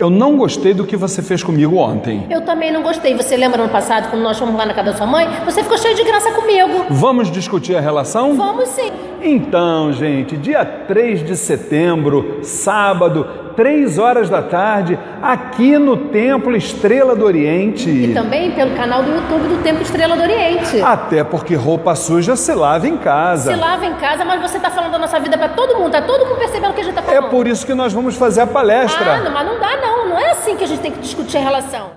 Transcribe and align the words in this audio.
Eu 0.00 0.08
não 0.08 0.34
gostei 0.34 0.72
do 0.72 0.86
que 0.86 0.96
você 0.96 1.20
fez 1.20 1.42
comigo 1.42 1.76
ontem. 1.76 2.26
Eu 2.30 2.40
também 2.40 2.72
não 2.72 2.82
gostei. 2.82 3.14
Você 3.14 3.36
lembra 3.36 3.62
no 3.62 3.68
passado, 3.68 4.08
quando 4.08 4.22
nós 4.22 4.38
fomos 4.38 4.56
lá 4.56 4.64
na 4.64 4.72
casa 4.72 4.92
da 4.92 4.96
sua 4.96 5.06
mãe? 5.06 5.28
Você 5.44 5.62
ficou 5.62 5.76
cheio 5.76 5.94
de 5.94 6.02
graça 6.04 6.32
comigo. 6.32 6.86
Vamos 6.88 7.30
discutir 7.30 7.76
a 7.76 7.82
relação? 7.82 8.34
Vamos 8.34 8.70
sim. 8.70 8.90
Então, 9.20 9.92
gente, 9.92 10.38
dia 10.38 10.64
3 10.64 11.22
de 11.22 11.36
setembro, 11.36 12.38
sábado, 12.42 13.49
3 13.60 13.98
horas 13.98 14.30
da 14.30 14.40
tarde, 14.40 14.98
aqui 15.22 15.76
no 15.76 15.94
Templo 16.08 16.56
Estrela 16.56 17.14
do 17.14 17.26
Oriente. 17.26 17.90
E 17.90 18.14
também 18.14 18.52
pelo 18.52 18.74
canal 18.74 19.02
do 19.02 19.10
YouTube 19.10 19.48
do 19.48 19.62
Templo 19.62 19.82
Estrela 19.82 20.16
do 20.16 20.22
Oriente. 20.22 20.80
Até 20.80 21.22
porque 21.22 21.54
roupa 21.56 21.94
suja 21.94 22.36
se 22.36 22.54
lava 22.54 22.88
em 22.88 22.96
casa. 22.96 23.52
Se 23.52 23.60
lava 23.60 23.84
em 23.84 23.92
casa, 23.96 24.24
mas 24.24 24.40
você 24.40 24.58
tá 24.58 24.70
falando 24.70 24.92
da 24.92 24.98
nossa 24.98 25.20
vida 25.20 25.36
pra 25.36 25.50
todo 25.50 25.76
mundo. 25.76 25.92
Tá 25.92 26.00
todo 26.00 26.24
mundo 26.24 26.38
percebendo 26.38 26.70
o 26.70 26.74
que 26.74 26.80
a 26.80 26.84
gente 26.84 26.94
tá 26.94 27.02
É 27.02 27.16
falando. 27.16 27.28
por 27.28 27.46
isso 27.46 27.66
que 27.66 27.74
nós 27.74 27.92
vamos 27.92 28.16
fazer 28.16 28.40
a 28.40 28.46
palestra. 28.46 29.16
Ah, 29.16 29.20
não, 29.20 29.30
mas 29.30 29.46
não 29.46 29.60
dá 29.60 29.76
não. 29.76 30.08
Não 30.08 30.18
é 30.18 30.30
assim 30.30 30.56
que 30.56 30.64
a 30.64 30.66
gente 30.66 30.80
tem 30.80 30.92
que 30.92 31.00
discutir 31.00 31.36
a 31.36 31.40
relação. 31.40 31.90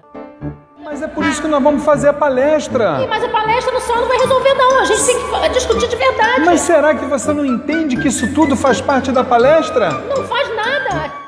Mas 0.83 1.01
é 1.01 1.07
por 1.07 1.23
isso 1.23 1.41
que 1.41 1.47
nós 1.47 1.63
vamos 1.63 1.85
fazer 1.85 2.09
a 2.09 2.13
palestra. 2.13 2.99
Ih, 3.01 3.07
mas 3.07 3.23
a 3.23 3.29
palestra 3.29 3.71
no 3.71 3.79
só 3.79 3.95
não 3.95 4.07
vai 4.09 4.17
resolver 4.17 4.53
não. 4.55 4.81
A 4.81 4.83
gente 4.83 5.05
tem 5.05 5.17
que 5.17 5.49
discutir 5.53 5.87
de 5.87 5.95
verdade. 5.95 6.41
Mas 6.45 6.59
será 6.59 6.93
que 6.93 7.05
você 7.05 7.31
não 7.31 7.45
entende 7.45 7.95
que 7.95 8.09
isso 8.09 8.33
tudo 8.33 8.53
faz 8.57 8.81
parte 8.81 9.13
da 9.13 9.23
palestra? 9.23 9.89
Não 10.13 10.25
faz 10.25 10.53
nada. 10.53 11.22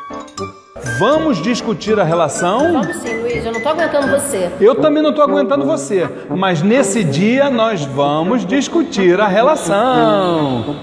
Vamos 1.00 1.42
discutir 1.42 2.00
a 2.00 2.04
relação? 2.04 2.74
Vamos 2.74 2.96
sim, 2.98 3.18
Luiz. 3.22 3.46
Eu 3.46 3.52
não 3.52 3.62
tô 3.62 3.70
aguentando 3.70 4.08
você. 4.08 4.50
Eu 4.62 4.76
também 4.76 5.02
não 5.04 5.10
estou 5.10 5.24
aguentando 5.26 5.66
você, 5.66 6.08
mas 6.30 6.62
nesse 6.62 7.04
dia 7.04 7.50
nós 7.50 7.84
vamos 7.84 8.46
discutir 8.46 9.20
a 9.20 9.28
relação. 9.28 10.76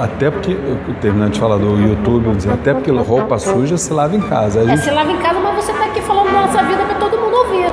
Até 0.00 0.30
porque, 0.30 0.56
terminando 1.00 1.32
de 1.32 1.40
falar 1.40 1.56
do 1.56 1.78
YouTube, 1.80 2.26
eu 2.26 2.34
dizer, 2.34 2.52
até 2.52 2.74
porque 2.74 2.90
roupa 2.90 3.38
suja 3.38 3.76
se 3.78 3.92
lava 3.92 4.14
em 4.16 4.20
casa. 4.20 4.60
A 4.60 4.64
É, 4.64 4.66
gente- 4.66 4.80
se 4.82 4.90
lava 4.90 5.10
em 5.12 5.16
casa, 5.18 5.38
mas 5.40 5.64
você 5.64 5.72
tá 5.72 5.84
aqui 5.84 6.00
falando 6.02 6.26
da 6.26 6.40
nossa 6.42 6.62
vida 6.64 6.84
pra 6.84 6.94
todo 6.96 7.16
mundo 7.16 7.36
ouvir. 7.36 7.66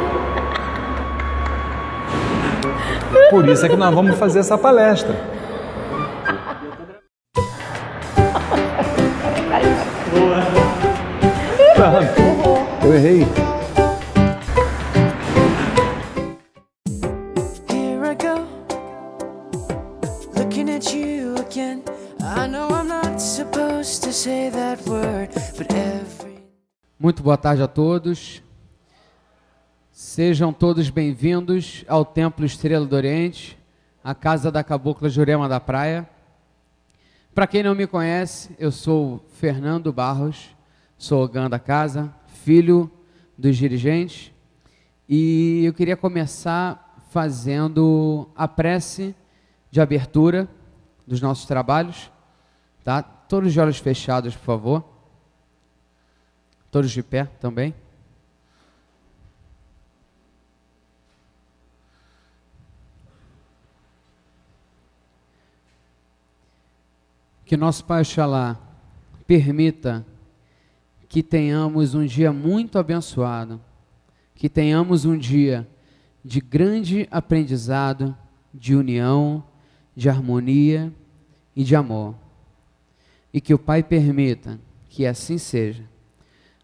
Por 3.32 3.48
isso 3.49 3.65
é 3.65 3.70
que 3.70 3.76
nós 3.76 3.93
vamos 3.93 4.15
fazer 4.17 4.40
essa 4.40 4.57
palestra. 4.57 5.15
Muito 27.05 27.21
boa 27.21 27.37
tarde 27.37 27.61
a 27.61 27.67
todos. 27.67 28.41
Sejam 29.91 30.51
todos 30.51 30.89
bem-vindos 30.89 31.85
ao 31.87 32.03
Templo 32.03 32.43
Estrela 32.43 32.84
do 32.84 32.95
Oriente, 32.95 33.59
a 34.03 34.15
casa 34.15 34.51
da 34.51 34.63
Cabocla 34.63 35.07
Jurema 35.07 35.48
da 35.48 35.59
Praia. 35.59 36.09
Para 37.31 37.45
quem 37.45 37.61
não 37.61 37.76
me 37.76 37.85
conhece, 37.85 38.55
eu 38.57 38.71
sou 38.71 39.23
Fernando 39.35 39.93
Barros, 39.93 40.55
sou 40.98 41.23
ogã 41.23 41.48
da 41.48 41.59
casa, 41.59 42.11
filho 42.26 42.89
dos 43.37 43.55
dirigentes, 43.55 44.31
e 45.07 45.63
eu 45.63 45.76
queria 45.76 45.95
começar 45.95 47.03
fazendo 47.11 48.27
a 48.35 48.48
prece 48.48 49.15
de 49.70 49.79
abertura 49.79 50.49
dos 51.05 51.21
nossos 51.21 51.45
trabalhos, 51.45 52.11
tá? 52.83 53.03
Todos 53.03 53.53
de 53.53 53.59
olhos 53.59 53.77
fechados, 53.77 54.35
por 54.35 54.43
favor. 54.43 54.95
Todos 56.76 56.91
de 56.91 57.01
pé 57.01 57.23
também. 57.23 57.73
Que 67.45 67.55
nosso 67.55 67.85
Pai 67.85 68.01
Oxalá 68.01 68.59
permita 69.25 70.05
que 71.07 71.23
tenhamos 71.23 71.95
um 71.95 72.05
dia 72.05 72.33
muito 72.33 72.77
abençoado, 72.77 73.61
que 74.33 74.50
tenhamos 74.50 75.05
um 75.05 75.17
dia 75.17 75.66
de 76.25 76.41
grande 76.41 77.07
aprendizado, 77.09 78.13
de 78.53 78.75
união, 78.75 79.41
de 79.95 80.09
harmonia 80.09 80.94
e 81.55 81.63
de 81.63 81.73
amor. 81.73 82.16
E 83.33 83.39
que 83.39 83.53
o 83.53 83.57
Pai 83.57 83.81
permita 83.81 84.59
que 84.89 85.05
assim 85.05 85.38
seja. 85.38 85.94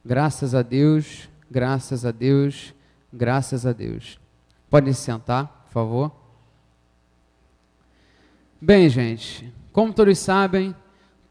Graças 0.04 0.56
a 0.56 0.64
Deus, 0.64 1.30
graças 1.50 2.06
a 2.06 2.12
Deus, 2.12 2.74
graças 3.14 3.66
a 3.68 3.72
Deus. 3.72 4.20
Podem 4.68 4.94
se 4.94 5.02
sentar, 5.02 5.66
por 5.66 5.72
favor. 5.72 6.12
Bem, 8.60 8.90
gente, 8.90 9.54
como 9.72 9.94
todos 9.94 10.18
sabem, 10.18 10.76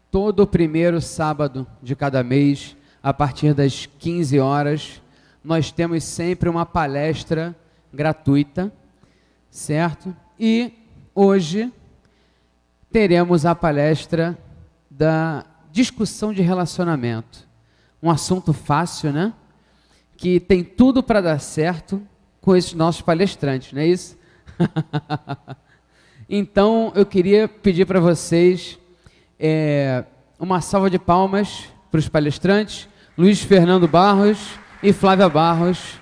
todo 0.09 0.47
primeiro 0.47 1.01
sábado 1.01 1.67
de 1.81 1.95
cada 1.97 2.23
mês, 2.23 2.77
a 3.03 3.13
partir 3.13 3.53
das 3.53 3.85
15 3.85 4.39
horas, 4.39 5.01
nós 5.43 5.71
temos 5.71 6.03
sempre 6.05 6.47
uma 6.47 6.65
palestra 6.65 7.55
gratuita, 7.91 8.71
certo? 9.49 10.15
E 10.39 10.71
hoje 11.13 11.73
teremos 12.89 13.45
a 13.45 13.53
palestra 13.53 14.37
da 14.89 15.45
discussão 15.71 16.33
de 16.33 16.41
relacionamento. 16.41 17.50
Um 18.01 18.09
assunto 18.09 18.53
fácil, 18.53 19.11
né? 19.11 19.33
Que 20.17 20.39
tem 20.39 20.63
tudo 20.63 21.03
para 21.03 21.21
dar 21.21 21.39
certo 21.39 22.01
com 22.41 22.55
esses 22.55 22.73
nossos 22.73 23.01
palestrantes, 23.01 23.71
não 23.71 23.81
é 23.81 23.87
isso? 23.87 24.17
então, 26.27 26.91
eu 26.95 27.05
queria 27.05 27.47
pedir 27.47 27.85
para 27.85 27.99
vocês 27.99 28.79
é, 29.39 30.03
uma 30.39 30.59
salva 30.61 30.89
de 30.89 30.97
palmas 30.97 31.65
para 31.91 31.99
os 31.99 32.09
palestrantes, 32.09 32.87
Luiz 33.17 33.41
Fernando 33.41 33.87
Barros 33.87 34.39
e 34.81 34.91
Flávia 34.91 35.29
Barros. 35.29 35.99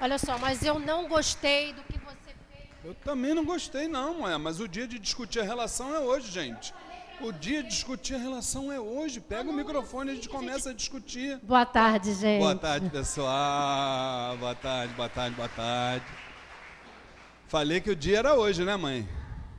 Olha 0.00 0.18
só, 0.18 0.38
mas 0.38 0.62
eu 0.62 0.78
não 0.78 1.08
gostei 1.08 1.72
do 1.72 1.82
que 1.82 1.98
você 1.98 2.34
fez. 2.50 2.68
Eu 2.84 2.94
também 2.94 3.34
não 3.34 3.44
gostei, 3.44 3.88
não, 3.88 4.26
é, 4.26 4.38
mas 4.38 4.60
o 4.60 4.68
dia 4.68 4.86
de 4.86 4.98
discutir 4.98 5.40
a 5.40 5.44
relação 5.44 5.94
é 5.94 5.98
hoje, 5.98 6.30
gente. 6.30 6.72
O 7.20 7.32
dia 7.32 7.64
de 7.64 7.70
discutir 7.70 8.14
a 8.14 8.18
relação 8.18 8.70
é 8.70 8.78
hoje. 8.78 9.20
Pega 9.20 9.50
o 9.50 9.52
microfone 9.52 10.10
e 10.10 10.12
a 10.12 10.14
gente 10.14 10.28
começa 10.28 10.70
a 10.70 10.72
discutir. 10.72 11.38
Boa 11.42 11.66
tarde, 11.66 12.14
gente. 12.14 12.40
Boa 12.40 12.54
tarde, 12.54 12.88
pessoal. 12.90 14.36
Boa 14.36 14.54
tarde, 14.54 14.94
boa 14.94 15.08
tarde, 15.08 15.34
boa 15.34 15.48
tarde. 15.48 16.04
Falei 17.48 17.80
que 17.80 17.90
o 17.90 17.96
dia 17.96 18.18
era 18.18 18.34
hoje, 18.36 18.64
né, 18.64 18.76
mãe? 18.76 19.08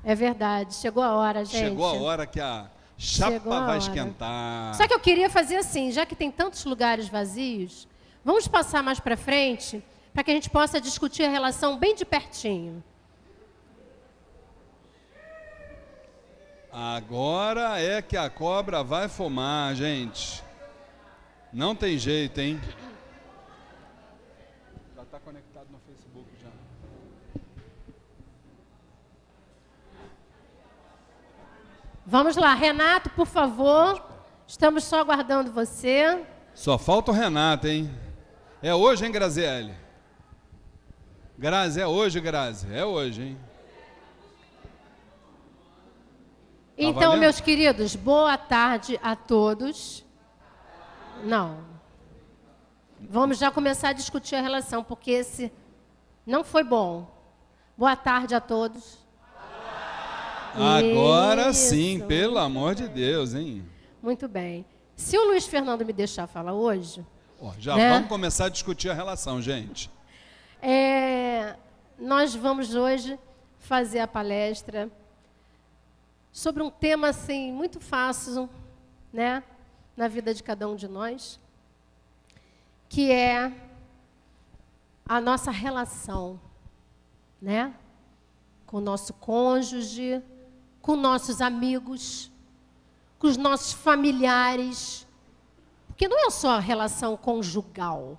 É 0.05 0.15
verdade, 0.15 0.73
chegou 0.75 1.03
a 1.03 1.13
hora, 1.15 1.43
gente. 1.43 1.59
Chegou 1.59 1.85
a 1.85 1.93
hora 1.93 2.25
que 2.25 2.39
a 2.39 2.69
chapa 2.97 3.35
a 3.35 3.39
vai 3.39 3.61
hora. 3.61 3.77
esquentar. 3.77 4.75
Só 4.75 4.87
que 4.87 4.93
eu 4.93 4.99
queria 4.99 5.29
fazer 5.29 5.57
assim, 5.57 5.91
já 5.91 6.05
que 6.05 6.15
tem 6.15 6.31
tantos 6.31 6.63
lugares 6.63 7.09
vazios, 7.09 7.89
vamos 8.23 8.47
passar 8.47 8.81
mais 8.81 9.01
para 9.01 9.17
frente 9.17 9.83
para 10.13 10.23
que 10.23 10.31
a 10.31 10.33
gente 10.33 10.49
possa 10.49 10.79
discutir 10.79 11.23
a 11.23 11.29
relação 11.29 11.77
bem 11.77 11.93
de 11.93 12.05
pertinho. 12.05 12.81
Agora 16.71 17.81
é 17.81 18.01
que 18.01 18.15
a 18.15 18.29
cobra 18.29 18.83
vai 18.83 19.07
fumar, 19.07 19.73
gente. 19.75 20.43
Não 21.51 21.75
tem 21.75 21.97
jeito, 21.97 22.39
hein? 22.39 22.61
Já 24.95 25.01
está 25.01 25.19
conectado 25.19 25.65
no 25.71 25.79
Facebook 25.79 26.29
já. 26.39 26.49
Vamos 32.05 32.35
lá, 32.35 32.53
Renato, 32.53 33.09
por 33.11 33.25
favor. 33.25 34.05
Estamos 34.47 34.83
só 34.83 34.99
aguardando 34.99 35.51
você. 35.51 36.23
Só 36.53 36.77
falta 36.77 37.11
o 37.11 37.13
Renato, 37.15 37.67
hein? 37.67 37.89
É 38.61 38.75
hoje, 38.75 39.05
hein, 39.05 39.11
Graziele? 39.11 39.73
Grazi, 41.35 41.81
é 41.81 41.87
hoje, 41.87 42.19
Grazi. 42.19 42.71
É 42.71 42.85
hoje, 42.85 43.21
hein? 43.23 43.48
Então, 46.81 47.01
valendo? 47.01 47.19
meus 47.19 47.41
queridos, 47.41 47.95
boa 47.95 48.37
tarde 48.37 48.97
a 49.03 49.15
todos. 49.15 50.05
Não. 51.23 51.57
Vamos 52.99 53.37
já 53.37 53.51
começar 53.51 53.89
a 53.89 53.93
discutir 53.93 54.35
a 54.35 54.41
relação, 54.41 54.83
porque 54.83 55.11
esse 55.11 55.51
não 56.25 56.43
foi 56.43 56.63
bom. 56.63 57.09
Boa 57.77 57.95
tarde 57.95 58.33
a 58.33 58.39
todos. 58.41 58.97
Agora 60.55 61.49
Isso. 61.49 61.69
sim, 61.69 61.99
pelo 62.07 62.37
amor 62.37 62.75
de 62.75 62.87
Deus, 62.87 63.33
hein? 63.33 63.65
Muito 64.01 64.27
bem. 64.27 64.65
Se 64.95 65.17
o 65.17 65.25
Luiz 65.27 65.45
Fernando 65.45 65.85
me 65.85 65.93
deixar 65.93 66.27
falar 66.27 66.53
hoje, 66.53 67.05
Ó, 67.41 67.51
já 67.59 67.75
Né? 67.75 67.89
vamos 67.93 68.09
começar 68.09 68.45
a 68.45 68.49
discutir 68.49 68.89
a 68.89 68.93
relação, 68.93 69.41
gente. 69.41 69.89
é, 70.61 71.55
nós 71.97 72.33
vamos 72.35 72.73
hoje 72.75 73.17
fazer 73.59 73.99
a 73.99 74.07
palestra 74.07 74.89
sobre 76.39 76.63
um 76.63 76.69
tema 76.69 77.09
assim 77.09 77.51
muito 77.51 77.81
fácil, 77.81 78.49
né? 79.11 79.43
na 79.97 80.07
vida 80.07 80.33
de 80.33 80.41
cada 80.41 80.69
um 80.69 80.77
de 80.77 80.87
nós, 80.87 81.37
que 82.87 83.11
é 83.11 83.51
a 85.05 85.19
nossa 85.19 85.51
relação, 85.51 86.39
né? 87.41 87.75
Com 88.65 88.77
o 88.77 88.79
nosso 88.79 89.13
cônjuge, 89.15 90.23
com 90.81 90.95
nossos 90.95 91.41
amigos, 91.41 92.31
com 93.17 93.27
os 93.27 93.35
nossos 93.35 93.73
familiares. 93.73 95.05
Porque 95.87 96.07
não 96.07 96.25
é 96.25 96.29
só 96.29 96.51
a 96.51 96.59
relação 96.59 97.17
conjugal, 97.17 98.17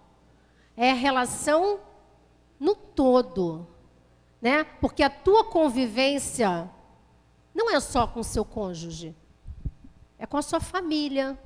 é 0.76 0.90
a 0.90 0.94
relação 0.94 1.80
no 2.58 2.74
todo, 2.74 3.66
né? 4.42 4.64
Porque 4.64 5.02
a 5.02 5.08
tua 5.08 5.44
convivência 5.44 6.70
não 7.54 7.70
é 7.70 7.80
só 7.80 8.06
com 8.06 8.22
seu 8.22 8.44
cônjuge, 8.44 9.14
é 10.18 10.26
com 10.26 10.36
a 10.36 10.42
sua 10.42 10.60
família, 10.60 11.38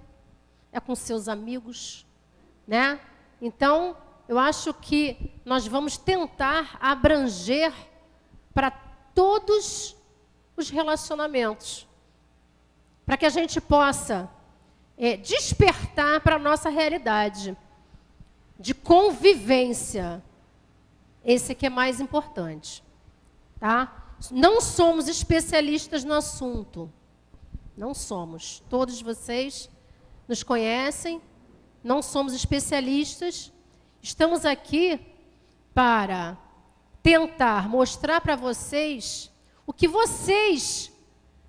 é 0.73 0.81
com 0.81 0.95
seus 0.95 1.29
amigos, 1.29 2.07
né? 2.67 3.01
Então, 3.41 3.97
eu 4.29 4.39
acho 4.39 4.73
que 4.75 5.33
nós 5.45 5.67
vamos 5.67 5.97
tentar 5.97 6.77
abranger 6.81 7.73
para 8.53 8.71
todos 9.15 9.97
os 10.57 10.71
relacionamentos, 10.71 11.87
para 13.05 13.17
que 13.17 13.27
a 13.27 13.31
gente 13.31 13.61
possa 13.61 14.31
é, 14.97 15.17
despertar 15.17 16.21
para 16.21 16.37
a 16.37 16.39
nossa 16.39 16.69
realidade 16.69 17.57
de 18.59 18.75
convivência. 18.75 20.23
Esse 21.25 21.55
que 21.55 21.67
é 21.67 21.71
mais 21.71 22.01
importante, 22.01 22.83
tá? 23.59 24.04
Não 24.31 24.61
somos 24.61 25.09
especialistas 25.09 26.05
no 26.05 26.15
assunto, 26.15 26.93
não 27.77 27.95
somos. 27.95 28.63
Todos 28.69 29.01
vocês 29.01 29.69
nos 30.29 30.43
conhecem, 30.43 31.21
não 31.83 32.01
somos 32.01 32.33
especialistas, 32.33 33.53
Estamos 34.05 34.45
aqui 34.45 35.01
para 35.73 36.37
tentar 37.03 37.71
mostrar 37.71 38.21
para 38.21 38.37
vocês 38.37 39.33
o 39.67 39.73
que 39.73 39.89
vocês 39.89 40.93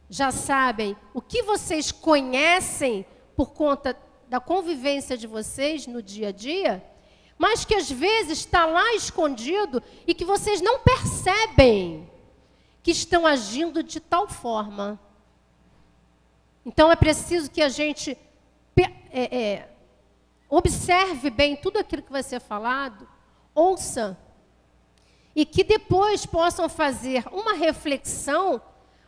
já 0.09 0.31
sabem, 0.31 0.95
o 1.13 1.21
que 1.21 1.43
vocês 1.43 1.91
conhecem 1.91 3.05
por 3.35 3.51
conta 3.51 3.97
da 4.29 4.39
convivência 4.39 5.17
de 5.17 5.27
vocês 5.27 5.85
no 5.85 6.01
dia 6.01 6.29
a 6.29 6.31
dia, 6.31 6.81
mas 7.37 7.65
que 7.65 7.75
às 7.75 7.91
vezes 7.91 8.39
está 8.39 8.65
lá 8.65 8.93
escondido 8.93 9.83
e 10.07 10.13
que 10.13 10.23
vocês 10.23 10.61
não 10.61 10.79
percebem 10.79 12.09
que 12.85 12.91
estão 12.91 13.25
agindo 13.25 13.81
de 13.81 13.99
tal 13.99 14.27
forma. 14.27 14.99
Então 16.63 16.91
é 16.91 16.95
preciso 16.95 17.49
que 17.49 17.63
a 17.63 17.67
gente 17.67 18.15
é, 19.11 19.35
é, 19.35 19.69
observe 20.47 21.31
bem 21.31 21.55
tudo 21.55 21.79
aquilo 21.79 22.03
que 22.03 22.11
vai 22.11 22.21
ser 22.21 22.39
falado, 22.39 23.07
ouça, 23.55 24.15
e 25.35 25.47
que 25.47 25.63
depois 25.63 26.27
possam 26.27 26.69
fazer 26.69 27.25
uma 27.31 27.55
reflexão 27.55 28.61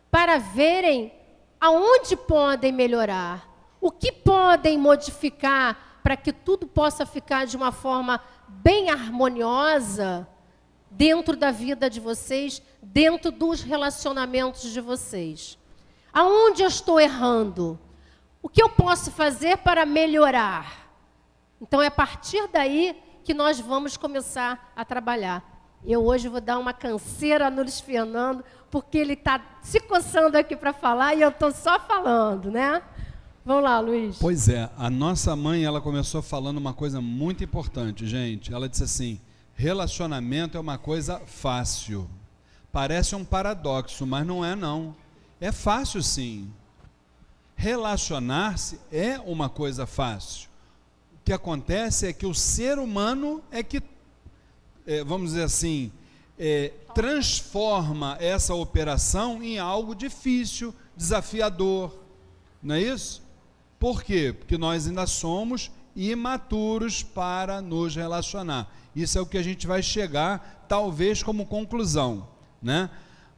para 0.10 0.40
verem 0.40 1.14
aonde 1.62 2.18
podem 2.18 2.72
melhorar, 2.72 3.48
o 3.80 3.92
que 3.92 4.12
podem 4.12 4.76
modificar 4.76 6.00
para 6.02 6.18
que 6.18 6.34
tudo 6.34 6.66
possa 6.66 7.06
ficar 7.06 7.46
de 7.46 7.56
uma 7.56 7.72
forma 7.72 8.20
bem 8.48 8.90
harmoniosa 8.90 10.28
dentro 10.90 11.36
da 11.36 11.52
vida 11.52 11.90
de 11.90 12.00
vocês, 12.00 12.62
dentro 12.82 13.32
dos 13.32 13.62
relacionamentos 13.62 14.72
de 14.72 14.82
vocês. 14.82 15.58
Aonde 16.14 16.64
eu 16.64 16.68
estou 16.68 17.00
errando? 17.00 17.80
O 18.42 18.50
que 18.50 18.62
eu 18.62 18.70
posso 18.70 19.12
fazer 19.12 19.58
para 19.58 19.86
melhorar? 19.86 20.90
Então 21.62 21.82
é 21.82 21.88
a 21.88 21.92
partir 21.92 22.48
daí 22.52 22.96
que 23.24 23.34
nós 23.34 23.60
vamos 23.60 23.98
começar 23.98 24.72
a 24.76 24.86
trabalhar. 24.86 25.58
Eu 25.86 26.06
hoje 26.06 26.28
vou 26.28 26.42
dar 26.42 26.58
uma 26.58 26.74
canseira 26.74 27.50
no 27.50 27.62
Luiz 27.62 27.80
Fernando, 27.80 28.44
porque 28.72 28.98
ele 28.98 29.14
está 29.14 29.60
se 29.62 29.80
coçando 29.80 30.38
aqui 30.38 30.56
para 30.56 30.74
falar 30.74 31.16
e 31.16 31.22
eu 31.22 31.30
estou 31.30 31.52
só 31.52 31.80
falando, 31.80 32.50
né? 32.50 32.82
Vamos 33.46 33.64
lá, 33.64 33.80
Luiz. 33.80 34.18
Pois 34.20 34.50
é, 34.50 34.70
a 34.78 34.90
nossa 34.90 35.36
mãe 35.36 35.64
ela 35.64 35.80
começou 35.80 36.22
falando 36.22 36.58
uma 36.58 36.74
coisa 36.74 37.00
muito 37.00 37.44
importante, 37.44 38.06
gente. 38.06 38.54
Ela 38.54 38.68
disse 38.68 38.84
assim: 38.84 39.22
relacionamento 39.58 40.58
é 40.58 40.62
uma 40.62 40.78
coisa 40.78 41.20
fácil. 41.26 42.10
Parece 42.72 43.14
um 43.16 43.26
paradoxo, 43.26 44.06
mas 44.08 44.26
não 44.26 44.46
é 44.46 44.56
não. 44.56 44.96
É 45.42 45.52
fácil 45.52 46.02
sim. 46.02 46.50
Relacionar-se 47.58 48.80
é 48.92 49.20
uma 49.20 49.50
coisa 49.50 49.86
fácil 49.86 50.48
que 51.28 51.34
acontece 51.34 52.08
é 52.08 52.14
que 52.14 52.26
o 52.26 52.34
ser 52.34 52.80
humano 52.80 53.44
é 53.52 53.62
que, 53.62 53.84
é, 54.86 55.04
vamos 55.04 55.32
dizer 55.32 55.44
assim, 55.44 55.92
é, 56.40 56.72
transforma 56.96 58.16
essa 58.22 58.56
operação 58.56 59.44
em 59.44 59.60
algo 59.60 59.94
difícil, 59.94 60.74
desafiador. 60.96 61.94
Não 62.64 62.76
é 62.76 62.82
isso? 62.82 63.22
Por 63.78 64.04
quê? 64.04 64.34
Porque 64.40 64.58
nós 64.58 64.88
ainda 64.88 65.06
somos 65.06 65.70
imaturos 65.94 67.04
para 67.04 67.62
nos 67.62 67.94
relacionar. 67.94 68.74
Isso 69.02 69.18
é 69.18 69.22
o 69.22 69.26
que 69.26 69.38
a 69.38 69.44
gente 69.44 69.68
vai 69.68 69.84
chegar, 69.84 70.66
talvez 70.68 71.22
como 71.22 71.46
conclusão, 71.46 72.28
né? 72.60 72.90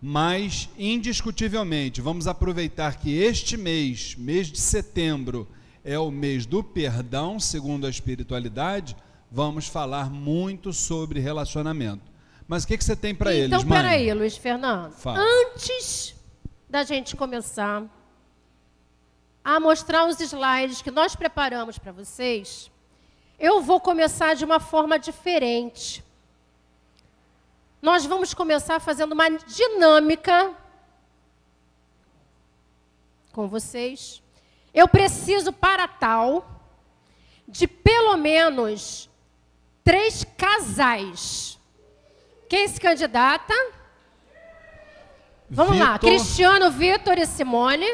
Mas 0.01 0.69
indiscutivelmente, 0.77 2.00
vamos 2.00 2.27
aproveitar 2.27 2.95
que 2.97 3.13
este 3.17 3.57
mês, 3.57 4.15
mês 4.15 4.47
de 4.47 4.57
setembro, 4.57 5.45
é 5.83 6.00
o 6.00 6.09
mês 6.09 6.45
do 6.45 6.63
perdão, 6.63 7.39
segundo 7.39 7.85
a 7.85 7.89
espiritualidade, 7.89 8.95
vamos 9.29 9.67
falar 9.67 10.09
muito 10.09 10.71
sobre 10.71 11.19
relacionamento. 11.19 12.09
Mas 12.47 12.63
o 12.63 12.67
que, 12.67 12.77
que 12.77 12.83
você 12.83 12.95
tem 12.95 13.13
para 13.13 13.35
então, 13.35 13.44
eles, 13.44 13.51
mãe? 13.51 13.79
Então, 13.79 13.89
peraí, 13.89 14.13
Luiz 14.13 14.38
Fernando. 14.38 14.94
Fala. 14.94 15.19
Antes 15.19 16.15
da 16.69 16.83
gente 16.83 17.17
começar 17.17 17.83
a 19.44 19.59
mostrar 19.59 20.07
os 20.07 20.19
slides 20.21 20.81
que 20.81 20.89
nós 20.89 21.15
preparamos 21.15 21.77
para 21.77 21.91
vocês, 21.91 22.71
eu 23.39 23.62
vou 23.62 23.80
começar 23.80 24.33
de 24.33 24.45
uma 24.45 24.59
forma 24.59 25.00
diferente. 25.00 26.03
Nós 27.81 28.06
vamos 28.06 28.33
começar 28.33 28.80
fazendo 28.80 29.13
uma 29.13 29.30
dinâmica 29.30 30.53
com 33.31 33.47
vocês 33.47 34.21
eu 34.74 34.88
preciso, 34.88 35.51
para 35.51 35.88
tal, 35.88 36.47
de 37.47 37.68
pelo 37.68 38.15
menos 38.18 39.09
três 39.84 40.25
casais. 40.38 41.60
Quem 42.48 42.67
se 42.67 42.79
candidata? 42.79 43.53
Vamos 45.50 45.74
Vitor, 45.74 45.88
lá. 45.89 46.00
Cristiano, 46.00 46.72
Vitor 46.72 47.17
e 47.17 47.25
Simone. 47.25 47.88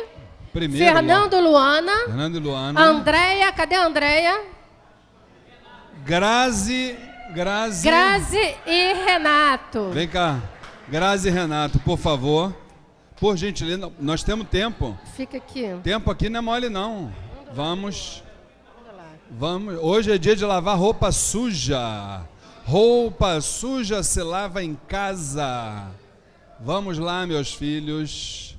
Primeiro, 0.52 0.94
Fernando 0.94 1.40
Luana. 1.40 2.06
Fernando 2.06 2.40
Luana. 2.40 2.82
Andréia, 2.82 3.52
cadê 3.52 3.76
a 3.76 3.86
Andréia? 3.86 4.55
Grazi, 6.06 6.96
Grazi. 7.34 7.88
Grazi 7.88 8.56
e 8.68 8.94
Renato. 8.94 9.90
Vem 9.90 10.08
cá. 10.08 10.40
Grazi 10.88 11.30
e 11.30 11.32
Renato, 11.32 11.80
por 11.80 11.98
favor. 11.98 12.56
Por 13.20 13.36
gentileza, 13.36 13.92
nós 14.00 14.22
temos 14.22 14.48
tempo. 14.48 14.96
Fica 15.16 15.38
aqui. 15.38 15.64
Tempo 15.82 16.12
aqui 16.12 16.30
não 16.30 16.38
é 16.38 16.42
mole 16.42 16.70
não. 16.70 17.12
Vamos. 17.54 18.24
Vamos. 19.32 19.80
Hoje 19.82 20.12
é 20.12 20.18
dia 20.20 20.36
de 20.36 20.46
lavar 20.46 20.78
roupa 20.78 21.12
suja. 21.12 22.22
Roupa 22.66 23.42
suja 23.42 24.04
se 24.04 24.22
lava 24.22 24.64
em 24.64 24.76
casa. 24.88 25.88
Vamos 26.60 27.00
lá, 27.00 27.26
meus 27.26 27.52
filhos. 27.52 28.56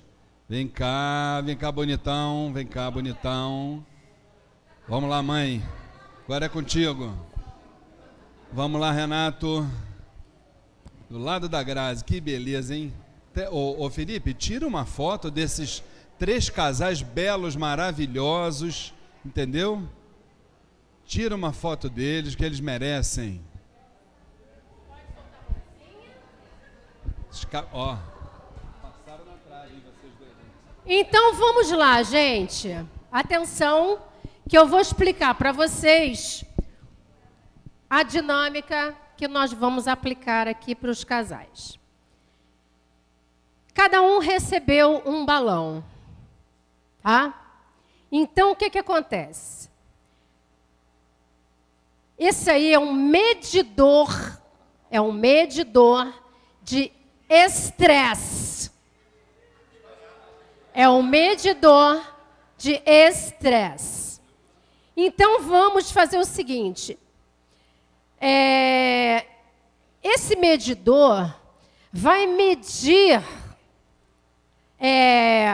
Vem 0.49 0.67
cá, 0.67 1.41
vem 1.45 1.57
cá, 1.57 1.71
bonitão. 1.71 2.51
Vem 2.53 2.67
cá, 2.67 2.91
bonitão. 2.91 3.87
Vamos 4.89 5.09
lá, 5.09 5.23
mãe. 5.23 5.63
Agora 6.25 6.47
é 6.47 6.49
contigo. 6.49 7.15
Vamos 8.53 8.81
lá, 8.81 8.93
Renato. 8.93 9.69
Do 11.11 11.19
lado 11.19 11.49
da 11.49 11.63
Grazi. 11.63 12.05
Que 12.05 12.21
beleza, 12.21 12.75
hein? 12.75 12.93
Ô, 13.51 13.85
ô 13.85 13.91
Felipe, 13.91 14.33
tira 14.33 14.67
uma 14.67 14.87
foto 14.87 15.31
desses 15.31 15.83
três 16.19 16.49
casais 16.49 17.03
belos, 17.03 17.55
maravilhosos, 17.57 18.95
entendeu? 19.25 19.87
Tira 21.05 21.35
uma 21.35 21.53
foto 21.53 21.91
deles 21.91 22.35
que 22.35 22.45
eles 22.45 22.61
merecem. 22.61 23.41
Ó. 27.73 27.99
Então 30.87 31.35
vamos 31.35 31.71
lá, 31.73 32.03
gente. 32.03 32.75
Atenção, 33.11 33.99
que 34.49 34.57
eu 34.57 34.67
vou 34.67 34.81
explicar 34.81 35.35
para 35.35 35.53
vocês 35.53 36.46
a 37.89 38.03
dinâmica 38.03 38.97
que 39.17 39.27
nós 39.27 39.53
vamos 39.53 39.89
aplicar 39.89 40.47
aqui 40.47 40.75
para 40.75 40.91
os 40.91 41.05
casais. 41.05 41.79
Cada 43.73 44.03
um 44.03 44.19
recebeu 44.19 45.03
um 45.05 45.25
balão. 45.25 45.85
Tá? 47.03 47.63
Então, 48.11 48.53
o 48.53 48.57
que, 48.57 48.71
que 48.71 48.79
acontece? 48.79 49.71
Esse 52.19 52.51
aí 52.51 52.73
é 52.73 52.79
um 52.79 52.93
medidor, 52.93 54.41
é 54.91 55.01
um 55.01 55.13
medidor 55.13 56.13
de 56.63 56.91
estresse. 57.29 58.71
É 60.73 60.89
um 60.89 61.03
medidor 61.03 62.03
de 62.57 62.83
estresse. 62.85 64.21
Então 64.97 65.43
vamos 65.43 65.91
fazer 65.91 66.19
o 66.19 66.25
seguinte: 66.25 66.99
é, 68.21 69.27
esse 70.03 70.37
medidor 70.37 71.35
vai 71.93 72.27
medir 72.27 73.23
é, 74.79 75.49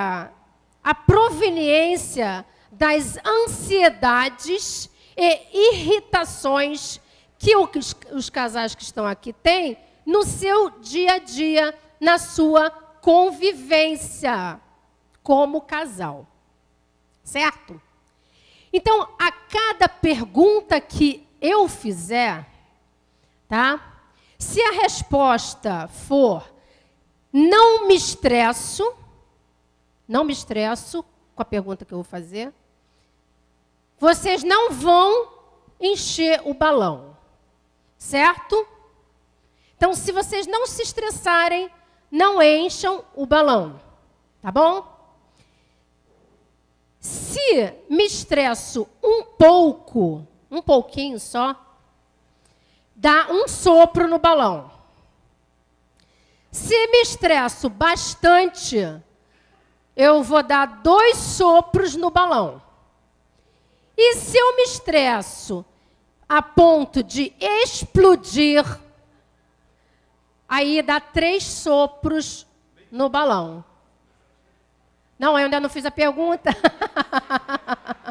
a 0.82 0.94
proveniência 0.94 2.44
das 2.70 3.16
ansiedades 3.24 4.90
e 5.16 5.70
irritações 5.70 7.00
que 7.38 7.56
os, 7.56 7.94
os 8.12 8.30
casais 8.30 8.74
que 8.74 8.82
estão 8.82 9.06
aqui 9.06 9.32
têm 9.32 9.76
no 10.04 10.24
seu 10.24 10.70
dia 10.80 11.14
a 11.14 11.18
dia, 11.18 11.78
na 12.00 12.18
sua 12.18 12.70
convivência 12.70 14.60
como 15.22 15.60
casal. 15.60 16.26
Certo? 17.22 17.80
Então, 18.72 19.08
a 19.18 19.30
cada 19.30 19.88
pergunta 19.88 20.80
que 20.80 21.26
eu 21.40 21.68
fizer, 21.68 22.46
tá? 23.52 24.00
Se 24.38 24.62
a 24.62 24.70
resposta 24.70 25.86
for 25.86 26.42
não 27.30 27.86
me 27.86 27.94
estresso, 27.94 28.94
não 30.08 30.24
me 30.24 30.32
estresso 30.32 31.04
com 31.34 31.42
a 31.42 31.44
pergunta 31.44 31.84
que 31.84 31.92
eu 31.92 31.98
vou 31.98 32.04
fazer, 32.04 32.50
vocês 33.98 34.42
não 34.42 34.70
vão 34.70 35.28
encher 35.78 36.40
o 36.46 36.54
balão. 36.54 37.14
Certo? 37.98 38.66
Então, 39.76 39.92
se 39.92 40.12
vocês 40.12 40.46
não 40.46 40.66
se 40.66 40.80
estressarem, 40.80 41.70
não 42.10 42.40
encham 42.40 43.04
o 43.14 43.26
balão. 43.26 43.78
Tá 44.40 44.50
bom? 44.50 44.90
Se 46.98 47.74
me 47.86 48.06
estresso 48.06 48.88
um 49.02 49.22
pouco, 49.22 50.26
um 50.50 50.62
pouquinho 50.62 51.20
só, 51.20 51.71
dá 53.02 53.26
um 53.28 53.48
sopro 53.48 54.06
no 54.06 54.20
balão. 54.20 54.70
Se 56.52 56.86
me 56.86 56.98
estresso 57.02 57.68
bastante, 57.68 58.78
eu 59.96 60.22
vou 60.22 60.40
dar 60.40 60.66
dois 60.66 61.16
sopros 61.16 61.96
no 61.96 62.10
balão. 62.10 62.62
E 63.96 64.14
se 64.14 64.38
eu 64.38 64.54
me 64.54 64.62
estresso 64.62 65.64
a 66.28 66.40
ponto 66.40 67.02
de 67.02 67.34
explodir, 67.40 68.64
aí 70.48 70.80
dá 70.80 71.00
três 71.00 71.42
sopros 71.42 72.46
no 72.88 73.08
balão. 73.08 73.64
Não, 75.18 75.36
eu 75.36 75.46
ainda 75.46 75.58
não 75.58 75.68
fiz 75.68 75.84
a 75.84 75.90
pergunta. 75.90 76.50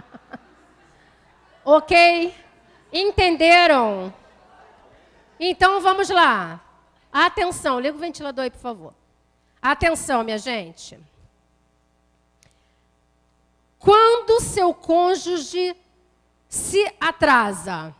ok? 1.63 2.35
Entenderam? 2.91 4.13
Então 5.43 5.81
vamos 5.81 6.07
lá. 6.07 6.61
Atenção, 7.11 7.79
liga 7.79 7.97
o 7.97 7.99
ventilador 7.99 8.43
aí, 8.43 8.51
por 8.51 8.59
favor. 8.59 8.93
Atenção, 9.59 10.23
minha 10.23 10.37
gente. 10.37 10.99
Quando 13.79 14.39
seu 14.39 14.71
cônjuge 14.71 15.75
se 16.47 16.85
atrasa, 16.99 17.95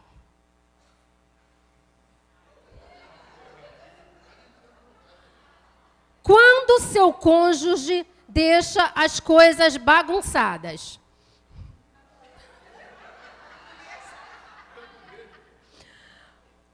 quando 6.22 6.80
seu 6.84 7.12
cônjuge 7.12 8.06
deixa 8.28 8.92
as 8.94 9.20
coisas 9.20 9.78
bagunçadas. 9.78 11.01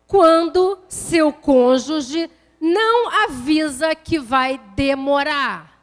Quando 0.08 0.80
seu 0.88 1.34
cônjuge 1.34 2.32
não 2.60 3.10
avisa 3.26 3.94
que 3.94 4.18
vai 4.18 4.58
demorar. 4.74 5.78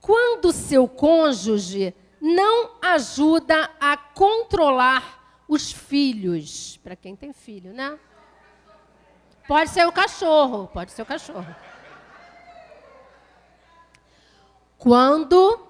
Quando 0.00 0.52
seu 0.52 0.88
cônjuge 0.88 1.94
não 2.20 2.70
ajuda 2.80 3.70
a 3.78 3.96
controlar 3.96 5.42
os 5.46 5.70
filhos. 5.70 6.78
Para 6.78 6.96
quem 6.96 7.14
tem 7.14 7.32
filho, 7.32 7.72
né? 7.72 7.98
Pode 9.46 9.70
ser 9.70 9.86
o 9.86 9.92
cachorro, 9.92 10.66
pode 10.68 10.92
ser 10.92 11.02
o 11.02 11.06
cachorro. 11.06 11.54
Quando 14.78 15.65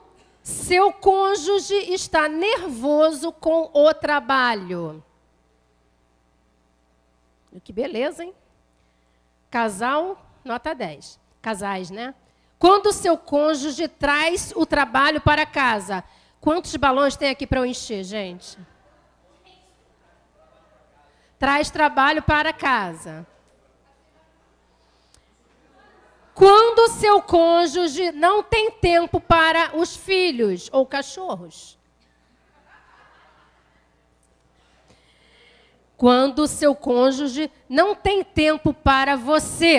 seu 0.47 0.93
cônjuge 0.93 1.75
está 1.93 2.29
nervoso 2.29 3.33
com 3.33 3.69
o 3.75 3.93
trabalho. 3.93 5.03
Que 7.65 7.73
beleza, 7.73 8.23
hein? 8.23 8.33
Casal, 9.51 10.25
nota 10.45 10.73
10. 10.73 11.19
Casais, 11.43 11.91
né? 11.91 12.15
Quando 12.61 12.93
seu 12.93 13.19
cônjuge 13.19 13.89
traz 13.89 14.53
o 14.55 14.65
trabalho 14.65 15.21
para 15.21 15.45
casa. 15.45 16.05
Quantos 16.41 16.77
balões 16.77 17.17
tem 17.17 17.31
aqui 17.31 17.45
para 17.45 17.59
eu 17.59 17.67
encher, 17.67 18.05
gente? 18.05 18.57
Traz 21.41 21.71
trabalho 21.71 22.23
para 22.23 22.53
casa. 22.53 23.27
Quando 26.37 26.91
seu 26.91 27.23
cônjuge 27.23 28.13
não 28.13 28.43
tem 28.43 28.71
tempo 28.71 29.19
para 29.19 29.75
os 29.75 29.97
filhos 29.97 30.69
ou 30.71 30.85
cachorros. 30.85 31.79
Quando 35.97 36.47
seu 36.47 36.75
cônjuge 36.75 37.51
não 37.67 37.95
tem 37.95 38.23
tempo 38.23 38.75
para 38.75 39.17
você. 39.17 39.79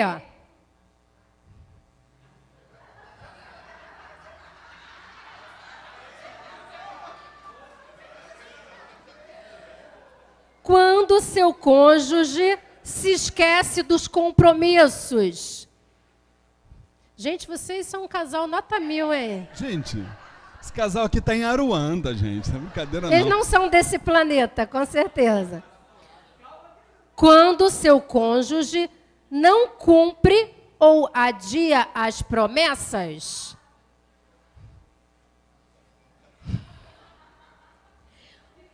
Quando 10.60 11.20
seu 11.20 11.54
cônjuge 11.54 12.58
se 12.82 13.12
esquece 13.12 13.84
dos 13.84 14.08
compromissos. 14.08 15.67
Gente, 17.20 17.48
vocês 17.48 17.84
são 17.84 18.04
um 18.04 18.08
casal 18.08 18.46
nota 18.46 18.78
mil, 18.78 19.12
hein? 19.12 19.48
Gente, 19.52 20.00
esse 20.62 20.72
casal 20.72 21.04
aqui 21.04 21.20
tá 21.20 21.34
em 21.34 21.42
Aruanda, 21.42 22.14
gente. 22.14 22.48
Não 22.50 22.58
é 22.58 22.60
brincadeira, 22.60 23.12
Eles 23.12 23.26
não 23.26 23.42
são 23.42 23.68
desse 23.68 23.98
planeta, 23.98 24.64
com 24.64 24.86
certeza. 24.86 25.60
Quando 27.16 27.70
seu 27.70 28.00
cônjuge 28.00 28.88
não 29.28 29.70
cumpre 29.70 30.54
ou 30.78 31.10
adia 31.12 31.88
as 31.92 32.22
promessas. 32.22 33.56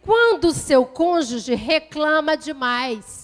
Quando 0.03 0.53
seu 0.53 0.85
cônjuge 0.85 1.55
reclama 1.55 2.37
demais. 2.37 3.24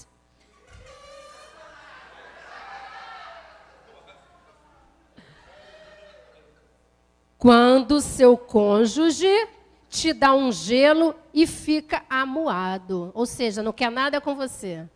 Quando 7.41 8.03
seu 8.03 8.37
cônjuge 8.37 9.49
te 9.89 10.13
dá 10.13 10.35
um 10.35 10.53
gelo 10.53 11.15
e 11.33 11.47
fica 11.47 12.05
amuado, 12.09 13.11
ou 13.15 13.25
seja, 13.25 13.63
não 13.63 13.73
quer 13.73 13.91
nada 13.91 14.21
com 14.21 14.37
você. 14.37 14.87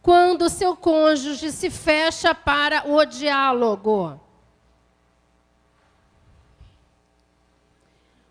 Quando 0.00 0.48
seu 0.48 0.76
cônjuge 0.76 1.50
se 1.50 1.68
fecha 1.70 2.32
para 2.32 2.88
o 2.88 3.04
diálogo. 3.04 4.20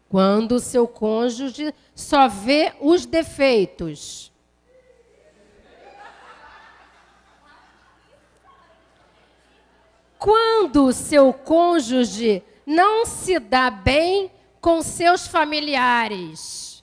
Quando 0.08 0.62
seu 0.62 0.88
cônjuge 0.88 1.74
só 1.94 2.30
vê 2.30 2.74
os 2.80 3.06
defeitos. 3.06 4.33
Quando 10.24 10.94
seu 10.94 11.34
cônjuge 11.34 12.42
não 12.66 13.06
se 13.06 13.38
dá 13.40 13.70
bem 13.70 14.32
com 14.62 14.82
seus 14.82 15.28
familiares. 15.28 16.82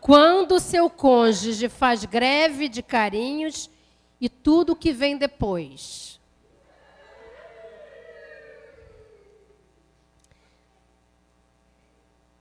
Quando 0.00 0.60
seu 0.60 0.88
cônjuge 0.88 1.68
faz 1.68 2.04
greve 2.04 2.68
de 2.68 2.84
carinhos 2.84 3.68
e 4.20 4.28
tudo 4.28 4.76
que 4.76 4.92
vem 4.92 5.18
depois. 5.18 6.20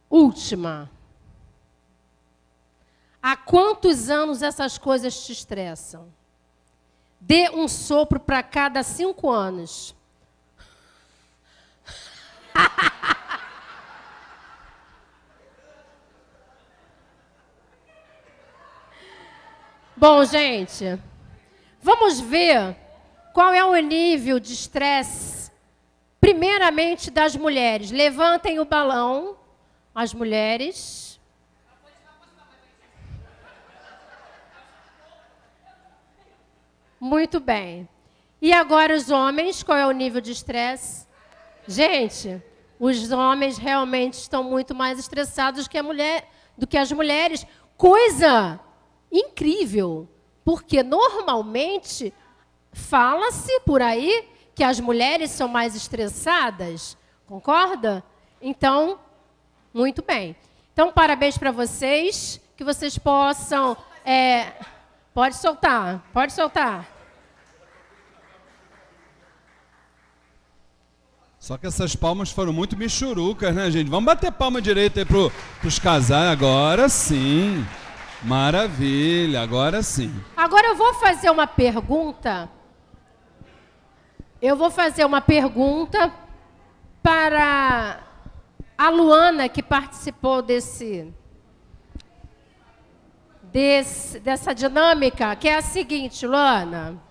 Última. 0.07 0.99
Há 3.22 3.36
quantos 3.36 4.10
anos 4.10 4.42
essas 4.42 4.78
coisas 4.78 5.26
te 5.26 5.34
estressam? 5.34 6.08
Dê 7.20 7.50
um 7.50 7.68
sopro 7.68 8.18
para 8.20 8.42
cada 8.42 8.82
cinco 8.82 9.30
anos. 9.30 9.94
Bom, 19.98 20.24
gente, 20.24 20.98
vamos 21.82 22.22
ver 22.22 22.78
qual 23.34 23.54
é 23.54 23.66
o 23.66 23.76
nível 23.76 24.40
de 24.40 24.54
estresse, 24.54 25.52
primeiramente 26.22 27.12
das 27.12 27.36
mulheres. 27.36 27.92
Levantem 27.92 28.62
o 28.62 28.66
balão, 28.66 29.36
as 29.94 30.14
mulheres. 30.14 31.09
Muito 37.00 37.39
bem. 37.39 37.88
E 38.41 38.53
agora 38.53 38.96
os 38.96 39.10
homens, 39.10 39.63
qual 39.63 39.77
é 39.77 39.86
o 39.86 39.91
nível 39.91 40.22
de 40.22 40.32
estresse? 40.32 41.08
Gente, 41.68 42.41
os 42.79 43.12
homens 43.12 43.58
realmente 43.58 44.13
estão 44.13 44.44
muito 44.44 44.74
mais 44.74 44.98
estressados 44.98 45.68
que 45.68 45.82
mulher, 45.82 46.29
do 46.58 46.65
que 46.65 46.77
as 46.77 46.91
mulheres. 46.91 47.46
Coisa 47.77 48.60
incrível, 49.12 50.08
porque 50.44 50.84
normalmente 50.84 52.13
fala-se 52.72 53.60
por 53.62 53.82
aí 53.82 54.27
que 54.56 54.63
as 54.63 54.79
mulheres 54.79 55.32
são 55.32 55.48
mais 55.48 55.75
estressadas, 55.75 56.98
concorda? 57.27 58.03
Então, 58.41 59.00
muito 59.74 60.01
bem. 60.01 60.36
Então, 60.74 60.91
parabéns 60.91 61.38
para 61.38 61.51
vocês, 61.51 62.41
que 62.56 62.63
vocês 62.63 62.98
possam. 62.98 63.75
É, 64.06 64.53
pode 65.13 65.36
soltar, 65.36 66.04
pode 66.13 66.34
soltar. 66.34 66.88
Só 71.39 71.58
que 71.58 71.66
essas 71.66 71.96
palmas 71.96 72.32
foram 72.32 72.51
muito 72.51 72.75
michurucas, 72.75 73.56
né, 73.56 73.72
gente? 73.72 73.89
Vamos 73.89 74.06
bater 74.06 74.32
palma 74.32 74.62
direita 74.62 75.00
aí 75.00 75.06
pro, 75.06 75.32
pros 75.62 75.80
casais 75.80 76.30
agora 76.32 76.89
sim. 76.89 77.66
Maravilha, 78.22 79.42
agora 79.42 79.82
sim. 79.82 80.13
Agora 80.36 80.68
eu 80.68 80.75
vou 80.75 80.94
fazer 80.96 81.30
uma 81.30 81.48
pergunta. 81.48 82.50
Eu 84.42 84.58
vou 84.58 84.70
fazer 84.70 85.06
uma 85.06 85.22
pergunta 85.22 86.13
para 87.01 88.00
a 88.78 88.89
Luana 88.89 89.48
que 89.48 89.63
participou 89.63 90.42
desse, 90.42 91.13
desse 93.51 94.20
dessa 94.20 94.53
dinâmica, 94.53 95.36
que 95.36 95.48
é 95.48 95.58
a 95.58 95.62
seguinte, 95.62 96.25
Luana. 96.25 97.01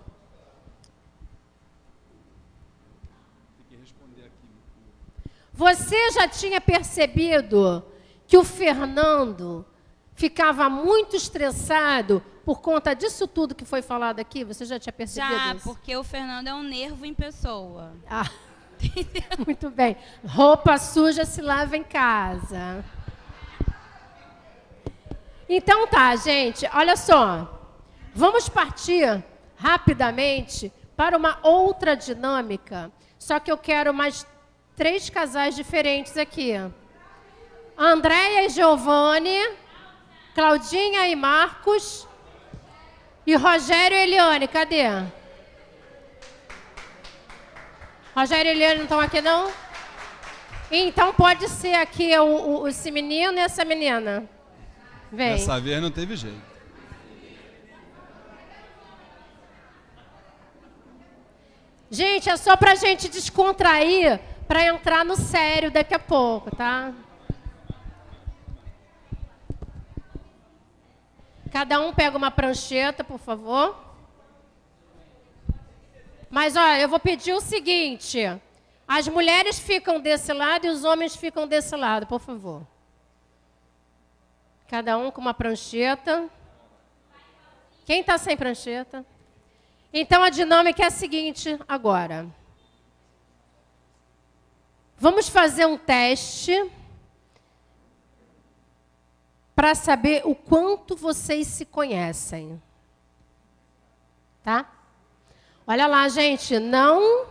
Você 5.53 6.13
já 6.13 6.29
tinha 6.29 6.61
percebido 6.61 7.85
que 8.29 8.39
o 8.39 8.45
Fernando 8.45 9.67
ficava 10.15 10.69
muito 10.69 11.17
estressado 11.17 12.23
por 12.45 12.61
conta 12.61 12.95
disso 12.95 13.27
tudo 13.27 13.57
que 13.57 13.65
foi 13.65 13.83
falado 13.83 14.21
aqui? 14.21 14.45
Você 14.45 14.65
já 14.65 14.79
tinha 14.79 14.93
percebido 14.93 15.35
Já, 15.35 15.55
isso? 15.57 15.65
porque 15.65 15.97
o 15.97 16.05
Fernando 16.05 16.47
é 16.47 16.55
um 16.55 16.63
nervo 16.63 17.05
em 17.05 17.13
pessoa. 17.13 17.93
Ah, 18.09 18.31
muito 19.45 19.69
bem. 19.69 19.97
Roupa 20.25 20.79
suja 20.79 21.25
se 21.25 21.43
lava 21.43 21.77
em 21.77 21.83
casa. 21.83 22.85
Então 25.49 25.87
tá, 25.87 26.15
gente, 26.17 26.69
olha 26.75 26.95
só. 26.97 27.49
Vamos 28.15 28.49
partir 28.49 29.23
rapidamente 29.57 30.73
para 30.97 31.17
uma 31.17 31.39
outra 31.43 31.97
dinâmica. 31.97 32.93
Só 33.19 33.41
que 33.41 33.51
eu 33.51 33.57
quero 33.57 33.95
mais 33.95 34.27
três 34.77 35.09
casais 35.09 35.57
diferentes 35.57 36.17
aqui. 36.17 36.53
Andréia 37.77 38.45
e 38.45 38.49
Giovanni, 38.49 39.39
Claudinha 40.35 41.09
e 41.09 41.17
Marcos 41.17 42.07
e 43.27 43.35
Rogério 43.35 43.97
e 43.97 44.03
Eliane, 44.03 44.49
cadê? 44.49 44.85
Rogério 48.15 48.51
e 48.51 48.53
Eliane 48.53 48.77
não 48.77 48.85
estão 48.85 49.01
aqui, 49.01 49.21
não? 49.21 49.51
Então 50.71 51.15
pode 51.15 51.49
ser 51.49 51.75
aqui 51.75 52.17
o, 52.19 52.63
o, 52.63 52.69
esse 52.69 52.91
menino 52.91 53.39
e 53.39 53.41
essa 53.41 53.65
menina. 53.65 54.29
Vem. 55.11 55.33
Dessa 55.33 55.61
vez 55.61 55.81
não 55.81 55.91
teve 55.91 56.17
jeito. 56.17 56.59
Gente, 61.91 62.29
é 62.29 62.37
só 62.37 62.55
pra 62.55 62.75
gente 62.75 63.09
descontrair, 63.09 64.21
pra 64.47 64.63
entrar 64.63 65.05
no 65.05 65.17
sério 65.17 65.71
daqui 65.71 65.95
a 65.95 65.99
pouco, 65.99 66.55
tá? 66.55 66.93
Cada 71.51 71.81
um 71.81 71.95
pega 71.95 72.17
uma 72.17 72.31
prancheta, 72.31 73.03
por 73.03 73.19
favor. 73.19 73.75
Mas 76.29 76.57
olha, 76.57 76.81
eu 76.81 76.89
vou 76.91 77.01
pedir 77.01 77.33
o 77.33 77.41
seguinte: 77.41 78.19
as 78.87 79.09
mulheres 79.09 79.59
ficam 79.59 79.99
desse 79.99 80.33
lado 80.33 80.67
e 80.67 80.71
os 80.71 80.85
homens 80.85 81.17
ficam 81.17 81.47
desse 81.47 81.75
lado, 81.75 82.07
por 82.07 82.21
favor. 82.21 82.67
Cada 84.69 84.99
um 84.99 85.11
com 85.11 85.21
uma 85.21 85.33
prancheta. 85.33 86.29
Quem 87.87 88.01
está 88.01 88.19
sem 88.19 88.37
prancheta? 88.37 89.05
Então 89.91 90.23
a 90.23 90.29
dinâmica 90.29 90.83
é 90.83 90.87
a 90.87 90.91
seguinte 90.91 91.59
agora. 91.67 92.29
Vamos 94.99 95.27
fazer 95.29 95.65
um 95.65 95.79
teste 95.79 96.71
para 99.57 99.75
saber 99.75 100.21
o 100.25 100.35
quanto 100.35 100.95
vocês 100.95 101.47
se 101.47 101.65
conhecem. 101.65 102.63
Tá? 104.45 104.71
Olha 105.67 105.87
lá, 105.87 106.09
gente, 106.09 106.59
não. 106.59 107.27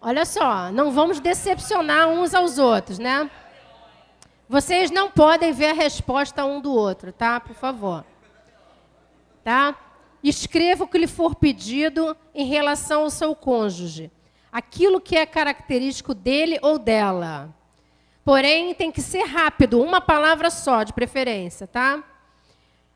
Olha 0.00 0.24
só, 0.24 0.70
não 0.70 0.92
vamos 0.92 1.18
decepcionar 1.18 2.08
uns 2.08 2.32
aos 2.32 2.58
outros, 2.58 2.98
né? 2.98 3.28
Vocês 4.52 4.90
não 4.90 5.10
podem 5.10 5.50
ver 5.50 5.70
a 5.70 5.72
resposta 5.72 6.44
um 6.44 6.60
do 6.60 6.74
outro, 6.74 7.10
tá? 7.10 7.40
Por 7.40 7.54
favor. 7.54 8.04
Tá? 9.42 9.74
Escreva 10.22 10.84
o 10.84 10.86
que 10.86 10.98
lhe 10.98 11.06
for 11.06 11.34
pedido 11.34 12.14
em 12.34 12.44
relação 12.44 13.04
ao 13.04 13.08
seu 13.08 13.34
cônjuge. 13.34 14.10
Aquilo 14.52 15.00
que 15.00 15.16
é 15.16 15.24
característico 15.24 16.12
dele 16.12 16.58
ou 16.60 16.78
dela. 16.78 17.48
Porém, 18.26 18.74
tem 18.74 18.92
que 18.92 19.00
ser 19.00 19.22
rápido, 19.22 19.80
uma 19.80 20.02
palavra 20.02 20.50
só, 20.50 20.82
de 20.82 20.92
preferência, 20.92 21.66
tá? 21.66 22.04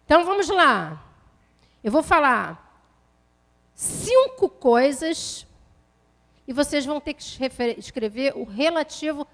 Então 0.04 0.26
vamos 0.26 0.50
lá. 0.50 1.02
Eu 1.82 1.90
vou 1.90 2.02
falar 2.02 2.84
cinco 3.74 4.50
coisas 4.50 5.46
e 6.46 6.52
vocês 6.52 6.84
vão 6.84 7.00
ter 7.00 7.14
que 7.14 7.22
escrever 7.78 8.36
o 8.36 8.44
relativo 8.44 9.26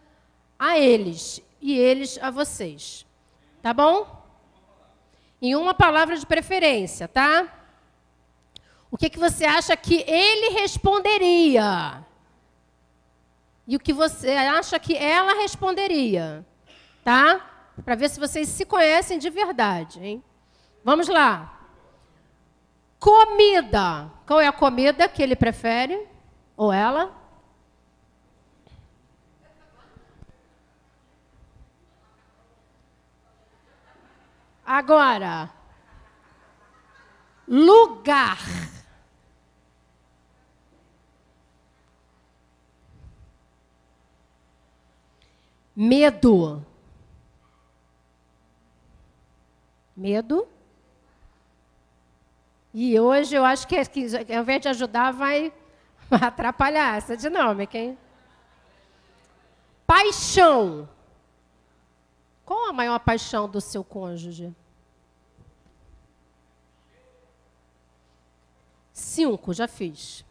a 0.57 0.79
eles 0.79 1.43
e 1.63 1.79
eles 1.79 2.19
a 2.21 2.31
vocês. 2.31 3.07
Tá 3.63 3.73
bom? 3.73 4.21
Em 5.41 5.55
uma 5.55 5.73
palavra 5.73 6.17
de 6.17 6.27
preferência, 6.27 7.07
tá? 7.07 7.47
O 8.91 8.99
que, 8.99 9.09
que 9.09 9.19
você 9.19 9.45
acha 9.45 9.75
que 9.77 10.05
ele 10.07 10.59
responderia? 10.61 12.05
E 13.67 13.77
o 13.77 13.81
que 13.81 13.93
você 13.93 14.33
acha 14.33 14.79
que 14.79 14.97
ela 14.97 15.41
responderia? 15.41 16.45
Tá? 17.05 17.71
Para 17.85 17.95
ver 17.95 18.11
se 18.11 18.21
vocês 18.21 18.49
se 18.49 18.67
conhecem 18.67 19.19
de 19.19 19.31
verdade, 19.31 20.05
hein? 20.05 20.23
Vamos 20.85 21.09
lá. 21.09 21.61
Comida. 22.99 24.11
Qual 24.27 24.41
é 24.41 24.47
a 24.47 24.53
comida 24.53 25.09
que 25.09 25.23
ele 25.23 25.37
prefere? 25.37 26.07
Ou 26.57 26.73
ela? 26.73 27.22
Agora, 34.75 35.51
lugar. 37.47 38.39
Medo. 45.77 46.65
Medo. 49.95 50.49
E 52.73 52.99
hoje 52.99 53.35
eu 53.35 53.45
acho 53.45 53.69
que, 53.69 53.85
que 53.85 54.07
ao 54.35 54.41
invés 54.41 54.63
de 54.63 54.69
ajudar, 54.69 55.13
vai 55.13 55.53
atrapalhar 56.11 56.97
essa 56.97 57.15
dinâmica, 57.15 57.77
hein? 57.77 57.99
Paixão. 59.87 60.89
Qual 62.47 62.71
a 62.71 62.73
maior 62.73 62.99
paixão 63.01 63.47
do 63.47 63.61
seu 63.61 63.85
cônjuge? 63.85 64.62
Cinco, 69.13 69.53
já 69.53 69.69
fiz. 69.69 70.25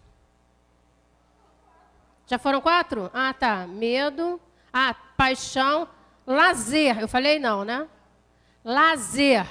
Já 2.26 2.40
foram 2.40 2.60
quatro? 2.60 3.12
Ah, 3.14 3.32
tá. 3.32 3.68
Medo. 3.68 4.42
Ah, 4.74 4.96
paixão. 5.16 5.88
Lazer. 6.26 7.00
Eu 7.00 7.08
falei 7.08 7.38
não, 7.38 7.64
né? 7.64 7.88
Lazer. 8.66 9.46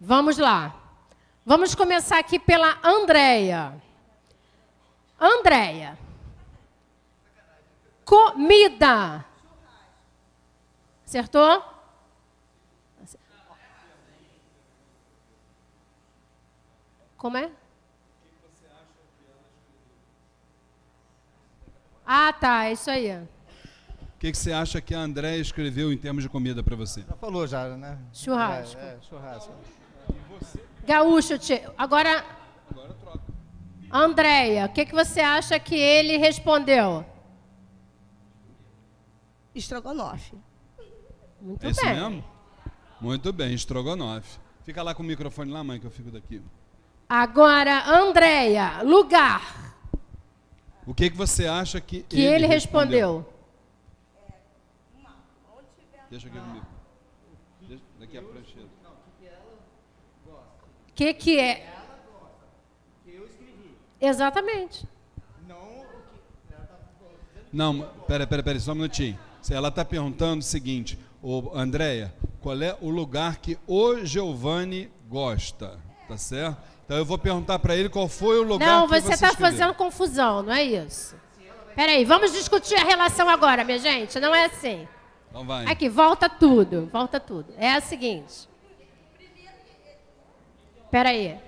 Vamos 0.00 0.38
lá. 0.38 0.74
Vamos 1.44 1.74
começar 1.74 2.18
aqui 2.18 2.38
pela 2.38 2.78
Andréia. 2.82 3.74
Andréia. 5.20 5.98
Comida. 8.02 9.33
Acertou? 11.14 11.62
Como 17.16 17.36
é? 17.36 17.52
Ah, 22.04 22.32
tá, 22.32 22.64
é 22.64 22.72
isso 22.72 22.90
aí. 22.90 23.16
O 23.16 23.28
que, 24.18 24.32
que 24.32 24.36
você 24.36 24.52
acha 24.52 24.80
que 24.80 24.92
a 24.92 24.98
André 24.98 25.36
escreveu 25.36 25.92
em 25.92 25.96
termos 25.96 26.24
de 26.24 26.28
comida 26.28 26.64
para 26.64 26.74
você? 26.74 27.02
Já 27.02 27.14
falou 27.14 27.46
já, 27.46 27.68
né? 27.76 27.96
Churrasco. 28.12 28.80
É, 28.80 28.84
é, 28.84 28.98
churrasco. 29.00 29.54
Gaúcho, 30.84 31.38
tchê. 31.38 31.62
agora. 31.78 32.24
Andréia, 33.88 34.66
o 34.66 34.68
que, 34.70 34.84
que 34.84 34.92
você 34.92 35.20
acha 35.20 35.60
que 35.60 35.76
ele 35.76 36.16
respondeu? 36.16 37.06
Estrogonofe. 39.54 40.36
Muito 41.44 41.66
é 41.66 41.70
isso 41.70 41.80
bem. 41.82 41.94
mesmo? 41.94 42.24
Muito 42.98 43.32
bem, 43.34 43.52
estrogonofe. 43.52 44.38
Fica 44.64 44.82
lá 44.82 44.94
com 44.94 45.02
o 45.02 45.06
microfone 45.06 45.52
lá, 45.52 45.62
mãe, 45.62 45.78
que 45.78 45.86
eu 45.86 45.90
fico 45.90 46.10
daqui. 46.10 46.40
Agora, 47.06 47.86
Andréia, 47.86 48.82
lugar 48.82 49.76
O 50.86 50.94
que, 50.94 51.10
que 51.10 51.16
você 51.16 51.46
acha 51.46 51.82
que, 51.82 52.02
que 52.02 52.18
ele, 52.18 52.46
respondeu. 52.46 53.30
Deixa 56.10 56.28
aqui 56.28 56.38
comigo. 56.38 56.66
Deixa, 57.68 57.84
daqui 58.00 58.16
a 58.16 58.22
prancheta. 58.22 58.68
O 60.88 60.92
que, 60.94 61.12
que 61.12 61.38
é? 61.38 61.74
Exatamente. 64.00 64.88
Não, 67.52 67.82
pera, 68.06 68.26
pera, 68.26 68.42
pera, 68.42 68.58
só 68.58 68.72
um 68.72 68.76
minutinho. 68.76 69.18
Ela 69.50 69.68
está 69.68 69.84
perguntando 69.84 70.40
o 70.40 70.42
seguinte, 70.42 70.98
ô, 71.24 71.50
Andréia, 71.54 72.14
qual 72.40 72.60
é 72.62 72.76
o 72.80 72.90
lugar 72.90 73.38
que 73.38 73.58
o 73.66 74.04
Giovanni 74.04 74.90
gosta, 75.08 75.80
tá 76.06 76.18
certo? 76.18 76.58
Então 76.84 76.98
eu 76.98 77.04
vou 77.04 77.16
perguntar 77.16 77.58
para 77.58 77.74
ele 77.74 77.88
qual 77.88 78.06
foi 78.06 78.38
o 78.38 78.42
lugar 78.42 78.68
Não, 78.68 78.86
que 78.86 79.00
você 79.00 79.00
você 79.00 79.14
está 79.14 79.32
fazendo 79.32 79.72
confusão, 79.72 80.42
não 80.42 80.52
é 80.52 80.62
isso? 80.62 81.16
Peraí, 81.74 82.04
vamos 82.04 82.32
discutir 82.32 82.76
a 82.76 82.84
relação 82.84 83.28
agora, 83.28 83.64
minha 83.64 83.78
gente. 83.78 84.20
Não 84.20 84.34
é 84.34 84.44
assim. 84.44 84.86
Então 85.30 85.44
vai. 85.44 85.64
Aqui, 85.66 85.88
volta 85.88 86.28
tudo, 86.28 86.88
volta 86.92 87.18
tudo. 87.18 87.52
É 87.56 87.72
a 87.72 87.80
seguinte. 87.80 88.48
Peraí. 90.90 91.40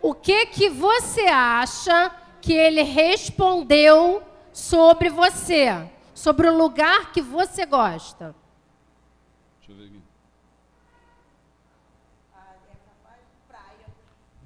O 0.00 0.14
que 0.14 0.46
que 0.46 0.70
você 0.70 1.22
acha 1.26 2.10
que 2.40 2.54
ele 2.54 2.82
respondeu 2.82 4.22
sobre 4.52 5.10
você? 5.10 5.90
Sobre 6.14 6.48
o 6.48 6.56
lugar 6.56 7.12
que 7.12 7.20
você 7.20 7.66
gosta? 7.66 8.34
Deixa 9.58 9.72
eu 9.72 9.76
ver 9.76 9.84
aqui. 9.84 10.02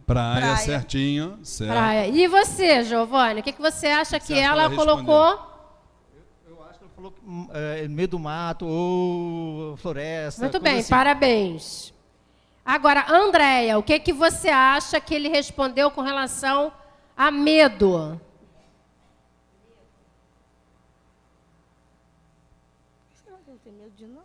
Praia, 0.06 0.40
Praia. 0.40 0.56
certinho, 0.56 1.38
certo. 1.42 1.70
Praia. 1.70 2.08
E 2.08 2.26
você, 2.28 2.84
Giovanni? 2.84 3.40
O 3.40 3.42
que, 3.42 3.52
que 3.52 3.62
você 3.62 3.86
acha 3.86 4.20
que 4.20 4.32
acha 4.32 4.34
que 4.34 4.38
ela 4.38 4.64
ela 4.64 4.74
colocou? 4.74 5.54
Eu 6.46 6.62
acho 6.64 6.78
que 6.78 6.84
ele 6.84 6.92
falou 6.94 7.10
que, 7.10 7.20
hum, 7.26 7.48
é, 7.52 7.88
meio 7.88 8.08
do 8.08 8.18
mato 8.18 8.66
ou 8.66 9.76
floresta. 9.78 10.42
Muito 10.42 10.60
bem, 10.60 10.80
assim. 10.80 10.90
parabéns. 10.90 11.94
Agora, 12.64 13.06
Andréia, 13.10 13.78
o 13.78 13.82
que, 13.82 13.98
que 13.98 14.12
você 14.12 14.48
acha 14.48 15.00
que 15.00 15.14
ele 15.14 15.28
respondeu 15.28 15.90
com 15.90 16.02
relação 16.02 16.72
a 17.16 17.30
medo? 17.30 18.20
Não 23.46 23.58
tem 23.58 23.72
medo 23.72 23.92
de 23.96 24.06
nada. 24.06 24.24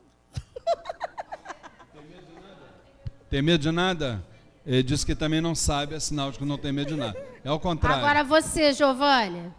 Tem 3.30 3.42
medo 3.42 3.62
de 3.62 3.72
nada? 3.72 4.29
Ele 4.70 4.84
disse 4.84 5.04
que 5.04 5.16
também 5.16 5.42
não 5.42 5.56
sabe, 5.56 5.96
é 5.96 6.00
sinal 6.00 6.30
de 6.32 6.38
que 6.38 6.46
não 6.46 6.56
tem 6.56 6.72
medo 6.72 6.90
de 6.90 6.96
nada. 6.96 7.20
É 7.44 7.52
o 7.52 7.60
contrário. 7.60 7.98
Agora 8.06 8.24
você, 8.24 8.72
Giovanni. 8.72 9.52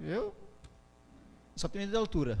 Eu 0.00 0.34
só 1.54 1.68
tenho 1.68 1.82
medo 1.82 1.92
da 1.92 1.98
altura. 1.98 2.38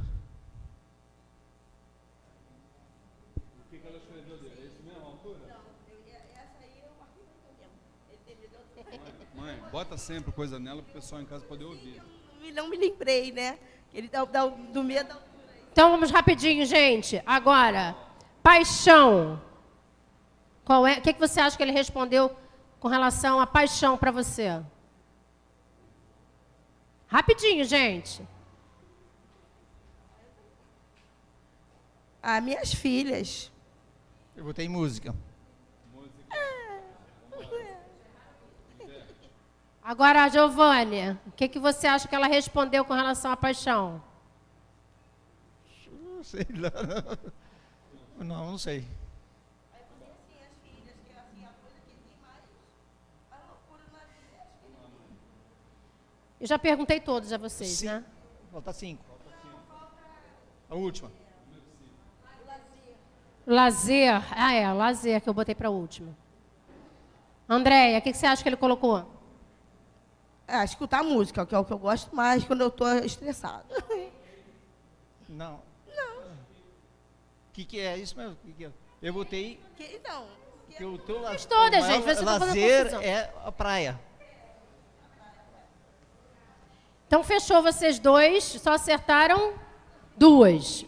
Mãe, 9.34 9.56
bota 9.70 9.96
sempre 9.98 10.32
coisa 10.32 10.58
nela 10.58 10.82
para 10.82 10.90
o 10.90 10.94
pessoal 10.94 11.20
em 11.20 11.24
casa 11.26 11.44
poder 11.44 11.64
ouvir. 11.64 12.00
Me- 12.40 12.52
Não 12.52 12.68
me 12.68 12.76
lembrei, 12.76 13.32
né? 13.32 13.58
Ele 13.92 14.08
dá, 14.08 14.24
dá 14.24 14.44
o- 14.46 14.50
do 14.72 14.82
medo 14.82 15.08
da 15.08 15.14
altura. 15.14 15.34
Então 15.72 15.90
vamos 15.90 16.10
rapidinho, 16.10 16.64
gente. 16.64 17.20
Agora, 17.26 17.96
paixão. 18.42 19.40
Qual 20.64 20.86
é? 20.86 20.98
O 20.98 21.02
que, 21.02 21.12
que 21.12 21.20
você 21.20 21.40
acha 21.40 21.56
que 21.56 21.62
ele 21.62 21.72
respondeu 21.72 22.34
com 22.80 22.88
relação 22.88 23.38
à 23.38 23.46
paixão 23.46 23.96
para 23.96 24.10
você? 24.10 24.62
Rapidinho, 27.06 27.64
gente. 27.64 28.26
Ah, 32.22 32.40
minhas 32.40 32.72
filhas. 32.72 33.52
Eu 34.34 34.44
botei 34.44 34.68
música. 34.68 35.14
Agora, 39.82 40.30
Giovanni, 40.30 41.10
o 41.26 41.32
que, 41.32 41.46
que 41.46 41.58
você 41.58 41.86
acha 41.86 42.08
que 42.08 42.14
ela 42.14 42.26
respondeu 42.26 42.86
com 42.86 42.94
relação 42.94 43.30
à 43.30 43.36
paixão? 43.36 44.02
Não 45.92 46.24
sei 46.24 46.46
lá. 46.56 47.18
Não, 48.18 48.52
não 48.52 48.56
sei. 48.56 48.88
Eu 56.40 56.46
já 56.46 56.58
perguntei 56.58 57.00
todos 57.00 57.32
a 57.32 57.38
vocês, 57.38 57.70
Sim. 57.70 57.86
né? 57.86 58.04
Falta 58.52 58.72
cinco. 58.72 59.04
A 60.68 60.74
última. 60.74 61.10
Lazer. 63.46 64.22
Ah, 64.30 64.52
é, 64.52 64.72
lazer 64.72 65.20
que 65.20 65.28
eu 65.28 65.34
botei 65.34 65.54
para 65.54 65.70
último. 65.70 66.16
Andréia, 67.48 67.98
o 67.98 68.02
que, 68.02 68.12
que 68.12 68.18
você 68.18 68.26
acha 68.26 68.42
que 68.42 68.48
ele 68.48 68.56
colocou? 68.56 69.06
Ah, 70.48 70.64
escutar 70.64 71.02
música, 71.02 71.44
que 71.44 71.54
é 71.54 71.58
o 71.58 71.64
que 71.64 71.72
eu 71.72 71.78
gosto 71.78 72.14
mais 72.14 72.44
quando 72.44 72.62
eu 72.62 72.68
estou 72.68 72.88
estressada. 72.98 73.64
Não. 75.28 75.60
Não. 75.94 76.16
O 76.26 77.52
que, 77.52 77.64
que 77.64 77.80
é 77.80 77.96
isso 77.96 78.16
mesmo? 78.16 78.36
Que 78.36 78.52
que 78.52 78.64
é? 78.66 78.70
Eu 79.02 79.12
botei 79.12 79.60
Que, 79.76 80.00
não. 80.06 80.26
que 80.68 80.84
o 80.84 80.96
teu 80.98 81.18
todas, 81.48 81.84
o 81.84 81.86
maior 81.86 82.02
gente, 82.02 82.04
você 82.04 82.24
tá 82.24 82.38
lazer 82.38 82.94
é 83.02 83.32
a 83.44 83.50
praia. 83.52 84.00
Então 87.06 87.22
fechou 87.22 87.62
vocês 87.62 87.98
dois, 87.98 88.44
só 88.44 88.72
acertaram 88.72 89.54
duas. 90.16 90.84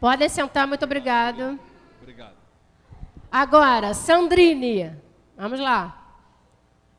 Podem 0.00 0.28
sentar, 0.28 0.66
muito 0.66 0.84
obrigado. 0.84 1.58
Obrigado. 2.00 2.34
Agora, 3.30 3.94
Sandrine, 3.94 4.96
vamos 5.36 5.58
lá. 5.60 6.16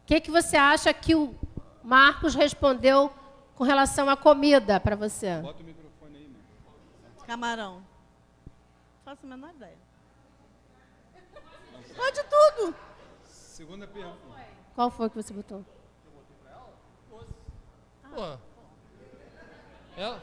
O 0.04 0.06
que, 0.06 0.20
que 0.20 0.32
você 0.32 0.58
acha 0.58 0.94
que 0.94 1.16
o 1.16 1.36
Marcos 1.84 2.36
respondeu 2.36 3.14
com 3.56 3.64
relação 3.64 4.10
à 4.10 4.18
comida 4.18 4.80
para 4.80 4.96
você? 4.96 5.38
Bota 5.38 5.62
o 5.62 5.66
microfone 5.66 6.18
aí, 6.18 6.28
mãe. 6.28 7.26
Camarão. 7.26 7.84
Faço 9.06 9.26
a 9.26 9.30
menor 9.30 9.52
ideia. 9.52 9.78
Pode 11.96 12.24
tudo. 12.24 12.76
Segunda 13.24 13.86
pergunta. 13.88 14.18
Qual 14.76 14.90
foi 14.90 15.10
que 15.10 15.16
você 15.16 15.34
botou? 15.34 15.64
Pô. 18.16 18.38
Ela. 19.98 20.20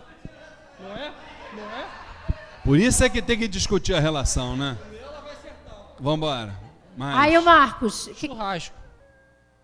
Não 0.79 0.93
é? 0.97 1.13
Não 1.55 1.63
é? 1.71 1.89
Por 2.65 2.79
isso 2.79 3.03
é 3.05 3.09
que 3.09 3.21
tem 3.23 3.39
que 3.39 3.49
discutir 3.49 3.95
a 3.95 4.01
relação, 4.01 4.57
né? 4.57 4.77
Vambora. 5.99 6.55
Mais. 6.97 7.19
Aí 7.19 7.39
o 7.39 7.43
Marcos. 7.43 8.07
que- 8.09 8.27
Churrasco. 8.29 8.75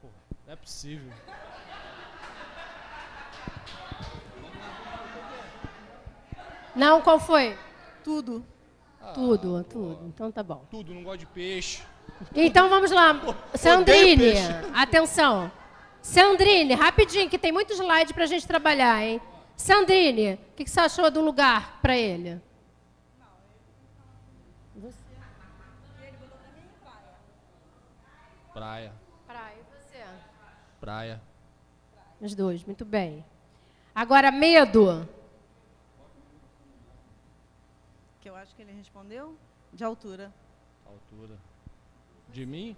Pô, 0.00 0.08
não 0.46 0.52
é 0.52 0.56
possível. 0.56 1.12
Não, 6.74 7.00
qual 7.00 7.18
foi? 7.18 7.56
Tudo. 8.04 8.44
Tudo, 9.14 9.64
tudo. 9.64 9.98
Então 10.08 10.30
tá 10.32 10.42
bom. 10.42 10.64
Tudo, 10.70 10.92
não 10.92 11.02
gosto 11.02 11.20
de 11.20 11.26
peixe. 11.26 11.82
Então 12.34 12.68
vamos 12.68 12.90
lá. 12.90 13.18
Sandrine, 13.54 14.16
peixe. 14.16 14.52
atenção. 14.74 15.50
Sandrine, 16.06 16.72
rapidinho, 16.74 17.28
que 17.28 17.36
tem 17.36 17.50
muito 17.50 17.72
slide 17.72 18.14
pra 18.14 18.26
gente 18.26 18.46
trabalhar, 18.46 19.02
hein? 19.02 19.20
Sandrine, 19.56 20.34
o 20.34 20.38
que, 20.54 20.62
que 20.62 20.70
você 20.70 20.78
achou 20.78 21.10
do 21.10 21.20
lugar 21.20 21.80
pra 21.82 21.96
ele? 21.96 22.40
Praia. 28.54 28.92
Praia, 29.26 29.56
e 29.58 29.64
você? 29.64 30.04
Praia. 30.80 31.20
Os 32.20 32.36
dois, 32.36 32.62
muito 32.62 32.84
bem. 32.84 33.24
Agora, 33.92 34.30
medo. 34.30 35.08
Que 38.20 38.30
eu 38.30 38.36
acho 38.36 38.54
que 38.54 38.62
ele 38.62 38.72
respondeu 38.72 39.36
de 39.72 39.82
altura. 39.82 40.32
Altura. 40.86 41.36
De 42.28 42.46
mim? 42.46 42.76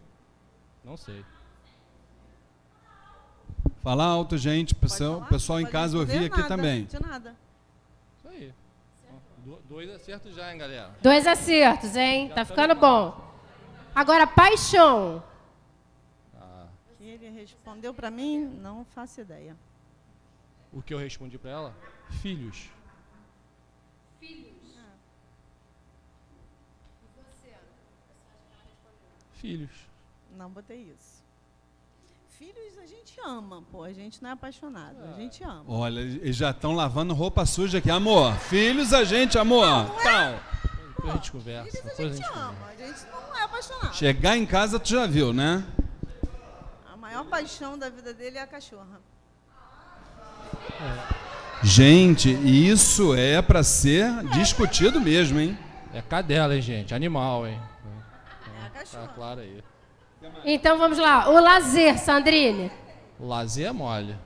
Não 0.82 0.96
sei. 0.96 1.22
Fala 3.88 4.04
alto, 4.04 4.36
gente. 4.36 4.74
Pessoal, 4.74 5.14
falar? 5.14 5.28
pessoal 5.30 5.60
em 5.60 5.66
casa 5.66 5.96
ouvir 5.96 6.26
aqui 6.26 6.36
nada, 6.42 6.46
também. 6.46 6.84
De 6.84 7.00
nada. 7.00 7.34
Isso 8.18 8.28
aí. 8.28 8.52
Do- 9.38 9.62
Dois 9.66 9.88
acertos 9.88 10.34
já, 10.34 10.52
hein, 10.52 10.58
galera? 10.58 10.94
Dois 11.00 11.26
acertos, 11.26 11.96
hein? 11.96 12.28
Tá 12.34 12.44
ficando 12.44 12.74
bom. 12.74 13.18
Agora, 13.94 14.26
paixão. 14.26 15.24
Que 16.98 17.04
ele 17.04 17.30
respondeu 17.30 17.94
pra 17.94 18.10
mim, 18.10 18.44
não 18.60 18.84
faço 18.84 19.22
ideia. 19.22 19.56
O 20.70 20.82
que 20.82 20.92
eu 20.92 20.98
respondi 20.98 21.38
pra 21.38 21.50
ela? 21.50 21.74
Filhos. 22.20 22.68
Filhos. 29.32 29.70
Não 30.36 30.50
botei 30.50 30.92
isso. 30.94 31.17
Filhos 32.38 32.78
a 32.82 32.86
gente 32.86 33.18
ama, 33.24 33.62
pô. 33.72 33.82
A 33.82 33.92
gente 33.92 34.22
não 34.22 34.30
é 34.30 34.32
apaixonado. 34.32 34.96
A 35.02 35.18
gente 35.20 35.42
ama. 35.42 35.64
Olha, 35.66 36.00
eles 36.00 36.36
já 36.36 36.50
estão 36.50 36.72
lavando 36.74 37.12
roupa 37.14 37.44
suja 37.44 37.78
aqui. 37.78 37.90
Amor, 37.90 38.34
filhos 38.36 38.92
a 38.92 39.02
gente, 39.04 39.36
amor. 39.38 39.66
Então, 40.00 40.40
depois 40.96 41.08
a 41.10 41.16
gente 41.16 41.32
conversa. 41.32 41.70
Filhos 41.70 41.84
a 41.84 41.88
Depois 41.88 41.98
a 41.98 42.14
gente 42.14 42.16
gente 42.16 42.28
conversa. 42.28 42.48
ama. 42.48 42.66
A 42.68 42.76
gente 42.86 43.06
não 43.10 43.36
é 43.36 43.42
apaixonado. 43.42 43.94
Chegar 43.94 44.36
em 44.36 44.46
casa, 44.46 44.78
tu 44.78 44.88
já 44.90 45.06
viu, 45.06 45.32
né? 45.32 45.64
A 46.92 46.96
maior 46.96 47.24
paixão 47.24 47.76
da 47.76 47.90
vida 47.90 48.14
dele 48.14 48.38
é 48.38 48.42
a 48.42 48.46
cachorra. 48.46 49.00
Gente, 51.62 52.30
isso 52.30 53.14
é 53.16 53.42
pra 53.42 53.64
ser 53.64 54.08
discutido 54.28 55.00
mesmo, 55.00 55.40
hein? 55.40 55.58
É 55.92 56.00
cadela, 56.00 56.54
hein, 56.54 56.62
gente? 56.62 56.94
Animal, 56.94 57.48
hein? 57.48 57.60
É 58.62 58.66
a 58.66 58.70
Tá 58.70 58.78
cachorra. 58.78 59.08
claro 59.08 59.40
aí. 59.40 59.62
Então 60.44 60.78
vamos 60.78 60.98
lá. 60.98 61.28
O 61.28 61.40
lazer, 61.40 61.98
Sandrine. 61.98 62.70
Lazer 63.20 63.66
é 63.66 63.72
mole. 63.72 64.16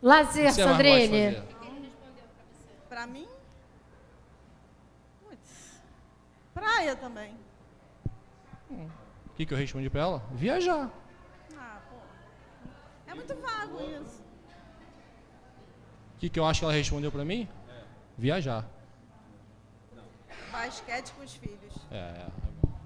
O 0.00 0.06
Lazer, 0.06 0.52
você 0.52 0.62
Sandrine. 0.62 1.42
Pra 2.88 3.06
mim. 3.06 3.26
Praia 6.52 6.94
também. 6.94 7.34
O 8.70 9.36
que, 9.36 9.44
que 9.44 9.52
eu 9.52 9.58
respondi 9.58 9.90
pra 9.90 10.02
ela? 10.02 10.22
Viajar. 10.32 10.90
Ah, 11.56 11.80
pô. 11.90 11.96
É 13.10 13.14
muito 13.14 13.34
vago 13.34 13.80
isso. 13.82 14.22
O 16.14 16.18
que, 16.18 16.28
que 16.28 16.38
eu 16.38 16.46
acho 16.46 16.60
que 16.60 16.64
ela 16.64 16.72
respondeu 16.72 17.10
pra 17.10 17.24
mim? 17.24 17.48
Viajar. 18.16 18.64
Basquete 20.52 21.12
com 21.12 21.24
os 21.24 21.34
filhos. 21.34 21.74
É, 21.90 21.96
é. 21.96 22.26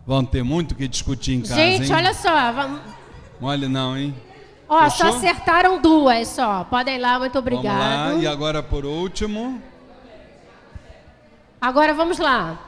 Vão 0.08 0.24
ter 0.24 0.42
muito 0.42 0.72
o 0.72 0.74
que 0.74 0.88
discutir 0.88 1.34
em 1.34 1.42
casa, 1.42 1.54
Gente, 1.56 1.90
hein? 1.90 1.94
olha 1.94 2.14
só. 2.14 2.50
Vamos... 2.50 2.80
Mole 3.38 3.68
não, 3.68 3.94
hein? 3.94 4.14
Ó, 4.66 4.84
Fechou? 4.84 5.12
só 5.12 5.18
acertaram 5.18 5.82
duas 5.82 6.28
só. 6.28 6.64
Podem 6.64 6.96
ir 6.96 6.98
lá, 6.98 7.18
muito 7.18 7.34
lá. 7.34 7.38
obrigado. 7.40 8.22
E 8.22 8.26
agora, 8.26 8.62
por 8.62 8.86
último, 8.86 9.60
Agora 11.60 11.92
vamos 11.92 12.18
lá. 12.18 12.58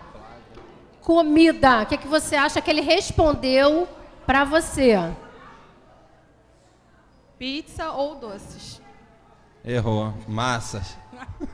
Comida. 1.00 1.80
O 1.80 1.86
que, 1.86 1.96
que 1.96 2.08
você 2.08 2.36
acha 2.36 2.60
que 2.60 2.70
ele 2.70 2.82
respondeu 2.82 3.88
pra 4.26 4.44
você? 4.44 4.98
Pizza 7.38 7.90
ou 7.92 8.16
doces? 8.16 8.82
Errou. 9.64 10.12
Massas. 10.28 10.94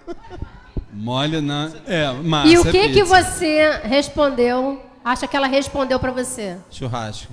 mole 0.93 1.41
não. 1.41 1.73
É, 1.87 2.13
massa. 2.13 2.49
e 2.49 2.59
o 2.59 2.67
é 2.67 2.73
que, 2.73 2.89
que 2.89 3.05
pizza. 3.05 3.23
você 3.23 3.81
respondeu? 3.85 4.83
Acha 5.07 5.29
que 5.29 5.37
ela 5.37 5.47
respondeu 5.47 6.01
pra 6.01 6.11
você? 6.11 6.59
Churrasco. 6.69 7.33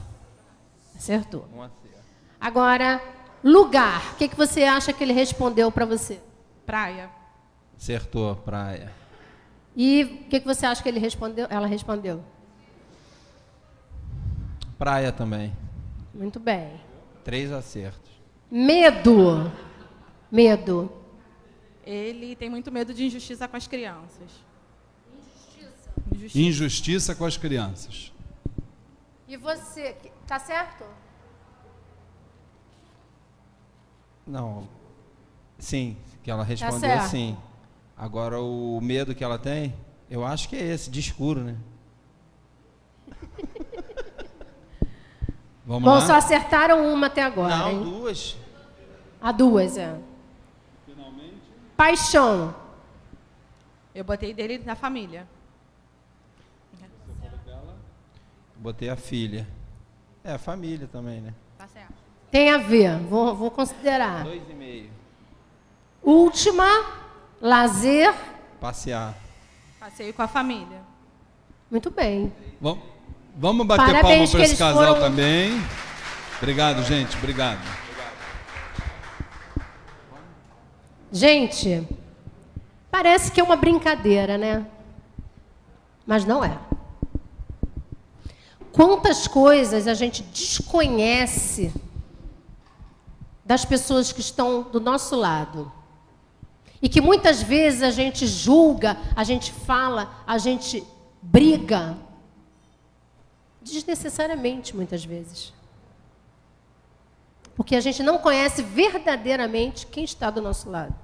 Acertou. 0.95 1.47
Um 1.51 1.63
acerto. 1.63 1.97
Agora, 2.39 3.01
lugar. 3.43 4.13
O 4.13 4.15
que, 4.17 4.27
que 4.27 4.35
você 4.35 4.61
acha 4.61 4.93
que 4.93 5.03
ele 5.03 5.11
respondeu 5.11 5.71
pra 5.71 5.83
você? 5.83 6.21
Praia. 6.67 7.09
Acertou. 7.75 8.35
Praia. 8.35 8.91
E 9.75 10.03
o 10.03 10.29
que, 10.29 10.39
que 10.39 10.45
você 10.45 10.67
acha 10.67 10.83
que 10.83 10.87
ele 10.87 10.99
respondeu? 10.99 11.47
Ela 11.49 11.65
respondeu. 11.65 12.23
Praia 14.77 15.11
também. 15.11 15.51
Muito 16.13 16.39
bem. 16.39 16.79
Três 17.23 17.51
acertos. 17.51 18.11
Medo. 18.51 19.51
Medo. 20.31 20.91
Ele 21.83 22.35
tem 22.35 22.51
muito 22.51 22.71
medo 22.71 22.93
de 22.93 23.03
injustiça 23.03 23.47
com 23.47 23.57
as 23.57 23.65
crianças. 23.65 24.29
Injustiça. 26.11 26.39
Injustiça 26.39 27.15
com 27.15 27.25
as 27.25 27.37
crianças. 27.37 28.11
E 29.27 29.37
você? 29.37 29.95
Tá 30.27 30.39
certo? 30.39 30.83
Não. 34.25 34.67
Sim, 35.57 35.97
que 36.23 36.29
ela 36.31 36.43
respondeu 36.43 36.79
certo. 36.79 37.09
sim. 37.09 37.37
Agora 37.97 38.39
o 38.41 38.79
medo 38.81 39.13
que 39.15 39.23
ela 39.23 39.37
tem, 39.37 39.73
eu 40.09 40.25
acho 40.25 40.49
que 40.49 40.55
é 40.55 40.61
esse, 40.61 40.89
de 40.89 40.99
escuro, 40.99 41.41
né? 41.41 41.55
Vamos 45.65 45.83
Bom, 45.83 45.95
lá? 45.95 46.01
só 46.01 46.15
acertaram 46.15 46.93
uma 46.93 47.07
até 47.07 47.23
agora, 47.23 47.55
Não, 47.55 47.69
hein? 47.71 47.83
duas. 47.83 48.35
A 49.21 49.31
duas, 49.31 49.77
é. 49.77 49.97
Paixão. 51.77 52.53
Eu 53.95 54.03
botei 54.03 54.33
dele 54.33 54.57
da 54.57 54.75
família. 54.75 55.27
Botei 58.63 58.87
a 58.87 58.95
filha. 58.95 59.45
É, 60.23 60.31
a 60.31 60.37
família 60.37 60.87
também, 60.89 61.19
né? 61.19 61.33
Tá 61.57 61.67
certo. 61.67 61.91
Tem 62.31 62.49
a 62.49 62.57
ver, 62.57 62.97
vou, 62.97 63.35
vou 63.35 63.51
considerar. 63.51 64.23
Dois 64.23 64.41
e 64.49 64.53
meio. 64.53 64.89
Última, 66.01 66.65
lazer. 67.41 68.15
Passear. 68.61 69.15
Passeio 69.77 70.13
com 70.13 70.21
a 70.21 70.29
família. 70.29 70.79
Muito 71.69 71.91
bem. 71.91 72.31
Vamos, 72.61 72.85
vamos 73.35 73.67
bater 73.67 73.85
Parabéns 73.85 74.31
palma 74.31 74.31
para 74.31 74.43
esse 74.45 74.55
casal 74.55 74.95
foram- 74.95 75.01
também. 75.09 75.51
Obrigado, 76.37 76.83
gente. 76.83 77.17
Obrigado. 77.17 77.59
Gente, 81.11 81.85
parece 82.89 83.29
que 83.29 83.41
é 83.41 83.43
uma 83.43 83.57
brincadeira, 83.57 84.37
né? 84.37 84.65
Mas 86.07 86.23
não 86.23 86.41
é. 86.45 86.57
Quantas 88.73 89.27
coisas 89.27 89.87
a 89.87 89.93
gente 89.93 90.23
desconhece 90.23 91.71
das 93.45 93.63
pessoas 93.63 94.11
que 94.11 94.19
estão 94.19 94.63
do 94.63 94.79
nosso 94.79 95.15
lado. 95.15 95.71
E 96.81 96.89
que 96.89 96.99
muitas 96.99 97.41
vezes 97.41 97.83
a 97.83 97.91
gente 97.91 98.25
julga, 98.27 98.97
a 99.15 99.23
gente 99.23 99.51
fala, 99.51 100.23
a 100.25 100.37
gente 100.37 100.83
briga. 101.21 101.95
Desnecessariamente, 103.61 104.75
muitas 104.75 105.05
vezes. 105.05 105.53
Porque 107.55 107.75
a 107.75 107.81
gente 107.81 108.01
não 108.01 108.17
conhece 108.17 108.63
verdadeiramente 108.63 109.85
quem 109.85 110.03
está 110.03 110.29
do 110.29 110.41
nosso 110.41 110.69
lado. 110.69 110.95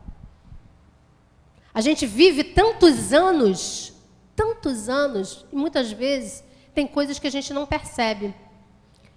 A 1.73 1.81
gente 1.81 2.05
vive 2.07 2.43
tantos 2.43 3.13
anos, 3.13 3.93
tantos 4.35 4.89
anos, 4.89 5.45
e 5.53 5.55
muitas 5.55 5.91
vezes 5.91 6.43
tem 6.73 6.87
coisas 6.87 7.19
que 7.19 7.27
a 7.27 7.31
gente 7.31 7.53
não 7.53 7.65
percebe, 7.65 8.33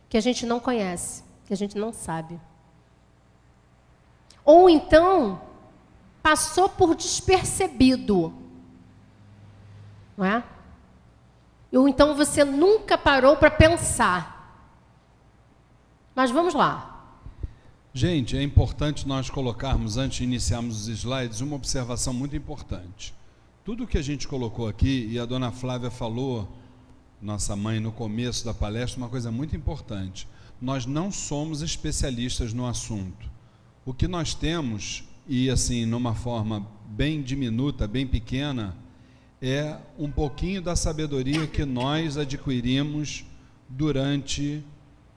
que 0.08 0.16
a 0.16 0.20
gente 0.20 0.44
não 0.46 0.60
conhece, 0.60 1.22
que 1.46 1.52
a 1.52 1.56
gente 1.56 1.78
não 1.78 1.92
sabe. 1.92 2.40
Ou 4.44 4.68
então, 4.68 5.40
passou 6.22 6.68
por 6.68 6.94
despercebido. 6.94 8.32
Não 10.16 10.24
é? 10.24 10.44
Ou 11.72 11.88
então 11.88 12.14
você 12.14 12.44
nunca 12.44 12.98
parou 12.98 13.36
para 13.36 13.50
pensar. 13.50 14.32
Mas 16.14 16.30
vamos 16.30 16.54
lá. 16.54 16.88
Gente, 17.94 18.36
é 18.36 18.42
importante 18.42 19.06
nós 19.06 19.28
colocarmos, 19.28 19.96
antes 19.96 20.18
de 20.18 20.24
iniciarmos 20.24 20.82
os 20.82 20.88
slides, 20.88 21.40
uma 21.40 21.56
observação 21.56 22.12
muito 22.12 22.34
importante. 22.34 23.14
Tudo 23.64 23.86
que 23.86 23.98
a 23.98 24.02
gente 24.02 24.26
colocou 24.26 24.66
aqui, 24.66 25.08
e 25.10 25.18
a 25.18 25.24
dona 25.24 25.52
Flávia 25.52 25.90
falou, 25.90 26.48
nossa 27.22 27.54
mãe, 27.54 27.78
no 27.78 27.92
começo 27.92 28.44
da 28.44 28.52
palestra, 28.52 28.98
uma 28.98 29.08
coisa 29.08 29.30
muito 29.30 29.54
importante. 29.54 30.26
Nós 30.60 30.84
não 30.84 31.12
somos 31.12 31.62
especialistas 31.62 32.52
no 32.52 32.66
assunto. 32.66 33.30
O 33.86 33.94
que 33.94 34.08
nós 34.08 34.34
temos, 34.34 35.04
e 35.28 35.48
assim, 35.48 35.86
numa 35.86 36.16
forma 36.16 36.66
bem 36.84 37.22
diminuta, 37.22 37.86
bem 37.86 38.06
pequena, 38.06 38.76
é 39.40 39.78
um 39.96 40.10
pouquinho 40.10 40.60
da 40.60 40.74
sabedoria 40.74 41.46
que 41.46 41.64
nós 41.64 42.16
adquirimos 42.16 43.24
durante 43.68 44.64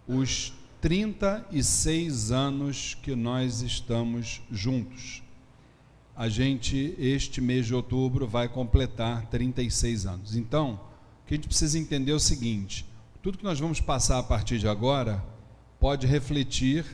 os 0.08 0.54
36 0.82 2.32
anos 2.32 2.96
que 3.02 3.15
nós 3.15 3.62
estamos 3.62 4.41
juntos. 4.52 5.24
A 6.15 6.30
gente, 6.30 6.96
este 7.00 7.41
mês 7.41 7.65
de 7.65 7.74
outubro, 7.74 8.28
vai 8.28 8.48
completar 8.48 9.26
36 9.26 10.06
anos. 10.06 10.36
Então, 10.36 10.80
que 11.25 11.33
a 11.33 11.38
gente 11.38 11.47
precisa 11.47 11.77
entender 11.77 12.13
o 12.13 12.19
seguinte: 12.19 12.85
tudo 13.21 13.38
que 13.38 13.43
nós 13.43 13.59
vamos 13.59 13.79
passar 13.79 14.19
a 14.19 14.23
partir 14.23 14.59
de 14.59 14.67
agora 14.67 15.23
pode 15.79 16.07
refletir 16.07 16.85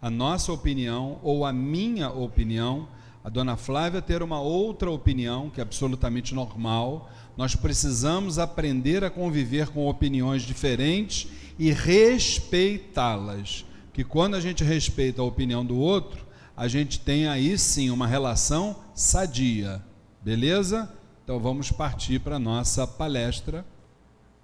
a 0.00 0.10
nossa 0.10 0.52
opinião 0.52 1.18
ou 1.22 1.44
a 1.44 1.52
minha 1.52 2.10
opinião 2.10 2.88
a 3.22 3.28
dona 3.28 3.54
Flávia 3.56 4.00
ter 4.00 4.22
uma 4.22 4.40
outra 4.40 4.90
opinião, 4.90 5.50
que 5.50 5.60
é 5.60 5.62
absolutamente 5.62 6.34
normal. 6.34 7.10
Nós 7.36 7.54
precisamos 7.54 8.38
aprender 8.38 9.04
a 9.04 9.10
conviver 9.10 9.68
com 9.68 9.86
opiniões 9.86 10.42
diferentes 10.42 11.28
e 11.58 11.70
respeitá-las. 11.70 13.66
Que 13.92 14.04
quando 14.04 14.36
a 14.36 14.40
gente 14.40 14.64
respeita 14.64 15.20
a 15.20 15.24
opinião 15.24 15.64
do 15.64 15.76
outro, 15.76 16.26
a 16.56 16.66
gente 16.66 16.98
tem 16.98 17.28
aí 17.28 17.58
sim 17.58 17.90
uma 17.90 18.06
relação 18.06 18.76
sadia. 18.94 19.82
Beleza? 20.22 20.90
Então 21.22 21.38
vamos 21.38 21.70
partir 21.70 22.20
para 22.20 22.36
a 22.36 22.40
nossa 22.40 22.86
palestra. 22.86 23.66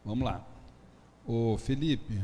Vamos 0.07 0.25
lá. 0.25 0.41
Ô 1.27 1.59
Felipe, 1.59 2.23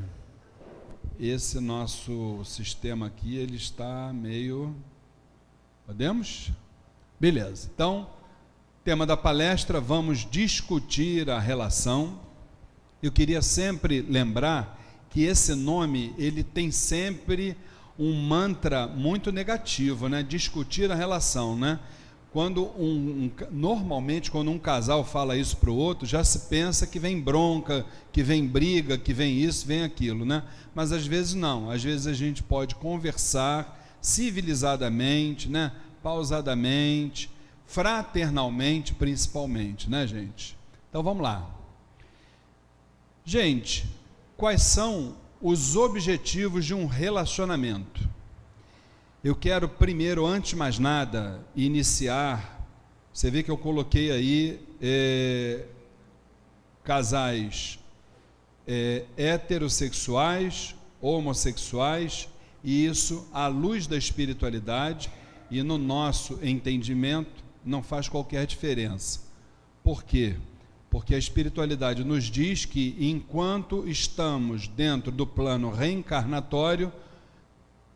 esse 1.18 1.59
nosso 1.59 2.45
sistema 2.45 3.09
aqui, 3.09 3.35
ele 3.35 3.57
está 3.57 4.12
meio 4.12 4.73
Podemos? 5.85 6.53
Beleza. 7.18 7.68
Então, 7.75 8.09
tema 8.85 9.05
da 9.05 9.16
palestra, 9.16 9.81
vamos 9.81 10.21
discutir 10.31 11.29
a 11.29 11.40
relação. 11.40 12.21
Eu 13.03 13.11
queria 13.11 13.42
sempre 13.42 14.01
lembrar 14.01 14.81
que 15.11 15.25
esse 15.25 15.57
nome, 15.57 16.14
ele 16.16 16.45
tem 16.45 16.71
sempre 16.71 17.57
um 17.99 18.14
mantra 18.14 18.87
muito 18.87 19.33
negativo, 19.33 20.09
né? 20.09 20.23
Discutir 20.23 20.88
a 20.92 20.95
relação, 20.95 21.59
né? 21.59 21.81
Quando 22.33 22.64
um, 22.79 23.29
um, 23.29 23.31
normalmente 23.51 24.31
quando 24.31 24.51
um 24.51 24.59
casal 24.59 25.05
fala 25.05 25.37
isso 25.37 25.57
para 25.59 25.71
o 25.71 25.77
outro, 25.77 26.07
já 26.07 26.25
se 26.25 26.49
pensa 26.49 26.87
que 26.87 26.99
vem 26.99 27.21
bronca, 27.21 27.85
que 28.11 28.23
vem 28.23 28.47
briga, 28.47 28.97
que 28.97 29.12
vem 29.12 29.38
isso, 29.38 29.66
vem 29.66 29.83
aquilo, 29.83 30.25
né? 30.25 30.42
Mas 30.75 30.92
às 30.92 31.07
vezes 31.07 31.35
não. 31.35 31.71
Às 31.71 31.83
vezes 31.83 32.07
a 32.07 32.14
gente 32.14 32.42
pode 32.42 32.75
conversar 32.75 33.79
civilizadamente, 34.01 35.49
né? 35.49 35.73
pausadamente, 36.03 37.31
fraternalmente, 37.66 38.92
principalmente, 38.92 39.88
né, 39.88 40.07
gente? 40.07 40.59
Então 40.90 41.03
vamos 41.03 41.23
lá. 41.23 41.49
Gente, 43.25 43.87
quais 44.37 44.62
são 44.62 45.16
os 45.40 45.77
objetivos 45.77 46.64
de 46.64 46.75
um 46.75 46.87
relacionamento? 46.87 48.09
Eu 49.24 49.37
quero 49.37 49.68
primeiro, 49.68 50.26
antes 50.26 50.50
de 50.50 50.56
mais 50.56 50.80
nada, 50.80 51.46
iniciar. 51.54 52.66
Você 53.12 53.30
vê 53.30 53.44
que 53.44 53.52
eu 53.52 53.56
coloquei 53.56 54.11
aí 54.11 54.61
é, 54.80 55.64
casais 56.82 57.78
é, 58.66 59.04
heterossexuais, 59.16 60.74
homossexuais, 61.00 62.28
e 62.64 62.85
isso 62.85 63.24
à 63.32 63.46
luz 63.46 63.87
da 63.87 63.96
espiritualidade 63.96 65.08
e 65.48 65.62
no 65.62 65.78
nosso 65.78 66.40
entendimento 66.42 67.44
não 67.64 67.80
faz 67.80 68.08
qualquer 68.08 68.44
diferença. 68.44 69.20
Por 69.85 70.02
quê? 70.02 70.35
Porque 70.90 71.14
a 71.14 71.18
espiritualidade 71.18 72.02
nos 72.02 72.24
diz 72.24 72.64
que 72.64 72.96
enquanto 72.98 73.88
estamos 73.88 74.66
dentro 74.66 75.12
do 75.12 75.24
plano 75.24 75.70
reencarnatório, 75.70 76.92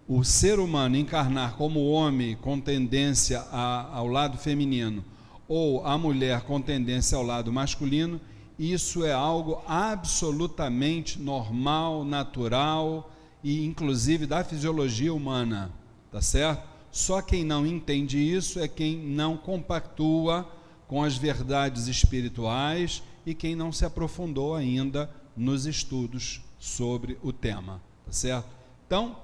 o 0.09 0.23
ser 0.23 0.61
humano 0.61 0.97
encarnar 0.97 1.57
como 1.57 1.89
homem 1.89 2.37
com 2.37 2.61
tendência 2.61 3.41
a, 3.51 3.97
ao 3.97 4.07
lado 4.07 4.39
feminino 4.39 5.05
ou 5.49 5.85
a 5.85 5.99
mulher 5.99 6.43
com 6.43 6.61
tendência 6.61 7.17
ao 7.17 7.25
lado 7.25 7.53
masculino, 7.53 8.21
isso 8.59 9.05
é 9.05 9.13
algo 9.13 9.63
absolutamente 9.67 11.21
normal, 11.21 12.05
natural 12.05 13.11
e 13.43 13.65
inclusive 13.65 14.27
da 14.27 14.43
fisiologia 14.43 15.13
humana, 15.13 15.71
tá 16.11 16.23
certo? 16.23 16.67
Só 16.91 17.21
quem 17.21 17.45
não 17.45 17.67
entende 17.67 18.19
isso 18.19 18.59
é 18.59 18.67
quem 18.67 18.97
não 18.97 19.37
compactua 19.37 20.51
com 20.89 21.03
as 21.03 21.17
verdades 21.17 21.89
espirituais 21.89 23.03
e 23.25 23.35
quem 23.35 23.55
não 23.55 23.73
se 23.73 23.85
aprofundou 23.85 24.55
ainda 24.55 25.11
nos 25.37 25.67
estudos 25.67 26.41
sobre 26.59 27.19
o 27.23 27.33
tema, 27.33 27.83
tá 28.05 28.13
certo? 28.13 28.49
Então, 28.87 29.17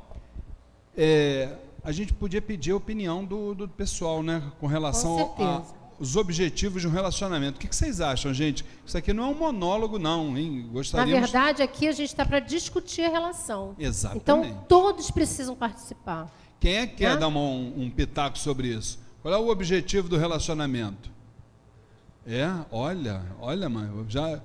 é, 0.96 1.56
a 1.82 1.92
gente 1.92 2.12
podia 2.12 2.42
pedir 2.42 2.72
a 2.72 2.76
opinião 2.76 3.24
do, 3.24 3.54
do 3.54 3.68
pessoal, 3.68 4.22
né, 4.22 4.42
com 4.60 4.66
relação 4.66 5.34
a 5.38 5.82
os 6.02 6.16
objetivos 6.16 6.82
de 6.82 6.88
um 6.88 6.90
relacionamento. 6.90 7.58
O 7.58 7.60
que 7.60 7.72
vocês 7.72 8.00
acham, 8.00 8.34
gente? 8.34 8.64
Isso 8.84 8.98
aqui 8.98 9.12
não 9.12 9.22
é 9.22 9.26
um 9.28 9.38
monólogo, 9.38 10.00
não, 10.00 10.36
hein? 10.36 10.68
Gostaríamos... 10.72 11.14
Na 11.14 11.20
verdade, 11.20 11.62
aqui 11.62 11.86
a 11.86 11.92
gente 11.92 12.08
está 12.08 12.26
para 12.26 12.40
discutir 12.40 13.04
a 13.04 13.08
relação. 13.08 13.76
Exatamente. 13.78 14.22
Então, 14.22 14.64
todos 14.68 15.12
precisam 15.12 15.54
participar. 15.54 16.28
Quem 16.58 16.74
é 16.78 16.86
que 16.88 16.96
quer 16.96 17.16
dar 17.16 17.28
um, 17.28 17.72
um 17.76 17.88
pitaco 17.88 18.36
sobre 18.36 18.68
isso? 18.68 18.98
Qual 19.22 19.32
é 19.32 19.36
o 19.36 19.48
objetivo 19.48 20.08
do 20.08 20.16
relacionamento? 20.16 21.08
É, 22.26 22.48
olha, 22.72 23.22
olha, 23.40 23.68
mãe, 23.68 23.88
já... 24.08 24.40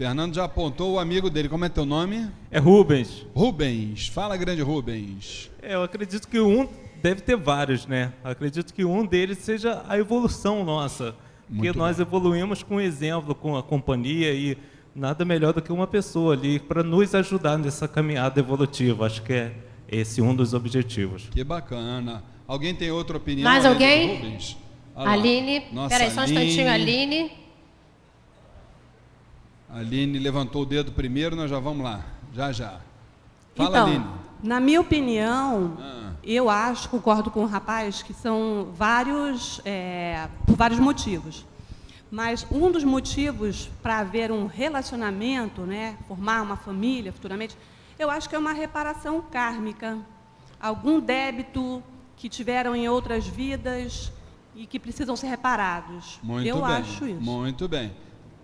Fernando 0.00 0.34
já 0.34 0.44
apontou 0.44 0.94
o 0.94 0.98
amigo 0.98 1.28
dele. 1.28 1.46
Como 1.46 1.62
é 1.62 1.68
teu 1.68 1.84
nome? 1.84 2.26
É 2.50 2.58
Rubens. 2.58 3.26
Rubens. 3.34 4.08
Fala, 4.08 4.34
grande 4.34 4.62
Rubens. 4.62 5.50
É, 5.60 5.74
eu 5.74 5.82
acredito 5.82 6.26
que 6.26 6.40
um 6.40 6.66
deve 7.02 7.20
ter 7.20 7.36
vários, 7.36 7.86
né? 7.86 8.10
Acredito 8.24 8.72
que 8.72 8.82
um 8.82 9.04
deles 9.04 9.36
seja 9.36 9.84
a 9.86 9.98
evolução 9.98 10.64
nossa. 10.64 11.14
Muito 11.46 11.66
porque 11.66 11.78
nós 11.78 12.00
evoluímos 12.00 12.62
com 12.62 12.76
o 12.76 12.80
exemplo, 12.80 13.34
com 13.34 13.58
a 13.58 13.62
companhia 13.62 14.32
e 14.32 14.56
nada 14.96 15.22
melhor 15.22 15.52
do 15.52 15.60
que 15.60 15.70
uma 15.70 15.86
pessoa 15.86 16.32
ali 16.32 16.58
para 16.58 16.82
nos 16.82 17.14
ajudar 17.14 17.58
nessa 17.58 17.86
caminhada 17.86 18.40
evolutiva. 18.40 19.04
Acho 19.04 19.20
que 19.22 19.34
é 19.34 19.52
esse 19.86 20.22
um 20.22 20.34
dos 20.34 20.54
objetivos. 20.54 21.28
Que 21.30 21.44
bacana. 21.44 22.24
Alguém 22.48 22.74
tem 22.74 22.90
outra 22.90 23.18
opinião? 23.18 23.44
Mais 23.44 23.66
alguém? 23.66 24.38
Aline. 24.96 25.60
Peraí, 25.90 26.10
só 26.10 26.22
um 26.22 26.24
instantinho, 26.24 26.70
Aline. 26.70 27.39
Aline 29.72 30.18
levantou 30.18 30.62
o 30.62 30.66
dedo 30.66 30.92
primeiro, 30.92 31.36
nós 31.36 31.50
já 31.50 31.58
vamos 31.58 31.84
lá. 31.84 32.04
Já, 32.32 32.52
já. 32.52 32.80
Fala, 33.54 33.70
então, 33.70 33.86
Aline. 33.86 34.06
Na 34.42 34.58
minha 34.60 34.80
opinião, 34.80 35.76
ah 35.80 36.00
eu 36.22 36.50
acho, 36.50 36.88
concordo 36.88 37.30
com 37.30 37.42
o 37.42 37.46
rapaz, 37.46 38.02
que 38.02 38.12
são 38.12 38.68
vários, 38.74 39.60
é, 39.64 40.28
por 40.46 40.56
vários 40.56 40.78
motivos. 40.78 41.44
Mas 42.10 42.46
um 42.50 42.70
dos 42.70 42.84
motivos 42.84 43.70
para 43.82 43.98
haver 43.98 44.30
um 44.30 44.46
relacionamento, 44.46 45.62
né, 45.62 45.96
formar 46.06 46.42
uma 46.42 46.56
família 46.56 47.12
futuramente, 47.12 47.56
eu 47.98 48.10
acho 48.10 48.28
que 48.28 48.34
é 48.34 48.38
uma 48.38 48.52
reparação 48.52 49.22
kármica. 49.22 49.98
Algum 50.60 51.00
débito 51.00 51.82
que 52.16 52.28
tiveram 52.28 52.76
em 52.76 52.88
outras 52.88 53.26
vidas 53.26 54.12
e 54.54 54.66
que 54.66 54.78
precisam 54.78 55.16
ser 55.16 55.28
reparados. 55.28 56.18
Muito 56.22 56.46
eu 56.46 56.56
bem, 56.56 56.64
acho 56.64 57.06
isso. 57.06 57.20
Muito 57.20 57.68
bem. 57.68 57.92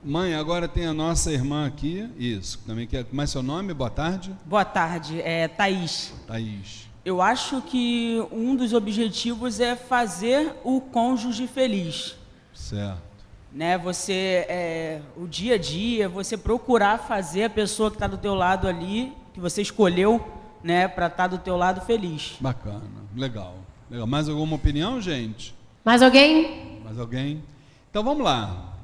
Mãe, 0.05 0.35
agora 0.35 0.69
tem 0.69 0.87
a 0.87 0.95
nossa 0.95 1.33
irmã 1.33 1.67
aqui, 1.67 2.09
isso, 2.17 2.61
também 2.67 2.87
quer. 2.87 3.05
Como 3.05 3.21
é 3.21 3.27
seu 3.27 3.43
nome? 3.43 3.75
Boa 3.75 3.91
tarde. 3.91 4.35
Boa 4.45 4.65
tarde, 4.65 5.21
é 5.21 5.49
Thaís. 5.49 6.13
Thaís. 6.27 6.87
Eu 7.05 7.23
acho 7.23 7.63
que 7.63 8.25
um 8.33 8.57
dos 8.57 8.73
objetivos 8.73 9.61
é 9.61 9.77
fazer 9.77 10.55
o 10.65 10.81
cônjuge 10.81 11.47
feliz. 11.47 12.17
Certo. 12.53 13.07
Né, 13.53 13.79
você, 13.79 14.45
é, 14.49 15.01
o 15.17 15.27
dia 15.27 15.55
a 15.55 15.59
dia, 15.59 16.09
você 16.09 16.37
procurar 16.37 16.99
fazer 16.99 17.45
a 17.45 17.51
pessoa 17.51 17.91
que 17.91 17.97
está 17.97 18.07
do 18.07 18.19
teu 18.19 18.35
lado 18.35 18.69
ali, 18.69 19.13
que 19.33 19.41
você 19.41 19.63
escolheu, 19.63 20.21
né, 20.63 20.89
para 20.89 21.07
estar 21.07 21.25
tá 21.25 21.27
do 21.29 21.39
teu 21.39 21.57
lado 21.57 21.81
feliz. 21.81 22.37
Bacana, 22.41 22.83
legal. 23.15 23.55
legal. 23.91 24.07
Mais 24.07 24.29
alguma 24.29 24.57
opinião, 24.57 25.01
gente? 25.01 25.55
Mais 25.85 26.03
alguém? 26.03 26.81
Mais 26.85 26.99
alguém? 26.99 27.43
Então 27.89 28.03
vamos 28.03 28.25
lá. 28.25 28.76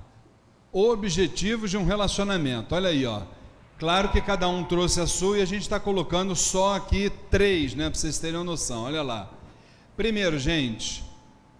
Objetivos 0.72 1.70
de 1.70 1.76
um 1.76 1.84
relacionamento. 1.84 2.74
Olha 2.74 2.88
aí, 2.88 3.04
ó. 3.04 3.22
Claro 3.78 4.08
que 4.10 4.20
cada 4.20 4.48
um 4.48 4.64
trouxe 4.64 5.00
a 5.00 5.06
sua 5.06 5.38
e 5.38 5.42
a 5.42 5.44
gente 5.44 5.62
está 5.62 5.78
colocando 5.78 6.34
só 6.34 6.76
aqui 6.76 7.10
três, 7.30 7.74
né? 7.74 7.90
Para 7.90 7.98
vocês 7.98 8.18
terem 8.18 8.36
uma 8.36 8.44
noção. 8.44 8.84
Olha 8.84 9.02
lá. 9.02 9.30
Primeiro, 9.96 10.38
gente, 10.38 11.04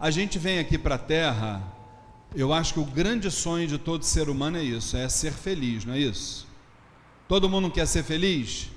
a 0.00 0.10
gente 0.10 0.38
vem 0.38 0.58
aqui 0.58 0.78
para 0.78 0.94
a 0.94 0.98
Terra. 0.98 1.62
Eu 2.34 2.52
acho 2.52 2.74
que 2.74 2.80
o 2.80 2.84
grande 2.84 3.30
sonho 3.30 3.68
de 3.68 3.76
todo 3.76 4.04
ser 4.04 4.30
humano 4.30 4.56
é 4.56 4.62
isso, 4.62 4.96
é 4.96 5.06
ser 5.08 5.32
feliz, 5.32 5.84
não 5.84 5.92
é 5.92 5.98
isso? 5.98 6.46
Todo 7.28 7.48
mundo 7.48 7.70
quer 7.70 7.86
ser 7.86 8.02
feliz? 8.02 8.70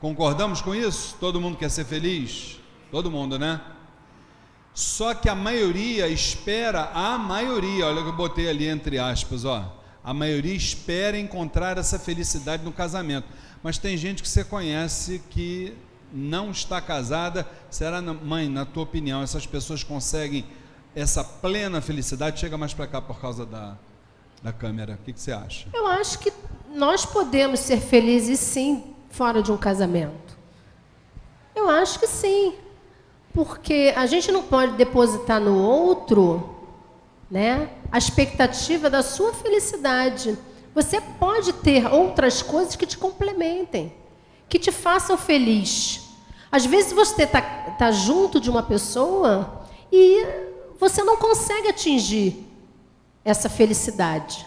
Concordamos 0.00 0.62
com 0.62 0.74
isso? 0.74 1.16
Todo 1.20 1.40
mundo 1.40 1.58
quer 1.58 1.68
ser 1.68 1.84
feliz? 1.84 2.58
Todo 2.90 3.10
mundo, 3.10 3.38
né? 3.38 3.60
Só 4.78 5.12
que 5.12 5.28
a 5.28 5.34
maioria 5.34 6.06
espera, 6.06 6.92
a 6.94 7.18
maioria, 7.18 7.84
olha 7.84 7.98
o 7.98 8.04
que 8.04 8.10
eu 8.10 8.16
botei 8.16 8.48
ali 8.48 8.68
entre 8.68 8.96
aspas, 8.96 9.44
ó. 9.44 9.76
A 10.04 10.14
maioria 10.14 10.54
espera 10.54 11.18
encontrar 11.18 11.76
essa 11.76 11.98
felicidade 11.98 12.64
no 12.64 12.70
casamento. 12.70 13.26
Mas 13.60 13.76
tem 13.76 13.96
gente 13.96 14.22
que 14.22 14.28
você 14.28 14.44
conhece 14.44 15.20
que 15.30 15.76
não 16.12 16.52
está 16.52 16.80
casada. 16.80 17.44
Será, 17.68 18.00
mãe, 18.00 18.48
na 18.48 18.64
tua 18.64 18.84
opinião, 18.84 19.20
essas 19.20 19.44
pessoas 19.44 19.82
conseguem 19.82 20.44
essa 20.94 21.24
plena 21.24 21.80
felicidade? 21.80 22.38
Chega 22.38 22.56
mais 22.56 22.72
para 22.72 22.86
cá 22.86 23.02
por 23.02 23.20
causa 23.20 23.44
da, 23.44 23.76
da 24.44 24.52
câmera. 24.52 24.94
O 24.94 25.04
que, 25.04 25.12
que 25.12 25.20
você 25.20 25.32
acha? 25.32 25.66
Eu 25.74 25.88
acho 25.88 26.20
que 26.20 26.32
nós 26.72 27.04
podemos 27.04 27.58
ser 27.58 27.80
felizes 27.80 28.38
sim 28.38 28.94
fora 29.10 29.42
de 29.42 29.50
um 29.50 29.56
casamento. 29.56 30.38
Eu 31.52 31.68
acho 31.68 31.98
que 31.98 32.06
sim. 32.06 32.67
Porque 33.32 33.92
a 33.96 34.06
gente 34.06 34.32
não 34.32 34.42
pode 34.42 34.72
depositar 34.72 35.40
no 35.40 35.56
outro, 35.58 36.56
né, 37.30 37.70
a 37.90 37.98
expectativa 37.98 38.88
da 38.88 39.02
sua 39.02 39.32
felicidade. 39.32 40.36
Você 40.74 41.00
pode 41.00 41.52
ter 41.52 41.86
outras 41.86 42.42
coisas 42.42 42.76
que 42.76 42.86
te 42.86 42.96
complementem, 42.98 43.92
que 44.48 44.58
te 44.58 44.72
façam 44.72 45.16
feliz. 45.16 46.08
Às 46.50 46.64
vezes 46.64 46.92
você 46.92 47.24
está 47.24 47.42
tá 47.42 47.90
junto 47.90 48.40
de 48.40 48.48
uma 48.48 48.62
pessoa 48.62 49.64
e 49.92 50.24
você 50.78 51.02
não 51.02 51.16
consegue 51.16 51.68
atingir 51.68 52.46
essa 53.24 53.48
felicidade. 53.48 54.46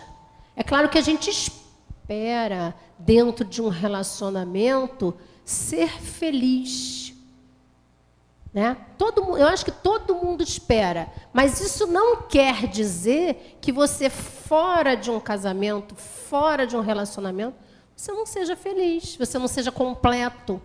É 0.55 0.63
claro 0.63 0.89
que 0.89 0.97
a 0.97 1.01
gente 1.01 1.29
espera, 1.29 2.75
dentro 2.97 3.45
de 3.45 3.61
um 3.61 3.69
relacionamento, 3.69 5.13
ser 5.45 5.89
feliz. 6.01 7.00
Né? 8.53 8.75
Todo, 8.97 9.37
eu 9.37 9.47
acho 9.47 9.63
que 9.63 9.71
todo 9.71 10.15
mundo 10.15 10.43
espera, 10.43 11.09
mas 11.31 11.61
isso 11.61 11.87
não 11.87 12.23
quer 12.23 12.67
dizer 12.67 13.57
que 13.61 13.71
você, 13.71 14.09
fora 14.09 14.95
de 14.95 15.09
um 15.09 15.21
casamento, 15.21 15.95
fora 15.95 16.67
de 16.67 16.75
um 16.75 16.81
relacionamento, 16.81 17.55
você 17.95 18.11
não 18.11 18.25
seja 18.25 18.55
feliz, 18.55 19.15
você 19.15 19.39
não 19.39 19.47
seja 19.47 19.71
completo. 19.71 20.61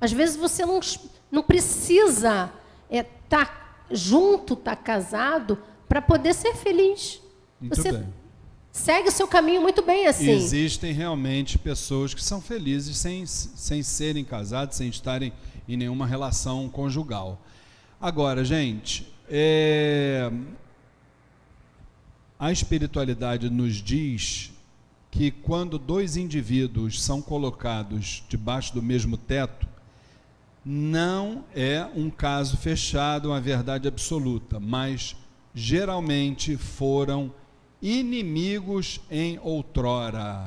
Às 0.00 0.10
vezes 0.10 0.36
você 0.36 0.66
não, 0.66 0.80
não 1.30 1.42
precisa 1.42 2.52
estar 2.90 2.90
é, 2.90 3.02
tá 3.28 3.76
junto, 3.90 4.54
estar 4.54 4.74
tá 4.74 4.82
casado, 4.82 5.58
para 5.88 6.02
poder 6.02 6.34
ser 6.34 6.54
feliz. 6.54 7.20
Muito 7.60 7.76
você 7.76 7.92
bem. 7.92 8.06
segue 8.72 9.08
o 9.08 9.12
seu 9.12 9.28
caminho 9.28 9.60
muito 9.60 9.82
bem 9.82 10.06
assim. 10.06 10.30
Existem 10.30 10.92
realmente 10.92 11.58
pessoas 11.58 12.14
que 12.14 12.22
são 12.22 12.40
felizes 12.40 12.96
sem, 12.96 13.24
sem 13.26 13.82
serem 13.82 14.24
casados, 14.24 14.76
sem 14.76 14.88
estarem 14.88 15.32
em 15.68 15.76
nenhuma 15.76 16.06
relação 16.06 16.68
conjugal. 16.68 17.40
Agora, 18.00 18.44
gente, 18.44 19.12
é... 19.28 20.30
a 22.38 22.50
espiritualidade 22.50 23.50
nos 23.50 23.74
diz 23.76 24.52
que 25.10 25.30
quando 25.30 25.78
dois 25.78 26.16
indivíduos 26.16 27.02
são 27.02 27.20
colocados 27.20 28.24
debaixo 28.28 28.72
do 28.74 28.82
mesmo 28.82 29.16
teto, 29.16 29.66
não 30.64 31.44
é 31.54 31.88
um 31.94 32.10
caso 32.10 32.56
fechado, 32.56 33.28
uma 33.28 33.40
verdade 33.40 33.88
absoluta, 33.88 34.60
mas 34.60 35.16
geralmente 35.54 36.56
foram 36.56 37.32
inimigos 37.80 39.00
em 39.10 39.38
outrora. 39.42 40.46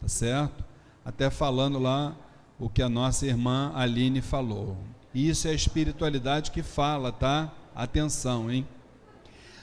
Tá 0.00 0.08
certo? 0.08 0.64
Até 1.04 1.28
falando 1.28 1.78
lá 1.78 2.16
o 2.58 2.68
que 2.68 2.82
a 2.82 2.88
nossa 2.88 3.26
irmã 3.26 3.72
Aline 3.74 4.20
falou. 4.20 4.76
Isso 5.14 5.48
é 5.48 5.52
a 5.52 5.54
espiritualidade 5.54 6.50
que 6.50 6.62
fala, 6.62 7.12
tá? 7.12 7.52
Atenção, 7.74 8.50
hein? 8.50 8.66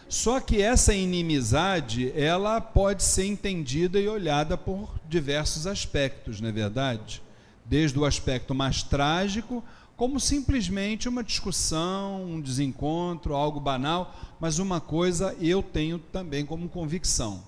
Só 0.07 0.41
que 0.41 0.61
essa 0.61 0.93
inimizade, 0.93 2.11
ela 2.13 2.59
pode 2.59 3.01
ser 3.01 3.25
entendida 3.25 3.97
e 3.97 4.09
olhada 4.09 4.57
por 4.57 4.93
diversos 5.07 5.65
aspectos, 5.65 6.41
não 6.41 6.49
é 6.49 6.51
verdade? 6.51 7.21
Desde 7.65 7.97
o 7.97 8.03
aspecto 8.03 8.53
mais 8.53 8.83
trágico, 8.83 9.63
como 9.95 10.19
simplesmente 10.19 11.07
uma 11.07 11.23
discussão, 11.23 12.25
um 12.25 12.41
desencontro, 12.41 13.35
algo 13.35 13.59
banal, 13.59 14.13
mas 14.39 14.59
uma 14.59 14.81
coisa 14.81 15.33
eu 15.39 15.63
tenho 15.63 15.97
também 15.97 16.45
como 16.45 16.67
convicção. 16.67 17.43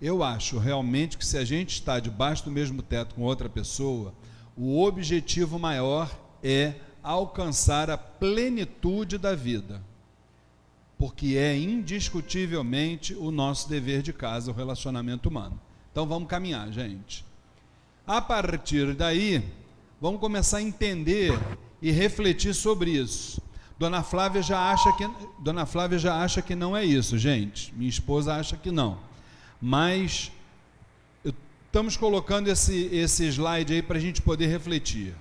Eu 0.00 0.22
acho 0.22 0.58
realmente 0.58 1.18
que 1.18 1.26
se 1.26 1.36
a 1.36 1.44
gente 1.44 1.74
está 1.74 2.00
debaixo 2.00 2.44
do 2.44 2.50
mesmo 2.50 2.82
teto 2.82 3.14
com 3.14 3.22
outra 3.22 3.48
pessoa, 3.48 4.12
o 4.58 4.82
objetivo 4.82 5.58
maior 5.58 6.10
é 6.42 6.74
alcançar 7.02 7.88
a 7.90 7.96
plenitude 7.96 9.16
da 9.16 9.34
vida 9.34 9.80
porque 10.98 11.36
é 11.36 11.56
indiscutivelmente 11.56 13.14
o 13.14 13.30
nosso 13.30 13.68
dever 13.68 14.02
de 14.02 14.12
casa, 14.12 14.50
o 14.50 14.54
relacionamento 14.54 15.28
humano. 15.28 15.58
Então 15.92 16.06
vamos 16.06 16.28
caminhar, 16.28 16.70
gente. 16.72 17.24
A 18.04 18.20
partir 18.20 18.94
daí, 18.94 19.42
vamos 20.00 20.20
começar 20.20 20.56
a 20.58 20.62
entender 20.62 21.32
e 21.80 21.92
refletir 21.92 22.52
sobre 22.52 22.90
isso. 22.90 23.40
Dona 23.78 24.02
Flávia 24.02 24.42
já 24.42 24.72
acha 24.72 24.92
que 24.94 25.08
Dona 25.38 25.64
Flávia 25.64 25.98
já 25.98 26.20
acha 26.20 26.42
que 26.42 26.56
não 26.56 26.76
é 26.76 26.84
isso, 26.84 27.16
gente. 27.16 27.72
Minha 27.76 27.88
esposa 27.88 28.34
acha 28.34 28.56
que 28.56 28.72
não. 28.72 28.98
Mas 29.60 30.32
estamos 31.68 31.98
colocando 31.98 32.48
esse, 32.48 32.88
esse 32.90 33.26
slide 33.26 33.74
aí 33.74 33.82
para 33.82 33.98
a 33.98 34.00
gente 34.00 34.22
poder 34.22 34.46
refletir. 34.46 35.14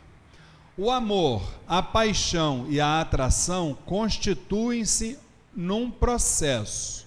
O 0.78 0.90
amor, 0.90 1.44
a 1.68 1.84
paixão 1.84 2.66
e 2.70 2.80
a 2.80 3.02
atração 3.02 3.78
constituem-se 3.86 5.20
num 5.54 5.92
processo, 5.92 7.06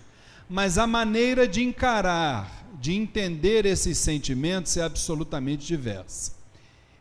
mas 0.49 0.77
a 0.77 0.87
maneira 0.87 1.49
de 1.49 1.63
encarar, 1.63 2.67
de 2.79 2.93
entender 2.93 3.65
esses 3.65 3.97
sentimentos 3.97 4.77
é 4.77 4.83
absolutamente 4.83 5.67
diversa. 5.67 6.33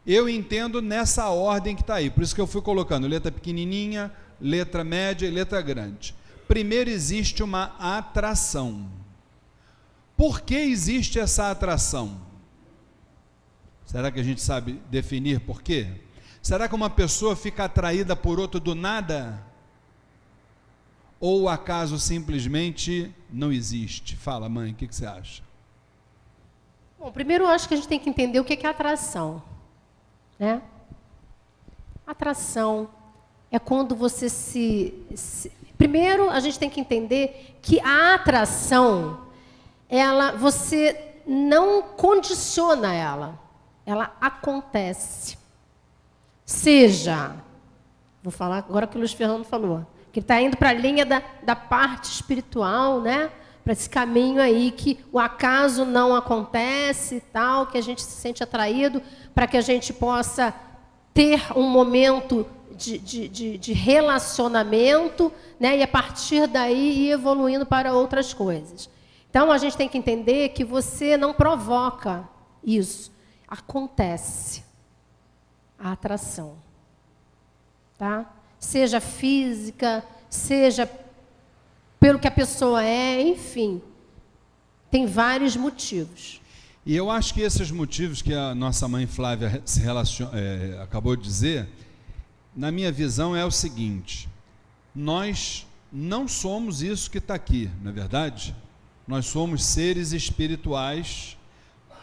Eu 0.07 0.29
entendo 0.29 0.81
nessa 0.81 1.27
ordem 1.27 1.75
que 1.75 1.81
está 1.81 1.95
aí, 1.95 2.09
por 2.09 2.23
isso 2.23 2.33
que 2.33 2.41
eu 2.41 2.47
fui 2.47 2.61
colocando 2.61 3.05
letra 3.05 3.31
pequenininha, 3.31 4.11
letra 4.39 4.83
média 4.83 5.27
e 5.27 5.31
letra 5.31 5.61
grande. 5.61 6.15
Primeiro 6.47 6.89
existe 6.89 7.43
uma 7.43 7.75
atração. 7.77 8.89
Por 10.15 10.41
que 10.41 10.55
existe 10.55 11.19
essa 11.19 11.51
atração? 11.51 12.28
Será 13.89 14.11
que 14.11 14.19
a 14.19 14.23
gente 14.23 14.39
sabe 14.39 14.73
definir 14.91 15.39
por 15.39 15.63
quê? 15.63 15.87
Será 16.43 16.69
que 16.69 16.75
uma 16.75 16.91
pessoa 16.91 17.35
fica 17.35 17.63
atraída 17.63 18.15
por 18.15 18.39
outro 18.39 18.59
do 18.59 18.75
nada? 18.75 19.43
Ou 21.19 21.41
o 21.41 21.49
acaso 21.49 21.97
simplesmente 21.97 23.11
não 23.31 23.51
existe? 23.51 24.15
Fala, 24.15 24.47
mãe, 24.47 24.73
o 24.73 24.75
que, 24.75 24.87
que 24.87 24.95
você 24.95 25.07
acha? 25.07 25.41
Bom, 26.99 27.11
primeiro 27.11 27.45
eu 27.45 27.47
acho 27.47 27.67
que 27.67 27.73
a 27.73 27.77
gente 27.77 27.89
tem 27.89 27.99
que 27.99 28.07
entender 28.07 28.39
o 28.39 28.45
que 28.45 28.63
é 28.63 28.69
atração. 28.69 29.41
Né? 30.37 30.61
Atração 32.05 32.91
é 33.49 33.57
quando 33.57 33.95
você 33.95 34.29
se, 34.29 34.93
se, 35.15 35.51
Primeiro, 35.79 36.29
a 36.29 36.39
gente 36.39 36.59
tem 36.59 36.69
que 36.69 36.79
entender 36.79 37.57
que 37.59 37.79
a 37.79 38.13
atração, 38.13 39.21
ela, 39.89 40.33
você 40.33 41.15
não 41.25 41.81
condiciona 41.81 42.93
ela, 42.93 43.48
ela 43.89 44.15
acontece. 44.19 45.37
Seja, 46.45 47.35
vou 48.23 48.31
falar 48.31 48.57
agora 48.57 48.87
que 48.87 48.95
o 48.95 48.99
Luiz 48.99 49.13
Fernando 49.13 49.43
falou 49.43 49.85
que 50.11 50.19
está 50.19 50.41
indo 50.41 50.57
para 50.57 50.69
a 50.69 50.73
linha 50.73 51.05
da, 51.05 51.21
da 51.43 51.55
parte 51.55 52.05
espiritual, 52.05 53.01
né? 53.01 53.31
Para 53.63 53.73
esse 53.73 53.89
caminho 53.89 54.41
aí 54.41 54.71
que 54.71 54.99
o 55.11 55.19
acaso 55.19 55.85
não 55.85 56.15
acontece 56.15 57.15
e 57.15 57.21
tal, 57.21 57.67
que 57.67 57.77
a 57.77 57.81
gente 57.81 58.01
se 58.01 58.11
sente 58.11 58.43
atraído, 58.43 59.01
para 59.35 59.47
que 59.47 59.57
a 59.57 59.61
gente 59.61 59.93
possa 59.93 60.53
ter 61.13 61.41
um 61.55 61.69
momento 61.69 62.45
de, 62.75 62.97
de, 62.97 63.27
de, 63.27 63.57
de, 63.57 63.73
relacionamento, 63.73 65.31
né? 65.59 65.77
E 65.77 65.83
a 65.83 65.87
partir 65.87 66.47
daí 66.47 67.07
ir 67.07 67.11
evoluindo 67.11 67.65
para 67.65 67.93
outras 67.93 68.33
coisas. 68.33 68.89
Então 69.29 69.51
a 69.51 69.57
gente 69.57 69.77
tem 69.77 69.87
que 69.87 69.97
entender 69.97 70.49
que 70.49 70.63
você 70.63 71.15
não 71.15 71.33
provoca 71.33 72.27
isso, 72.63 73.11
acontece 73.49 74.63
a 75.77 75.91
atração, 75.91 76.57
tá? 77.97 78.31
seja 78.59 78.99
física, 78.99 80.03
seja 80.29 80.89
pelo 81.99 82.19
que 82.19 82.27
a 82.27 82.31
pessoa 82.31 82.83
é, 82.83 83.21
enfim. 83.21 83.81
Tem 84.91 85.05
vários 85.05 85.55
motivos. 85.55 86.41
E 86.85 86.95
eu 86.95 87.09
acho 87.09 87.33
que 87.33 87.41
esses 87.41 87.71
motivos 87.71 88.21
que 88.21 88.33
a 88.33 88.53
nossa 88.53 88.87
mãe 88.87 89.05
Flávia 89.05 89.61
se 89.65 89.79
relaciona, 89.79 90.31
é, 90.39 90.81
acabou 90.81 91.15
de 91.15 91.23
dizer, 91.23 91.67
na 92.55 92.71
minha 92.71 92.91
visão 92.91 93.35
é 93.35 93.45
o 93.45 93.51
seguinte: 93.51 94.27
nós 94.93 95.67
não 95.91 96.27
somos 96.27 96.81
isso 96.81 97.09
que 97.09 97.17
está 97.17 97.35
aqui, 97.35 97.69
não 97.81 97.91
é 97.91 97.93
verdade? 97.93 98.55
Nós 99.07 99.25
somos 99.25 99.63
seres 99.63 100.11
espirituais 100.11 101.37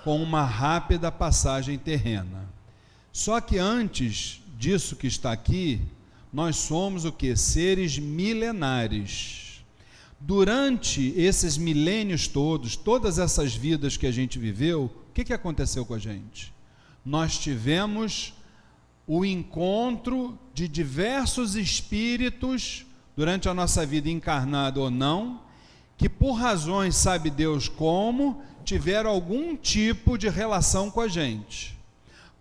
com 0.07 0.23
uma 0.23 0.45
rápida 0.45 1.11
passagem 1.11 1.77
terrena. 1.77 2.49
Só 3.13 3.41
que 3.41 3.59
antes 3.59 4.41
disso 4.57 4.95
que 4.95 5.09
está 5.09 5.33
aqui, 5.33 5.81
nós 6.33 6.55
somos 6.55 7.05
o 7.05 7.11
que? 7.11 7.35
Seres 7.35 7.99
milenares. 7.99 9.65
Durante 10.21 11.13
esses 11.17 11.59
milênios 11.59 12.29
todos, 12.29 12.77
todas 12.77 13.19
essas 13.19 13.57
vidas 13.57 13.97
que 13.97 14.07
a 14.07 14.13
gente 14.13 14.39
viveu, 14.39 14.85
o 14.85 15.13
que, 15.13 15.25
que 15.25 15.33
aconteceu 15.33 15.85
com 15.85 15.95
a 15.95 15.99
gente? 15.99 16.55
Nós 17.05 17.37
tivemos 17.37 18.33
o 19.09 19.25
encontro 19.25 20.39
de 20.55 20.69
diversos 20.69 21.57
espíritos 21.57 22.87
durante 23.17 23.49
a 23.49 23.55
nossa 23.55 23.85
vida 23.85 24.09
encarnada 24.09 24.79
ou 24.79 24.89
não, 24.89 25.41
que 25.99 26.09
por 26.09 26.35
razões, 26.35 26.95
sabe 26.95 27.29
Deus 27.29 27.67
como, 27.67 28.41
tiveram 28.67 29.09
algum 29.09 29.57
tipo 29.57 30.19
de 30.19 30.29
relação 30.29 30.91
com 30.91 31.01
a 31.01 31.07
gente. 31.07 31.79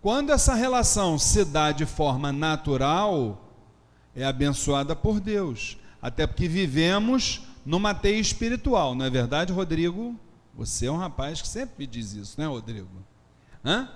Quando 0.02 0.30
essa 0.30 0.54
relação 0.54 1.18
se 1.18 1.44
dá 1.44 1.70
de 1.70 1.86
forma 1.86 2.32
natural, 2.32 3.52
é 4.14 4.24
abençoada 4.24 4.94
por 4.96 5.20
Deus, 5.20 5.78
até 6.02 6.26
porque 6.26 6.48
vivemos 6.48 7.42
numa 7.64 7.94
teia 7.94 8.18
espiritual, 8.18 8.94
não 8.94 9.04
é 9.04 9.10
verdade, 9.10 9.52
Rodrigo? 9.52 10.18
Você 10.54 10.86
é 10.86 10.90
um 10.90 10.96
rapaz 10.96 11.40
que 11.40 11.48
sempre 11.48 11.74
me 11.78 11.86
diz 11.86 12.12
isso, 12.12 12.40
né, 12.40 12.46
Rodrigo? 12.46 12.88
Hã? 13.64 13.88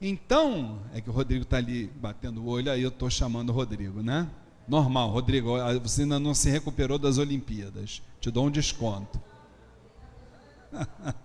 Então, 0.00 0.80
é 0.92 1.00
que 1.00 1.08
o 1.08 1.12
Rodrigo 1.12 1.44
está 1.44 1.56
ali 1.56 1.90
batendo 1.96 2.42
o 2.42 2.46
olho, 2.46 2.70
aí 2.70 2.82
eu 2.82 2.88
estou 2.88 3.08
chamando 3.08 3.50
o 3.50 3.52
Rodrigo, 3.52 4.02
né? 4.02 4.28
Normal, 4.68 5.10
Rodrigo, 5.10 5.50
você 5.82 6.02
ainda 6.02 6.18
não 6.18 6.34
se 6.34 6.50
recuperou 6.50 6.98
das 6.98 7.16
Olimpíadas. 7.16 8.02
Te 8.20 8.30
dou 8.30 8.46
um 8.46 8.50
desconto. 8.50 9.20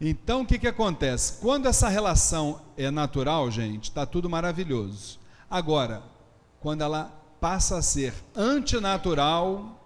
então, 0.00 0.42
o 0.42 0.46
que, 0.46 0.58
que 0.58 0.68
acontece? 0.68 1.40
Quando 1.40 1.66
essa 1.66 1.88
relação 1.88 2.60
é 2.76 2.90
natural, 2.90 3.50
gente, 3.50 3.84
está 3.84 4.06
tudo 4.06 4.30
maravilhoso. 4.30 5.18
Agora, 5.50 6.02
quando 6.60 6.82
ela 6.82 7.12
passa 7.40 7.78
a 7.78 7.82
ser 7.82 8.14
antinatural, 8.34 9.78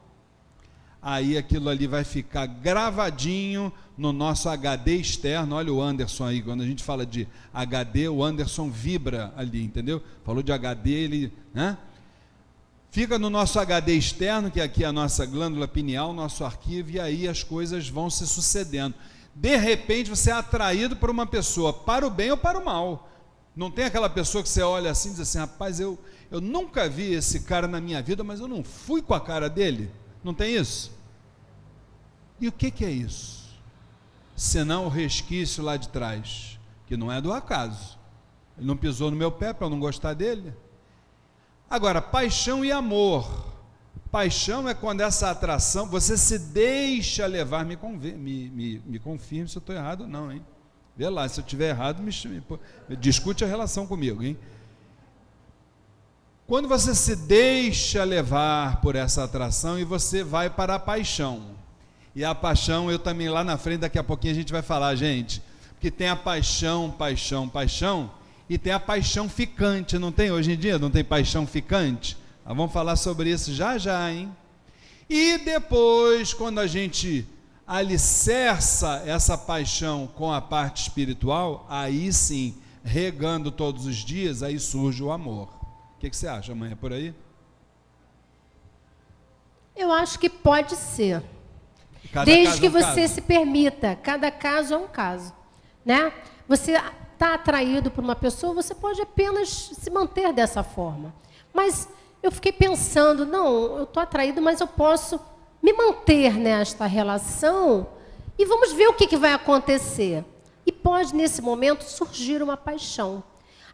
aí 1.01 1.37
aquilo 1.39 1.69
ali 1.69 1.87
vai 1.87 2.05
ficar 2.05 2.47
gravadinho 2.47 3.73
no 3.97 4.13
nosso 4.13 4.49
HD 4.49 4.97
externo. 4.97 5.57
Olha 5.57 5.73
o 5.73 5.81
Anderson 5.81 6.27
aí, 6.27 6.43
quando 6.43 6.63
a 6.63 6.67
gente 6.67 6.83
fala 6.83 7.07
de 7.07 7.27
HD, 7.53 8.09
o 8.09 8.23
Anderson 8.23 8.71
vibra 8.71 9.33
ali, 9.37 9.65
entendeu? 9.65 10.03
Falou 10.25 10.43
de 10.43 10.53
HD, 10.53 10.91
ele, 10.91 11.33
né? 11.55 11.79
Fica 12.91 13.19
no 13.19 13.31
nosso 13.31 13.59
HD 13.59 13.95
externo, 13.95 14.51
que 14.51 14.61
aqui 14.61 14.85
é 14.85 14.87
a 14.87 14.93
nossa 14.93 15.25
glândula 15.25 15.67
pineal, 15.67 16.13
nosso 16.13 16.45
arquivo, 16.45 16.91
e 16.91 17.01
aí 17.01 17.27
as 17.27 17.43
coisas 17.43 17.89
vão 17.89 18.11
se 18.11 18.27
sucedendo. 18.27 18.95
De 19.35 19.57
repente 19.57 20.11
você 20.11 20.30
é 20.30 20.35
atraído 20.35 20.97
por 20.97 21.11
uma 21.11 21.26
pessoa, 21.26 21.72
para 21.72 22.07
o 22.07 22.11
bem 22.11 22.30
ou 22.30 22.37
para 22.37 22.59
o 22.59 22.64
mal. 22.64 23.09
Não 23.55 23.70
tem 23.70 23.85
aquela 23.85 24.09
pessoa 24.09 24.43
que 24.43 24.49
você 24.49 24.62
olha 24.62 24.91
assim 24.91 25.11
e 25.11 25.12
diz 25.12 25.20
assim, 25.20 25.39
rapaz, 25.39 25.78
eu, 25.78 25.99
eu 26.30 26.41
nunca 26.41 26.89
vi 26.89 27.12
esse 27.12 27.41
cara 27.41 27.68
na 27.68 27.80
minha 27.80 28.03
vida, 28.03 28.24
mas 28.24 28.41
eu 28.41 28.49
não 28.49 28.64
fui 28.64 29.03
com 29.03 29.14
a 29.14 29.20
cara 29.20 29.49
dele. 29.49 29.91
Não 30.24 30.33
tem 30.33 30.55
isso? 30.57 30.93
E 32.41 32.49
o 32.49 32.53
que, 32.53 32.70
que 32.70 32.85
é 32.85 32.91
isso? 32.91 33.43
Senão 34.35 34.87
o 34.87 34.89
resquício 34.89 35.62
lá 35.62 35.76
de 35.76 35.89
trás, 35.89 36.59
que 36.87 36.97
não 36.97 37.12
é 37.12 37.20
do 37.20 37.33
acaso. 37.33 37.99
Ele 38.57 38.66
não 38.66 38.76
pisou 38.76 39.11
no 39.11 39.16
meu 39.16 39.30
pé 39.30 39.53
para 39.53 39.66
eu 39.66 39.70
não 39.70 39.78
gostar 39.78 40.14
dele. 40.14 40.55
Agora, 41.68 42.03
paixão 42.03 42.64
e 42.64 42.72
amor. 42.72 43.52
Paixão 44.13 44.69
é 44.69 44.75
quando 44.75 45.01
essa 45.01 45.31
atração, 45.31 45.87
você 45.87 46.19
se 46.19 46.39
deixa 46.39 47.25
levar, 47.25 47.65
me, 47.65 47.79
me, 47.79 48.51
me, 48.51 48.83
me 48.85 48.99
confirme 48.99 49.49
se 49.49 49.57
eu 49.57 49.61
estou 49.61 49.75
errado 49.75 50.03
ou 50.03 50.07
não, 50.07 50.31
hein? 50.31 50.45
Vê 50.95 51.09
lá, 51.09 51.27
se 51.27 51.41
eu 51.41 51.43
estiver 51.43 51.71
errado, 51.71 52.03
me, 52.03 52.13
me, 52.27 52.97
discute 52.97 53.43
a 53.43 53.47
relação 53.47 53.87
comigo, 53.87 54.23
hein? 54.23 54.37
Quando 56.47 56.69
você 56.69 56.95
se 56.95 57.17
deixa 57.17 58.05
levar 58.05 58.83
por 58.83 58.97
essa 58.97 59.25
atração 59.25 59.79
e 59.79 59.85
você 59.85 60.23
vai 60.23 60.51
para 60.51 60.75
a 60.75 60.79
paixão. 60.79 61.57
E 62.15 62.23
a 62.23 62.35
paixão, 62.35 62.91
eu 62.91 62.99
também 62.99 63.31
lá 63.31 63.43
na 63.43 63.57
frente, 63.57 63.81
daqui 63.81 63.99
a 63.99 64.05
pouquinho 64.05 64.35
a 64.35 64.37
gente 64.37 64.53
vai 64.53 64.61
falar, 64.61 64.95
gente, 64.95 65.43
porque 65.71 65.91
tem 65.91 66.11
a 66.11 66.17
paixão, 66.17 66.91
paixão, 66.91 67.49
paixão, 67.49 68.11
e 68.47 68.59
tem 68.59 68.75
a 68.75 68.81
paixão 68.81 69.27
ficante, 69.27 69.99
não 69.99 70.13
tem 70.13 70.31
hoje 70.31 70.53
em 70.53 70.59
dia? 70.59 70.79
Não 70.79 70.91
tem 70.91 71.03
paixão 71.03 71.47
ficante? 71.47 72.21
Nós 72.45 72.57
vamos 72.57 72.72
falar 72.72 72.97
sobre 72.97 73.30
isso 73.30 73.53
já 73.53 73.78
já, 73.78 74.11
hein? 74.11 74.34
E 75.09 75.38
depois, 75.38 76.32
quando 76.32 76.59
a 76.59 76.66
gente 76.66 77.26
alicerça 77.66 79.03
essa 79.07 79.36
paixão 79.38 80.07
com 80.07 80.32
a 80.32 80.40
parte 80.40 80.82
espiritual, 80.82 81.66
aí 81.68 82.12
sim, 82.12 82.57
regando 82.82 83.51
todos 83.51 83.86
os 83.86 83.97
dias, 83.97 84.43
aí 84.43 84.59
surge 84.59 85.03
o 85.03 85.11
amor 85.12 85.62
que, 86.03 86.11
que 86.11 86.16
você 86.16 86.26
acha, 86.26 86.51
amanhã 86.51 86.74
por 86.74 86.93
aí? 86.93 87.14
Eu 89.76 89.93
acho 89.93 90.18
que 90.18 90.28
pode 90.28 90.74
ser. 90.74 91.22
Cada 92.12 92.24
Desde 92.24 92.59
que 92.59 92.66
é 92.66 92.68
um 92.68 92.72
você 92.72 93.03
caso. 93.03 93.14
se 93.14 93.20
permita. 93.20 93.95
Cada 93.95 94.28
caso 94.30 94.74
é 94.74 94.76
um 94.76 94.88
caso. 94.88 95.32
Né? 95.84 96.12
Você 96.49 96.72
está 96.72 97.34
atraído 97.34 97.88
por 97.88 98.03
uma 98.03 98.16
pessoa, 98.16 98.53
você 98.53 98.74
pode 98.74 99.01
apenas 99.01 99.49
se 99.49 99.90
manter 99.90 100.32
dessa 100.32 100.64
forma. 100.64 101.14
Mas 101.55 101.88
eu 102.23 102.31
fiquei 102.31 102.53
pensando, 102.53 103.27
não, 103.27 103.79
eu 103.79 103.83
estou 103.83 104.03
atraído, 104.03 104.41
mas 104.41 104.61
eu 104.61 104.66
posso 104.66 105.20
me 105.61 105.73
manter 105.73 106.35
nesta 106.39 106.87
relação 106.87 107.89
e 108.39 108.45
vamos 108.45 108.73
ver 108.73 108.89
o 108.89 108.95
que, 108.95 109.07
que 109.07 109.16
vai 109.16 109.33
acontecer. 109.33 110.25
E 110.64 110.70
pode, 110.70 111.14
nesse 111.14 111.43
momento, 111.43 111.83
surgir 111.83 112.43
uma 112.43 112.57
paixão. 112.57 113.23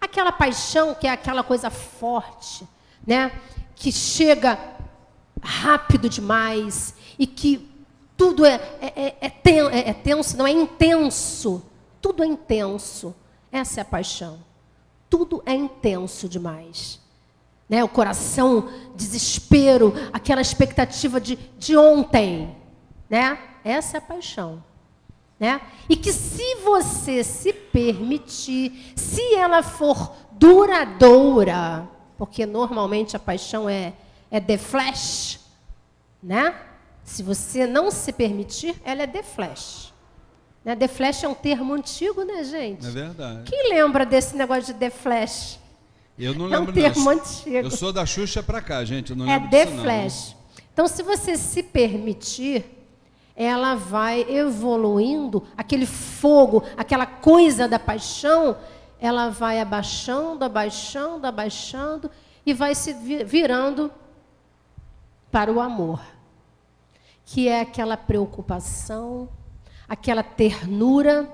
Aquela 0.01 0.33
paixão 0.33 0.95
que 0.95 1.07
é 1.07 1.11
aquela 1.11 1.43
coisa 1.43 1.71
forte, 1.71 2.67
né? 3.07 3.33
Que 3.75 3.93
chega 3.93 4.59
rápido 5.43 6.09
demais 6.09 6.95
e 7.19 7.27
que 7.27 7.69
tudo 8.17 8.45
é, 8.45 8.55
é, 8.81 9.17
é, 9.21 9.91
é, 9.91 9.93
tenso, 9.93 10.37
não 10.37 10.47
é 10.47 10.51
intenso. 10.51 11.63
Tudo 12.01 12.23
é 12.23 12.27
intenso. 12.27 13.15
Essa 13.53 13.81
é 13.81 13.83
a 13.83 13.85
paixão. 13.85 14.41
Tudo 15.09 15.43
é 15.45 15.55
intenso 15.55 16.29
demais. 16.29 17.01
Né? 17.69 17.85
O 17.85 17.89
coração, 17.89 18.69
desespero, 18.95 19.95
aquela 20.13 20.41
expectativa 20.41 21.21
de, 21.21 21.37
de 21.59 21.77
ontem. 21.77 22.57
Né? 23.09 23.39
Essa 23.65 23.97
é 23.97 23.99
a 23.99 24.03
paixão. 24.03 24.63
Né? 25.39 25.61
E 25.89 25.97
que 25.97 26.13
se 26.13 26.57
você 26.57 27.23
se 27.23 27.53
permitir, 27.53 28.93
se 28.97 29.35
ela 29.35 29.63
for 29.63 30.13
duradoura, 30.33 31.89
porque 32.17 32.47
normalmente 32.47 33.17
a 33.17 33.19
paixão 33.21 33.69
é, 33.69 33.93
é 34.31 34.41
de 34.41 34.59
flash, 34.59 35.41
né? 36.23 36.55
Se 37.05 37.23
você 37.23 37.67
não 37.67 37.91
se 37.91 38.13
permitir, 38.13 38.75
ela 38.85 39.03
é 39.03 39.07
de 39.07 39.23
flash. 39.23 39.93
Né? 40.69 40.77
The 40.77 40.87
Flash 40.87 41.25
é 41.25 41.29
um 41.29 41.35
termo 41.35 41.73
antigo, 41.73 42.25
né, 42.25 42.45
gente? 42.45 42.87
É 42.87 42.91
verdade. 42.91 43.51
Quem 43.51 43.71
lembra 43.71 44.05
desse 44.05 44.37
negócio 44.37 44.73
de 44.73 44.75
The 44.75 44.91
Flash? 44.91 45.59
Eu 46.19 46.35
não 46.35 46.47
lembro. 46.47 46.71
É 46.71 46.71
um 46.71 46.93
termo 46.93 47.11
antigo. 47.11 47.57
Eu 47.57 47.71
sou 47.71 47.93
da 47.93 48.05
Xuxa 48.05 48.43
para 48.43 48.61
cá, 48.61 48.85
gente. 48.85 49.11
Eu 49.11 49.17
não 49.17 49.27
é 49.31 49.35
lembro 49.35 49.51
The 49.51 49.65
disso, 49.67 49.83
Flash. 49.83 50.31
Não. 50.31 50.65
Então, 50.73 50.89
se 50.89 51.03
você 51.03 51.37
se 51.37 51.63
permitir, 51.63 52.65
ela 53.35 53.75
vai 53.77 54.23
evoluindo, 54.29 55.45
aquele 55.57 55.87
fogo, 55.87 56.65
aquela 56.77 57.07
coisa 57.07 57.69
da 57.69 57.79
paixão, 57.79 58.57
ela 59.01 59.29
vai 59.29 59.61
abaixando, 59.61 60.45
abaixando, 60.45 61.27
abaixando 61.27 62.11
e 62.45 62.53
vai 62.53 62.75
se 62.75 62.93
virando 63.25 63.91
para 65.31 65.53
o 65.53 65.61
amor, 65.61 66.01
que 67.25 67.47
é 67.47 67.61
aquela 67.61 67.97
preocupação, 67.97 69.29
aquela 69.89 70.23
ternura, 70.23 71.29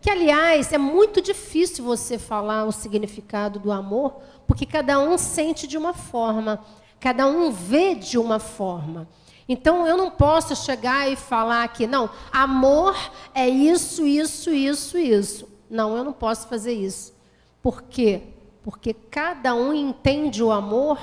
que 0.00 0.10
aliás 0.10 0.72
é 0.72 0.78
muito 0.78 1.20
difícil 1.20 1.84
você 1.84 2.18
falar 2.18 2.64
o 2.64 2.72
significado 2.72 3.58
do 3.58 3.72
amor, 3.72 4.20
porque 4.46 4.64
cada 4.64 4.98
um 4.98 5.18
sente 5.18 5.66
de 5.66 5.76
uma 5.76 5.92
forma, 5.92 6.64
cada 7.00 7.26
um 7.26 7.50
vê 7.50 7.94
de 7.94 8.16
uma 8.18 8.38
forma. 8.38 9.08
Então 9.48 9.86
eu 9.86 9.96
não 9.96 10.10
posso 10.10 10.54
chegar 10.54 11.10
e 11.10 11.16
falar 11.16 11.66
que 11.68 11.86
não, 11.86 12.10
amor 12.30 12.94
é 13.34 13.48
isso, 13.48 14.06
isso, 14.06 14.50
isso, 14.50 14.98
isso. 14.98 15.48
Não, 15.70 15.96
eu 15.96 16.04
não 16.04 16.12
posso 16.12 16.48
fazer 16.48 16.72
isso. 16.72 17.14
Por 17.62 17.82
quê? 17.82 18.22
Porque 18.62 18.92
cada 18.92 19.54
um 19.54 19.72
entende 19.72 20.42
o 20.42 20.52
amor 20.52 20.98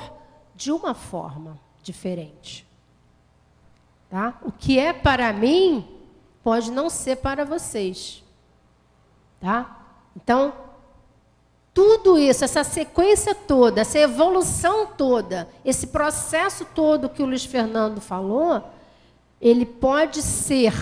de 0.56 0.72
uma 0.72 0.94
forma 0.94 1.60
diferente. 1.82 2.66
Tá? 4.10 4.40
O 4.44 4.52
que 4.52 4.80
é 4.80 4.94
para 4.94 5.34
mim 5.34 5.86
pode 6.44 6.72
não 6.72 6.90
ser 6.90 7.18
para 7.18 7.44
vocês. 7.44 8.24
Tá? 9.40 9.80
Então, 10.16 10.54
tudo 11.74 12.18
isso, 12.18 12.46
essa 12.46 12.64
sequência 12.64 13.36
toda, 13.36 13.82
essa 13.82 14.00
evolução 14.00 14.88
toda, 14.88 15.50
esse 15.64 15.88
processo 15.88 16.64
todo 16.64 17.10
que 17.10 17.22
o 17.22 17.26
Luiz 17.26 17.44
Fernando 17.44 18.00
falou, 18.00 18.64
ele 19.42 19.66
pode 19.66 20.22
ser, 20.22 20.74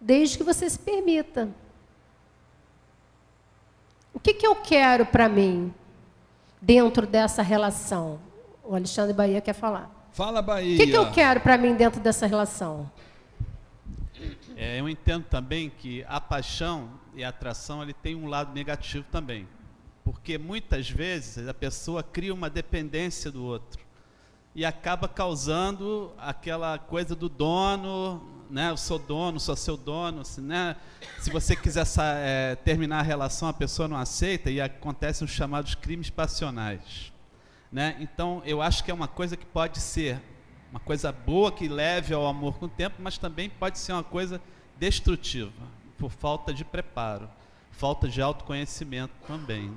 desde 0.00 0.36
que 0.36 0.42
você 0.42 0.68
se 0.68 0.78
permita. 0.78 1.48
O 4.12 4.18
que, 4.18 4.34
que 4.34 4.46
eu 4.46 4.56
quero 4.56 5.06
para 5.06 5.28
mim 5.28 5.72
dentro 6.60 7.06
dessa 7.06 7.40
relação? 7.40 8.18
O 8.64 8.74
Alexandre 8.74 9.14
Bahia 9.14 9.40
quer 9.40 9.52
falar. 9.52 9.88
Fala, 10.10 10.42
Bahia. 10.42 10.74
O 10.74 10.76
que, 10.76 10.88
que 10.88 10.96
eu 10.96 11.12
quero 11.12 11.38
para 11.40 11.56
mim 11.56 11.74
dentro 11.74 12.00
dessa 12.00 12.26
relação? 12.26 12.90
É, 14.60 14.80
eu 14.80 14.88
entendo 14.88 15.22
também 15.22 15.70
que 15.70 16.04
a 16.08 16.20
paixão 16.20 16.90
e 17.14 17.22
a 17.22 17.28
atração 17.28 17.80
ele 17.80 17.92
tem 17.92 18.16
um 18.16 18.26
lado 18.26 18.52
negativo 18.52 19.06
também. 19.08 19.46
Porque 20.02 20.36
muitas 20.36 20.90
vezes 20.90 21.46
a 21.46 21.54
pessoa 21.54 22.02
cria 22.02 22.34
uma 22.34 22.50
dependência 22.50 23.30
do 23.30 23.44
outro 23.44 23.80
e 24.56 24.64
acaba 24.64 25.06
causando 25.06 26.12
aquela 26.18 26.76
coisa 26.76 27.14
do 27.14 27.28
dono, 27.28 28.20
né? 28.50 28.70
Eu 28.70 28.76
sou 28.76 28.98
dono, 28.98 29.38
sou 29.38 29.54
seu 29.54 29.76
dono, 29.76 30.22
assim, 30.22 30.40
né? 30.40 30.74
Se 31.20 31.30
você 31.30 31.54
quiser 31.54 31.86
é, 32.18 32.56
terminar 32.56 32.98
a 32.98 33.02
relação, 33.02 33.46
a 33.46 33.52
pessoa 33.52 33.86
não 33.86 33.96
aceita 33.96 34.50
e 34.50 34.60
acontecem 34.60 35.24
os 35.24 35.30
chamados 35.30 35.76
crimes 35.76 36.10
passionais, 36.10 37.12
né? 37.70 37.96
Então, 38.00 38.42
eu 38.44 38.60
acho 38.60 38.82
que 38.82 38.90
é 38.90 38.94
uma 38.94 39.06
coisa 39.06 39.36
que 39.36 39.46
pode 39.46 39.78
ser 39.78 40.20
uma 40.70 40.80
coisa 40.80 41.10
boa 41.10 41.50
que 41.50 41.68
leve 41.68 42.12
ao 42.12 42.26
amor 42.26 42.58
com 42.58 42.66
o 42.66 42.68
tempo, 42.68 42.96
mas 43.00 43.18
também 43.18 43.48
pode 43.48 43.78
ser 43.78 43.92
uma 43.92 44.04
coisa 44.04 44.40
destrutiva 44.78 45.52
por 45.96 46.10
falta 46.10 46.52
de 46.52 46.64
preparo, 46.64 47.28
falta 47.72 48.08
de 48.08 48.20
autoconhecimento 48.20 49.12
também. 49.26 49.72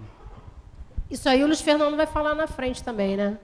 Isso 1.09 1.27
aí 1.27 1.43
o 1.43 1.47
Luiz 1.47 1.61
Fernando 1.61 1.97
vai 1.97 2.07
falar 2.07 2.35
na 2.35 2.47
frente 2.47 2.83
também, 2.83 3.17
né? 3.17 3.37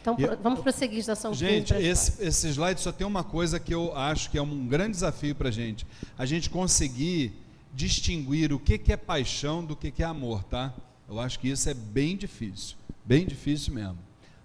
Então, 0.00 0.16
e, 0.18 0.26
vamos 0.36 0.60
prosseguir, 0.60 0.98
estação 0.98 1.32
Gente, 1.34 1.74
esse, 1.74 2.22
esse 2.24 2.48
slide 2.48 2.80
só 2.80 2.90
tem 2.90 3.06
uma 3.06 3.22
coisa 3.22 3.60
que 3.60 3.74
eu 3.74 3.96
acho 3.96 4.30
que 4.30 4.38
é 4.38 4.42
um 4.42 4.66
grande 4.66 4.92
desafio 4.92 5.34
para 5.34 5.48
a 5.48 5.52
gente. 5.52 5.86
A 6.18 6.24
gente 6.24 6.48
conseguir 6.48 7.32
distinguir 7.72 8.52
o 8.52 8.58
que, 8.58 8.78
que 8.78 8.92
é 8.92 8.96
paixão 8.96 9.64
do 9.64 9.76
que, 9.76 9.90
que 9.90 10.02
é 10.02 10.06
amor, 10.06 10.42
tá? 10.44 10.72
Eu 11.08 11.20
acho 11.20 11.38
que 11.38 11.48
isso 11.48 11.68
é 11.68 11.74
bem 11.74 12.16
difícil. 12.16 12.76
Bem 13.04 13.26
difícil 13.26 13.74
mesmo. 13.74 13.98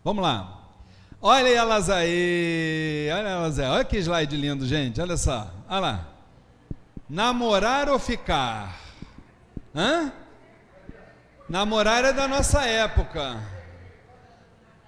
Vamos 0.03 0.23
lá. 0.23 0.64
Olha 1.21 1.49
elas 1.49 1.89
aí. 1.89 3.09
Olha 3.11 3.27
elas 3.29 3.59
aí. 3.59 3.67
Olha 3.67 3.85
que 3.85 3.97
slide 3.97 4.35
lindo, 4.35 4.65
gente. 4.65 5.01
Olha 5.01 5.17
só. 5.17 5.51
Olha 5.69 5.79
lá. 5.79 6.07
Namorar 7.09 7.89
ou 7.89 7.99
ficar? 7.99 8.79
Hã? 9.75 10.11
Namorar 11.47 12.03
é 12.05 12.13
da 12.13 12.27
nossa 12.27 12.63
época. 12.63 13.39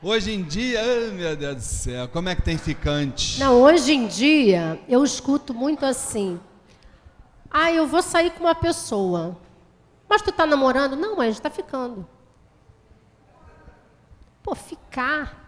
Hoje 0.02 0.32
em 0.32 0.44
dia, 0.44 0.82
oh, 0.82 1.14
meu 1.14 1.36
Deus 1.36 1.56
do 1.56 1.62
céu, 1.62 2.08
como 2.08 2.30
é 2.30 2.36
que 2.36 2.42
tem 2.42 2.58
ficante? 2.58 3.40
Não, 3.40 3.62
hoje 3.62 3.94
em 3.94 4.08
dia 4.08 4.80
eu 4.88 5.04
escuto 5.04 5.54
muito 5.54 5.86
assim. 5.86 6.40
Ah, 7.50 7.72
eu 7.72 7.88
vou 7.88 8.02
sair 8.02 8.32
com 8.32 8.42
uma 8.42 8.54
pessoa. 8.56 9.38
Mas 10.08 10.22
tu 10.22 10.32
tá 10.32 10.46
namorando? 10.46 10.96
Não, 10.96 11.16
mas 11.18 11.40
tá 11.40 11.50
ficando. 11.50 12.08
Pô, 14.44 14.56
ficar. 14.56 15.47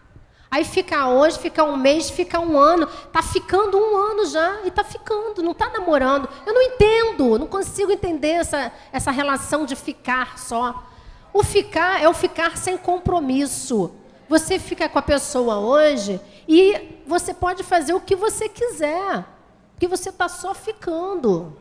Aí 0.52 0.64
fica 0.64 1.08
hoje, 1.08 1.38
fica 1.38 1.64
um 1.64 1.78
mês, 1.78 2.10
fica 2.10 2.40
um 2.40 2.58
ano. 2.58 2.88
Tá 3.12 3.22
ficando 3.22 3.78
um 3.78 3.96
ano 3.96 4.26
já 4.26 4.62
e 4.66 4.72
tá 4.72 4.84
ficando, 4.84 5.44
não 5.44 5.54
tá 5.54 5.70
namorando. 5.70 6.28
Eu 6.46 6.54
não 6.54 6.62
entendo, 6.62 7.38
não 7.38 7.46
consigo 7.48 7.92
entender 7.92 8.30
essa, 8.30 8.72
essa 8.92 9.12
relação 9.12 9.66
de 9.66 9.76
ficar 9.76 10.40
só. 10.40 10.84
O 11.32 11.44
ficar 11.44 12.02
é 12.02 12.10
o 12.10 12.14
ficar 12.14 12.58
sem 12.58 12.78
compromisso. 12.78 13.92
Você 14.28 14.58
fica 14.58 14.90
com 14.90 14.98
a 14.98 15.04
pessoa 15.04 15.60
hoje 15.60 16.20
e 16.48 17.00
você 17.06 17.34
pode 17.34 17.64
fazer 17.64 17.94
o 17.94 18.02
que 18.02 18.16
você 18.16 18.50
quiser, 18.50 19.26
porque 19.72 19.88
você 19.88 20.10
está 20.10 20.28
só 20.28 20.54
ficando. 20.54 21.56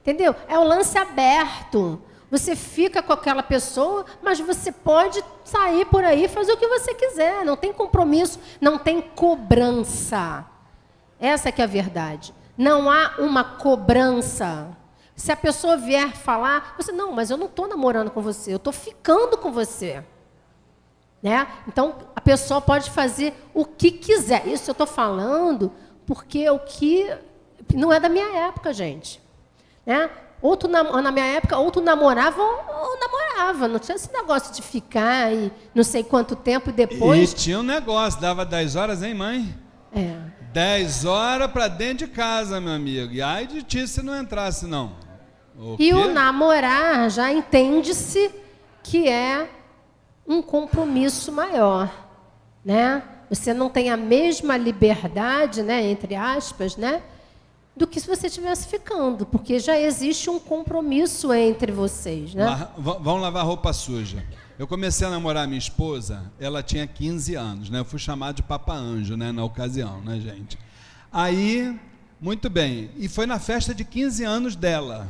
Entendeu? 0.00 0.34
É 0.48 0.58
o 0.58 0.64
lance 0.64 0.96
aberto. 0.98 2.00
Você 2.34 2.56
fica 2.56 3.00
com 3.00 3.12
aquela 3.12 3.44
pessoa, 3.44 4.04
mas 4.20 4.40
você 4.40 4.72
pode 4.72 5.24
sair 5.44 5.84
por 5.84 6.02
aí 6.02 6.26
fazer 6.26 6.50
o 6.50 6.56
que 6.56 6.66
você 6.66 6.92
quiser. 6.92 7.44
Não 7.44 7.56
tem 7.56 7.72
compromisso, 7.72 8.40
não 8.60 8.76
tem 8.76 9.00
cobrança. 9.00 10.44
Essa 11.20 11.52
que 11.52 11.60
é 11.60 11.64
a 11.64 11.68
verdade. 11.68 12.34
Não 12.58 12.90
há 12.90 13.14
uma 13.18 13.44
cobrança. 13.44 14.76
Se 15.14 15.30
a 15.30 15.36
pessoa 15.36 15.76
vier 15.76 16.10
falar, 16.10 16.74
você 16.76 16.90
não, 16.90 17.12
mas 17.12 17.30
eu 17.30 17.36
não 17.36 17.46
estou 17.46 17.68
namorando 17.68 18.10
com 18.10 18.20
você, 18.20 18.52
eu 18.52 18.56
estou 18.56 18.72
ficando 18.72 19.38
com 19.38 19.52
você. 19.52 20.02
Né? 21.22 21.46
Então, 21.68 21.98
a 22.16 22.20
pessoa 22.20 22.60
pode 22.60 22.90
fazer 22.90 23.32
o 23.54 23.64
que 23.64 23.92
quiser. 23.92 24.44
Isso 24.48 24.68
eu 24.68 24.72
estou 24.72 24.88
falando 24.88 25.70
porque 26.04 26.50
o 26.50 26.58
que 26.58 27.16
não 27.72 27.92
é 27.92 28.00
da 28.00 28.08
minha 28.08 28.38
época, 28.48 28.72
gente. 28.72 29.22
Né? 29.86 30.10
Ou 30.44 30.58
tu, 30.58 30.68
na 30.68 31.10
minha 31.10 31.24
época, 31.24 31.56
ou 31.56 31.70
tu 31.70 31.80
namorava 31.80 32.38
ou, 32.38 32.98
namorava. 33.00 33.66
Não 33.66 33.78
tinha 33.78 33.96
esse 33.96 34.12
negócio 34.12 34.52
de 34.52 34.60
ficar 34.60 35.32
e 35.32 35.50
não 35.74 35.82
sei 35.82 36.04
quanto 36.04 36.36
tempo 36.36 36.70
depois. 36.70 37.32
E 37.32 37.34
tinha 37.34 37.60
um 37.60 37.62
negócio, 37.62 38.20
dava 38.20 38.44
10 38.44 38.76
horas, 38.76 39.02
hein, 39.02 39.14
mãe? 39.14 39.58
É. 39.90 40.14
10 40.52 41.06
horas 41.06 41.50
para 41.50 41.66
dentro 41.68 42.06
de 42.06 42.12
casa, 42.12 42.60
meu 42.60 42.74
amigo. 42.74 43.10
E 43.10 43.22
ai 43.22 43.46
de 43.46 43.62
ti 43.62 43.88
se 43.88 44.02
não 44.02 44.20
entrasse, 44.20 44.66
não. 44.66 44.92
O 45.58 45.76
e 45.78 45.94
o 45.94 46.12
namorar 46.12 47.08
já 47.08 47.32
entende-se 47.32 48.30
que 48.82 49.08
é 49.08 49.48
um 50.28 50.42
compromisso 50.42 51.32
maior, 51.32 51.90
né? 52.62 53.02
Você 53.30 53.54
não 53.54 53.70
tem 53.70 53.88
a 53.88 53.96
mesma 53.96 54.58
liberdade, 54.58 55.62
né, 55.62 55.82
entre 55.90 56.14
aspas, 56.14 56.76
né, 56.76 57.02
do 57.76 57.86
que 57.86 58.00
se 58.00 58.06
você 58.06 58.28
estivesse 58.28 58.68
ficando, 58.68 59.26
porque 59.26 59.58
já 59.58 59.78
existe 59.78 60.30
um 60.30 60.38
compromisso 60.38 61.32
entre 61.32 61.72
vocês, 61.72 62.34
né? 62.34 62.68
Vamos 62.78 63.20
lavar 63.20 63.44
roupa 63.44 63.72
suja. 63.72 64.24
Eu 64.56 64.68
comecei 64.68 65.04
a 65.04 65.10
namorar 65.10 65.48
minha 65.48 65.58
esposa, 65.58 66.30
ela 66.38 66.62
tinha 66.62 66.86
15 66.86 67.34
anos, 67.34 67.70
né? 67.70 67.80
Eu 67.80 67.84
fui 67.84 67.98
chamado 67.98 68.36
de 68.36 68.42
Papa 68.42 68.72
Anjo, 68.72 69.16
né, 69.16 69.32
na 69.32 69.42
ocasião, 69.42 70.00
né, 70.02 70.20
gente? 70.20 70.56
Aí, 71.12 71.76
muito 72.20 72.48
bem, 72.48 72.90
e 72.96 73.08
foi 73.08 73.26
na 73.26 73.40
festa 73.40 73.74
de 73.74 73.84
15 73.84 74.22
anos 74.22 74.54
dela. 74.54 75.08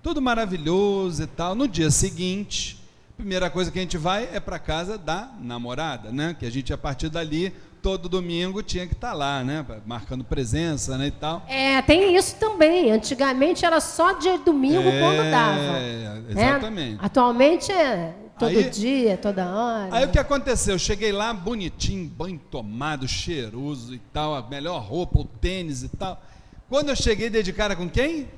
Tudo 0.00 0.22
maravilhoso 0.22 1.24
e 1.24 1.26
tal. 1.26 1.56
No 1.56 1.66
dia 1.66 1.90
seguinte, 1.90 2.80
primeira 3.16 3.50
coisa 3.50 3.72
que 3.72 3.78
a 3.80 3.82
gente 3.82 3.98
vai 3.98 4.28
é 4.32 4.38
para 4.38 4.60
casa 4.60 4.96
da 4.96 5.32
namorada, 5.40 6.12
né? 6.12 6.36
Que 6.38 6.46
a 6.46 6.50
gente 6.50 6.72
a 6.72 6.78
partir 6.78 7.08
dali 7.08 7.52
todo 7.82 8.08
domingo 8.08 8.62
tinha 8.62 8.86
que 8.86 8.94
estar 8.94 9.10
tá 9.10 9.14
lá, 9.14 9.44
né? 9.44 9.64
Marcando 9.86 10.24
presença, 10.24 10.98
né, 10.98 11.06
e 11.08 11.10
tal. 11.10 11.44
É, 11.48 11.80
tem 11.82 12.16
isso 12.16 12.36
também. 12.36 12.90
Antigamente 12.90 13.64
era 13.64 13.80
só 13.80 14.12
dia 14.12 14.38
de 14.38 14.44
domingo 14.44 14.88
é, 14.88 15.00
quando 15.00 15.30
dava. 15.30 15.78
É, 15.78 16.22
exatamente. 16.30 16.92
Né? 16.92 16.98
Atualmente 17.00 17.72
é 17.72 18.14
todo 18.38 18.50
aí, 18.50 18.70
dia, 18.70 19.16
toda 19.16 19.50
hora. 19.50 19.88
Aí 19.90 20.04
o 20.04 20.10
que 20.10 20.18
aconteceu? 20.18 20.74
Eu 20.74 20.78
cheguei 20.78 21.10
lá 21.10 21.32
bonitinho, 21.34 22.08
banho 22.08 22.38
tomado, 22.50 23.06
cheiroso 23.08 23.94
e 23.94 23.98
tal, 23.98 24.34
a 24.34 24.42
melhor 24.42 24.80
roupa, 24.80 25.18
o 25.18 25.24
tênis 25.24 25.82
e 25.82 25.88
tal. 25.88 26.22
Quando 26.68 26.90
eu 26.90 26.96
cheguei, 26.96 27.28
dei 27.28 27.42
de 27.42 27.52
cara 27.52 27.74
com 27.74 27.88
quem? 27.88 28.28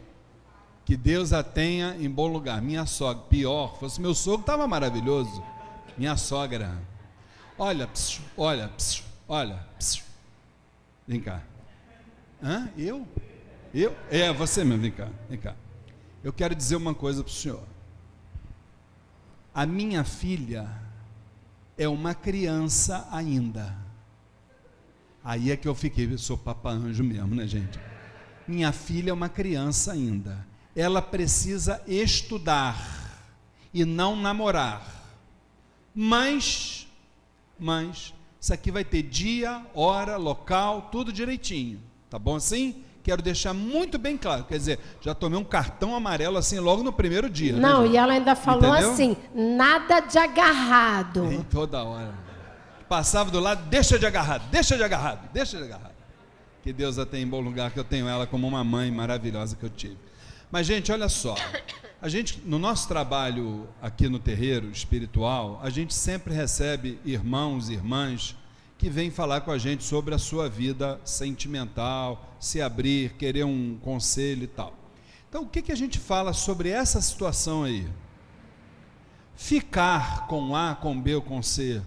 Que 0.84 0.96
Deus 0.96 1.32
a 1.32 1.42
tenha 1.42 1.96
em 2.00 2.08
bom 2.08 2.26
lugar. 2.26 2.60
Minha 2.62 2.86
sogra, 2.86 3.22
pior, 3.28 3.78
fosse 3.78 4.00
meu 4.00 4.14
sogro, 4.14 4.40
estava 4.40 4.66
maravilhoso. 4.66 5.42
Minha 5.96 6.16
sogra. 6.16 6.78
Olha, 7.58 7.86
psiu, 7.86 8.22
olha, 8.36 8.68
psiu, 8.68 9.04
olha. 9.30 9.66
Vem 11.06 11.20
cá. 11.20 11.42
Hã? 12.42 12.68
Eu? 12.76 13.06
Eu? 13.72 13.96
É, 14.10 14.32
você 14.32 14.64
mesmo, 14.64 14.82
vem 14.82 14.90
cá, 14.90 15.08
vem 15.28 15.38
cá. 15.38 15.54
Eu 16.22 16.32
quero 16.32 16.54
dizer 16.54 16.76
uma 16.76 16.94
coisa 16.94 17.22
para 17.22 17.30
o 17.30 17.34
senhor. 17.34 17.62
A 19.54 19.64
minha 19.64 20.04
filha 20.04 20.68
é 21.78 21.88
uma 21.88 22.14
criança 22.14 23.08
ainda. 23.10 23.74
Aí 25.24 25.50
é 25.50 25.56
que 25.56 25.66
eu 25.66 25.74
fiquei, 25.74 26.12
eu 26.12 26.18
sou 26.18 26.36
papanjo 26.36 27.02
mesmo, 27.02 27.34
né, 27.34 27.46
gente? 27.46 27.80
Minha 28.46 28.72
filha 28.72 29.10
é 29.10 29.12
uma 29.12 29.28
criança 29.28 29.92
ainda 29.92 30.50
ela 30.74 31.02
precisa 31.02 31.82
estudar 31.86 32.78
e 33.72 33.84
não 33.84 34.16
namorar. 34.16 34.86
Mas, 35.94 36.86
mas, 37.58 38.14
isso 38.40 38.54
aqui 38.54 38.70
vai 38.70 38.84
ter 38.84 39.02
dia, 39.02 39.62
hora, 39.74 40.16
local, 40.16 40.88
tudo 40.90 41.12
direitinho. 41.12 41.78
Tá 42.08 42.18
bom 42.18 42.36
assim? 42.36 42.82
Quero 43.02 43.22
deixar 43.22 43.52
muito 43.52 43.98
bem 43.98 44.16
claro. 44.16 44.44
Quer 44.44 44.56
dizer, 44.56 44.78
já 45.00 45.14
tomei 45.14 45.38
um 45.38 45.44
cartão 45.44 45.94
amarelo 45.94 46.38
assim 46.38 46.58
logo 46.58 46.82
no 46.82 46.92
primeiro 46.92 47.28
dia. 47.28 47.54
Não, 47.56 47.82
né, 47.82 47.88
e 47.88 47.96
ela 47.96 48.14
ainda 48.14 48.34
falou 48.34 48.70
Entendeu? 48.70 48.92
assim: 48.92 49.16
nada 49.34 50.00
de 50.00 50.18
agarrado. 50.18 51.30
Em 51.32 51.42
toda 51.42 51.82
hora. 51.82 52.14
passava 52.88 53.30
do 53.30 53.40
lado, 53.40 53.68
deixa 53.68 53.98
de 53.98 54.06
agarrado, 54.06 54.48
deixa 54.50 54.76
de 54.76 54.82
agarrado, 54.82 55.30
deixa 55.32 55.56
de 55.58 55.64
agarrado. 55.64 55.94
Que 56.62 56.72
Deus 56.72 56.98
a 56.98 57.06
tenha 57.06 57.22
em 57.22 57.28
bom 57.28 57.40
lugar, 57.40 57.70
que 57.70 57.78
eu 57.78 57.84
tenho 57.84 58.08
ela 58.08 58.26
como 58.26 58.46
uma 58.46 58.62
mãe 58.64 58.90
maravilhosa 58.90 59.56
que 59.56 59.64
eu 59.64 59.70
tive. 59.70 59.96
Mas, 60.50 60.66
gente, 60.66 60.90
olha 60.90 61.08
só. 61.08 61.34
A 62.02 62.08
gente, 62.08 62.40
no 62.46 62.58
nosso 62.58 62.88
trabalho 62.88 63.68
aqui 63.82 64.08
no 64.08 64.18
terreiro 64.18 64.70
espiritual, 64.70 65.60
a 65.62 65.68
gente 65.68 65.92
sempre 65.92 66.32
recebe 66.32 66.98
irmãos 67.04 67.68
e 67.68 67.74
irmãs 67.74 68.34
que 68.78 68.88
vêm 68.88 69.10
falar 69.10 69.42
com 69.42 69.50
a 69.50 69.58
gente 69.58 69.84
sobre 69.84 70.14
a 70.14 70.18
sua 70.18 70.48
vida 70.48 70.98
sentimental, 71.04 72.34
se 72.40 72.62
abrir, 72.62 73.12
querer 73.18 73.44
um 73.44 73.76
conselho 73.82 74.44
e 74.44 74.46
tal. 74.46 74.74
Então, 75.28 75.42
o 75.42 75.46
que, 75.46 75.60
que 75.60 75.72
a 75.72 75.76
gente 75.76 75.98
fala 75.98 76.32
sobre 76.32 76.70
essa 76.70 77.02
situação 77.02 77.64
aí? 77.64 77.86
Ficar 79.36 80.26
com 80.26 80.56
A, 80.56 80.74
com 80.74 80.98
B 80.98 81.16
ou 81.16 81.22
com 81.22 81.42
C, 81.42 81.82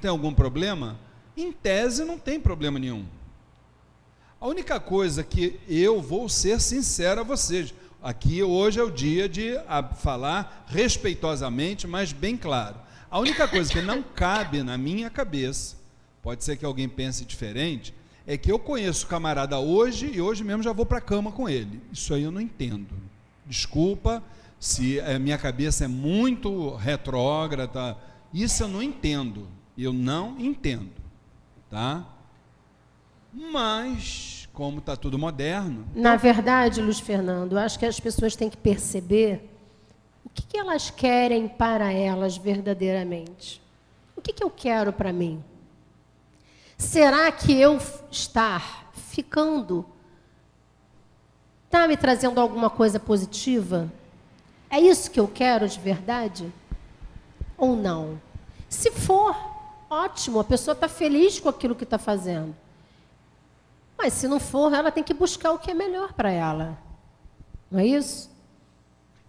tem 0.00 0.08
algum 0.08 0.32
problema? 0.32 0.96
Em 1.36 1.50
tese, 1.50 2.04
não 2.04 2.16
tem 2.16 2.38
problema 2.38 2.78
nenhum. 2.78 3.04
A 4.40 4.46
única 4.46 4.78
coisa 4.78 5.24
que 5.24 5.58
eu 5.68 6.00
vou 6.00 6.28
ser 6.28 6.60
sincero 6.60 7.22
a 7.22 7.24
vocês, 7.24 7.74
Aqui 8.02 8.42
hoje 8.42 8.78
é 8.78 8.82
o 8.82 8.90
dia 8.90 9.28
de 9.28 9.54
falar 9.96 10.64
respeitosamente, 10.68 11.86
mas 11.86 12.12
bem 12.12 12.36
claro. 12.36 12.76
A 13.10 13.18
única 13.18 13.48
coisa 13.48 13.72
que 13.72 13.80
não 13.80 14.02
cabe 14.02 14.62
na 14.62 14.78
minha 14.78 15.10
cabeça, 15.10 15.76
pode 16.22 16.44
ser 16.44 16.56
que 16.56 16.64
alguém 16.64 16.88
pense 16.88 17.24
diferente, 17.24 17.92
é 18.26 18.36
que 18.36 18.52
eu 18.52 18.58
conheço 18.58 19.06
o 19.06 19.08
camarada 19.08 19.58
hoje 19.58 20.10
e 20.12 20.20
hoje 20.20 20.44
mesmo 20.44 20.62
já 20.62 20.72
vou 20.72 20.86
para 20.86 20.98
a 20.98 21.00
cama 21.00 21.32
com 21.32 21.48
ele. 21.48 21.80
Isso 21.90 22.14
aí 22.14 22.22
eu 22.22 22.30
não 22.30 22.40
entendo. 22.40 22.94
Desculpa 23.46 24.22
se 24.60 25.00
a 25.00 25.18
minha 25.18 25.38
cabeça 25.38 25.86
é 25.86 25.88
muito 25.88 26.74
retrógrada, 26.76 27.96
isso 28.32 28.62
eu 28.62 28.68
não 28.68 28.82
entendo. 28.82 29.48
Eu 29.76 29.92
não 29.92 30.38
entendo, 30.38 30.90
tá? 31.70 32.06
Mas 33.32 34.37
como 34.58 34.80
está 34.80 34.96
tudo 34.96 35.16
moderno. 35.16 35.86
Na 35.94 36.16
verdade, 36.16 36.82
Luiz 36.82 36.98
Fernando, 36.98 37.56
acho 37.56 37.78
que 37.78 37.86
as 37.86 38.00
pessoas 38.00 38.34
têm 38.34 38.50
que 38.50 38.56
perceber 38.56 39.48
o 40.24 40.28
que, 40.28 40.42
que 40.44 40.58
elas 40.58 40.90
querem 40.90 41.46
para 41.46 41.92
elas 41.92 42.36
verdadeiramente. 42.36 43.62
O 44.16 44.20
que, 44.20 44.32
que 44.32 44.42
eu 44.42 44.50
quero 44.50 44.92
para 44.92 45.12
mim? 45.12 45.44
Será 46.76 47.30
que 47.30 47.52
eu 47.52 47.78
estar 48.10 48.90
ficando 48.94 49.86
está 51.66 51.86
me 51.86 51.96
trazendo 51.96 52.40
alguma 52.40 52.68
coisa 52.68 52.98
positiva? 52.98 53.88
É 54.68 54.80
isso 54.80 55.08
que 55.08 55.20
eu 55.20 55.28
quero 55.28 55.68
de 55.68 55.78
verdade? 55.78 56.52
Ou 57.56 57.76
não? 57.76 58.20
Se 58.68 58.90
for, 58.90 59.36
ótimo, 59.88 60.40
a 60.40 60.44
pessoa 60.44 60.72
está 60.72 60.88
feliz 60.88 61.38
com 61.38 61.48
aquilo 61.48 61.76
que 61.76 61.84
está 61.84 61.96
fazendo. 61.96 62.56
Mas 63.98 64.12
se 64.12 64.28
não 64.28 64.38
for, 64.38 64.72
ela 64.72 64.92
tem 64.92 65.02
que 65.02 65.12
buscar 65.12 65.50
o 65.50 65.58
que 65.58 65.72
é 65.72 65.74
melhor 65.74 66.12
para 66.12 66.30
ela. 66.30 66.78
Não 67.68 67.80
é 67.80 67.86
isso? 67.86 68.30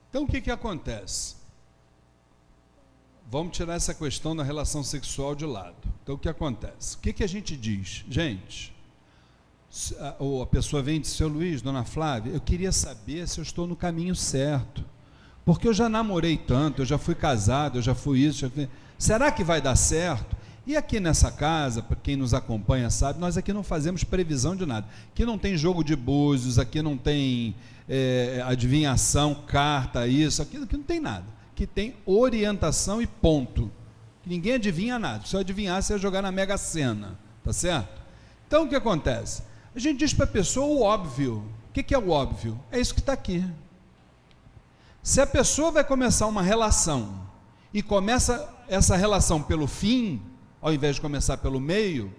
Então 0.10 0.24
o 0.24 0.28
que, 0.28 0.40
que 0.40 0.52
acontece? 0.52 1.36
Vamos 3.28 3.56
tirar 3.56 3.76
essa 3.76 3.94
questão 3.94 4.36
da 4.36 4.44
relação 4.44 4.84
sexual 4.84 5.34
de 5.34 5.46
lado. 5.46 5.76
Então 6.04 6.16
o 6.16 6.18
que 6.18 6.30
acontece? 6.30 6.96
O 6.96 7.00
que, 7.00 7.14
que 7.14 7.24
a 7.24 7.28
gente 7.28 7.58
diz? 7.58 8.06
Gente, 8.08 8.74
ou 10.18 10.42
a 10.42 10.48
pessoa 10.48 10.82
vem 10.82 10.98
e 10.98 11.00
diz, 11.00 11.12
seu 11.12 11.28
Luiz, 11.28 11.62
dona 11.62 11.84
Flávia, 11.84 12.32
eu 12.32 12.42
queria 12.42 12.72
saber 12.72 13.28
se 13.28 13.40
eu 13.40 13.44
estou 13.44 13.68
no 13.68 13.76
caminho 13.76 14.16
certo. 14.16 14.84
Porque 15.46 15.68
eu 15.68 15.74
já 15.74 15.90
namorei 15.90 16.38
tanto, 16.38 16.82
eu 16.82 16.86
já 16.86 16.98
fui 16.98 17.16
casado, 17.16 17.80
eu 17.80 17.82
já 17.82 17.96
fui 17.96 18.20
isso. 18.20 18.40
Já 18.40 18.50
fui... 18.50 18.70
Será 18.98 19.32
que 19.32 19.44
vai 19.44 19.62
dar 19.62 19.76
certo? 19.76 20.36
E 20.68 20.76
aqui 20.78 21.00
nessa 21.00 21.32
casa, 21.32 21.82
para 21.82 21.96
quem 21.96 22.16
nos 22.16 22.34
acompanha 22.34 22.90
sabe, 22.90 23.20
nós 23.20 23.38
aqui 23.38 23.52
não 23.52 23.64
fazemos 23.64 24.04
previsão 24.04 24.56
de 24.56 24.66
nada. 24.66 24.88
Aqui 25.12 25.26
não 25.26 25.38
tem 25.38 25.58
jogo 25.58 25.84
de 25.84 25.96
búzios, 25.96 26.60
aqui 26.60 26.82
não 26.82 26.98
tem 26.98 27.56
é, 27.88 28.44
adivinhação, 28.46 29.34
carta, 29.48 30.08
isso, 30.08 30.42
aqui, 30.42 30.58
aqui 30.58 30.78
não 30.78 30.84
tem 30.84 31.00
nada. 31.00 31.26
Aqui 31.52 31.66
tem 31.66 31.96
orientação 32.06 33.02
e 33.02 33.08
ponto. 33.08 33.72
Ninguém 34.26 34.54
adivinha 34.54 35.00
nada. 35.00 35.26
Se 35.26 35.36
eu 35.36 35.40
adivinhasse, 35.40 35.92
ia 35.92 35.98
jogar 35.98 36.22
na 36.22 36.32
Mega 36.32 36.58
Sena. 36.58 37.18
Tá 37.44 37.52
certo? 37.52 38.00
Então 38.48 38.66
o 38.66 38.70
que 38.70 38.76
acontece? 38.76 39.42
A 39.76 39.80
gente 39.80 40.00
diz 40.00 40.14
para 40.14 40.26
a 40.26 40.28
pessoa 40.28 40.68
o 40.68 40.82
óbvio. 40.82 41.44
O 41.70 41.74
que, 41.74 41.82
que 41.82 41.96
é 41.96 41.98
o 41.98 42.10
óbvio? 42.10 42.60
É 42.72 42.80
isso 42.80 42.94
que 42.94 43.00
está 43.00 43.14
aqui. 43.14 43.44
Se 45.02 45.22
a 45.22 45.28
pessoa 45.28 45.72
vai 45.72 45.84
começar 45.84 46.28
uma 46.28 46.42
relação 46.42 47.28
e 47.74 47.82
começa 47.82 48.48
essa 48.68 48.96
relação 48.96 49.42
pelo 49.42 49.66
fim, 49.66 50.22
ao 50.62 50.74
invés 50.74 50.96
de 50.96 51.02
começar 51.02 51.38
pelo 51.38 51.60
meio, 51.60 52.14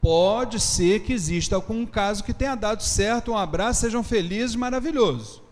pode 0.00 0.58
ser 0.58 1.00
que 1.00 1.12
exista 1.12 1.56
algum 1.56 1.84
caso 1.84 2.24
que 2.24 2.32
tenha 2.32 2.54
dado 2.54 2.82
certo, 2.82 3.32
um 3.32 3.36
abraço, 3.36 3.80
sejam 3.80 4.02
felizes, 4.02 4.56
maravilhoso. 4.56 5.42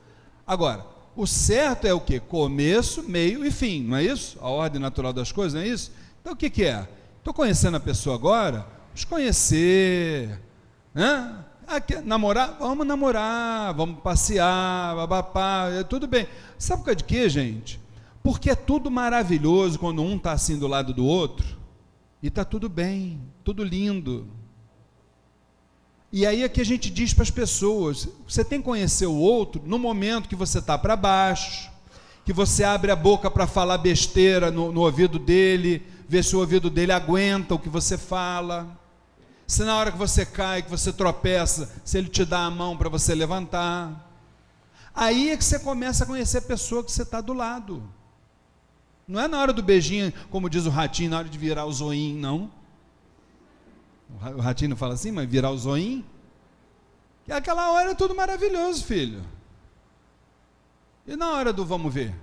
Agora, 0.47 0.85
o 1.15 1.27
certo 1.27 1.87
é 1.87 1.93
o 1.93 2.01
que? 2.01 2.21
Começo, 2.21 3.03
meio 3.03 3.45
e 3.45 3.51
fim, 3.51 3.83
não 3.83 3.97
é 3.97 4.05
isso? 4.05 4.39
A 4.41 4.49
ordem 4.49 4.81
natural 4.81 5.13
das 5.13 5.33
coisas, 5.33 5.55
não 5.55 5.61
é 5.61 5.69
isso? 5.69 5.93
Então 6.21 6.33
o 6.33 6.37
que, 6.37 6.49
que 6.49 6.65
é? 6.65 6.89
Estou 7.19 7.35
conhecendo 7.35 7.77
a 7.77 7.81
pessoa 7.81 8.15
agora, 8.15 8.67
vamos 8.89 9.05
conhecer, 9.05 10.41
né? 10.95 11.45
Aqui, 11.67 11.97
namorar? 11.97 12.57
Vamos 12.59 12.87
namorar, 12.87 13.75
vamos 13.75 14.01
passear, 14.01 14.97
babapá, 14.97 15.69
é 15.71 15.83
tudo 15.83 16.07
bem. 16.07 16.27
Sabe 16.57 16.81
por 16.81 16.87
causa 16.87 16.97
de 16.97 17.05
quê, 17.05 17.29
gente? 17.29 17.79
Porque 18.23 18.51
é 18.51 18.55
tudo 18.55 18.91
maravilhoso 18.91 19.79
quando 19.79 20.03
um 20.03 20.17
está 20.17 20.33
assim 20.33 20.59
do 20.59 20.67
lado 20.67 20.93
do 20.93 21.05
outro 21.05 21.59
e 22.23 22.29
está 22.29 22.45
tudo 22.45 22.69
bem, 22.69 23.21
tudo 23.45 23.63
lindo. 23.63 24.27
E 26.11 26.27
aí 26.27 26.43
é 26.43 26.49
que 26.49 26.61
a 26.61 26.65
gente 26.65 26.91
diz 26.91 27.13
para 27.13 27.23
as 27.23 27.31
pessoas: 27.31 28.09
você 28.27 28.45
tem 28.45 28.59
que 28.59 28.65
conhecer 28.65 29.07
o 29.07 29.15
outro 29.15 29.63
no 29.65 29.79
momento 29.79 30.29
que 30.29 30.37
você 30.37 30.59
está 30.59 30.79
para 30.79 30.97
baixo, 30.97 31.71
que 32.25 32.33
você 32.33 32.65
abre 32.65 32.91
a 32.91 32.97
boca 32.97 33.31
para 33.31 33.47
falar 33.47 33.79
besteira 33.79 34.51
no, 34.51 34.73
no 34.73 34.81
ouvido 34.81 35.19
dele, 35.19 35.83
ver 36.09 36.25
se 36.25 36.35
o 36.35 36.41
ouvido 36.41 36.71
dele 36.71 36.93
aguenta 36.93 37.55
o 37.55 37.59
que 37.59 37.69
você 37.69 37.99
fala. 37.99 38.79
Se 39.47 39.65
na 39.65 39.77
hora 39.77 39.91
que 39.91 39.97
você 39.97 40.27
cai, 40.27 40.63
que 40.63 40.71
você 40.71 40.93
tropeça, 40.93 41.71
se 41.85 41.97
ele 41.97 42.09
te 42.09 42.25
dá 42.25 42.41
a 42.45 42.51
mão 42.51 42.77
para 42.77 42.91
você 42.91 43.15
levantar. 43.15 44.07
Aí 44.95 45.31
é 45.31 45.37
que 45.37 45.45
você 45.45 45.59
começa 45.59 46.05
a 46.05 46.07
conhecer 46.07 46.39
a 46.39 46.43
pessoa 46.43 46.85
que 46.85 46.93
você 46.93 47.03
está 47.03 47.21
do 47.21 47.33
lado. 47.33 47.83
Não 49.09 49.19
é 49.19 49.27
na 49.27 49.41
hora 49.41 49.55
do 49.55 49.63
beijinho, 49.63 50.13
como 50.31 50.51
diz 50.51 50.67
o 50.67 50.71
ratinho, 50.71 51.11
na 51.11 51.19
hora 51.19 51.29
de 51.29 51.39
virar 51.39 51.65
o 51.65 51.73
zoinho, 51.73 52.21
não. 52.21 52.51
O 54.37 54.41
ratinho 54.41 54.77
fala 54.77 54.93
assim, 54.93 55.11
mas 55.11 55.27
virar 55.27 55.51
o 55.51 55.57
zoinho? 55.57 56.05
E 57.27 57.33
aquela 57.33 57.71
hora 57.73 57.93
é 57.93 57.95
tudo 57.95 58.15
maravilhoso, 58.15 58.85
filho. 58.85 59.23
E 61.07 61.17
na 61.17 61.31
hora 61.31 61.55
do 61.55 61.65
vamos 61.65 61.93
ver, 61.93 62.15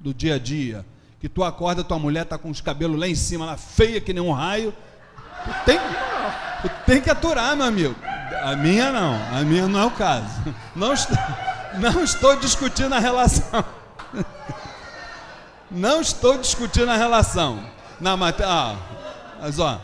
do 0.00 0.14
dia 0.14 0.36
a 0.36 0.38
dia, 0.38 0.86
que 1.20 1.28
tu 1.28 1.44
acorda, 1.44 1.84
tua 1.84 1.98
mulher 1.98 2.24
tá 2.24 2.38
com 2.38 2.48
os 2.48 2.62
cabelos 2.62 2.98
lá 2.98 3.06
em 3.06 3.14
cima, 3.14 3.44
lá 3.44 3.58
feia 3.58 4.00
que 4.00 4.14
nem 4.14 4.22
um 4.22 4.32
raio, 4.32 4.74
tu 5.44 5.64
tem, 5.66 5.78
tu 6.62 6.70
tem 6.86 7.00
que 7.02 7.10
aturar, 7.10 7.54
meu 7.54 7.66
amigo. 7.66 7.96
A 8.42 8.56
minha 8.56 8.90
não, 8.90 9.14
a 9.38 9.42
minha 9.42 9.68
não 9.68 9.80
é 9.80 9.84
o 9.84 9.90
caso. 9.90 10.26
Não 10.74 10.94
não 11.78 12.02
estou 12.02 12.34
discutindo 12.36 12.94
a 12.94 12.98
relação. 12.98 13.62
Não 15.74 16.00
estou 16.00 16.38
discutindo 16.38 16.88
a 16.88 16.96
relação. 16.96 17.68
Na 18.00 18.16
matéria. 18.16 18.52
Ah, 18.52 18.76
mas 19.40 19.58
ó. 19.58 19.80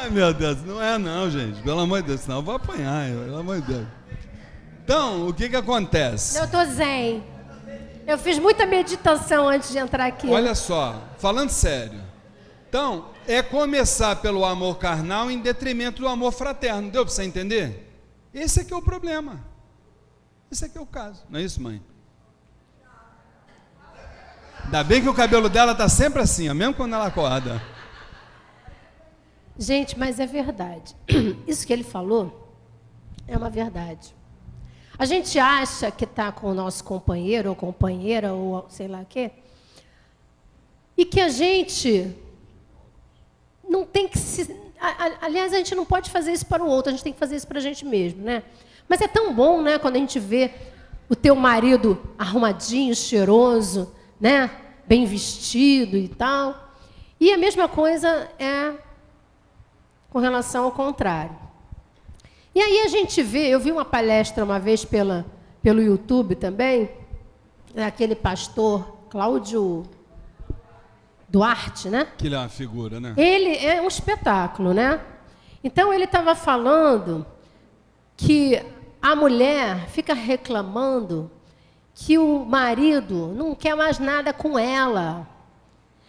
Ai, 0.00 0.10
meu 0.10 0.34
Deus, 0.34 0.62
não 0.64 0.82
é 0.82 0.98
não, 0.98 1.30
gente. 1.30 1.62
Pelo 1.62 1.80
amor 1.80 2.02
de 2.02 2.08
Deus, 2.08 2.22
senão 2.22 2.38
eu 2.38 2.42
vou 2.42 2.56
apanhar, 2.56 3.08
pelo 3.08 3.38
amor 3.38 3.60
de 3.60 3.72
Deus. 3.72 3.86
Então, 4.84 5.28
o 5.28 5.32
que 5.32 5.48
que 5.48 5.56
acontece? 5.56 6.36
Eu 6.38 6.50
tô 6.50 6.64
zen. 6.64 7.22
Eu 8.04 8.18
fiz 8.18 8.38
muita 8.40 8.66
meditação 8.66 9.48
antes 9.48 9.70
de 9.70 9.78
entrar 9.78 10.06
aqui. 10.06 10.28
Olha 10.28 10.56
só, 10.56 11.00
falando 11.18 11.50
sério. 11.50 12.00
Então, 12.68 13.10
é 13.28 13.40
começar 13.40 14.16
pelo 14.16 14.44
amor 14.44 14.78
carnal 14.78 15.30
em 15.30 15.38
detrimento 15.38 16.02
do 16.02 16.08
amor 16.08 16.32
fraterno. 16.32 16.90
Deu 16.90 17.04
para 17.04 17.14
você 17.14 17.22
entender? 17.22 17.88
Esse 18.34 18.60
é 18.60 18.64
que 18.64 18.74
é 18.74 18.76
o 18.76 18.82
problema. 18.82 19.51
Esse 20.52 20.66
aqui 20.66 20.76
é 20.76 20.80
o 20.82 20.84
caso, 20.84 21.22
não 21.30 21.40
é 21.40 21.42
isso, 21.42 21.62
mãe? 21.62 21.80
Ainda 24.64 24.84
bem 24.84 25.00
que 25.00 25.08
o 25.08 25.14
cabelo 25.14 25.48
dela 25.48 25.72
está 25.72 25.88
sempre 25.88 26.20
assim, 26.20 26.46
ó, 26.50 26.52
mesmo 26.52 26.74
quando 26.74 26.94
ela 26.94 27.06
acorda. 27.06 27.62
Gente, 29.58 29.98
mas 29.98 30.20
é 30.20 30.26
verdade. 30.26 30.94
Isso 31.48 31.66
que 31.66 31.72
ele 31.72 31.82
falou 31.82 32.54
é 33.26 33.34
uma 33.34 33.48
verdade. 33.48 34.14
A 34.98 35.06
gente 35.06 35.38
acha 35.38 35.90
que 35.90 36.04
está 36.04 36.30
com 36.30 36.48
o 36.48 36.54
nosso 36.54 36.84
companheiro 36.84 37.48
ou 37.48 37.56
companheira 37.56 38.34
ou 38.34 38.66
sei 38.68 38.88
lá 38.88 39.00
o 39.00 39.06
quê, 39.06 39.30
e 40.98 41.06
que 41.06 41.20
a 41.20 41.30
gente 41.30 42.14
não 43.66 43.86
tem 43.86 44.06
que 44.06 44.18
se. 44.18 44.54
Aliás, 45.22 45.54
a 45.54 45.56
gente 45.56 45.74
não 45.74 45.86
pode 45.86 46.10
fazer 46.10 46.30
isso 46.30 46.44
para 46.44 46.62
o 46.62 46.68
outro, 46.68 46.90
a 46.90 46.92
gente 46.92 47.04
tem 47.04 47.12
que 47.14 47.18
fazer 47.18 47.36
isso 47.36 47.48
para 47.48 47.58
a 47.58 47.62
gente 47.62 47.86
mesmo, 47.86 48.22
né? 48.22 48.42
Mas 48.88 49.00
é 49.00 49.08
tão 49.08 49.34
bom, 49.34 49.62
né, 49.62 49.78
quando 49.78 49.96
a 49.96 49.98
gente 49.98 50.18
vê 50.18 50.50
o 51.08 51.16
teu 51.16 51.34
marido 51.34 51.98
arrumadinho, 52.18 52.94
cheiroso, 52.94 53.92
né, 54.20 54.50
bem 54.86 55.04
vestido 55.04 55.96
e 55.96 56.08
tal. 56.08 56.70
E 57.20 57.32
a 57.32 57.38
mesma 57.38 57.68
coisa 57.68 58.28
é 58.38 58.74
com 60.10 60.18
relação 60.18 60.64
ao 60.64 60.72
contrário. 60.72 61.36
E 62.54 62.60
aí 62.60 62.80
a 62.80 62.88
gente 62.88 63.22
vê, 63.22 63.48
eu 63.48 63.58
vi 63.58 63.72
uma 63.72 63.84
palestra 63.84 64.44
uma 64.44 64.58
vez 64.58 64.84
pela, 64.84 65.24
pelo 65.62 65.80
YouTube 65.80 66.34
também, 66.34 66.90
aquele 67.76 68.14
pastor 68.14 68.98
Cláudio 69.08 69.84
Duarte, 71.28 71.88
né? 71.88 72.08
Que 72.18 72.26
ele 72.26 72.34
é 72.34 72.38
uma 72.38 72.48
figura, 72.48 73.00
né? 73.00 73.14
Ele 73.16 73.56
é 73.56 73.80
um 73.80 73.88
espetáculo, 73.88 74.74
né? 74.74 75.00
Então 75.64 75.92
ele 75.94 76.04
estava 76.04 76.34
falando 76.34 77.24
que 78.24 78.64
a 79.00 79.16
mulher 79.16 79.88
fica 79.88 80.14
reclamando 80.14 81.28
que 81.92 82.16
o 82.16 82.44
marido 82.44 83.28
não 83.34 83.52
quer 83.52 83.74
mais 83.74 83.98
nada 83.98 84.32
com 84.32 84.56
ela. 84.56 85.26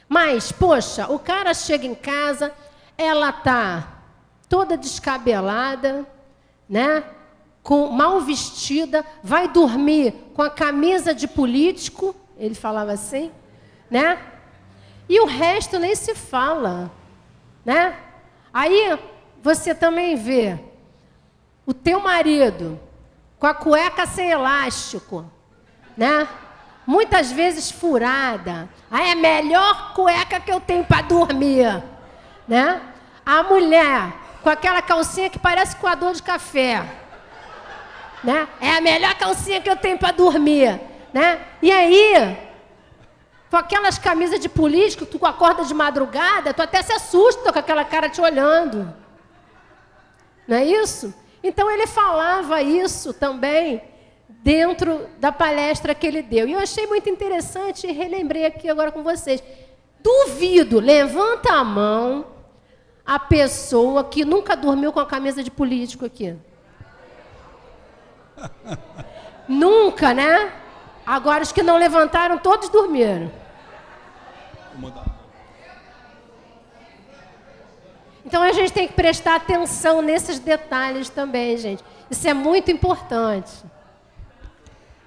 Mas, 0.07 0.51
poxa, 0.51 1.11
o 1.11 1.18
cara 1.18 1.55
chega 1.55 1.88
em 1.88 1.95
casa, 1.95 2.53
ela 2.95 3.32
tá 3.32 4.01
toda 4.47 4.78
descabelada, 4.78 6.05
né? 6.70 7.03
Com 7.64 7.88
mal 7.88 8.22
vestida, 8.22 9.03
vai 9.24 9.47
dormir 9.47 10.14
com 10.36 10.43
a 10.43 10.51
camisa 10.51 11.16
de 11.16 11.28
político, 11.28 12.16
ele 12.38 12.53
falava 12.53 12.91
assim, 12.91 13.32
né? 13.89 14.22
E 15.09 15.20
o 15.20 15.26
resto 15.26 15.80
nem 15.80 15.95
se 15.95 16.14
fala, 16.14 16.91
né? 17.66 17.97
Aí 18.53 18.99
você 19.41 19.74
também 19.74 20.16
vê 20.16 20.59
o 21.66 21.74
teu 21.74 21.99
marido 21.99 22.80
com 23.39 23.47
a 23.47 23.53
cueca 23.53 24.05
sem 24.05 24.32
elástico, 24.32 25.26
né? 25.97 26.28
Muitas 26.86 27.32
vezes 27.32 27.72
furada. 27.72 28.70
Aí 28.91 29.09
é 29.09 29.11
a 29.11 29.16
melhor 29.16 29.93
cueca 29.93 30.39
que 30.39 30.51
eu 30.51 30.59
tenho 30.59 30.84
para 30.84 31.01
dormir, 31.01 31.84
né? 32.47 32.82
A 33.26 33.43
mulher 33.43 34.14
com 34.41 34.49
aquela 34.49 34.82
calcinha 34.82 35.30
que 35.30 35.39
parece 35.39 35.76
coador 35.78 36.14
de 36.14 36.22
café, 36.22 36.84
né? 38.24 38.47
É 38.59 38.76
a 38.76 38.82
melhor 38.82 39.14
calcinha 39.16 39.61
que 39.61 39.70
eu 39.70 39.76
tenho 39.76 39.97
para 39.97 40.11
dormir, 40.11 40.80
né? 41.14 41.39
E 41.61 41.72
aí, 41.72 42.38
com 43.49 43.57
aquelas 43.57 43.97
camisas 43.97 44.39
de 44.39 44.49
político, 44.49 45.05
tu 45.05 45.26
acorda 45.26 45.64
de 45.64 45.74
madrugada, 45.74 46.53
tu 46.53 46.61
até 46.61 46.82
se 46.82 46.91
assusta 46.91 47.53
com 47.53 47.59
aquela 47.59 47.86
cara 47.86 48.09
te 48.09 48.20
olhando. 48.20 48.93
Não 50.47 50.57
é 50.57 50.66
isso? 50.66 51.14
Então 51.44 51.70
ele 51.70 51.86
falava 51.86 52.62
isso 52.62 53.14
também 53.14 53.82
dentro 54.28 55.08
da 55.20 55.32
palestra 55.32 55.94
que 55.94 56.08
ele 56.08 56.22
deu. 56.22 56.48
E 56.48 56.54
eu 56.54 56.60
achei 56.60 56.88
muito 56.88 57.10
interessante 57.10 57.86
e 57.86 57.91
relembrei 57.91 58.46
aqui 58.46 58.70
agora 58.70 58.91
com 58.91 59.04
vocês. 59.04 59.44
Duvido, 60.02 60.80
levanta 60.80 61.54
a 61.54 61.64
mão 61.64 62.28
a 63.06 63.20
pessoa 63.20 64.04
que 64.04 64.24
nunca 64.24 64.56
dormiu 64.56 64.94
com 64.94 65.00
a 65.00 65.06
camisa 65.06 65.44
de 65.44 65.52
político 65.52 66.06
aqui. 66.06 66.36
nunca, 69.48 70.14
né? 70.14 70.54
Agora 71.06 71.44
os 71.44 71.52
que 71.52 71.62
não 71.62 71.78
levantaram, 71.78 72.38
todos 72.38 72.70
dormiram. 72.70 73.30
Vou 74.72 74.89
mudar. 74.89 75.12
Então 78.26 78.42
a 78.42 78.54
gente 78.54 78.72
tem 78.72 78.88
que 78.88 78.94
prestar 78.94 79.36
atenção 79.36 80.02
nesses 80.02 80.40
detalhes 80.40 81.10
também, 81.10 81.58
gente. 81.58 81.84
Isso 82.10 82.28
é 82.28 82.34
muito 82.34 82.72
importante. 82.72 83.52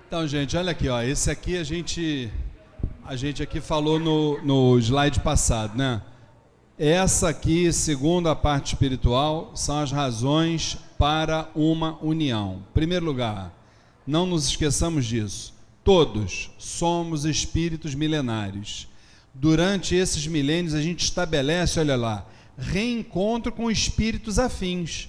Então, 0.07 0.27
gente, 0.27 0.57
olha 0.57 0.73
aqui, 0.73 0.89
ó. 0.89 1.03
Esse 1.03 1.31
aqui 1.31 1.57
a 1.57 1.65
gente 1.65 2.31
a 3.05 3.15
gente 3.15 3.43
aqui 3.43 3.61
falou 3.61 4.01
no, 4.01 4.43
no 4.43 4.79
slide 4.79 5.21
passado, 5.21 5.79
né? 5.79 6.03
Essa 6.79 7.29
aqui, 7.29 7.73
segundo 7.73 8.29
a 8.29 8.37
parte 8.37 8.75
espiritual, 8.75 9.53
são 9.55 9.79
as 9.79 9.93
razões 9.93 10.77
para 10.99 11.49
uma 11.55 11.99
união. 12.03 12.65
Em 12.69 12.73
primeiro 12.75 13.07
lugar, 13.07 13.53
não 14.07 14.27
nos 14.27 14.49
esqueçamos 14.49 15.07
disso. 15.07 15.55
Todos 15.83 16.51
somos 16.59 17.25
espíritos 17.25 17.95
milenares. 17.95 18.89
Durante 19.33 19.95
esses 19.95 20.27
milênios, 20.27 20.75
a 20.75 20.83
gente 20.83 21.05
estabelece, 21.05 21.79
olha 21.79 21.97
lá, 21.97 22.27
reencontro 22.59 23.53
com 23.53 23.71
espíritos 23.71 24.39
afins. 24.39 25.09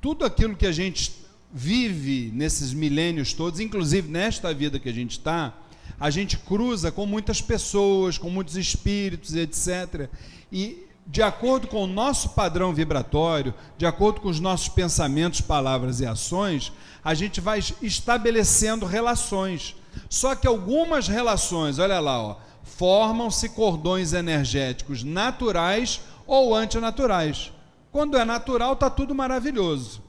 Tudo 0.00 0.24
aquilo 0.24 0.56
que 0.56 0.66
a 0.66 0.72
gente 0.72 1.12
vive 1.52 2.30
nesses 2.34 2.72
milênios 2.72 3.32
todos, 3.32 3.60
inclusive 3.60 4.10
nesta 4.10 4.52
vida 4.52 4.78
que 4.78 4.88
a 4.88 4.92
gente 4.92 5.12
está, 5.12 5.54
a 5.98 6.10
gente 6.10 6.36
cruza 6.36 6.92
com 6.92 7.06
muitas 7.06 7.40
pessoas, 7.40 8.18
com 8.18 8.28
muitos 8.28 8.56
espíritos, 8.56 9.34
etc. 9.34 10.08
E 10.52 10.86
de 11.06 11.22
acordo 11.22 11.68
com 11.68 11.84
o 11.84 11.86
nosso 11.86 12.30
padrão 12.30 12.74
vibratório, 12.74 13.54
de 13.78 13.86
acordo 13.86 14.20
com 14.20 14.28
os 14.28 14.40
nossos 14.40 14.68
pensamentos, 14.68 15.40
palavras 15.40 16.00
e 16.00 16.06
ações, 16.06 16.72
a 17.04 17.14
gente 17.14 17.40
vai 17.40 17.60
estabelecendo 17.80 18.84
relações. 18.84 19.76
Só 20.10 20.34
que 20.34 20.46
algumas 20.46 21.06
relações, 21.06 21.78
olha 21.78 22.00
lá, 22.00 22.36
formam-se 22.64 23.48
cordões 23.50 24.12
energéticos 24.12 25.04
naturais 25.04 26.00
ou 26.26 26.54
antinaturais. 26.54 27.52
Quando 27.92 28.16
é 28.16 28.24
natural, 28.24 28.74
está 28.74 28.90
tudo 28.90 29.14
maravilhoso. 29.14 30.02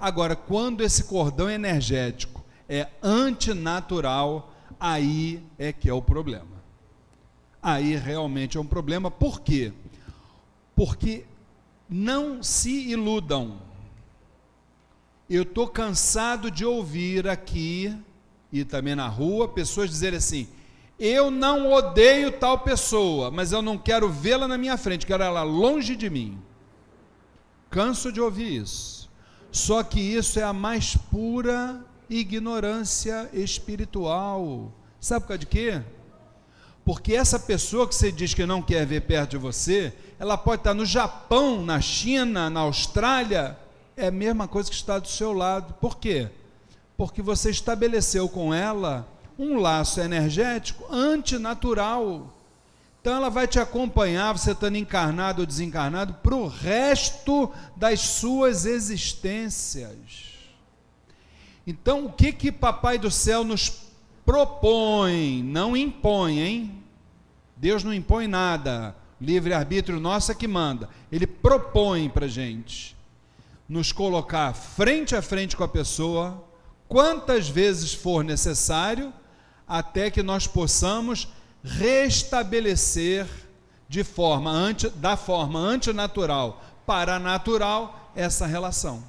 Agora, 0.00 0.34
quando 0.34 0.82
esse 0.82 1.04
cordão 1.04 1.50
energético 1.50 2.44
é 2.68 2.88
antinatural, 3.02 4.52
aí 4.78 5.42
é 5.58 5.72
que 5.72 5.88
é 5.88 5.92
o 5.92 6.00
problema. 6.00 6.60
Aí 7.62 7.96
realmente 7.96 8.56
é 8.56 8.60
um 8.60 8.66
problema. 8.66 9.10
Por 9.10 9.40
quê? 9.40 9.72
Porque 10.74 11.26
não 11.88 12.42
se 12.42 12.88
iludam. 12.90 13.58
Eu 15.28 15.42
estou 15.42 15.68
cansado 15.68 16.50
de 16.50 16.64
ouvir 16.64 17.28
aqui 17.28 17.94
e 18.50 18.64
também 18.64 18.94
na 18.94 19.06
rua 19.06 19.46
pessoas 19.46 19.90
dizerem 19.90 20.16
assim: 20.16 20.48
eu 21.00 21.30
não 21.30 21.72
odeio 21.72 22.30
tal 22.30 22.58
pessoa, 22.58 23.30
mas 23.30 23.52
eu 23.52 23.62
não 23.62 23.78
quero 23.78 24.10
vê-la 24.10 24.46
na 24.46 24.58
minha 24.58 24.76
frente, 24.76 25.06
quero 25.06 25.22
ela 25.22 25.42
longe 25.42 25.96
de 25.96 26.10
mim. 26.10 26.38
Canso 27.70 28.12
de 28.12 28.20
ouvir 28.20 28.60
isso. 28.60 29.08
Só 29.50 29.82
que 29.82 29.98
isso 29.98 30.38
é 30.38 30.42
a 30.42 30.52
mais 30.52 30.96
pura 30.96 31.82
ignorância 32.10 33.30
espiritual. 33.32 34.70
Sabe 35.00 35.22
por 35.22 35.28
causa 35.28 35.38
de 35.38 35.46
quê? 35.46 35.80
Porque 36.84 37.14
essa 37.14 37.38
pessoa 37.38 37.88
que 37.88 37.94
você 37.94 38.12
diz 38.12 38.34
que 38.34 38.44
não 38.44 38.60
quer 38.60 38.84
ver 38.84 39.00
perto 39.02 39.30
de 39.30 39.38
você, 39.38 39.94
ela 40.18 40.36
pode 40.36 40.60
estar 40.60 40.74
no 40.74 40.84
Japão, 40.84 41.64
na 41.64 41.80
China, 41.80 42.50
na 42.50 42.60
Austrália, 42.60 43.56
é 43.96 44.08
a 44.08 44.10
mesma 44.10 44.46
coisa 44.46 44.68
que 44.68 44.76
está 44.76 44.98
do 44.98 45.08
seu 45.08 45.32
lado. 45.32 45.72
Por 45.80 45.96
quê? 45.96 46.28
Porque 46.94 47.22
você 47.22 47.50
estabeleceu 47.50 48.28
com 48.28 48.52
ela 48.52 49.08
um 49.40 49.58
laço 49.58 50.00
energético 50.00 50.84
antinatural. 50.92 52.36
Então 53.00 53.14
ela 53.14 53.30
vai 53.30 53.48
te 53.48 53.58
acompanhar, 53.58 54.36
você 54.36 54.52
estando 54.52 54.76
encarnado 54.76 55.40
ou 55.40 55.46
desencarnado, 55.46 56.14
para 56.14 56.34
o 56.34 56.46
resto 56.46 57.50
das 57.74 58.00
suas 58.00 58.66
existências. 58.66 60.28
Então, 61.66 62.06
o 62.06 62.12
que 62.12 62.32
que 62.32 62.52
Papai 62.52 62.98
do 62.98 63.10
Céu 63.10 63.42
nos 63.42 63.72
propõe? 64.24 65.42
Não 65.42 65.76
impõe, 65.76 66.40
hein? 66.40 66.82
Deus 67.56 67.82
não 67.82 67.94
impõe 67.94 68.26
nada. 68.26 68.94
Livre-arbítrio 69.20 70.00
nosso 70.00 70.32
é 70.32 70.34
que 70.34 70.48
manda. 70.48 70.88
Ele 71.10 71.26
propõe 71.26 72.08
para 72.08 72.26
gente 72.26 72.96
nos 73.68 73.92
colocar 73.92 74.52
frente 74.52 75.14
a 75.14 75.22
frente 75.22 75.56
com 75.56 75.62
a 75.62 75.68
pessoa, 75.68 76.42
quantas 76.88 77.48
vezes 77.48 77.94
for 77.94 78.24
necessário, 78.24 79.12
até 79.70 80.10
que 80.10 80.20
nós 80.20 80.48
possamos 80.48 81.28
restabelecer 81.62 83.28
de 83.88 84.02
forma 84.02 84.50
anti, 84.50 84.90
da 84.90 85.16
forma 85.16 85.60
antinatural 85.60 86.60
para 86.84 87.20
natural 87.20 88.10
essa 88.16 88.46
relação. 88.46 89.04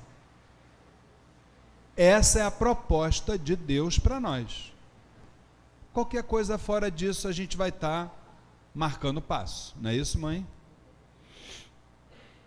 Essa 1.97 2.39
é 2.39 2.41
a 2.43 2.51
proposta 2.51 3.39
de 3.39 3.55
Deus 3.55 3.97
para 3.97 4.19
nós. 4.19 4.71
Qualquer 5.93 6.21
coisa 6.21 6.59
fora 6.59 6.91
disso 6.91 7.27
a 7.27 7.31
gente 7.31 7.57
vai 7.57 7.69
estar 7.69 8.05
tá 8.05 8.15
marcando 8.73 9.19
passo, 9.19 9.75
não 9.81 9.89
é 9.89 9.95
isso, 9.95 10.19
mãe? 10.19 10.45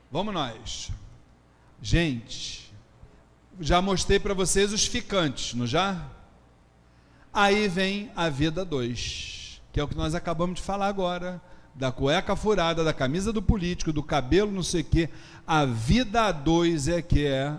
Vamos 0.09 0.33
nós. 0.33 0.93
Gente, 1.83 2.73
já 3.61 3.83
mostrei 3.83 4.21
para 4.21 4.35
vocês 4.35 4.73
os 4.73 4.87
ficantes, 4.87 5.53
não 5.55 5.67
já? 5.67 6.14
Aí 7.35 7.67
vem 7.67 8.13
a 8.15 8.29
vida 8.29 8.65
2, 8.65 9.61
que 9.73 9.81
é 9.81 9.83
o 9.83 9.89
que 9.89 9.97
nós 9.97 10.15
acabamos 10.15 10.61
de 10.61 10.63
falar 10.63 10.87
agora, 10.87 11.43
da 11.75 11.91
cueca 11.91 12.37
furada, 12.37 12.85
da 12.85 12.93
camisa 12.93 13.33
do 13.33 13.43
político, 13.43 13.93
do 13.93 14.05
cabelo 14.05 14.53
não 14.53 14.63
sei 14.63 14.83
o 14.83 14.85
quê. 14.85 15.11
A 15.45 15.65
vida 15.65 16.31
2 16.31 16.87
é 16.87 17.03
que 17.03 17.27
é 17.27 17.53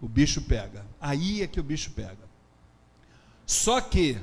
o 0.00 0.08
bicho 0.08 0.40
pega. 0.40 0.86
Aí 0.98 1.42
é 1.42 1.46
que 1.46 1.60
o 1.60 1.62
bicho 1.62 1.90
pega. 1.90 2.16
Só 3.44 3.82
que 3.82 4.18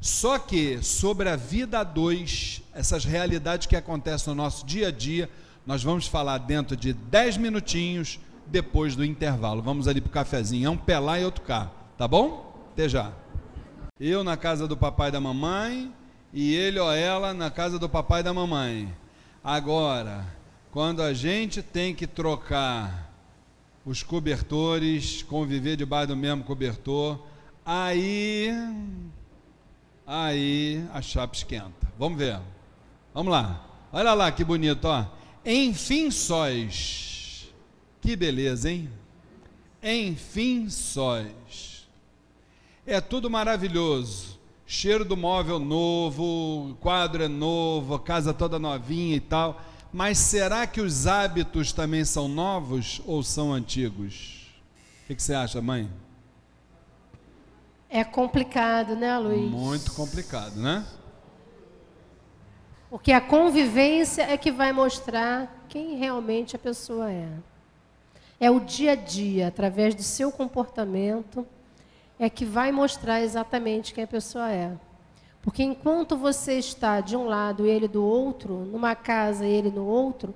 Só 0.00 0.38
que 0.38 0.82
sobre 0.82 1.28
a 1.28 1.36
vida 1.36 1.80
a 1.80 1.84
dois, 1.84 2.62
essas 2.72 3.04
realidades 3.04 3.66
que 3.66 3.74
acontecem 3.74 4.28
no 4.28 4.40
nosso 4.40 4.64
dia 4.64 4.88
a 4.88 4.90
dia, 4.90 5.28
nós 5.66 5.82
vamos 5.82 6.06
falar 6.06 6.38
dentro 6.38 6.76
de 6.76 6.92
10 6.92 7.38
minutinhos 7.38 8.20
depois 8.46 8.94
do 8.96 9.04
intervalo. 9.04 9.62
Vamos 9.62 9.88
ali 9.88 10.00
para 10.00 10.08
o 10.08 10.12
cafezinho, 10.12 10.66
é 10.66 10.70
um 10.70 11.00
lá 11.00 11.20
e 11.20 11.24
outro 11.24 11.42
cá, 11.42 11.70
tá 11.98 12.06
bom? 12.06 12.68
Até 12.72 12.88
já. 12.88 13.12
Eu 13.98 14.22
na 14.22 14.36
casa 14.36 14.68
do 14.68 14.76
papai 14.76 15.08
e 15.08 15.12
da 15.12 15.20
mamãe 15.20 15.92
e 16.32 16.54
ele 16.54 16.78
ou 16.78 16.92
ela 16.92 17.32
na 17.32 17.50
casa 17.50 17.78
do 17.78 17.88
papai 17.88 18.20
e 18.20 18.24
da 18.24 18.34
mamãe. 18.34 18.94
Agora, 19.42 20.26
quando 20.70 21.02
a 21.02 21.14
gente 21.14 21.62
tem 21.62 21.94
que 21.94 22.06
trocar 22.06 23.10
os 23.84 24.02
cobertores, 24.02 25.22
conviver 25.22 25.76
debaixo 25.76 26.08
do 26.08 26.16
mesmo 26.16 26.44
cobertor, 26.44 27.18
aí 27.64 28.50
aí 30.06 30.84
a 30.92 31.00
chapa 31.00 31.34
esquenta. 31.34 31.90
Vamos 31.98 32.18
ver. 32.18 32.38
Vamos 33.14 33.32
lá. 33.32 33.64
Olha 33.92 34.12
lá 34.12 34.30
que 34.30 34.44
bonito, 34.44 34.84
ó. 34.84 35.06
Enfim 35.44 36.10
sóis. 36.10 37.15
Que 38.00 38.14
beleza, 38.16 38.70
hein? 38.70 38.90
Enfim 39.82 40.68
sóis. 40.68 41.86
É 42.86 43.00
tudo 43.00 43.28
maravilhoso. 43.28 44.36
Cheiro 44.66 45.04
do 45.04 45.16
móvel 45.16 45.58
novo, 45.58 46.76
quadro 46.80 47.22
é 47.22 47.28
novo, 47.28 47.98
casa 47.98 48.34
toda 48.34 48.58
novinha 48.58 49.16
e 49.16 49.20
tal. 49.20 49.60
Mas 49.92 50.18
será 50.18 50.66
que 50.66 50.80
os 50.80 51.06
hábitos 51.06 51.72
também 51.72 52.04
são 52.04 52.28
novos 52.28 53.00
ou 53.06 53.22
são 53.22 53.52
antigos? 53.52 54.46
O 55.04 55.06
que, 55.06 55.14
que 55.14 55.22
você 55.22 55.34
acha, 55.34 55.62
mãe? 55.62 55.88
É 57.88 58.02
complicado, 58.02 58.96
né, 58.96 59.16
Luiz? 59.18 59.50
Muito 59.50 59.92
complicado, 59.92 60.56
né? 60.56 60.84
Porque 62.90 63.12
a 63.12 63.20
convivência 63.20 64.22
é 64.22 64.36
que 64.36 64.50
vai 64.50 64.72
mostrar 64.72 65.64
quem 65.68 65.96
realmente 65.96 66.56
a 66.56 66.58
pessoa 66.58 67.10
é. 67.10 67.28
É 68.38 68.50
o 68.50 68.60
dia 68.60 68.92
a 68.92 68.94
dia, 68.94 69.48
através 69.48 69.94
do 69.94 70.02
seu 70.02 70.30
comportamento, 70.30 71.46
é 72.18 72.28
que 72.28 72.44
vai 72.44 72.70
mostrar 72.72 73.20
exatamente 73.22 73.94
quem 73.94 74.04
a 74.04 74.06
pessoa 74.06 74.50
é. 74.52 74.72
Porque 75.42 75.62
enquanto 75.62 76.16
você 76.16 76.58
está 76.58 77.00
de 77.00 77.16
um 77.16 77.26
lado 77.26 77.66
e 77.66 77.70
ele 77.70 77.86
do 77.88 78.04
outro, 78.04 78.52
numa 78.64 78.94
casa 78.94 79.46
e 79.46 79.50
ele 79.52 79.70
no 79.70 79.86
outro, 79.86 80.34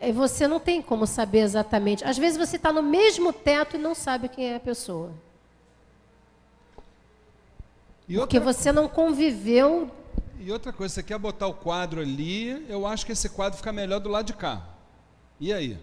é, 0.00 0.12
você 0.12 0.46
não 0.48 0.58
tem 0.60 0.80
como 0.80 1.06
saber 1.06 1.40
exatamente. 1.40 2.04
Às 2.04 2.16
vezes 2.18 2.38
você 2.38 2.56
está 2.56 2.72
no 2.72 2.82
mesmo 2.82 3.32
teto 3.32 3.76
e 3.76 3.78
não 3.78 3.94
sabe 3.94 4.28
quem 4.28 4.46
é 4.46 4.56
a 4.56 4.60
pessoa. 4.60 5.10
E 8.08 8.16
Porque 8.16 8.38
outra- 8.38 8.52
você 8.52 8.72
não 8.72 8.88
conviveu. 8.88 9.90
E 10.40 10.50
outra 10.50 10.72
coisa, 10.72 10.94
você 10.94 11.02
quer 11.02 11.18
botar 11.18 11.46
o 11.46 11.54
quadro 11.54 12.00
ali, 12.00 12.64
eu 12.68 12.86
acho 12.86 13.06
que 13.06 13.12
esse 13.12 13.28
quadro 13.28 13.56
fica 13.56 13.72
melhor 13.72 14.00
do 14.00 14.08
lado 14.08 14.26
de 14.26 14.32
cá. 14.34 14.62
E 15.38 15.52
aí? 15.52 15.78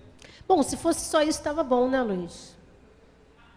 Bom, 0.49 0.63
se 0.63 0.75
fosse 0.75 1.01
só 1.01 1.21
isso, 1.21 1.37
estava 1.37 1.63
bom, 1.63 1.87
né, 1.87 2.01
Luiz? 2.01 2.57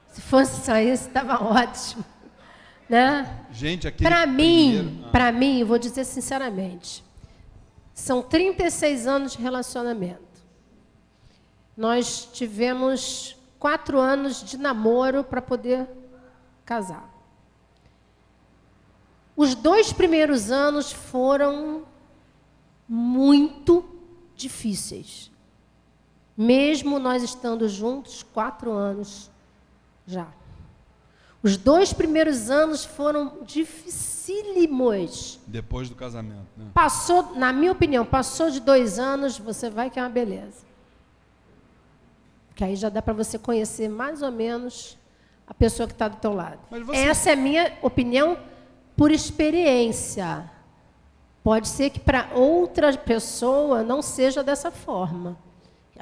Se 0.09 0.21
fosse 0.21 0.63
só 0.63 0.77
isso, 0.77 1.09
estava 1.09 1.41
ótimo. 1.43 2.05
Né? 2.87 3.47
Gente, 3.51 3.89
aqui. 3.89 4.05
Para 4.05 4.27
mim, 4.27 5.03
para 5.11 5.33
mim, 5.33 5.61
eu 5.61 5.67
vou 5.67 5.79
dizer 5.79 6.05
sinceramente, 6.05 7.03
são 7.95 8.21
36 8.21 9.07
anos 9.07 9.33
de 9.33 9.39
relacionamento. 9.39 10.21
Nós 11.75 12.29
tivemos 12.31 13.39
quatro 13.59 13.99
anos 13.99 14.45
de 14.45 14.59
namoro 14.59 15.25
para 15.25 15.41
poder 15.41 15.89
casar. 16.63 17.11
Os 19.35 19.55
dois 19.55 19.95
primeiros 19.95 20.51
anos 20.51 20.93
foram 20.93 21.85
muito 22.87 23.83
difíceis. 24.37 25.32
Mesmo 26.37 26.99
nós 26.99 27.23
estando 27.23 27.69
juntos 27.69 28.23
quatro 28.23 28.73
anos 28.73 29.31
já. 30.07 30.27
Os 31.43 31.57
dois 31.57 31.93
primeiros 31.93 32.49
anos 32.51 32.85
foram 32.85 33.39
dificílimos. 33.45 35.41
Depois 35.47 35.89
do 35.89 35.95
casamento, 35.95 36.47
né? 36.57 36.67
Passou, 36.73 37.35
na 37.37 37.53
minha 37.53 37.73
opinião, 37.73 38.05
passou 38.05 38.49
de 38.51 38.61
dois 38.61 38.99
anos, 38.99 39.39
você 39.39 39.69
vai 39.69 39.91
que 39.91 39.99
é 39.99 40.03
uma 40.03 40.09
beleza. 40.09 40.63
Que 42.55 42.65
aí 42.65 42.77
já 42.77 42.89
dá 42.89 43.03
para 43.03 43.13
você 43.13 43.39
conhecer 43.39 43.89
mais 43.89 44.23
ou 44.23 44.31
menos 44.31 44.97
a 45.47 45.53
pessoa 45.55 45.87
que 45.87 45.93
está 45.95 46.07
do 46.09 46.17
teu 46.17 46.33
lado. 46.33 46.59
Você- 46.71 46.97
Essa 46.99 47.31
é 47.31 47.33
a 47.33 47.37
minha 47.37 47.73
opinião 47.83 48.39
por 48.97 49.11
experiência. 49.11 50.49
Pode 51.43 51.67
ser 51.67 51.91
que 51.91 51.99
para 51.99 52.31
outra 52.35 52.97
pessoa 52.97 53.83
não 53.83 54.01
seja 54.01 54.45
dessa 54.45 54.71
forma. 54.71 55.37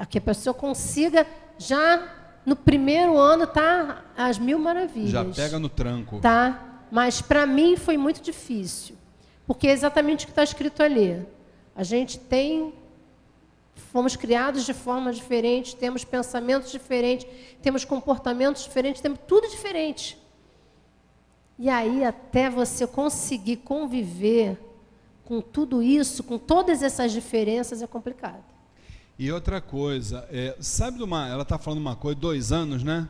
Que 0.09 0.17
a 0.17 0.21
pessoa 0.21 0.53
consiga 0.53 1.25
já 1.57 2.21
no 2.45 2.55
primeiro 2.55 3.17
ano 3.17 3.45
tá 3.45 4.03
às 4.17 4.39
mil 4.39 4.59
maravilhas. 4.59 5.11
Já 5.11 5.25
pega 5.25 5.59
no 5.59 5.69
tranco. 5.69 6.19
Tá? 6.19 6.85
Mas 6.91 7.21
para 7.21 7.45
mim 7.45 7.77
foi 7.77 7.97
muito 7.97 8.21
difícil. 8.21 8.95
Porque 9.45 9.67
é 9.67 9.71
exatamente 9.71 10.23
o 10.23 10.27
que 10.27 10.31
está 10.31 10.43
escrito 10.43 10.81
ali. 10.81 11.25
A 11.75 11.83
gente 11.83 12.19
tem. 12.19 12.73
Fomos 13.73 14.15
criados 14.15 14.65
de 14.65 14.73
forma 14.73 15.11
diferente, 15.11 15.75
temos 15.75 16.03
pensamentos 16.03 16.71
diferentes, 16.71 17.25
temos 17.61 17.83
comportamentos 17.83 18.63
diferentes, 18.63 19.01
temos 19.01 19.19
tudo 19.27 19.49
diferente. 19.49 20.17
E 21.57 21.69
aí, 21.69 22.03
até 22.03 22.49
você 22.49 22.85
conseguir 22.85 23.57
conviver 23.57 24.59
com 25.23 25.41
tudo 25.41 25.81
isso, 25.81 26.23
com 26.23 26.37
todas 26.37 26.83
essas 26.83 27.11
diferenças, 27.11 27.81
é 27.81 27.87
complicado. 27.87 28.50
E 29.21 29.31
outra 29.31 29.61
coisa, 29.61 30.27
é, 30.31 30.55
sabe 30.59 30.97
de 30.97 31.03
uma. 31.03 31.27
Ela 31.27 31.43
está 31.43 31.55
falando 31.59 31.77
uma 31.77 31.95
coisa, 31.95 32.19
dois 32.19 32.51
anos, 32.51 32.81
né? 32.81 33.07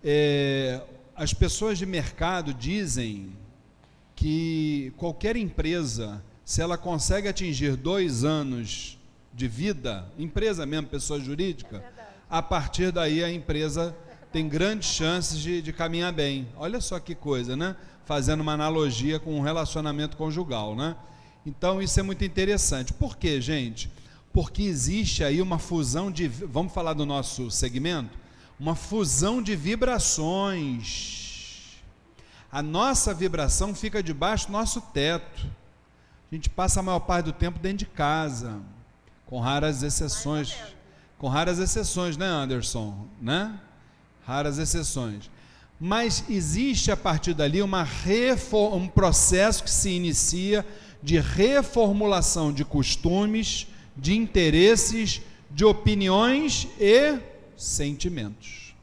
É, 0.00 0.80
as 1.16 1.34
pessoas 1.34 1.78
de 1.78 1.84
mercado 1.84 2.54
dizem 2.54 3.32
que 4.14 4.92
qualquer 4.96 5.34
empresa, 5.34 6.22
se 6.44 6.62
ela 6.62 6.78
consegue 6.78 7.26
atingir 7.26 7.74
dois 7.74 8.22
anos 8.22 8.96
de 9.34 9.48
vida, 9.48 10.06
empresa 10.16 10.64
mesmo, 10.64 10.86
pessoa 10.86 11.18
jurídica, 11.18 11.84
a 12.30 12.40
partir 12.40 12.92
daí 12.92 13.24
a 13.24 13.28
empresa 13.28 13.92
tem 14.30 14.48
grandes 14.48 14.90
chances 14.90 15.40
de, 15.40 15.60
de 15.60 15.72
caminhar 15.72 16.12
bem. 16.12 16.46
Olha 16.56 16.80
só 16.80 17.00
que 17.00 17.16
coisa, 17.16 17.56
né? 17.56 17.74
Fazendo 18.04 18.42
uma 18.42 18.52
analogia 18.52 19.18
com 19.18 19.36
um 19.36 19.40
relacionamento 19.40 20.16
conjugal, 20.16 20.76
né? 20.76 20.94
Então 21.44 21.82
isso 21.82 21.98
é 21.98 22.02
muito 22.04 22.24
interessante. 22.24 22.92
Por 22.92 23.16
quê, 23.16 23.40
gente? 23.40 23.90
Porque 24.32 24.62
existe 24.62 25.22
aí 25.22 25.42
uma 25.42 25.58
fusão 25.58 26.10
de, 26.10 26.26
vamos 26.26 26.72
falar 26.72 26.94
do 26.94 27.04
nosso 27.04 27.50
segmento, 27.50 28.18
uma 28.58 28.74
fusão 28.74 29.42
de 29.42 29.54
vibrações. 29.54 31.22
A 32.50 32.62
nossa 32.62 33.12
vibração 33.12 33.74
fica 33.74 34.02
debaixo 34.02 34.46
do 34.46 34.52
nosso 34.52 34.80
teto. 34.80 35.46
A 36.30 36.34
gente 36.34 36.48
passa 36.48 36.80
a 36.80 36.82
maior 36.82 37.00
parte 37.00 37.26
do 37.26 37.32
tempo 37.32 37.58
dentro 37.58 37.78
de 37.78 37.86
casa, 37.86 38.60
com 39.26 39.38
raras 39.38 39.82
exceções. 39.82 40.56
Com 41.18 41.28
raras 41.28 41.58
exceções, 41.58 42.16
né, 42.16 42.26
Anderson? 42.26 43.06
Né? 43.20 43.58
Raras 44.24 44.58
exceções. 44.58 45.30
Mas 45.78 46.24
existe 46.28 46.90
a 46.90 46.96
partir 46.96 47.34
dali 47.34 47.60
uma 47.60 47.86
um 48.72 48.88
processo 48.88 49.64
que 49.64 49.70
se 49.70 49.90
inicia 49.90 50.64
de 51.02 51.18
reformulação 51.18 52.52
de 52.52 52.64
costumes, 52.64 53.66
de 53.96 54.16
interesses, 54.16 55.22
de 55.50 55.64
opiniões 55.64 56.68
e 56.78 57.18
sentimentos. 57.56 58.74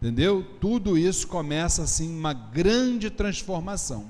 Entendeu? 0.00 0.44
Tudo 0.60 0.96
isso 0.96 1.28
começa 1.28 1.82
assim 1.82 2.16
uma 2.16 2.32
grande 2.32 3.10
transformação. 3.10 4.06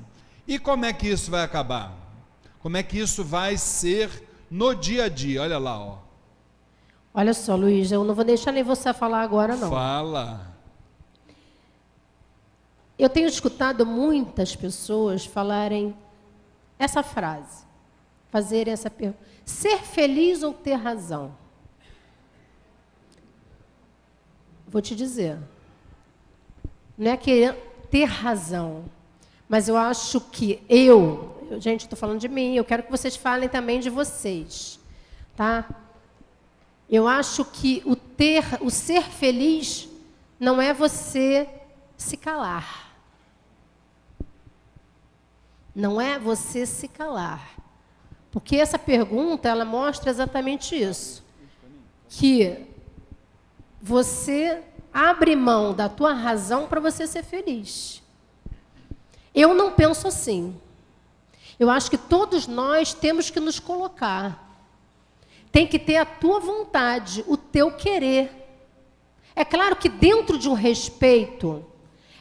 E 0.46 0.58
como 0.58 0.84
é 0.84 0.92
que 0.92 1.08
isso 1.08 1.30
vai 1.30 1.42
acabar? 1.42 1.94
Como 2.60 2.76
é 2.76 2.82
que 2.82 2.98
isso 2.98 3.24
vai 3.24 3.56
ser 3.56 4.28
no 4.50 4.74
dia 4.74 5.04
a 5.04 5.08
dia? 5.08 5.42
Olha 5.42 5.58
lá, 5.58 5.78
ó. 5.78 5.98
Olha 7.12 7.34
só, 7.34 7.56
Luiz, 7.56 7.90
eu 7.90 8.04
não 8.04 8.14
vou 8.14 8.24
deixar 8.24 8.52
nem 8.52 8.62
você 8.62 8.92
falar 8.92 9.22
agora, 9.22 9.56
não. 9.56 9.68
Fala. 9.68 10.54
Eu 12.96 13.08
tenho 13.08 13.26
escutado 13.26 13.84
muitas 13.84 14.54
pessoas 14.54 15.24
falarem 15.24 15.96
essa 16.78 17.02
frase, 17.02 17.64
fazerem 18.30 18.72
essa 18.72 18.90
pergunta: 18.90 19.18
ser 19.44 19.78
feliz 19.78 20.42
ou 20.42 20.52
ter 20.52 20.74
razão? 20.74 21.34
Vou 24.66 24.80
te 24.80 24.94
dizer, 24.94 25.38
não 26.96 27.10
é 27.10 27.16
querer 27.16 27.54
ter 27.90 28.04
razão, 28.04 28.84
mas 29.48 29.68
eu 29.68 29.76
acho 29.76 30.20
que 30.20 30.62
eu 30.68 31.36
gente, 31.58 31.82
estou 31.82 31.98
falando 31.98 32.20
de 32.20 32.28
mim, 32.28 32.54
eu 32.54 32.64
quero 32.64 32.82
que 32.82 32.90
vocês 32.90 33.16
falem 33.16 33.48
também 33.48 33.80
de 33.80 33.90
vocês, 33.90 34.78
tá? 35.34 35.68
Eu 36.88 37.08
acho 37.08 37.44
que 37.44 37.82
o 37.84 37.96
ter, 37.96 38.44
o 38.60 38.70
ser 38.70 39.02
feliz 39.02 39.88
não 40.38 40.60
é 40.60 40.72
você 40.74 41.48
se 41.96 42.16
calar. 42.16 42.88
Não 45.74 46.00
é 46.00 46.18
você 46.18 46.66
se 46.66 46.88
calar. 46.88 47.59
Porque 48.30 48.56
essa 48.56 48.78
pergunta, 48.78 49.48
ela 49.48 49.64
mostra 49.64 50.10
exatamente 50.10 50.80
isso. 50.80 51.24
Que 52.08 52.66
você 53.80 54.62
abre 54.92 55.34
mão 55.34 55.72
da 55.72 55.88
tua 55.88 56.12
razão 56.12 56.66
para 56.66 56.80
você 56.80 57.06
ser 57.06 57.24
feliz. 57.24 58.02
Eu 59.34 59.54
não 59.54 59.72
penso 59.72 60.08
assim. 60.08 60.56
Eu 61.58 61.70
acho 61.70 61.90
que 61.90 61.98
todos 61.98 62.46
nós 62.46 62.94
temos 62.94 63.30
que 63.30 63.40
nos 63.40 63.58
colocar. 63.58 64.48
Tem 65.52 65.66
que 65.66 65.78
ter 65.78 65.96
a 65.96 66.06
tua 66.06 66.40
vontade, 66.40 67.24
o 67.26 67.36
teu 67.36 67.72
querer. 67.72 68.30
É 69.34 69.44
claro 69.44 69.76
que 69.76 69.88
dentro 69.88 70.38
de 70.38 70.48
um 70.48 70.54
respeito, 70.54 71.64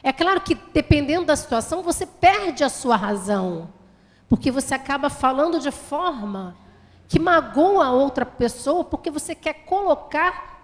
é 0.02 0.12
claro 0.12 0.40
que 0.40 0.54
dependendo 0.54 1.26
da 1.26 1.36
situação, 1.36 1.82
você 1.82 2.06
perde 2.06 2.64
a 2.64 2.68
sua 2.68 2.96
razão. 2.96 3.68
Porque 4.30 4.52
você 4.52 4.74
acaba 4.74 5.10
falando 5.10 5.58
de 5.58 5.72
forma 5.72 6.56
que 7.08 7.18
magoa 7.18 7.86
a 7.86 7.90
outra 7.90 8.24
pessoa, 8.24 8.84
porque 8.84 9.10
você 9.10 9.34
quer 9.34 9.64
colocar 9.64 10.62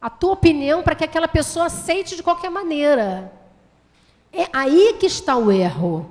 a 0.00 0.08
tua 0.08 0.34
opinião 0.34 0.84
para 0.84 0.94
que 0.94 1.02
aquela 1.02 1.26
pessoa 1.26 1.66
aceite 1.66 2.14
de 2.14 2.22
qualquer 2.22 2.48
maneira. 2.48 3.32
É 4.32 4.46
aí 4.52 4.96
que 5.00 5.06
está 5.06 5.36
o 5.36 5.50
erro. 5.50 6.08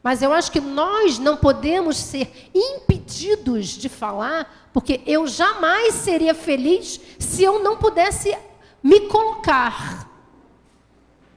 Mas 0.00 0.22
eu 0.22 0.32
acho 0.32 0.52
que 0.52 0.60
nós 0.60 1.18
não 1.18 1.36
podemos 1.36 1.96
ser 1.96 2.48
impedidos 2.54 3.70
de 3.70 3.88
falar, 3.88 4.70
porque 4.72 5.00
eu 5.04 5.26
jamais 5.26 5.94
seria 5.94 6.32
feliz 6.32 7.00
se 7.18 7.42
eu 7.42 7.58
não 7.58 7.76
pudesse 7.76 8.38
me 8.80 9.00
colocar. 9.00 10.08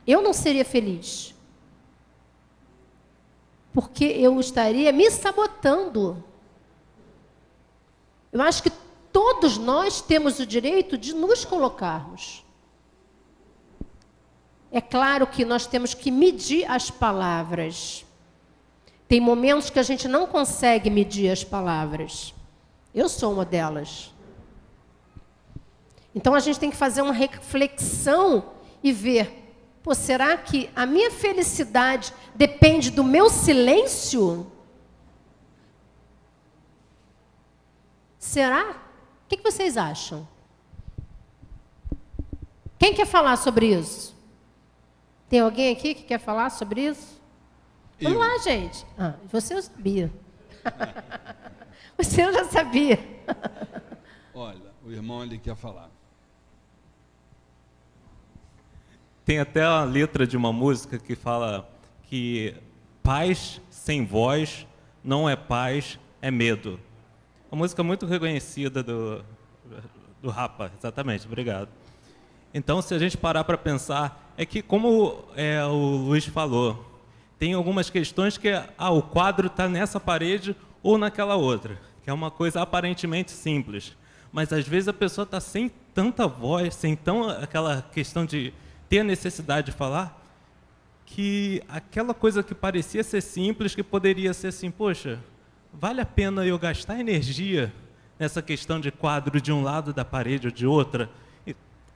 Eu 0.05 0.22
não 0.22 0.34
seria 0.34 0.64
feliz. 0.64 1.31
Porque 3.74 4.06
eu 4.06 4.40
estaria 4.40 4.92
me 4.92 5.10
sabotando. 5.10 6.24
Eu 8.32 8.42
acho 8.42 8.64
que 8.64 8.72
todos 9.12 9.58
nós 9.58 10.02
temos 10.02 10.40
o 10.40 10.46
direito 10.46 10.98
de 10.98 11.14
nos 11.14 11.46
colocarmos. 11.46 12.46
É 14.72 14.80
claro 14.80 15.28
que 15.28 15.44
nós 15.44 15.66
temos 15.66 15.94
que 15.94 16.10
medir 16.10 16.70
as 16.70 16.90
palavras. 16.90 18.06
Tem 19.08 19.20
momentos 19.20 19.70
que 19.70 19.80
a 19.80 19.84
gente 19.84 20.08
não 20.08 20.26
consegue 20.26 20.90
medir 20.90 21.30
as 21.30 21.44
palavras. 21.44 22.34
Eu 22.96 23.10
sou 23.10 23.34
uma 23.34 23.44
delas. 23.44 24.14
Então 26.16 26.34
a 26.34 26.40
gente 26.40 26.60
tem 26.60 26.70
que 26.70 26.78
fazer 26.78 27.02
uma 27.02 27.14
reflexão 27.14 28.52
e 28.82 28.94
ver: 28.94 29.41
pô, 29.84 29.94
será 29.96 30.38
que 30.38 30.70
a 30.76 30.86
minha 30.86 31.12
felicidade 31.12 32.14
depende 32.36 32.92
do 32.92 33.04
meu 33.04 33.30
silêncio? 33.30 34.52
Será? 38.18 38.72
O 39.26 39.28
que 39.28 39.42
vocês 39.42 39.78
acham? 39.78 40.28
Quem 42.78 42.94
quer 42.94 43.06
falar 43.06 43.38
sobre 43.38 43.74
isso? 43.74 44.16
Tem 45.30 45.40
alguém 45.40 45.72
aqui 45.72 45.94
que 45.94 46.04
quer 46.04 46.20
falar 46.20 46.50
sobre 46.50 46.82
isso? 46.82 47.22
Vamos 48.02 48.18
lá, 48.18 48.38
gente. 48.40 48.86
Ah, 48.98 49.14
você 49.32 49.54
eu 49.54 49.62
sabia. 49.62 50.12
você 51.96 52.24
eu 52.24 52.34
já 52.34 52.46
sabia. 52.46 53.00
Olha, 54.34 54.74
o 54.84 54.92
irmão 54.92 55.22
ali 55.22 55.38
quer 55.38 55.56
falar. 55.56 55.90
Tem 59.24 59.40
até 59.40 59.64
a 59.64 59.84
letra 59.84 60.26
de 60.26 60.36
uma 60.36 60.52
música 60.52 60.98
que 60.98 61.16
fala 61.16 61.70
que 62.04 62.56
paz 63.04 63.62
sem 63.70 64.06
voz 64.06 64.68
não 65.04 65.30
é 65.30 65.36
paz, 65.36 66.00
é 66.22 66.30
medo. 66.30 66.80
Uma 67.52 67.60
música 67.60 67.84
muito 67.84 68.06
reconhecida 68.06 68.82
do, 68.82 69.24
do 70.22 70.30
Rapa, 70.30 70.72
exatamente, 70.78 71.26
obrigado. 71.26 71.70
Então, 72.54 72.82
se 72.82 72.94
a 72.94 73.00
gente 73.00 73.18
parar 73.18 73.44
para 73.44 73.58
pensar, 73.58 74.34
é 74.38 74.46
que, 74.46 74.62
como 74.62 75.24
é, 75.36 75.64
o 75.66 75.98
Luiz 75.98 76.26
falou, 76.26 76.86
tem 77.40 77.54
algumas 77.54 77.90
questões 77.90 78.38
que 78.38 78.50
ah, 78.78 78.90
o 78.92 79.02
quadro 79.02 79.48
está 79.48 79.68
nessa 79.68 80.00
parede 80.00 80.56
ou 80.84 80.98
naquela 80.98 81.36
outra, 81.36 81.80
que 82.04 82.10
é 82.10 82.14
uma 82.14 82.30
coisa 82.30 82.62
aparentemente 82.62 83.32
simples. 83.32 83.96
Mas 84.32 84.52
às 84.52 84.68
vezes 84.68 84.88
a 84.88 84.94
pessoa 84.94 85.24
está 85.24 85.40
sem 85.40 85.72
tanta 85.94 86.28
voz, 86.28 86.76
sem 86.76 86.96
tão 86.96 87.30
aquela 87.30 87.82
questão 87.82 88.26
de 88.26 88.54
ter 88.92 89.00
a 89.00 89.04
necessidade 89.06 89.68
de 89.68 89.72
falar, 89.72 90.22
que 91.06 91.64
aquela 91.70 92.14
coisa 92.14 92.44
que 92.44 92.54
parecia 92.54 93.02
ser 93.06 93.22
simples, 93.22 93.74
que 93.74 93.82
poderia 93.82 94.34
ser 94.34 94.48
assim, 94.48 94.70
poxa, 94.70 95.18
vale 95.72 96.02
a 96.02 96.06
pena 96.06 96.46
eu 96.46 96.60
gastar 96.60 97.00
energia 97.00 97.74
nessa 98.20 98.42
questão 98.42 98.82
de 98.82 98.92
quadro 98.92 99.39
de 99.39 99.50
um 99.50 99.64
lado 99.64 99.94
da 99.94 100.04
parede 100.04 100.48
ou 100.48 100.54
de 100.54 100.68
outra, 100.68 101.10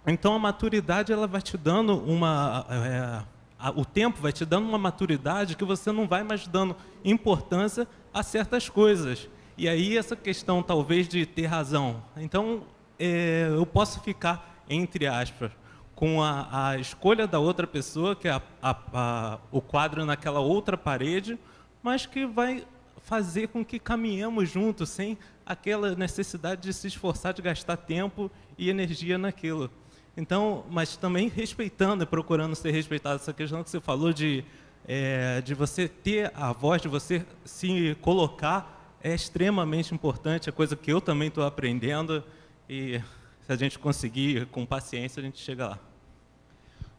então 0.08 0.36
a 0.36 0.40
maturidade 0.40 1.12
ela 1.12 1.28
vai 1.28 1.42
te 1.42 1.58
dando 1.58 1.98
uma, 1.98 2.66
é, 2.70 3.72
o 3.76 3.84
tempo 3.84 4.22
vai 4.22 4.32
te 4.32 4.46
dando 4.46 4.66
uma 4.66 4.78
maturidade 4.78 5.58
que 5.58 5.66
você 5.66 5.92
não 5.92 6.08
vai 6.08 6.24
mais 6.24 6.48
dando 6.48 6.78
importância 7.04 7.86
a 8.14 8.24
certas 8.24 8.70
coisas. 8.70 9.28
E 9.58 9.68
aí 9.68 9.98
essa 9.98 10.16
questão 10.16 10.64
talvez 10.64 11.10
de 11.10 11.26
ter 11.26 11.48
razão. 11.48 12.02
Então 12.16 12.64
é, 12.98 13.50
eu 13.54 13.66
posso 13.66 14.00
ficar 14.00 14.64
entre 14.70 15.08
aspas 15.08 15.52
com 15.96 16.22
a, 16.22 16.70
a, 16.70 16.78
escolha 16.78 17.26
da 17.26 17.40
outra 17.40 17.66
pessoa, 17.66 18.16
que 18.16 18.28
é 18.28 18.32
a, 18.32 18.42
a, 18.62 19.40
o 19.52 19.62
quadro 19.62 20.06
naquela 20.06 20.42
outra 20.42 20.78
parede, 20.78 21.40
mas 21.82 22.06
que 22.06 22.26
vai 22.26 22.66
fazer 22.98 23.48
com 23.48 23.64
que 23.64 23.80
caminhemos 23.80 24.50
juntos 24.50 24.90
sem 24.90 25.18
aquela 25.46 25.96
necessidade 25.96 26.62
de 26.62 26.74
se 26.74 26.88
esforçar, 26.88 27.34
de 27.34 27.42
gastar 27.42 27.78
tempo 27.78 28.30
e 28.58 28.70
energia 28.70 29.18
naquilo. 29.18 29.70
Então, 30.18 30.66
mas 30.70 30.98
também 30.98 31.28
respeitando 31.30 32.04
e 32.04 32.08
procurando 32.08 32.56
ser 32.56 32.72
respeitado. 32.72 33.16
Essa 33.16 33.34
questão 33.34 33.64
que 33.64 33.70
você 33.70 33.80
falou 33.80 34.12
de, 34.12 34.44
é, 34.88 35.42
de 35.42 35.54
você 35.54 35.88
ter 35.88 36.32
a 36.36 36.52
voz, 36.52 36.82
de 36.82 36.88
você 36.88 37.26
se 37.44 37.96
colocar, 38.02 38.98
é 39.04 39.14
extremamente 39.14 39.94
importante. 39.94 40.50
É 40.50 40.52
coisa 40.52 40.76
que 40.76 40.92
eu 40.92 41.00
também 41.00 41.28
estou 41.28 41.46
aprendendo. 41.46 42.24
E 42.68 43.02
se 43.46 43.52
a 43.52 43.56
gente 43.56 43.78
conseguir, 43.78 44.48
com 44.48 44.66
paciência, 44.66 45.20
a 45.20 45.24
gente 45.24 45.38
chega 45.40 45.68
lá. 45.70 45.80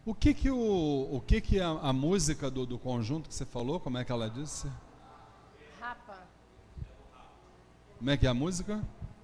O 0.05 0.15
que 0.15 0.33
que, 0.33 0.49
o, 0.49 1.09
o 1.11 1.21
que, 1.27 1.41
que 1.41 1.61
a, 1.61 1.69
a 1.69 1.93
música 1.93 2.49
do, 2.49 2.65
do 2.65 2.79
conjunto 2.79 3.29
que 3.29 3.35
você 3.35 3.45
falou, 3.45 3.81
como 3.81 3.99
é 3.99 4.05
que 4.05 4.13
ela 4.13 4.31
disse? 4.31 4.69
Rapa. 5.81 6.19
Como 7.99 8.09
é 8.09 8.17
que 8.17 8.27
é 8.27 8.31
a 8.31 8.35
música? 8.35 8.81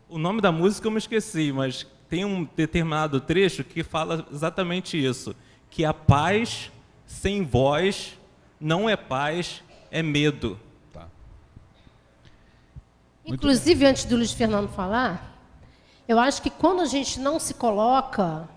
O 0.08 0.18
nome 0.18 0.40
da 0.40 0.50
música 0.50 0.88
eu 0.88 0.90
me 0.90 0.98
esqueci, 0.98 1.52
mas 1.52 1.86
tem 2.08 2.24
um 2.24 2.42
determinado 2.56 3.20
trecho 3.20 3.62
que 3.62 3.84
fala 3.84 4.26
exatamente 4.32 5.02
isso, 5.02 5.36
que 5.70 5.84
a 5.84 5.94
paz 5.94 6.72
sem 7.06 7.44
voz 7.44 8.18
não 8.60 8.90
é 8.90 8.96
paz, 8.96 9.62
é 9.92 10.02
medo. 10.02 10.58
Tá. 10.92 11.06
Inclusive, 13.24 13.86
antes 13.86 14.04
do 14.06 14.16
Luiz 14.16 14.32
Fernando 14.32 14.68
falar, 14.68 15.31
eu 16.06 16.18
acho 16.18 16.42
que 16.42 16.50
quando 16.50 16.80
a 16.80 16.86
gente 16.86 17.20
não 17.20 17.38
se 17.38 17.54
coloca, 17.54 18.48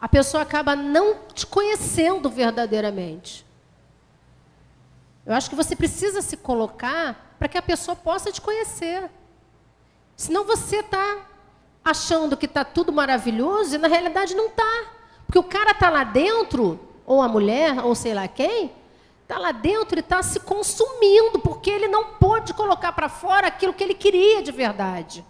a 0.00 0.08
pessoa 0.08 0.42
acaba 0.42 0.74
não 0.76 1.16
te 1.32 1.46
conhecendo 1.46 2.28
verdadeiramente. 2.28 3.46
Eu 5.24 5.34
acho 5.34 5.48
que 5.48 5.56
você 5.56 5.76
precisa 5.76 6.20
se 6.20 6.36
colocar 6.36 7.36
para 7.38 7.48
que 7.48 7.56
a 7.56 7.62
pessoa 7.62 7.96
possa 7.96 8.32
te 8.32 8.40
conhecer. 8.40 9.08
Senão 10.16 10.44
você 10.44 10.80
está 10.80 11.26
achando 11.84 12.36
que 12.36 12.46
está 12.46 12.64
tudo 12.64 12.92
maravilhoso 12.92 13.74
e 13.74 13.78
na 13.78 13.88
realidade 13.88 14.34
não 14.34 14.46
está. 14.46 14.86
Porque 15.26 15.38
o 15.38 15.42
cara 15.42 15.70
está 15.70 15.88
lá 15.88 16.04
dentro, 16.04 16.78
ou 17.06 17.22
a 17.22 17.28
mulher, 17.28 17.84
ou 17.84 17.94
sei 17.94 18.12
lá 18.12 18.28
quem, 18.28 18.72
está 19.22 19.38
lá 19.38 19.52
dentro 19.52 19.98
e 19.98 20.00
está 20.00 20.22
se 20.22 20.40
consumindo, 20.40 21.38
porque 21.38 21.70
ele 21.70 21.88
não 21.88 22.14
pôde 22.14 22.52
colocar 22.52 22.92
para 22.92 23.08
fora 23.08 23.46
aquilo 23.46 23.72
que 23.72 23.82
ele 23.82 23.94
queria 23.94 24.42
de 24.42 24.52
verdade. 24.52 25.24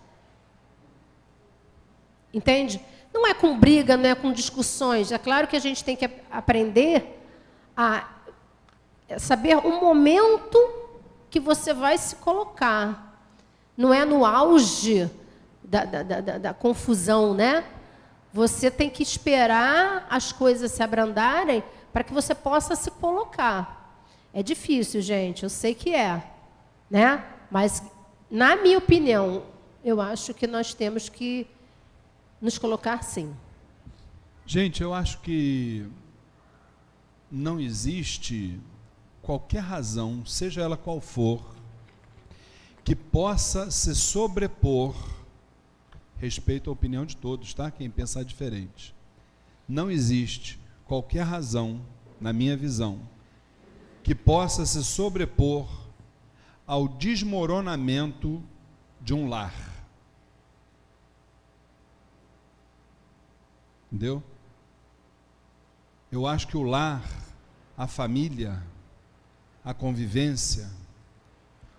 Entende? 2.33 2.81
Não 3.13 3.27
é 3.27 3.35
com 3.35 3.59
briga, 3.59 3.97
não 3.97 4.09
é 4.09 4.15
com 4.15 4.33
discussões. 4.33 5.13
É 5.13 5.19
claro 5.19 5.47
que 5.47 5.57
a 5.57 5.61
gente 5.61 5.85
tem 5.85 5.95
que 5.95 6.09
aprender 6.31 7.21
a 7.77 8.09
saber 9.19 9.57
o 9.57 9.81
momento 9.81 10.59
que 11.29 11.39
você 11.39 11.75
vai 11.75 11.99
se 11.99 12.17
colocar. 12.17 13.19
Não 13.77 13.93
é 13.93 14.05
no 14.05 14.25
auge 14.25 15.11
da, 15.63 15.85
da, 15.85 16.03
da, 16.03 16.39
da 16.39 16.55
confusão, 16.55 17.35
né? 17.35 17.65
Você 18.33 18.71
tem 18.71 18.89
que 18.89 19.03
esperar 19.03 20.07
as 20.09 20.33
coisas 20.33 20.73
se 20.73 20.83
abrandarem 20.83 21.63
para 21.93 22.03
que 22.03 22.13
você 22.13 22.35
possa 22.35 22.75
se 22.75 22.91
colocar. 22.91 24.01
É 24.33 24.43
difícil, 24.43 25.03
gente, 25.03 25.43
eu 25.43 25.51
sei 25.51 25.75
que 25.75 25.95
é, 25.95 26.23
né? 26.91 27.23
Mas, 27.51 27.83
na 28.31 28.57
minha 28.57 28.79
opinião, 28.79 29.43
eu 29.85 30.01
acho 30.01 30.33
que 30.33 30.47
nós 30.47 30.73
temos 30.73 31.11
que 31.11 31.47
nos 32.43 32.59
colocar 32.59 33.03
sim. 33.05 33.33
Gente, 34.45 34.83
eu 34.83 34.93
acho 34.93 35.21
que 35.21 35.87
não 37.31 37.61
existe 37.61 38.61
qualquer 39.23 39.61
razão, 39.61 40.27
seja 40.27 40.61
ela 40.61 40.77
qual 40.77 41.01
for, 41.01 41.55
que 42.85 42.97
possa 42.97 43.71
se 43.71 43.95
sobrepor, 43.95 44.95
respeito 46.19 46.69
à 46.69 46.73
opinião 46.73 47.07
de 47.07 47.17
todos, 47.17 47.55
tá? 47.55 47.71
Quem 47.71 47.89
pensar 47.89 48.25
diferente. 48.25 48.93
Não 49.69 49.89
existe 49.89 50.59
qualquer 50.85 51.23
razão, 51.23 51.81
na 52.21 52.33
minha 52.33 52.57
visão, 52.57 53.01
que 54.03 54.15
possa 54.15 54.67
se 54.67 54.85
sobrepor 54.85 55.69
ao 56.67 56.89
desmoronamento 56.89 58.43
de 59.01 59.15
um 59.15 59.29
lar. 59.29 59.72
Entendeu? 63.93 64.23
Eu 66.11 66.27
acho 66.27 66.49
que 66.49 66.57
o 66.57 66.63
lar, 66.63 67.07
a 67.77 67.87
família, 67.87 68.63
a 69.63 69.75
convivência, 69.75 70.71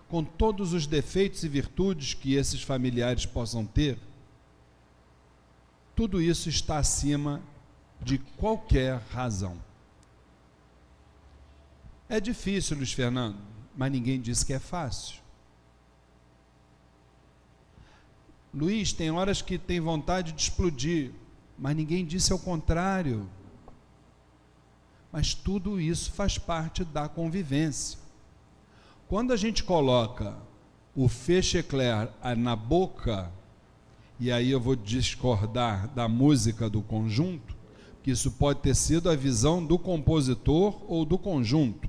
com 0.08 0.22
todos 0.22 0.72
os 0.72 0.86
defeitos 0.86 1.42
e 1.42 1.48
virtudes 1.48 2.14
que 2.14 2.34
esses 2.34 2.62
familiares 2.62 3.26
possam 3.26 3.66
ter, 3.66 3.98
tudo 5.96 6.22
isso 6.22 6.48
está 6.48 6.78
acima 6.78 7.42
de 8.00 8.18
qualquer 8.18 9.00
razão. 9.10 9.58
É 12.08 12.20
difícil, 12.20 12.76
Luiz 12.76 12.92
Fernando, 12.92 13.38
mas 13.76 13.90
ninguém 13.90 14.20
disse 14.20 14.46
que 14.46 14.52
é 14.52 14.60
fácil. 14.60 15.20
Luiz, 18.52 18.92
tem 18.92 19.10
horas 19.10 19.42
que 19.42 19.58
tem 19.58 19.80
vontade 19.80 20.30
de 20.30 20.42
explodir, 20.42 21.12
mas 21.58 21.76
ninguém 21.76 22.04
disse 22.04 22.32
ao 22.32 22.38
contrário. 22.38 23.28
Mas 25.12 25.34
tudo 25.34 25.80
isso 25.80 26.12
faz 26.12 26.38
parte 26.38 26.84
da 26.84 27.08
convivência. 27.08 27.98
Quando 29.08 29.32
a 29.32 29.36
gente 29.36 29.62
coloca 29.62 30.36
o 30.94 31.08
fechecler 31.08 32.08
na 32.36 32.56
boca, 32.56 33.30
e 34.18 34.30
aí 34.30 34.50
eu 34.50 34.60
vou 34.60 34.76
discordar 34.76 35.88
da 35.88 36.08
música 36.08 36.68
do 36.70 36.82
conjunto, 36.82 37.54
que 38.02 38.10
isso 38.10 38.32
pode 38.32 38.60
ter 38.60 38.74
sido 38.74 39.08
a 39.08 39.16
visão 39.16 39.64
do 39.64 39.78
compositor 39.78 40.82
ou 40.86 41.04
do 41.04 41.16
conjunto, 41.16 41.88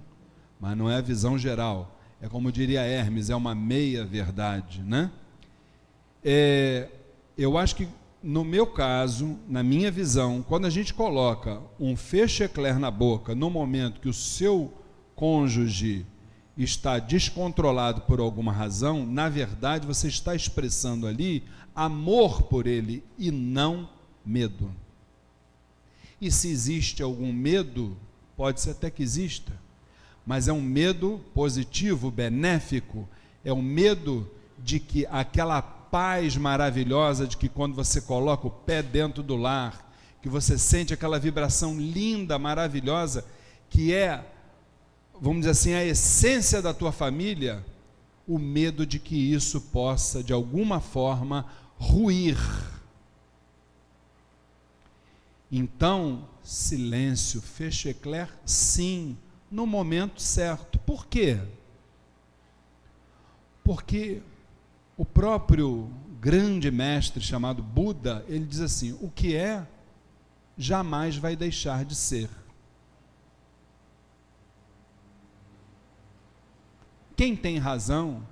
mas 0.59 0.77
não 0.77 0.89
é 0.89 0.95
a 0.95 1.01
visão 1.01 1.37
geral. 1.37 1.99
É 2.21 2.29
como 2.29 2.51
diria 2.51 2.81
Hermes, 2.81 3.29
é 3.29 3.35
uma 3.35 3.53
meia 3.53 4.05
verdade, 4.05 4.81
né? 4.81 5.11
É, 6.23 6.89
eu 7.37 7.57
acho 7.57 7.75
que 7.75 7.87
no 8.25 8.43
meu 8.43 8.65
caso, 8.65 9.37
na 9.47 9.61
minha 9.61 9.91
visão, 9.91 10.41
quando 10.41 10.65
a 10.65 10.69
gente 10.71 10.95
coloca 10.95 11.61
um 11.79 11.95
fechecler 11.95 12.79
na 12.79 12.89
boca 12.89 13.35
no 13.35 13.51
momento 13.51 14.01
que 14.01 14.09
o 14.09 14.13
seu 14.13 14.73
cônjuge 15.15 16.07
está 16.57 16.97
descontrolado 16.97 18.01
por 18.01 18.19
alguma 18.19 18.51
razão, 18.51 19.05
na 19.05 19.29
verdade 19.29 19.85
você 19.85 20.07
está 20.07 20.33
expressando 20.33 21.05
ali 21.05 21.43
amor 21.75 22.41
por 22.41 22.65
ele 22.65 23.03
e 23.15 23.29
não 23.29 23.87
medo. 24.25 24.73
E 26.19 26.31
se 26.31 26.49
existe 26.49 27.03
algum 27.03 27.31
medo, 27.31 27.95
pode 28.35 28.59
ser 28.59 28.71
até 28.71 28.89
que 28.89 29.03
exista, 29.03 29.53
mas 30.25 30.47
é 30.47 30.53
um 30.53 30.63
medo 30.63 31.21
positivo, 31.31 32.09
benéfico, 32.09 33.07
é 33.43 33.53
um 33.53 33.61
medo 33.61 34.27
de 34.57 34.79
que 34.79 35.05
aquela 35.11 35.61
paz 35.91 36.35
maravilhosa 36.37 37.27
de 37.27 37.37
que 37.37 37.49
quando 37.49 37.75
você 37.75 38.01
coloca 38.01 38.47
o 38.47 38.51
pé 38.51 38.81
dentro 38.81 39.23
do 39.23 39.35
lar, 39.35 39.91
que 40.21 40.29
você 40.29 40.57
sente 40.57 40.93
aquela 40.93 41.19
vibração 41.19 41.77
linda, 41.79 42.39
maravilhosa, 42.39 43.25
que 43.69 43.93
é, 43.93 44.25
vamos 45.21 45.41
dizer 45.41 45.51
assim, 45.51 45.73
a 45.73 45.83
essência 45.83 46.61
da 46.61 46.73
tua 46.73 46.91
família, 46.91 47.63
o 48.27 48.39
medo 48.39 48.85
de 48.85 48.97
que 48.99 49.15
isso 49.15 49.61
possa, 49.61 50.23
de 50.23 50.33
alguma 50.33 50.79
forma, 50.79 51.45
ruir. 51.77 52.37
Então, 55.51 56.27
silêncio, 56.43 57.41
fechecler, 57.41 58.29
sim, 58.45 59.17
no 59.49 59.65
momento 59.65 60.21
certo. 60.21 60.79
Por 60.79 61.05
quê? 61.05 61.39
Porque 63.63 64.21
o 64.97 65.03
próprio 65.05 65.89
grande 66.19 66.71
mestre 66.71 67.21
chamado 67.21 67.61
Buda, 67.61 68.25
ele 68.27 68.45
diz 68.45 68.61
assim: 68.61 68.97
o 69.01 69.09
que 69.09 69.35
é, 69.35 69.67
jamais 70.57 71.17
vai 71.17 71.35
deixar 71.35 71.85
de 71.85 71.95
ser. 71.95 72.29
Quem 77.15 77.35
tem 77.35 77.57
razão, 77.57 78.27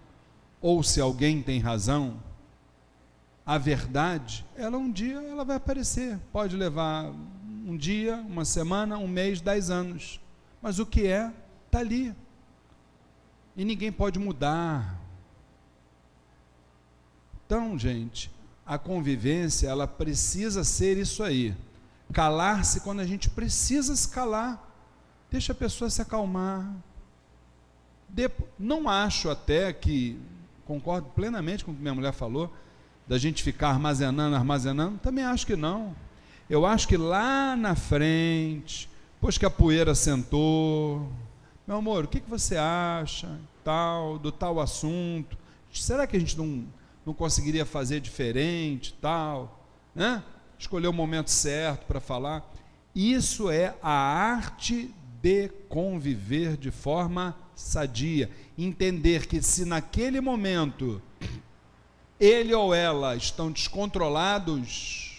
ou 0.61 0.84
se 0.84 0.99
alguém 0.99 1.41
tem 1.41 1.60
razão, 1.60 2.22
a 3.45 3.57
verdade, 3.57 4.45
ela 4.56 4.77
um 4.77 4.91
dia 4.91 5.22
ela 5.22 5.44
vai 5.44 5.57
aparecer. 5.57 6.19
Pode 6.31 6.56
levar 6.56 7.14
um 7.65 7.77
dia, 7.77 8.18
uma 8.18 8.45
semana, 8.45 8.98
um 8.98 9.07
mês, 9.07 9.41
dez 9.41 9.69
anos. 9.69 10.19
Mas 10.61 10.80
o 10.80 10.85
que 10.85 11.07
é, 11.07 11.31
está 11.65 11.80
ali. 11.80 12.14
E 13.56 13.64
ninguém 13.64 13.91
pode 13.91 14.18
mudar. 14.19 15.02
Então, 17.53 17.77
gente, 17.77 18.31
a 18.65 18.80
convivência, 18.80 19.67
ela 19.67 19.85
precisa 19.85 20.63
ser 20.63 20.97
isso 20.97 21.21
aí. 21.21 21.55
Calar-se 22.11 22.80
quando 22.80 22.99
a 22.99 23.05
gente 23.05 23.30
precisa 23.30 23.95
se 23.95 24.09
calar. 24.09 24.75
Deixa 25.30 25.51
a 25.51 25.55
pessoa 25.55 25.88
se 25.88 26.01
acalmar. 26.01 26.73
não 28.57 28.89
acho 28.89 29.30
até 29.30 29.71
que, 29.71 30.19
concordo 30.65 31.09
plenamente 31.09 31.63
com 31.63 31.69
o 31.69 31.75
que 31.75 31.81
minha 31.81 31.93
mulher 31.93 32.11
falou, 32.11 32.51
da 33.07 33.19
gente 33.19 33.43
ficar 33.43 33.69
armazenando, 33.69 34.35
armazenando, 34.35 34.97
também 34.97 35.23
acho 35.23 35.45
que 35.45 35.55
não. 35.55 35.95
Eu 36.49 36.65
acho 36.65 36.88
que 36.88 36.97
lá 36.97 37.55
na 37.55 37.75
frente, 37.75 38.89
depois 39.13 39.38
que 39.38 39.45
a 39.45 39.51
poeira 39.51 39.93
sentou, 39.93 41.07
meu 41.67 41.77
amor, 41.77 42.05
o 42.05 42.07
que, 42.07 42.19
que 42.19 42.30
você 42.31 42.57
acha 42.57 43.39
tal, 43.63 44.17
do 44.17 44.31
tal 44.31 44.59
assunto? 44.59 45.38
Será 45.71 46.07
que 46.07 46.17
a 46.17 46.19
gente 46.19 46.35
não, 46.35 46.65
não 47.05 47.13
conseguiria 47.13 47.65
fazer 47.65 47.99
diferente, 47.99 48.93
tal, 49.01 49.67
né? 49.93 50.23
Escolher 50.57 50.88
o 50.88 50.93
momento 50.93 51.30
certo 51.30 51.85
para 51.85 51.99
falar. 51.99 52.49
Isso 52.95 53.49
é 53.49 53.75
a 53.81 53.91
arte 53.91 54.93
de 55.21 55.49
conviver 55.67 56.57
de 56.57 56.71
forma 56.71 57.35
sadia, 57.55 58.30
entender 58.57 59.27
que 59.27 59.41
se 59.41 59.65
naquele 59.65 60.21
momento 60.21 61.01
ele 62.19 62.53
ou 62.53 62.73
ela 62.73 63.15
estão 63.15 63.51
descontrolados, 63.51 65.13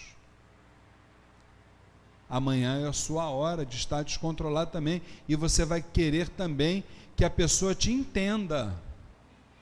Amanhã 2.29 2.81
é 2.83 2.87
a 2.87 2.93
sua 2.93 3.29
hora 3.29 3.65
de 3.65 3.77
estar 3.77 4.03
descontrolado 4.03 4.71
também. 4.71 5.01
E 5.25 5.35
você 5.35 5.63
vai 5.63 5.81
querer 5.81 6.27
também 6.27 6.83
que 7.15 7.23
a 7.23 7.29
pessoa 7.29 7.75
te 7.75 7.91
entenda. 7.91 8.75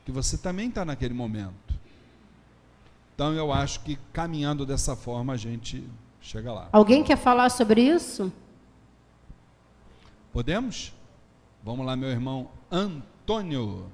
Que 0.04 0.10
você 0.10 0.36
também 0.36 0.68
está 0.68 0.84
naquele 0.84 1.14
momento. 1.14 1.63
Então 3.14 3.32
eu 3.32 3.52
acho 3.52 3.80
que 3.80 3.96
caminhando 4.12 4.66
dessa 4.66 4.96
forma 4.96 5.32
a 5.32 5.36
gente 5.36 5.88
chega 6.20 6.52
lá. 6.52 6.68
Alguém 6.72 7.04
quer 7.04 7.16
falar 7.16 7.48
sobre 7.50 7.80
isso? 7.80 8.32
Podemos? 10.32 10.92
Vamos 11.62 11.86
lá, 11.86 11.94
meu 11.94 12.08
irmão 12.08 12.50
Antônio. 12.70 13.86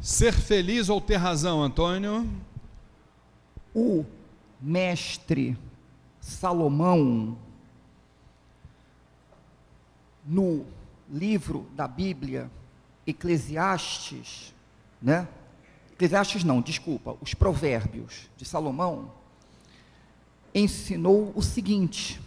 Ser 0.00 0.32
feliz 0.32 0.88
ou 0.88 1.00
ter 1.00 1.16
razão, 1.16 1.62
Antônio? 1.62 2.26
O 3.74 4.04
mestre 4.58 5.56
Salomão, 6.20 7.36
no 10.24 10.64
livro 11.10 11.66
da 11.74 11.86
Bíblia, 11.86 12.50
Eclesiastes, 13.06 14.54
né? 15.00 15.28
Eclesiastes 16.00 16.44
não, 16.44 16.62
desculpa, 16.62 17.14
os 17.20 17.34
Provérbios 17.34 18.30
de 18.34 18.46
Salomão, 18.46 19.12
ensinou 20.54 21.30
o 21.36 21.42
seguinte: 21.42 22.18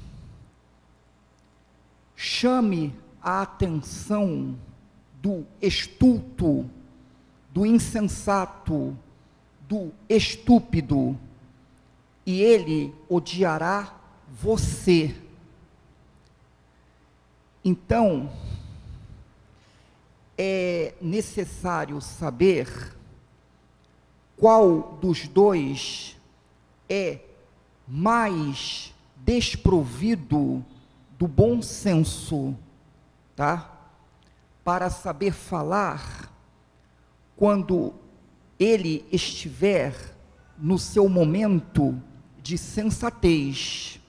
chame 2.16 2.96
a 3.20 3.42
atenção 3.42 4.56
do 5.20 5.44
estulto, 5.60 6.70
do 7.50 7.66
insensato, 7.66 8.96
do 9.68 9.92
estúpido, 10.08 11.18
e 12.28 12.44
ele 12.44 12.94
odiará 13.10 13.92
você. 14.30 15.16
Então, 17.66 18.32
é 20.38 20.94
necessário 21.02 22.00
saber 22.00 23.02
qual 24.38 24.98
dos 25.02 25.28
dois 25.28 26.18
é 26.90 27.20
mais 27.88 28.94
desprovido 29.18 30.64
do 31.18 31.28
bom 31.28 31.62
senso, 31.62 32.56
tá? 33.36 33.74
para 34.64 34.90
saber 34.90 35.34
falar 35.34 36.32
quando 37.36 37.94
ele 38.58 39.06
estiver 39.12 39.94
no 40.58 40.80
seu 40.80 41.10
momento 41.10 42.02
de 42.42 42.58
sensatez. 42.58 44.00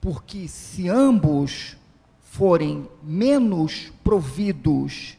Porque 0.00 0.46
se 0.46 0.88
ambos 0.88 1.76
forem 2.20 2.88
menos 3.02 3.92
providos 4.04 5.16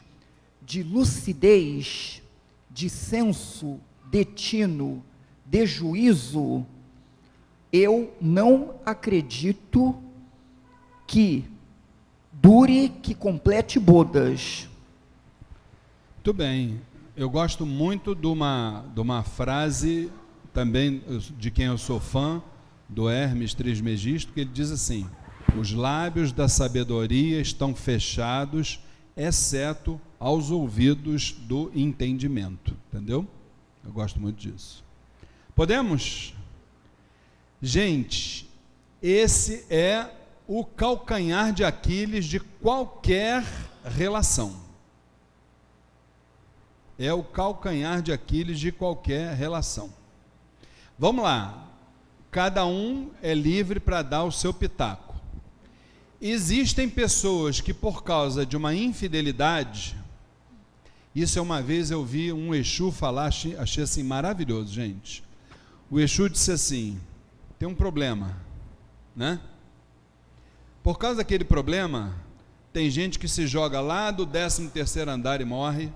de 0.62 0.82
lucidez, 0.82 2.22
de 2.70 2.88
senso, 2.88 3.78
de 4.12 4.26
tino, 4.26 5.02
de 5.46 5.64
juízo, 5.64 6.66
eu 7.72 8.14
não 8.20 8.74
acredito 8.84 9.96
que 11.06 11.46
dure 12.30 12.90
que 12.90 13.14
complete 13.14 13.80
bodas. 13.80 14.68
Muito 16.16 16.34
bem. 16.34 16.78
Eu 17.16 17.30
gosto 17.30 17.64
muito 17.64 18.14
de 18.14 18.26
uma, 18.26 18.84
de 18.94 19.00
uma 19.00 19.22
frase, 19.22 20.12
também 20.52 21.02
de 21.38 21.50
quem 21.50 21.66
eu 21.66 21.78
sou 21.78 21.98
fã, 21.98 22.42
do 22.86 23.08
Hermes 23.08 23.54
Trismegisto, 23.54 24.30
que 24.34 24.40
ele 24.40 24.50
diz 24.52 24.70
assim: 24.70 25.06
Os 25.58 25.72
lábios 25.72 26.32
da 26.32 26.48
sabedoria 26.48 27.40
estão 27.40 27.74
fechados, 27.74 28.78
exceto 29.16 29.98
aos 30.20 30.50
ouvidos 30.50 31.32
do 31.32 31.72
entendimento. 31.74 32.76
Entendeu? 32.92 33.26
Eu 33.84 33.92
gosto 33.92 34.20
muito 34.20 34.36
disso. 34.36 34.84
Podemos? 35.54 36.34
Gente, 37.60 38.48
esse 39.02 39.66
é 39.68 40.08
o 40.46 40.64
calcanhar 40.64 41.52
de 41.52 41.64
Aquiles 41.64 42.24
de 42.24 42.40
qualquer 42.40 43.44
relação. 43.84 44.60
É 46.98 47.12
o 47.12 47.22
calcanhar 47.22 48.02
de 48.02 48.12
Aquiles 48.12 48.58
de 48.60 48.70
qualquer 48.70 49.34
relação. 49.34 49.92
Vamos 50.98 51.24
lá. 51.24 51.68
Cada 52.30 52.64
um 52.64 53.10
é 53.20 53.34
livre 53.34 53.80
para 53.80 54.02
dar 54.02 54.24
o 54.24 54.32
seu 54.32 54.54
pitaco. 54.54 55.14
Existem 56.20 56.88
pessoas 56.88 57.60
que, 57.60 57.74
por 57.74 58.04
causa 58.04 58.46
de 58.46 58.56
uma 58.56 58.74
infidelidade, 58.74 59.96
isso 61.14 61.38
é 61.38 61.42
uma 61.42 61.60
vez 61.60 61.90
eu 61.90 62.04
vi 62.04 62.32
um 62.32 62.54
Exu 62.54 62.90
falar, 62.90 63.26
achei, 63.26 63.82
assim 63.82 64.02
maravilhoso, 64.02 64.72
gente. 64.72 65.22
O 65.90 66.00
Exu 66.00 66.28
disse 66.28 66.50
assim: 66.50 67.00
tem 67.58 67.68
um 67.68 67.74
problema, 67.74 68.36
né? 69.14 69.40
Por 70.82 70.98
causa 70.98 71.18
daquele 71.18 71.44
problema, 71.44 72.14
tem 72.72 72.90
gente 72.90 73.18
que 73.18 73.28
se 73.28 73.46
joga 73.46 73.80
lá 73.80 74.10
do 74.10 74.24
13 74.24 74.68
terceiro 74.70 75.10
andar 75.10 75.40
e 75.40 75.44
morre. 75.44 75.92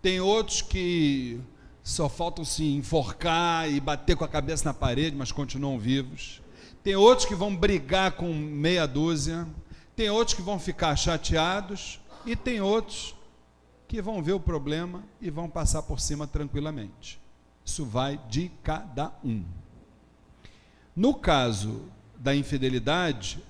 Tem 0.00 0.20
outros 0.20 0.62
que 0.62 1.40
só 1.82 2.08
faltam 2.08 2.44
se 2.44 2.64
enforcar 2.64 3.68
e 3.68 3.80
bater 3.80 4.16
com 4.16 4.24
a 4.24 4.28
cabeça 4.28 4.64
na 4.64 4.72
parede, 4.72 5.16
mas 5.16 5.32
continuam 5.32 5.78
vivos. 5.78 6.40
Tem 6.82 6.96
outros 6.96 7.26
que 7.26 7.34
vão 7.34 7.54
brigar 7.54 8.12
com 8.12 8.32
meia 8.32 8.86
dúzia. 8.86 9.46
Tem 9.94 10.08
outros 10.08 10.34
que 10.34 10.42
vão 10.42 10.58
ficar 10.58 10.96
chateados. 10.96 12.00
E 12.24 12.34
tem 12.34 12.60
outros 12.60 13.14
que 13.90 14.00
vão 14.00 14.22
ver 14.22 14.32
o 14.34 14.40
problema 14.40 15.02
e 15.20 15.28
vão 15.30 15.50
passar 15.50 15.82
por 15.82 15.98
cima 15.98 16.24
tranquilamente. 16.24 17.20
Isso 17.64 17.84
vai 17.84 18.20
de 18.28 18.48
cada 18.62 19.12
um. 19.24 19.42
No 20.94 21.12
caso 21.12 21.86
da 22.16 22.32
infidelidade, 22.32 23.42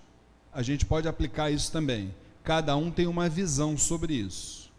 a 0.51 0.63
gente 0.63 0.87
pode 0.87 1.07
aplicar 1.07 1.51
isso 1.51 1.71
também. 1.71 2.15
Cada 2.43 2.75
um 2.75 2.91
tem 2.91 3.07
uma 3.07 3.29
visão 3.29 3.77
sobre 3.77 4.15
isso. 4.15 4.73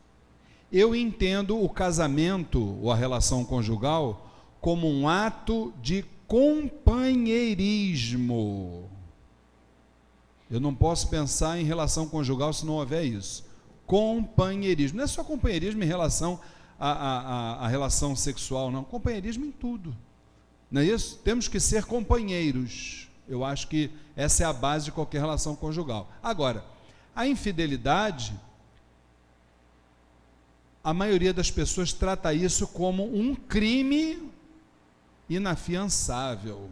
Eu 0.71 0.95
entendo 0.95 1.63
o 1.63 1.69
casamento 1.69 2.79
ou 2.81 2.91
a 2.91 2.95
relação 2.95 3.45
conjugal 3.45 4.31
como 4.59 4.89
um 4.89 5.07
ato 5.07 5.71
de 5.79 6.03
companheirismo. 6.25 8.89
Eu 10.49 10.59
não 10.59 10.73
posso 10.73 11.07
pensar 11.07 11.59
em 11.59 11.65
relação 11.65 12.09
conjugal 12.09 12.51
se 12.51 12.65
não 12.65 12.73
houver 12.73 13.05
isso. 13.05 13.50
Companheirismo. 13.91 14.99
Não 14.99 15.03
é 15.03 15.07
só 15.07 15.21
companheirismo 15.21 15.83
em 15.83 15.85
relação 15.85 16.39
à, 16.79 16.91
à, 16.91 17.65
à 17.65 17.67
relação 17.67 18.15
sexual, 18.15 18.71
não. 18.71 18.85
Companheirismo 18.85 19.43
em 19.43 19.51
tudo. 19.51 19.93
Não 20.71 20.79
é 20.79 20.85
isso? 20.85 21.17
Temos 21.25 21.49
que 21.49 21.59
ser 21.59 21.83
companheiros. 21.83 23.09
Eu 23.27 23.43
acho 23.43 23.67
que 23.67 23.91
essa 24.15 24.43
é 24.43 24.45
a 24.45 24.53
base 24.53 24.85
de 24.85 24.91
qualquer 24.93 25.19
relação 25.19 25.57
conjugal. 25.57 26.09
Agora, 26.23 26.63
a 27.13 27.27
infidelidade, 27.27 28.33
a 30.81 30.93
maioria 30.93 31.33
das 31.33 31.51
pessoas 31.51 31.91
trata 31.91 32.33
isso 32.33 32.67
como 32.67 33.03
um 33.03 33.35
crime 33.35 34.31
inafiançável. 35.29 36.69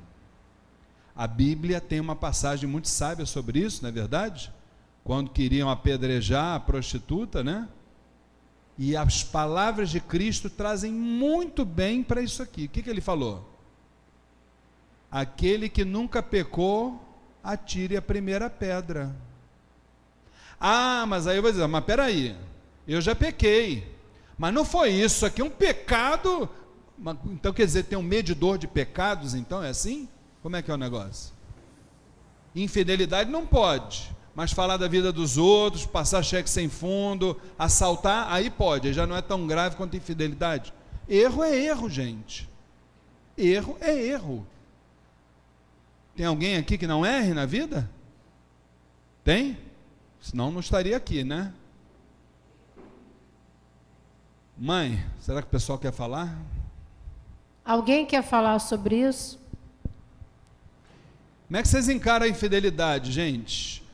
A 1.14 1.28
Bíblia 1.28 1.82
tem 1.82 2.00
uma 2.00 2.16
passagem 2.16 2.70
muito 2.70 2.88
sábia 2.88 3.26
sobre 3.26 3.60
isso, 3.60 3.82
não 3.82 3.90
é 3.90 3.91
verdade? 3.91 4.54
Quando 5.10 5.31
queriam 5.31 5.72
apedrejar 5.72 6.53
a 6.53 6.60
prostituta, 6.60 7.44
né? 7.44 7.68
E 8.77 8.95
as 8.95 9.23
palavras 9.23 9.90
de 9.90 9.99
Cristo 9.99 10.52
trazem 10.52 10.94
muito 10.94 11.65
bem 11.65 12.03
para 12.03 12.22
isso 12.22 12.44
aqui. 12.44 12.65
O 12.65 12.69
que, 12.69 12.84
que 12.84 12.90
ele 12.91 13.02
falou? 13.02 13.44
Aquele 15.10 15.68
que 15.68 15.84
nunca 15.84 16.22
pecou, 16.22 17.03
atire 17.44 17.98
a 17.98 18.03
primeira 18.03 18.52
pedra. 18.52 19.15
Ah, 20.60 21.06
mas 21.07 21.26
aí 21.26 21.38
eu 21.38 21.41
vou 21.41 21.52
dizer, 21.52 21.65
mas 21.65 21.86
peraí, 21.86 22.38
eu 22.88 23.02
já 23.02 23.15
pequei. 23.15 23.91
Mas 24.38 24.53
não 24.53 24.64
foi 24.64 24.91
isso, 24.91 25.26
aqui 25.26 25.41
um 25.41 25.49
pecado. 25.49 26.48
Então 27.26 27.52
quer 27.52 27.65
dizer, 27.65 27.86
tem 27.86 27.98
um 27.98 28.03
medidor 28.03 28.60
de 28.60 28.68
pecados, 28.68 29.34
então 29.34 29.64
é 29.64 29.69
assim? 29.69 30.07
Como 30.44 30.56
é 30.56 30.61
que 30.61 30.69
é 30.69 30.73
o 30.76 30.77
negócio? 30.77 31.34
Infidelidade 32.56 33.31
não 33.31 33.48
pode, 33.48 34.15
mas 34.40 34.53
falar 34.53 34.78
da 34.78 34.88
vida 34.88 35.11
dos 35.11 35.38
outros, 35.38 35.86
passar 35.86 36.24
cheque 36.24 36.49
sem 36.49 36.70
fundo, 36.70 37.38
assaltar, 37.57 38.32
aí 38.32 38.49
pode, 38.49 38.88
aí 38.88 38.94
já 38.94 39.06
não 39.06 39.14
é 39.14 39.22
tão 39.22 39.45
grave 39.45 39.76
quanto 39.76 39.98
infidelidade. 39.98 40.74
Erro 41.10 41.44
é 41.44 41.57
erro, 41.57 41.90
gente. 41.90 42.48
Erro 43.38 43.76
é 43.82 43.94
erro. 43.94 44.48
Tem 46.16 46.26
alguém 46.26 46.56
aqui 46.56 46.78
que 46.78 46.88
não 46.88 47.06
erre 47.06 47.34
na 47.34 47.45
vida? 47.45 47.90
Tem? 49.26 49.57
Senão 50.22 50.52
não 50.52 50.61
estaria 50.61 50.95
aqui, 50.95 51.22
né? 51.22 51.52
Mãe, 54.57 55.06
será 55.20 55.41
que 55.41 55.49
o 55.49 55.52
pessoal 55.52 55.78
quer 55.78 55.91
falar? 55.91 56.34
Alguém 57.66 58.06
quer 58.06 58.24
falar 58.24 58.60
sobre 58.60 59.02
isso? 59.02 59.38
Como 61.48 61.57
é 61.57 61.61
que 61.61 61.68
vocês 61.68 61.90
encaram 61.90 62.26
a 62.26 62.30
infidelidade, 62.30 63.11
gente? 63.11 63.89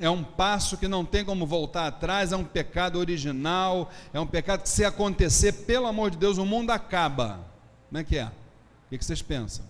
É 0.00 0.08
um 0.08 0.24
passo 0.24 0.78
que 0.78 0.88
não 0.88 1.04
tem 1.04 1.22
como 1.22 1.46
voltar 1.46 1.86
atrás, 1.86 2.32
é 2.32 2.36
um 2.36 2.42
pecado 2.44 2.98
original, 2.98 3.90
é 4.14 4.18
um 4.18 4.26
pecado 4.26 4.62
que 4.62 4.68
se 4.70 4.82
acontecer, 4.82 5.52
pelo 5.52 5.86
amor 5.86 6.10
de 6.10 6.16
Deus, 6.16 6.38
o 6.38 6.46
mundo 6.46 6.70
acaba. 6.70 7.40
Como 7.88 7.98
é 7.98 8.04
que 8.04 8.16
é? 8.16 8.24
O 8.26 8.98
que 8.98 9.04
vocês 9.04 9.20
pensam? 9.20 9.64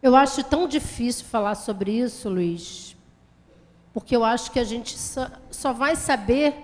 Eu 0.00 0.14
acho 0.14 0.44
tão 0.44 0.68
difícil 0.68 1.24
falar 1.24 1.56
sobre 1.56 1.90
isso, 1.90 2.28
Luiz, 2.28 2.96
porque 3.92 4.14
eu 4.14 4.24
acho 4.24 4.52
que 4.52 4.60
a 4.60 4.64
gente 4.64 4.96
só, 4.96 5.28
só 5.50 5.72
vai 5.72 5.96
saber 5.96 6.54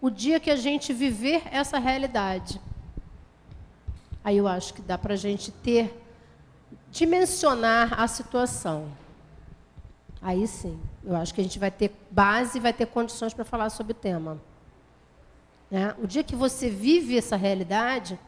o 0.00 0.10
dia 0.10 0.40
que 0.40 0.50
a 0.50 0.56
gente 0.56 0.92
viver 0.92 1.42
essa 1.50 1.78
realidade. 1.78 2.60
Aí 4.22 4.36
eu 4.36 4.48
acho 4.48 4.74
que 4.74 4.82
dá 4.82 4.98
para 4.98 5.14
a 5.14 5.16
gente 5.16 5.52
ter, 5.52 5.96
dimensionar 6.90 8.00
a 8.00 8.08
situação. 8.08 8.88
Aí 10.24 10.48
sim, 10.48 10.80
eu 11.04 11.14
acho 11.16 11.34
que 11.34 11.42
a 11.42 11.44
gente 11.44 11.58
vai 11.58 11.70
ter 11.70 11.94
base, 12.10 12.58
vai 12.58 12.72
ter 12.72 12.86
condições 12.86 13.34
para 13.34 13.44
falar 13.44 13.68
sobre 13.68 13.92
o 13.92 13.94
tema. 13.94 14.40
Né? 15.70 15.94
O 16.02 16.06
dia 16.06 16.24
que 16.24 16.34
você 16.34 16.70
vive 16.70 17.18
essa 17.18 17.36
realidade, 17.36 18.18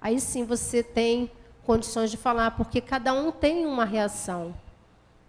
aí 0.00 0.20
sim 0.20 0.44
você 0.44 0.82
tem 0.82 1.30
condições 1.62 2.10
de 2.10 2.16
falar, 2.16 2.50
porque 2.50 2.80
cada 2.80 3.12
um 3.12 3.30
tem 3.30 3.66
uma 3.66 3.84
reação. 3.84 4.52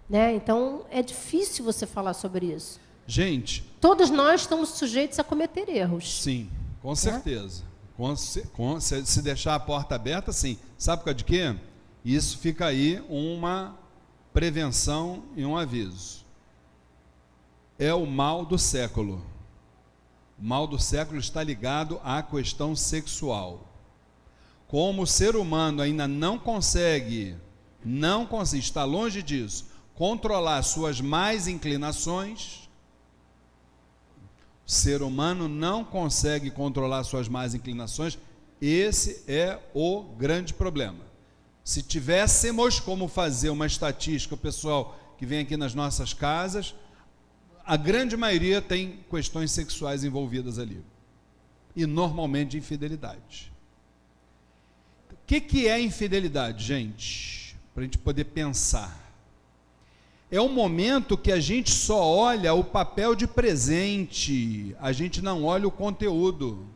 Né? 0.10 0.34
Então, 0.34 0.88
é 0.90 1.04
difícil 1.04 1.64
você 1.64 1.86
falar 1.86 2.16
sobre 2.16 2.48
isso. 2.48 2.80
Gente. 3.06 3.62
Todos 3.80 4.10
nós 4.10 4.42
estamos 4.42 4.70
sujeitos 4.70 5.20
a 5.20 5.24
cometer 5.24 5.70
erros. 5.70 6.24
Sim, 6.24 6.50
com 6.82 6.90
né? 6.90 6.96
certeza. 6.96 7.64
Com, 7.96 8.16
com, 8.54 8.80
se, 8.80 9.06
se 9.06 9.22
deixar 9.22 9.54
a 9.54 9.60
porta 9.60 9.94
aberta, 9.94 10.34
sim. 10.34 10.58
Sabe 10.76 11.02
por 11.02 11.06
causa 11.06 11.18
de 11.18 11.24
quê? 11.24 11.56
Isso 12.04 12.40
fica 12.40 12.66
aí 12.66 13.00
uma 13.08 13.78
prevenção 14.36 15.24
e 15.36 15.44
um 15.44 15.58
aviso. 15.58 16.24
É 17.80 17.92
o 17.92 18.06
mal 18.06 18.46
do 18.46 18.60
século. 18.60 19.26
O 20.38 20.46
mal 20.46 20.68
do 20.68 20.78
século 20.78 21.20
está 21.20 21.42
ligado 21.42 22.00
à 22.04 22.22
questão 22.22 22.76
sexual 22.76 23.66
como 24.68 25.04
o 25.04 25.08
ser 25.08 25.36
humano 25.36 25.82
ainda 25.82 26.08
não 26.08 26.38
consegue, 26.38 27.36
não 27.84 28.26
consegue, 28.26 28.64
está 28.64 28.84
longe 28.84 29.22
disso, 29.22 29.68
controlar 29.94 30.62
suas 30.64 31.00
mais 31.00 31.48
inclinações, 31.48 32.64
O 34.68 34.72
ser 34.72 35.04
humano 35.04 35.48
não 35.48 35.84
consegue 35.86 36.50
controlar 36.50 37.04
suas 37.04 37.30
más 37.30 37.54
inclinações. 37.54 38.18
Esse 38.60 39.24
é 39.28 39.60
o 39.76 40.02
grande 40.18 40.56
problema. 40.56 41.05
Se 41.66 41.82
tivéssemos 41.82 42.80
como 42.80 43.08
fazer 43.08 43.50
uma 43.50 43.66
estatística, 43.66 44.36
o 44.36 44.38
pessoal 44.38 44.96
que 45.18 45.26
vem 45.26 45.40
aqui 45.40 45.58
nas 45.58 45.74
nossas 45.74 46.14
casas, 46.14 46.76
a 47.66 47.76
grande 47.76 48.16
maioria 48.16 48.62
tem 48.62 49.00
questões 49.10 49.50
sexuais 49.50 50.04
envolvidas 50.04 50.60
ali. 50.60 50.86
E 51.76 51.88
normalmente 51.88 52.56
infidelidade. 52.56 53.52
O 55.12 55.16
que, 55.26 55.42
que 55.42 55.68
é 55.68 55.82
infidelidade, 55.82 56.64
gente? 56.64 57.58
Para 57.74 57.82
a 57.82 57.86
gente 57.86 57.98
poder 57.98 58.26
pensar. 58.26 59.04
É 60.30 60.40
um 60.40 60.54
momento 60.54 61.18
que 61.18 61.32
a 61.32 61.40
gente 61.40 61.72
só 61.72 62.00
olha 62.00 62.54
o 62.54 62.64
papel 62.64 63.16
de 63.16 63.26
presente, 63.26 64.76
a 64.80 64.92
gente 64.92 65.20
não 65.20 65.44
olha 65.46 65.68
o 65.68 65.72
conteúdo. 65.72 66.68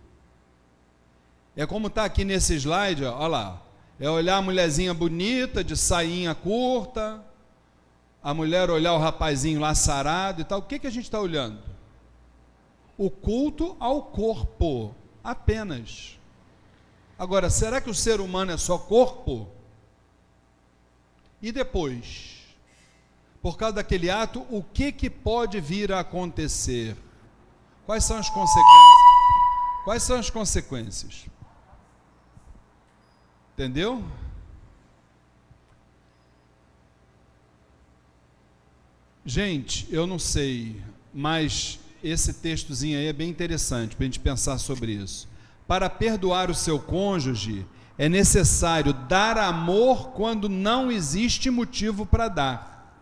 É 1.56 1.68
como 1.68 1.88
está 1.88 2.06
aqui 2.06 2.26
nesse 2.26 2.56
slide, 2.56 3.06
olha 3.06 3.28
lá. 3.28 3.69
É 4.00 4.10
olhar 4.10 4.38
a 4.38 4.42
mulherzinha 4.42 4.94
bonita, 4.94 5.62
de 5.62 5.76
sainha 5.76 6.34
curta, 6.34 7.22
a 8.24 8.34
mulher 8.34 8.70
olhar 8.70 8.94
o 8.94 8.98
rapazinho 8.98 9.60
lá 9.60 9.76
sarado 9.76 10.42
e 10.42 10.46
tal. 10.46 10.60
O 10.60 10.64
que, 10.64 10.80
que 10.80 10.88
a 10.88 10.92
gente 10.92 11.04
está 11.04 11.20
olhando? 11.20 11.62
O 12.98 13.10
culto 13.10 13.76
ao 13.80 14.04
corpo, 14.04 14.96
apenas. 15.24 16.18
Agora, 17.18 17.50
será 17.50 17.82
que 17.82 17.90
o 17.90 17.94
ser 17.94 18.22
humano 18.22 18.52
é 18.54 18.58
só 18.58 18.78
corpo? 18.78 19.50
E 21.42 21.52
depois? 21.52 22.40
Por 23.42 23.58
causa 23.58 23.76
daquele 23.76 24.10
ato, 24.10 24.46
o 24.50 24.64
que, 24.64 24.92
que 24.92 25.10
pode 25.10 25.60
vir 25.60 25.92
a 25.92 26.00
acontecer? 26.00 26.96
Quais 27.86 28.06
são 28.06 28.18
as 28.18 28.30
consequências? 28.30 29.00
Quais 29.84 30.04
são 30.04 30.20
as 30.20 30.30
consequências? 30.30 31.26
Entendeu? 33.60 34.02
Gente, 39.26 39.86
eu 39.92 40.08
não 40.08 40.18
sei, 40.18 40.82
mas 41.14 41.78
esse 42.02 42.36
textozinho 42.36 42.98
aí 42.98 43.08
é 43.08 43.12
bem 43.12 43.30
interessante 43.30 43.98
para 43.98 44.06
a 44.06 44.08
gente 44.08 44.22
pensar 44.22 44.58
sobre 44.60 44.94
isso. 44.94 45.28
Para 45.68 45.90
perdoar 45.90 46.50
o 46.50 46.56
seu 46.56 46.80
cônjuge, 46.80 47.66
é 47.98 48.08
necessário 48.08 48.94
dar 48.94 49.38
amor 49.38 50.12
quando 50.12 50.48
não 50.48 50.90
existe 50.90 51.50
motivo 51.50 52.06
para 52.06 52.30
dar. 52.30 52.96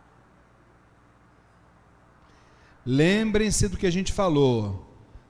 Lembrem-se 2.83 3.67
do 3.67 3.77
que 3.77 3.85
a 3.85 3.91
gente 3.91 4.11
falou. 4.11 4.86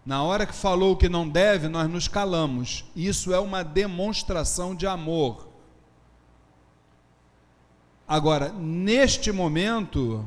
Na 0.07 0.23
hora 0.23 0.45
que 0.45 0.55
falou 0.55 0.93
o 0.93 0.95
que 0.95 1.09
não 1.09 1.27
deve, 1.27 1.67
nós 1.67 1.89
nos 1.89 2.07
calamos. 2.07 2.85
Isso 2.95 3.33
é 3.33 3.39
uma 3.41 3.61
demonstração 3.61 4.73
de 4.73 4.87
amor. 4.87 5.49
Agora, 8.07 8.53
neste 8.53 9.33
momento, 9.33 10.23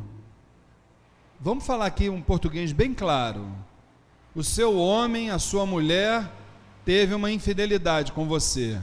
vamos 1.41 1.65
falar 1.65 1.87
aqui 1.87 2.11
um 2.11 2.21
português 2.21 2.73
bem 2.73 2.93
claro. 2.93 3.51
O 4.35 4.45
seu 4.45 4.77
homem, 4.77 5.31
a 5.31 5.39
sua 5.39 5.65
mulher, 5.65 6.31
teve 6.85 7.15
uma 7.15 7.33
infidelidade 7.33 8.13
com 8.13 8.29
você. 8.29 8.79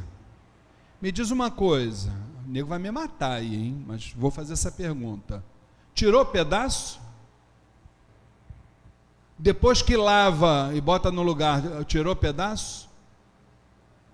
Me 1.00 1.12
diz 1.12 1.30
uma 1.30 1.52
coisa, 1.52 2.12
o 2.44 2.50
nego 2.50 2.70
vai 2.70 2.80
me 2.80 2.90
matar 2.90 3.34
aí, 3.34 3.54
hein? 3.54 3.86
Mas 3.86 4.14
vou 4.18 4.32
fazer 4.32 4.54
essa 4.54 4.72
pergunta. 4.72 5.46
Tirou 5.94 6.26
pedaço? 6.26 7.00
Depois 9.40 9.82
que 9.82 9.96
lava 9.96 10.72
e 10.74 10.82
bota 10.82 11.12
no 11.12 11.22
lugar, 11.22 11.62
tirou 11.86 12.16
pedaço? 12.16 12.90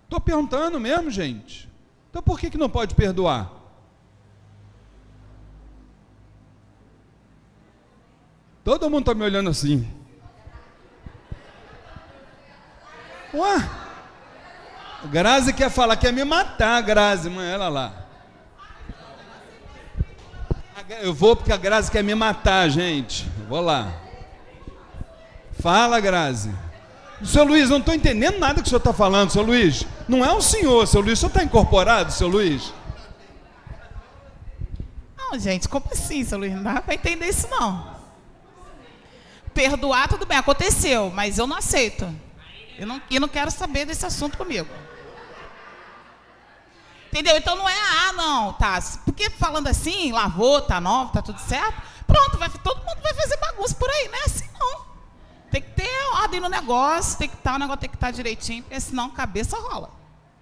Estou 0.04 0.20
perguntando 0.20 0.80
mesmo, 0.80 1.10
gente. 1.10 1.70
Então 2.10 2.22
por 2.22 2.40
que, 2.40 2.50
que 2.50 2.58
não 2.58 2.70
pode 2.70 2.94
perdoar? 2.94 3.50
Todo 8.64 8.90
mundo 8.90 9.02
está 9.02 9.14
me 9.14 9.24
olhando 9.24 9.50
assim. 9.50 9.88
Ué? 13.34 13.70
Grazi 15.06 15.54
quer 15.54 15.70
falar, 15.70 15.98
quer 15.98 16.14
me 16.14 16.24
matar, 16.24 16.82
Grazi, 16.82 17.30
mãe, 17.30 17.50
ela 17.50 17.68
lá. 17.68 18.06
Eu 21.02 21.14
vou 21.14 21.36
porque 21.36 21.52
a 21.52 21.58
Grazi 21.58 21.90
quer 21.90 22.04
me 22.04 22.14
matar, 22.14 22.70
gente. 22.70 23.28
Vou 23.48 23.62
lá. 23.62 24.03
Fala, 25.60 26.00
Grazi. 26.00 26.54
Seu 27.24 27.44
Luiz, 27.44 27.70
não 27.70 27.78
estou 27.78 27.94
entendendo 27.94 28.38
nada 28.38 28.56
que 28.56 28.68
o 28.68 28.70
senhor 28.70 28.80
está 28.80 28.94
falando, 28.94 29.32
seu 29.32 29.44
Luiz. 29.44 29.86
Não 30.08 30.26
é 30.26 30.34
um 30.34 30.42
senhor, 30.42 30.86
seu 30.88 31.00
Luiz. 31.00 31.20
O 31.20 31.22
senhor 31.22 31.30
está 31.30 31.44
incorporado, 31.44 32.12
seu 32.12 32.28
Luiz? 32.28 32.74
Não, 35.18 35.40
gente, 35.40 35.70
como 35.70 35.86
assim, 35.92 36.24
seu 36.26 36.38
Luiz? 36.38 36.54
Não 36.54 36.64
dá 36.64 36.82
para 36.82 36.96
entender 36.96 37.28
isso, 37.28 37.48
não. 37.50 37.94
Perdoar, 39.54 40.10
tudo 40.10 40.26
bem, 40.26 40.38
aconteceu, 40.38 41.12
mas 41.12 41.38
eu 41.38 41.48
não 41.48 41.58
aceito. 41.58 42.14
Eu 42.78 42.88
não, 42.88 43.02
eu 43.10 43.22
não 43.22 43.28
quero 43.28 43.52
saber 43.52 43.86
desse 43.86 44.06
assunto 44.06 44.38
comigo. 44.38 44.68
Entendeu? 47.08 47.38
Então 47.38 47.56
não 47.56 47.70
é 47.70 47.80
ah, 47.80 48.14
não, 48.14 48.54
tá? 48.54 48.80
Porque 49.06 49.30
falando 49.30 49.68
assim, 49.68 50.12
lavou, 50.12 50.62
tá 50.62 50.82
nova, 50.82 51.14
tá 51.14 51.22
tudo 51.22 51.40
certo, 51.40 51.80
pronto, 52.08 52.38
vai, 52.40 52.50
todo 52.50 52.84
mundo 52.84 53.02
vai 53.04 53.14
fazer 53.14 53.38
bagunça 53.38 53.76
por 53.76 53.88
aí, 53.88 54.10
não 54.12 54.18
é 54.18 54.24
assim 54.24 54.50
não. 54.60 54.93
Tem 55.54 55.62
que 55.62 55.70
ter 55.70 55.88
ordem 56.16 56.40
no 56.40 56.50
negócio, 56.50 57.20
tem 57.20 57.30
que 57.30 57.36
estar, 57.36 57.52
tá, 57.52 57.56
o 57.58 57.60
negócio 57.60 57.82
tem 57.82 57.90
que 57.92 57.96
estar 57.96 58.08
tá 58.08 58.12
direitinho, 58.12 58.64
porque 58.64 58.80
senão 58.82 59.06
a 59.06 59.12
cabeça 59.12 59.56
rola. 59.56 59.92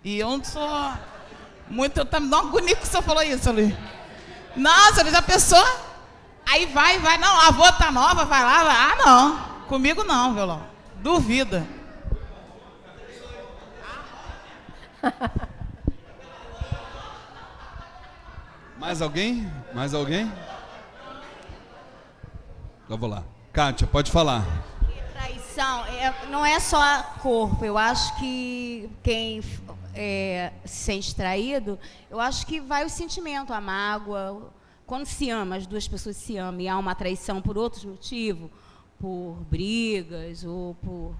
E 0.05 0.17
eu 0.17 0.29
não 0.29 0.41
sou 0.41 0.93
muito, 1.69 1.97
eu 1.97 2.05
também 2.05 2.29
não 2.29 2.39
agonia 2.39 2.77
que 2.77 2.83
o 2.83 2.85
senhor 2.85 3.03
falou 3.03 3.21
isso, 3.21 3.49
ali. 3.49 3.77
Nossa, 4.55 5.01
ele 5.01 5.11
já 5.11 5.21
pensou? 5.21 5.61
Aí 6.49 6.65
vai, 6.67 6.97
vai, 6.99 7.17
não, 7.17 7.27
a 7.41 7.47
avó 7.49 7.69
tá 7.73 7.91
nova, 7.91 8.23
vai 8.23 8.41
lá, 8.41 8.63
vai. 8.63 8.73
Ah, 8.73 8.95
não. 9.05 9.37
Comigo 9.67 10.01
não, 10.05 10.33
violão. 10.33 10.65
Duvida. 11.01 11.67
Mais 18.79 19.01
alguém? 19.01 19.51
Mais 19.73 19.93
alguém? 19.93 20.31
Eu 22.89 22.97
vou 22.97 23.09
lá. 23.09 23.25
Kátia, 23.51 23.85
pode 23.85 24.09
falar 24.09 24.70
traição 25.61 25.85
é, 25.85 26.25
não 26.27 26.43
é 26.43 26.59
só 26.59 27.03
corpo. 27.21 27.63
Eu 27.63 27.77
acho 27.77 28.17
que 28.17 28.89
quem 29.03 29.41
é, 29.93 30.51
se 30.65 30.85
sente 30.85 31.15
traído, 31.15 31.77
eu 32.09 32.19
acho 32.19 32.47
que 32.47 32.59
vai 32.59 32.83
o 32.83 32.89
sentimento, 32.89 33.53
a 33.53 33.61
mágoa. 33.61 34.51
Quando 34.87 35.05
se 35.05 35.29
ama, 35.29 35.55
as 35.55 35.67
duas 35.67 35.87
pessoas 35.87 36.17
se 36.17 36.35
amam 36.35 36.61
e 36.61 36.67
há 36.67 36.77
uma 36.77 36.95
traição 36.95 37.41
por 37.41 37.57
outros 37.57 37.85
motivos, 37.85 38.49
por 38.99 39.37
brigas 39.49 40.43
ou 40.43 40.75
por 40.75 41.15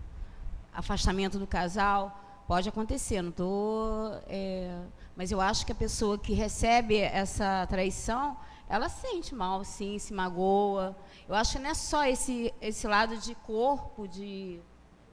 afastamento 0.74 1.38
do 1.38 1.46
casal, 1.46 2.44
pode 2.48 2.68
acontecer. 2.68 3.22
Não 3.22 3.32
tô, 3.32 4.12
é, 4.28 4.76
mas 5.16 5.32
eu 5.32 5.40
acho 5.40 5.66
que 5.66 5.72
a 5.72 5.76
pessoa 5.76 6.18
que 6.18 6.34
recebe 6.34 6.98
essa 6.98 7.68
traição, 7.70 8.36
ela 8.72 8.88
sente 8.88 9.36
mal, 9.36 9.66
sim, 9.66 10.00
se 10.00 10.14
magoa. 10.14 10.96
Eu 11.28 11.36
acho 11.36 11.58
que 11.58 11.60
não 11.60 11.70
é 11.70 11.74
só 11.74 12.06
esse, 12.06 12.54
esse 12.62 12.88
lado 12.88 13.18
de 13.18 13.36
corpo, 13.36 14.08
de. 14.08 14.62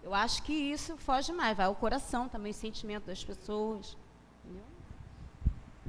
Eu 0.01 0.14
acho 0.14 0.44
que 0.44 0.52
isso 0.52 0.97
foge 0.97 1.32
mais, 1.32 1.56
vai 1.56 1.66
o 1.66 1.74
coração 1.74 2.28
também, 2.28 2.52
o 2.52 2.55
sentimento 2.55 3.06
das 3.06 3.24
pessoas. 3.24 3.97
Entendeu? 4.44 4.64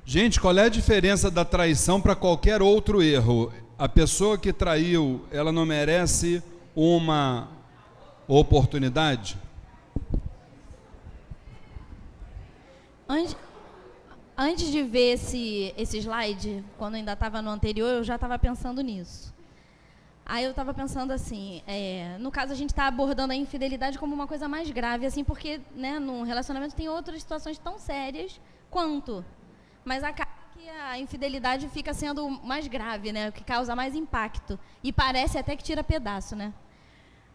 Gente, 0.04 0.42
qual 0.42 0.58
é 0.58 0.64
a 0.64 0.70
diferença 0.70 1.30
da 1.30 1.46
traição 1.46 2.02
para 2.02 2.16
qualquer 2.16 2.60
outro 2.60 3.04
erro? 3.04 3.54
A 3.78 3.88
pessoa 3.88 4.36
que 4.36 4.52
traiu, 4.52 5.24
ela 5.30 5.52
não 5.52 5.64
merece 5.64 6.42
uma 6.76 7.50
oportunidade? 8.28 9.38
Antes, 13.08 13.36
antes 14.40 14.72
de 14.72 14.82
ver 14.82 15.16
esse, 15.16 15.74
esse 15.76 15.98
slide, 15.98 16.64
quando 16.78 16.96
ainda 16.96 17.12
estava 17.12 17.42
no 17.42 17.50
anterior, 17.50 17.90
eu 17.90 18.04
já 18.06 18.16
estava 18.16 18.40
pensando 18.40 18.82
nisso. 18.82 19.34
Aí 20.26 20.46
eu 20.46 20.52
estava 20.52 20.74
pensando 20.74 21.12
assim, 21.12 21.62
é, 21.68 22.16
no 22.20 22.32
caso 22.32 22.54
a 22.54 22.56
gente 22.56 22.70
está 22.70 22.88
abordando 22.88 23.34
a 23.34 23.36
infidelidade 23.36 24.00
como 24.00 24.16
uma 24.16 24.28
coisa 24.28 24.48
mais 24.48 24.72
grave, 24.72 25.06
assim, 25.06 25.26
porque 25.26 25.60
né, 25.76 26.00
no 26.00 26.24
relacionamento 26.24 26.74
tem 26.74 26.88
outras 26.88 27.22
situações 27.22 27.58
tão 27.58 27.78
sérias 27.78 28.40
quanto, 28.70 29.26
mas 29.84 30.04
acaba 30.06 30.32
que 30.56 30.70
a 30.70 30.98
infidelidade 30.98 31.68
fica 31.68 31.94
sendo 31.94 32.30
mais 32.30 32.66
grave, 32.68 33.12
né, 33.12 33.30
o 33.30 33.32
que 33.34 33.44
causa 33.44 33.76
mais 33.76 33.94
impacto 33.94 34.58
e 34.82 34.94
parece 34.94 35.38
até 35.38 35.54
que 35.56 35.64
tira 35.64 35.84
pedaço, 35.84 36.36
né? 36.36 36.54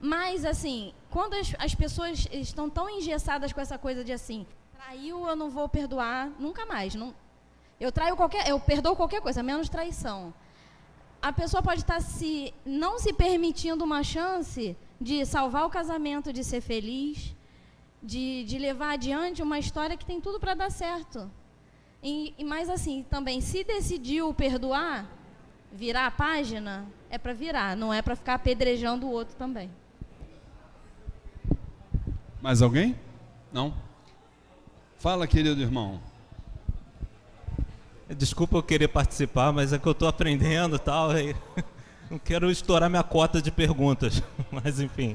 Mas 0.01 0.45
assim, 0.45 0.95
quando 1.11 1.35
as, 1.35 1.55
as 1.59 1.75
pessoas 1.75 2.27
estão 2.33 2.71
tão 2.71 2.89
engessadas 2.89 3.53
com 3.53 3.61
essa 3.61 3.77
coisa 3.77 4.05
de 4.05 4.13
assim, 4.13 4.47
traiu, 4.85 5.27
eu 5.27 5.37
não 5.37 5.51
vou 5.51 5.69
perdoar 5.69 6.31
nunca 6.39 6.67
mais, 6.67 6.95
não, 6.95 7.15
eu 7.81 7.91
traio 7.91 8.17
qualquer, 8.17 8.49
eu 8.49 8.61
perdoo 8.61 8.95
qualquer 8.95 9.21
coisa, 9.21 9.43
menos 9.43 9.69
traição 9.69 10.33
a 11.25 11.33
pessoa 11.33 11.63
pode 11.63 11.81
estar 11.81 12.03
se 12.03 12.53
não 12.67 12.99
se 12.99 13.11
permitindo 13.11 13.83
uma 13.83 14.03
chance 14.03 14.77
de 15.01 15.25
salvar 15.25 15.65
o 15.65 15.71
casamento, 15.71 16.31
de 16.31 16.45
ser 16.45 16.61
feliz, 16.61 17.35
de, 18.03 18.45
de 18.45 18.59
levar 18.59 18.93
adiante 18.93 19.43
uma 19.43 19.59
história 19.59 19.97
que 19.97 20.05
tem 20.05 20.21
tudo 20.21 20.39
para 20.39 20.53
dar 20.53 20.71
certo. 20.71 21.31
E, 22.03 22.35
e 22.37 22.45
mais 22.45 22.69
assim, 22.69 23.07
também, 23.09 23.41
se 23.41 23.65
decidiu 23.65 24.35
perdoar, 24.35 25.11
virar 25.73 26.09
a 26.09 26.11
página, 26.11 26.87
é 27.09 27.17
para 27.17 27.33
virar, 27.33 27.75
não 27.75 27.91
é 27.91 28.03
para 28.03 28.15
ficar 28.15 28.35
apedrejando 28.35 29.07
o 29.07 29.11
outro 29.11 29.35
também. 29.35 29.71
Mais 32.43 32.61
alguém? 32.61 32.95
Não? 33.51 33.73
Fala, 35.05 35.27
querido 35.27 35.61
irmão. 35.61 36.01
Desculpa 38.17 38.57
eu 38.57 38.63
querer 38.63 38.89
participar, 38.89 39.53
mas 39.53 39.71
é 39.71 39.79
que 39.79 39.87
eu 39.87 39.93
estou 39.93 40.09
aprendendo 40.09 40.77
e 40.77 40.79
tal. 40.79 41.15
E 41.15 41.37
não 42.11 42.19
quero 42.19 42.51
estourar 42.51 42.89
minha 42.89 43.03
cota 43.03 43.43
de 43.43 43.51
perguntas, 43.51 44.23
mas 44.51 44.81
enfim. 44.81 45.15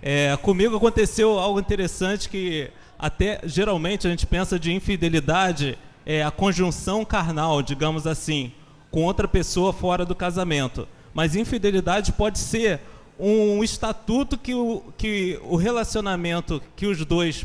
É, 0.00 0.36
comigo 0.36 0.76
aconteceu 0.76 1.40
algo 1.40 1.58
interessante 1.58 2.28
que 2.28 2.70
até 2.96 3.40
geralmente 3.42 4.06
a 4.06 4.10
gente 4.10 4.24
pensa 4.28 4.60
de 4.60 4.72
infidelidade 4.72 5.76
é 6.06 6.22
a 6.22 6.30
conjunção 6.30 7.04
carnal, 7.04 7.62
digamos 7.62 8.06
assim, 8.06 8.52
com 8.92 9.02
outra 9.02 9.26
pessoa 9.26 9.72
fora 9.72 10.04
do 10.04 10.14
casamento. 10.14 10.86
Mas 11.12 11.34
infidelidade 11.34 12.12
pode 12.12 12.38
ser 12.38 12.80
um 13.18 13.64
estatuto 13.64 14.38
que 14.38 14.54
o, 14.54 14.84
que 14.96 15.36
o 15.42 15.56
relacionamento 15.56 16.62
que 16.76 16.86
os 16.86 17.04
dois 17.04 17.44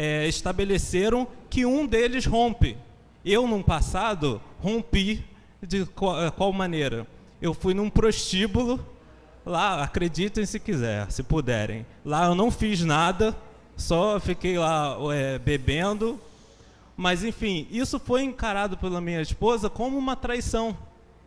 é, 0.00 0.28
estabeleceram 0.28 1.26
que 1.50 1.66
um 1.66 1.84
deles 1.84 2.24
rompe. 2.24 2.78
Eu, 3.24 3.48
no 3.48 3.64
passado, 3.64 4.40
rompi 4.60 5.24
de 5.60 5.84
qual, 5.86 6.22
é, 6.24 6.30
qual 6.30 6.52
maneira? 6.52 7.04
Eu 7.42 7.52
fui 7.52 7.74
num 7.74 7.90
prostíbulo, 7.90 8.78
lá, 9.44 9.82
acreditem 9.82 10.46
se 10.46 10.60
quiser, 10.60 11.10
se 11.10 11.24
puderem. 11.24 11.84
Lá 12.04 12.26
eu 12.26 12.36
não 12.36 12.48
fiz 12.48 12.84
nada, 12.84 13.36
só 13.76 14.20
fiquei 14.20 14.56
lá 14.56 14.96
é, 15.12 15.36
bebendo. 15.36 16.20
Mas, 16.96 17.24
enfim, 17.24 17.66
isso 17.68 17.98
foi 17.98 18.22
encarado 18.22 18.76
pela 18.76 19.00
minha 19.00 19.20
esposa 19.20 19.68
como 19.68 19.98
uma 19.98 20.14
traição 20.14 20.76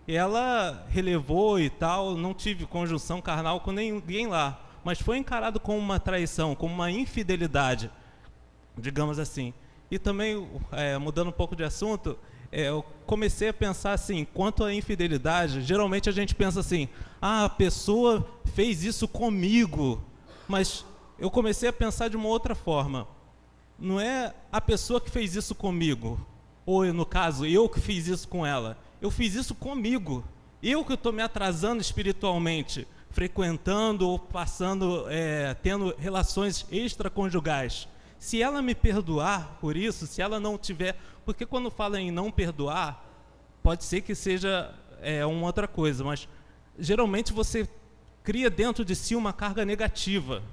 ela 0.07 0.85
relevou 0.89 1.60
e 1.60 1.69
tal, 1.69 2.15
não 2.15 2.34
tive 2.34 2.65
conjunção 2.65 3.22
carnal 3.22 3.60
com 3.60 3.72
ninguém 3.72 4.27
lá, 4.27 4.60
mas 4.84 4.99
foi 4.99 5.18
encarado 5.18 5.60
como 5.60 5.77
uma 5.77 5.99
traição, 5.99 6.56
como 6.56 6.73
uma 6.73 6.89
infidelidade, 6.89 7.89
digamos 8.77 9.19
assim. 9.19 9.53
E 9.89 9.99
também, 9.99 10.48
é, 10.72 10.98
mudando 10.98 11.30
um 11.30 11.34
pouco 11.34 11.56
de 11.56 11.64
assunto, 11.64 12.18
é, 12.52 12.69
eu 12.69 12.84
comecei 13.06 13.49
a 13.49 13.53
pensar 13.53 13.93
assim, 13.93 14.26
quanto 14.34 14.64
à 14.64 14.73
infidelidade, 14.73 15.61
geralmente 15.61 16.10
a 16.10 16.11
gente 16.11 16.34
pensa 16.34 16.60
assim, 16.60 16.88
ah, 17.22 17.45
a 17.45 17.49
pessoa 17.49 18.27
fez 18.53 18.84
isso 18.84 19.07
comigo, 19.07 20.02
mas 20.48 20.85
eu 21.19 21.30
comecei 21.30 21.69
a 21.69 21.73
pensar 21.73 22.10
de 22.10 22.18
uma 22.18 22.27
outra 22.27 22.56
forma. 22.56 23.07
Não 23.77 23.99
é 23.99 24.34
a 24.52 24.61
pessoa 24.61 25.02
que 25.02 25.10
fez 25.10 25.35
isso 25.35 25.56
comigo, 25.56 26.19
ou 26.65 26.85
no 26.93 27.06
caso, 27.06 27.45
eu 27.45 27.68
que 27.68 27.80
fiz 27.80 28.07
isso 28.07 28.27
com 28.27 28.45
ela 28.45 28.77
eu 29.02 29.10
fiz 29.10 29.34
isso 29.34 29.56
comigo. 29.56 30.23
Eu 30.61 30.85
que 30.85 30.93
estou 30.93 31.11
me 31.11 31.23
atrasando 31.23 31.81
espiritualmente, 31.81 32.88
frequentando 33.10 34.07
ou 34.07 34.19
passando, 34.19 35.07
é, 35.10 35.56
tendo 35.56 35.95
relações 35.98 36.65
extraconjugais. 36.72 37.88
Se 38.22 38.39
ela 38.39 38.61
me 38.61 38.76
perdoar 38.76 39.57
por 39.60 39.76
isso, 39.76 40.06
se 40.06 40.22
ela 40.22 40.39
não 40.39 40.56
tiver. 40.56 40.95
Porque 41.26 41.43
quando 41.43 41.72
fala 41.72 41.99
em 41.99 42.11
não 42.11 42.30
perdoar, 42.30 43.03
pode 43.64 43.84
ser 43.84 44.02
que 44.02 44.14
seja 44.14 44.72
é, 45.02 45.26
uma 45.26 45.48
outra 45.48 45.68
coisa, 45.68 46.03
mas 46.03 46.30
geralmente 46.77 47.34
você 47.34 47.68
cria 48.23 48.48
dentro 48.48 48.85
de 48.85 48.95
si 48.95 49.15
uma 49.15 49.34
carga 49.34 49.65
negativa. 49.65 50.43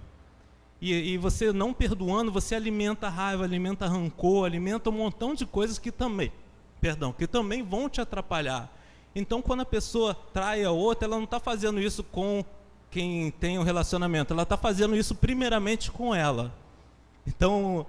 E, 0.80 1.12
e, 1.12 1.18
você 1.18 1.52
não 1.52 1.74
perdoando, 1.74 2.32
você 2.32 2.54
alimenta 2.54 3.06
raiva, 3.10 3.44
alimenta 3.44 3.86
rancor, 3.86 4.46
alimenta 4.46 4.88
um 4.88 4.94
montão 4.94 5.34
de 5.34 5.44
coisas 5.44 5.78
que 5.78 5.92
também 5.92 6.32
perdão, 6.80 7.12
que 7.12 7.26
também 7.26 7.62
vão 7.62 7.86
te 7.86 8.00
atrapalhar. 8.00 8.72
Então, 9.14 9.42
quando 9.42 9.60
a 9.60 9.66
pessoa 9.66 10.14
trai 10.32 10.64
a 10.64 10.70
outra, 10.70 11.06
ela 11.06 11.16
não 11.16 11.24
está 11.24 11.38
fazendo 11.38 11.80
isso 11.80 12.02
com 12.02 12.42
quem 12.90 13.30
tem 13.30 13.58
um 13.58 13.62
relacionamento, 13.62 14.32
ela 14.32 14.44
está 14.44 14.56
fazendo 14.56 14.96
isso 14.96 15.14
primeiramente 15.14 15.90
com 15.90 16.14
ela. 16.14 16.54
Então, 17.28 17.86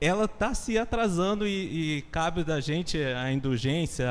ela 0.00 0.26
está 0.26 0.54
se 0.54 0.78
atrasando 0.78 1.44
e, 1.44 1.98
e, 1.98 2.02
cabe 2.02 2.44
da 2.44 2.60
gente 2.60 2.96
a 2.96 3.32
indulgência 3.32 4.06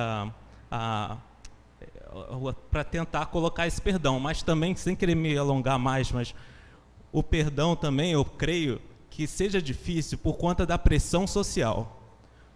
para 2.70 2.84
tentar 2.84 3.28
colocar 3.28 3.66
esse 3.66 3.82
perdão, 3.82 4.20
mas 4.20 4.44
também, 4.44 4.76
sem 4.76 4.98
querer 4.98 5.16
me 5.16 5.38
alongar 5.38 5.80
mais, 5.80 6.12
mas 6.12 6.36
o 7.10 7.24
perdão 7.24 7.74
também, 7.74 8.12
eu 8.12 8.26
creio 8.26 8.82
que 9.10 9.26
seja 9.26 9.62
difícil 9.62 10.18
por 10.18 10.34
conta 10.34 10.66
da 10.66 10.78
pressão 10.78 11.26
social. 11.26 12.02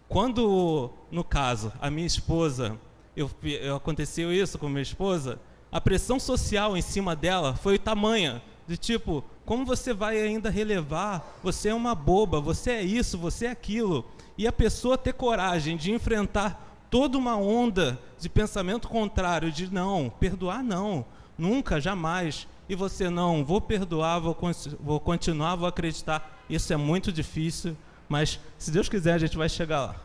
Quando, 0.09 0.91
no 1.09 1.23
caso, 1.23 1.72
a 1.80 1.89
minha 1.89 2.07
esposa, 2.07 2.77
eu, 3.15 3.31
eu, 3.43 3.77
aconteceu 3.77 4.34
isso 4.34 4.59
com 4.59 4.68
minha 4.68 4.81
esposa, 4.81 5.39
a 5.72 5.80
pressão 5.80 6.19
social 6.19 6.76
em 6.76 6.81
cima 6.81 7.15
dela 7.15 7.55
foi 7.55 7.80
tamanha, 7.80 8.41
de 8.68 8.76
tipo, 8.76 9.23
como 9.48 9.65
você 9.65 9.94
vai 9.94 10.19
ainda 10.19 10.49
relevar? 10.49 11.26
Você 11.41 11.69
é 11.69 11.74
uma 11.74 11.95
boba, 11.95 12.41
você 12.41 12.72
é 12.72 12.82
isso, 12.84 13.18
você 13.18 13.45
é 13.45 13.49
aquilo. 13.49 14.03
E 14.38 14.45
a 14.45 14.52
pessoa 14.52 14.98
ter 14.98 15.14
coragem 15.14 15.78
de 15.78 15.90
enfrentar 15.90 16.86
toda 16.91 17.18
uma 17.18 17.38
onda 17.38 17.98
de 18.19 18.28
pensamento 18.28 18.90
contrário, 18.90 19.49
de 19.49 19.74
não, 19.74 20.11
perdoar 20.19 20.61
não, 20.61 21.06
nunca, 21.38 21.80
jamais. 21.80 22.45
E 22.68 22.76
você 22.76 23.10
não, 23.10 23.45
vou 23.45 23.61
perdoar, 23.61 24.19
vou, 24.19 24.38
vou 24.82 24.99
continuar, 24.99 25.56
vou 25.56 25.69
acreditar. 25.69 26.44
Isso 26.49 26.74
é 26.74 26.78
muito 26.78 27.10
difícil. 27.10 27.78
Mas, 28.10 28.41
se 28.57 28.69
Deus 28.69 28.90
quiser, 28.90 29.14
a 29.14 29.18
gente 29.18 29.38
vai 29.38 29.48
chegar 29.48 29.80
lá. 29.80 29.95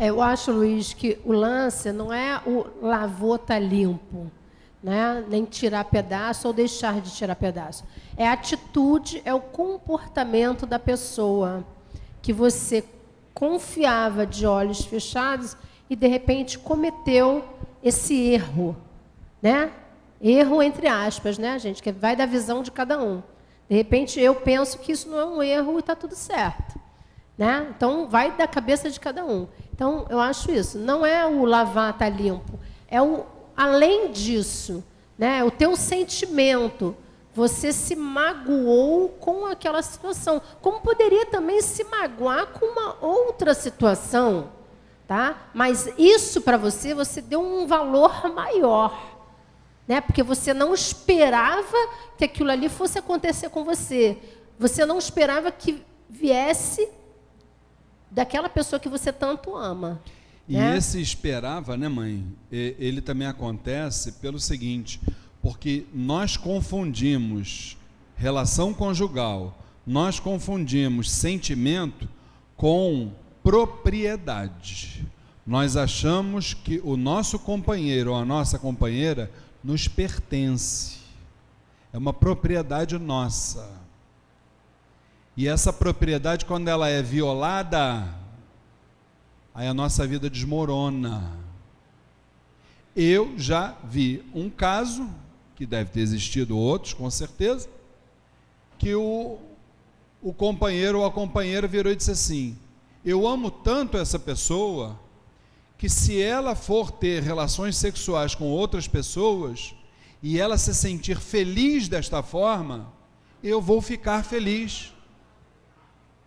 É, 0.00 0.10
eu 0.10 0.20
acho, 0.20 0.50
Luiz, 0.50 0.92
que 0.92 1.20
o 1.24 1.32
lance 1.32 1.92
não 1.92 2.12
é 2.12 2.42
o 2.44 2.66
lavou 2.82 3.38
tá 3.38 3.60
limpo, 3.60 4.28
né? 4.86 5.24
nem 5.26 5.44
tirar 5.44 5.82
pedaço 5.86 6.46
ou 6.46 6.54
deixar 6.54 7.00
de 7.00 7.10
tirar 7.10 7.34
pedaço. 7.34 7.82
É 8.16 8.28
a 8.28 8.34
atitude, 8.34 9.20
é 9.24 9.34
o 9.34 9.40
comportamento 9.40 10.64
da 10.64 10.78
pessoa 10.78 11.66
que 12.22 12.32
você 12.32 12.84
confiava 13.34 14.24
de 14.24 14.46
olhos 14.46 14.84
fechados 14.84 15.56
e 15.90 15.96
de 15.96 16.06
repente 16.06 16.56
cometeu 16.56 17.44
esse 17.82 18.14
erro, 18.14 18.76
né? 19.42 19.72
Erro 20.22 20.62
entre 20.62 20.86
aspas, 20.86 21.36
né, 21.36 21.58
gente, 21.58 21.82
que 21.82 21.90
vai 21.90 22.14
da 22.14 22.24
visão 22.24 22.62
de 22.62 22.70
cada 22.70 23.02
um. 23.02 23.24
De 23.68 23.74
repente, 23.74 24.20
eu 24.20 24.36
penso 24.36 24.78
que 24.78 24.92
isso 24.92 25.08
não 25.08 25.18
é 25.18 25.24
um 25.24 25.42
erro 25.42 25.76
e 25.76 25.80
está 25.80 25.96
tudo 25.96 26.14
certo. 26.14 26.78
Né? 27.36 27.66
Então, 27.76 28.08
vai 28.08 28.30
da 28.30 28.46
cabeça 28.46 28.88
de 28.88 29.00
cada 29.00 29.24
um. 29.24 29.48
Então, 29.74 30.06
eu 30.08 30.20
acho 30.20 30.52
isso. 30.52 30.78
Não 30.78 31.04
é 31.04 31.26
o 31.26 31.44
lavar 31.44 31.98
tá 31.98 32.08
limpo. 32.08 32.58
É 32.88 33.02
o 33.02 33.26
além 33.56 34.10
disso, 34.12 34.84
né? 35.18 35.42
O 35.44 35.50
teu 35.50 35.76
sentimento. 35.76 36.96
Você 37.34 37.70
se 37.70 37.94
magoou 37.94 39.10
com 39.10 39.44
aquela 39.44 39.82
situação. 39.82 40.40
Como 40.62 40.80
poderia 40.80 41.26
também 41.26 41.60
se 41.60 41.84
magoar 41.84 42.46
com 42.46 42.64
uma 42.64 42.96
outra 43.04 43.52
situação, 43.52 44.50
tá? 45.06 45.50
Mas 45.52 45.86
isso 45.98 46.40
para 46.40 46.56
você, 46.56 46.94
você 46.94 47.20
deu 47.20 47.40
um 47.42 47.66
valor 47.66 48.32
maior 48.34 49.16
né? 49.86 50.00
Porque 50.00 50.22
você 50.22 50.52
não 50.52 50.74
esperava 50.74 51.76
que 52.18 52.24
aquilo 52.24 52.50
ali 52.50 52.68
fosse 52.68 52.98
acontecer 52.98 53.48
com 53.50 53.64
você. 53.64 54.18
Você 54.58 54.84
não 54.84 54.98
esperava 54.98 55.50
que 55.52 55.82
viesse 56.08 56.88
daquela 58.10 58.48
pessoa 58.48 58.80
que 58.80 58.88
você 58.88 59.12
tanto 59.12 59.54
ama. 59.54 60.00
E 60.48 60.54
né? 60.56 60.76
esse 60.76 61.00
esperava, 61.00 61.76
né, 61.76 61.88
mãe? 61.88 62.24
Ele 62.50 63.00
também 63.00 63.26
acontece 63.26 64.12
pelo 64.12 64.38
seguinte, 64.38 65.00
porque 65.42 65.86
nós 65.92 66.36
confundimos 66.36 67.76
relação 68.16 68.72
conjugal, 68.72 69.58
nós 69.86 70.18
confundimos 70.20 71.10
sentimento 71.10 72.08
com 72.56 73.12
propriedade. 73.42 75.06
Nós 75.46 75.76
achamos 75.76 76.54
que 76.54 76.80
o 76.82 76.96
nosso 76.96 77.38
companheiro 77.38 78.10
ou 78.10 78.16
a 78.16 78.24
nossa 78.24 78.58
companheira 78.58 79.30
nos 79.62 79.88
pertence, 79.88 80.98
é 81.92 81.98
uma 81.98 82.12
propriedade 82.12 82.98
nossa. 82.98 83.70
E 85.36 85.46
essa 85.48 85.72
propriedade, 85.72 86.44
quando 86.44 86.68
ela 86.68 86.88
é 86.88 87.02
violada, 87.02 88.08
aí 89.56 89.66
a 89.66 89.72
nossa 89.72 90.06
vida 90.06 90.28
desmorona. 90.28 91.32
Eu 92.94 93.38
já 93.38 93.74
vi 93.82 94.22
um 94.34 94.50
caso, 94.50 95.08
que 95.54 95.64
deve 95.64 95.90
ter 95.90 96.00
existido 96.00 96.56
outros, 96.58 96.92
com 96.92 97.10
certeza, 97.10 97.66
que 98.78 98.94
o, 98.94 99.38
o 100.22 100.34
companheiro 100.34 100.98
ou 100.98 101.06
a 101.06 101.10
companheira 101.10 101.66
virou 101.66 101.90
e 101.90 101.96
disse 101.96 102.10
assim: 102.10 102.58
Eu 103.02 103.26
amo 103.26 103.50
tanto 103.50 103.96
essa 103.96 104.18
pessoa 104.18 105.00
que 105.78 105.88
se 105.88 106.20
ela 106.20 106.54
for 106.54 106.90
ter 106.90 107.22
relações 107.22 107.78
sexuais 107.78 108.34
com 108.34 108.44
outras 108.44 108.86
pessoas, 108.86 109.74
e 110.22 110.38
ela 110.38 110.58
se 110.58 110.74
sentir 110.74 111.18
feliz 111.18 111.88
desta 111.88 112.22
forma, 112.22 112.92
eu 113.42 113.62
vou 113.62 113.80
ficar 113.80 114.22
feliz. 114.22 114.92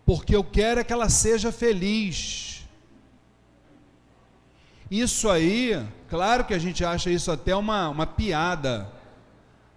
Porque 0.04 0.34
eu 0.34 0.42
quero 0.42 0.80
é 0.80 0.84
que 0.84 0.92
ela 0.92 1.08
seja 1.08 1.52
feliz. 1.52 2.59
Isso 4.90 5.28
aí, 5.28 5.86
claro 6.08 6.44
que 6.44 6.52
a 6.52 6.58
gente 6.58 6.84
acha 6.84 7.10
isso 7.10 7.30
até 7.30 7.54
uma, 7.54 7.88
uma 7.88 8.06
piada, 8.06 8.90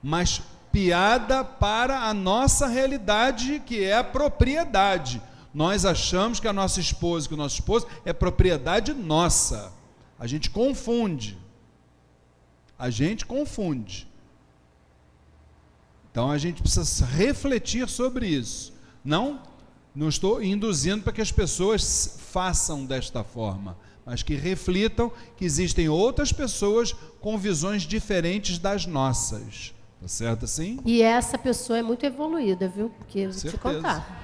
mas 0.02 0.42
piada 0.72 1.44
para 1.44 2.08
a 2.08 2.14
nossa 2.14 2.66
realidade, 2.66 3.62
que 3.64 3.84
é 3.84 3.98
a 3.98 4.04
propriedade. 4.04 5.22
Nós 5.54 5.86
achamos 5.86 6.40
que 6.40 6.48
a 6.48 6.54
nossa 6.54 6.80
esposa, 6.80 7.28
que 7.28 7.36
o 7.36 7.38
nosso 7.38 7.56
esposo 7.56 7.86
é 8.04 8.12
propriedade 8.12 8.92
nossa. 8.92 9.72
A 10.18 10.26
gente 10.26 10.50
confunde. 10.50 11.38
A 12.78 12.90
gente 12.90 13.24
confunde. 13.24 14.08
Então 16.12 16.32
a 16.32 16.40
gente 16.40 16.62
precisa 16.62 17.06
refletir 17.06 17.88
sobre 17.88 18.28
isso. 18.28 18.74
Não, 19.06 19.42
não 19.96 20.10
estou 20.10 20.42
induzindo 20.42 21.04
para 21.04 21.14
que 21.14 21.22
as 21.22 21.32
pessoas 21.32 22.18
façam 22.32 22.84
desta 22.84 23.24
forma, 23.24 23.78
mas 24.06 24.24
que 24.24 24.36
reflitam 24.36 25.12
que 25.38 25.46
existem 25.46 25.88
outras 25.90 26.32
pessoas 26.32 26.94
com 27.22 27.38
visões 27.38 27.84
diferentes 27.84 28.58
das 28.58 28.86
nossas. 28.86 29.74
Tá 30.02 30.08
certo 30.08 30.46
assim? 30.46 30.80
E 30.86 31.02
essa 31.02 31.38
pessoa 31.38 31.80
é 31.80 31.82
muito 31.82 32.06
evoluída, 32.06 32.68
viu? 32.68 32.90
Porque 32.90 33.20
eu 33.20 33.32
vou 33.32 33.40
Certeza. 33.40 33.58
te 33.58 33.62
contar. 33.62 34.24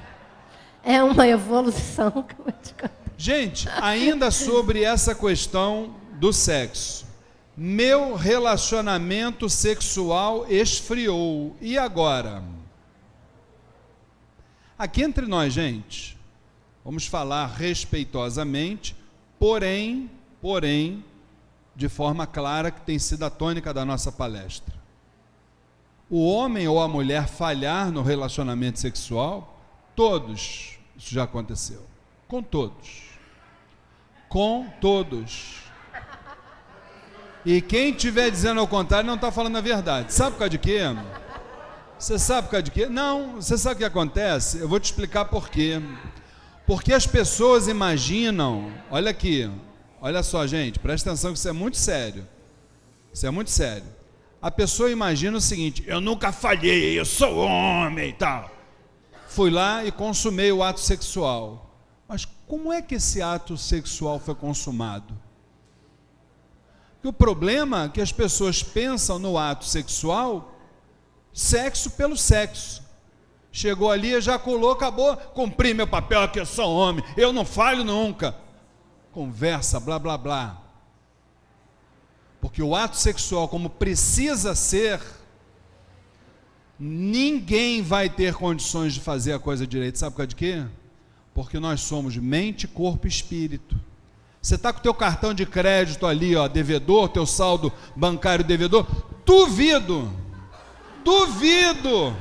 É 0.84 1.02
uma 1.02 1.28
evolução 1.28 2.12
que 2.12 2.34
eu 2.34 2.44
vou 2.44 2.52
te 2.52 2.74
contar. 2.74 2.92
Gente, 3.18 3.68
ainda 3.82 4.32
sobre 4.32 4.84
essa 4.84 5.14
questão 5.16 5.96
do 6.14 6.34
sexo. 6.34 7.06
Meu 7.56 8.16
relacionamento 8.16 9.50
sexual 9.50 10.46
esfriou. 10.50 11.56
E 11.62 11.78
agora? 11.78 12.44
Aqui 14.78 15.02
entre 15.04 15.26
nós, 15.26 15.52
gente, 15.54 16.18
vamos 16.86 17.06
falar 17.06 17.48
respeitosamente, 17.48 18.96
porém, 19.40 20.12
porém, 20.42 21.04
de 21.76 21.88
forma 21.88 22.28
clara 22.28 22.70
que 22.70 22.82
tem 22.82 23.00
sido 23.00 23.24
a 23.24 23.30
tônica 23.30 23.74
da 23.74 23.86
nossa 23.86 24.12
palestra. 24.12 24.76
O 26.10 26.28
homem 26.28 26.68
ou 26.68 26.82
a 26.82 26.88
mulher 26.88 27.28
falhar 27.28 27.92
no 27.92 28.02
relacionamento 28.02 28.80
sexual, 28.80 29.58
todos, 29.96 30.78
isso 30.98 31.14
já 31.14 31.24
aconteceu. 31.24 31.86
Com 32.28 32.44
todos. 32.44 33.10
Com 34.28 34.68
todos. 34.82 35.60
E 37.46 37.62
quem 37.62 37.92
estiver 37.92 38.30
dizendo 38.30 38.60
ao 38.60 38.68
contrário 38.68 39.08
não 39.08 39.16
está 39.16 39.32
falando 39.32 39.58
a 39.58 39.62
verdade. 39.62 40.14
Sabe 40.14 40.32
por 40.32 40.40
causa 40.40 40.50
de 40.50 40.58
quê? 40.58 40.82
Você 41.98 42.20
sabe 42.20 42.48
por 42.48 42.52
causa 42.52 42.64
de 42.64 42.72
quê? 42.72 42.88
Não, 42.88 43.36
você 43.36 43.58
sabe 43.58 43.76
o 43.76 43.78
que 43.80 43.86
acontece? 43.86 44.60
Eu 44.60 44.68
vou 44.68 44.80
te 44.80 44.86
explicar 44.86 45.26
por 45.26 45.50
quê. 45.50 45.82
Porque 46.70 46.94
as 46.94 47.08
pessoas 47.08 47.68
imaginam, 47.68 48.72
olha 48.92 49.10
aqui, 49.10 49.50
olha 50.00 50.22
só, 50.22 50.46
gente, 50.46 50.78
presta 50.78 51.10
atenção 51.10 51.34
que 51.34 51.40
isso 51.40 51.50
é 51.50 51.52
muito 51.52 51.78
sério. 51.78 52.28
Isso 53.12 53.26
é 53.26 53.32
muito 53.32 53.50
sério. 53.50 53.88
A 54.40 54.52
pessoa 54.52 54.92
imagina 54.92 55.36
o 55.36 55.42
seguinte: 55.42 55.84
eu 55.88 56.00
nunca 56.00 56.32
falhei, 56.32 57.00
eu 57.00 57.06
sou 57.06 57.40
homem 57.40 58.10
e 58.10 58.14
tal. 58.14 58.52
Fui 59.30 59.50
lá 59.50 59.84
e 59.84 59.92
consumei 59.92 60.52
o 60.52 60.62
ato 60.62 60.80
sexual. 60.80 61.76
Mas 62.08 62.24
como 62.46 62.72
é 62.72 62.84
que 62.84 62.94
esse 62.94 63.20
ato 63.20 63.58
sexual 63.58 64.20
foi 64.20 64.36
consumado? 64.36 65.18
Porque 66.94 67.08
o 67.08 67.14
problema 67.14 67.86
é 67.86 67.90
que 67.90 68.00
as 68.00 68.12
pessoas 68.12 68.62
pensam 68.62 69.18
no 69.18 69.40
ato 69.40 69.66
sexual 69.66 70.56
sexo 71.34 71.90
pelo 71.90 72.16
sexo. 72.16 72.88
Chegou 73.52 73.92
ali, 73.92 74.14
ejaculou, 74.14 74.72
acabou, 74.72 75.16
cumpri 75.18 75.74
meu 75.74 75.88
papel 75.88 76.22
aqui, 76.22 76.40
eu 76.40 76.46
sou 76.46 76.72
homem, 76.72 77.04
eu 77.18 77.34
não 77.34 77.44
falho 77.44 77.84
nunca. 77.84 78.36
Conversa, 79.12 79.80
blá 79.80 79.98
blá 79.98 80.18
blá. 80.18 80.62
Porque 82.40 82.62
o 82.62 82.76
ato 82.76 82.96
sexual, 82.96 83.48
como 83.50 83.70
precisa 83.70 84.56
ser, 84.56 85.02
ninguém 86.80 87.82
vai 87.82 88.10
ter 88.10 88.34
condições 88.36 88.94
de 88.94 89.00
fazer 89.00 89.34
a 89.34 89.40
coisa 89.40 89.68
direito. 89.68 89.98
Sabe 89.98 90.12
por 90.12 90.18
causa 90.18 90.28
de 90.28 90.36
quê? 90.36 90.64
Porque 91.34 91.60
nós 91.60 91.82
somos 91.82 92.16
mente, 92.16 92.68
corpo 92.68 93.08
e 93.08 93.10
espírito. 93.10 93.78
Você 94.42 94.56
está 94.56 94.72
com 94.72 94.80
o 94.80 94.84
teu 94.84 94.94
cartão 94.94 95.34
de 95.34 95.46
crédito 95.46 96.06
ali, 96.06 96.36
ó, 96.36 96.48
devedor, 96.48 97.10
teu 97.10 97.26
saldo 97.26 97.74
bancário 97.94 98.46
devedor, 98.46 98.88
duvido, 99.26 100.10
duvido, 101.04 102.16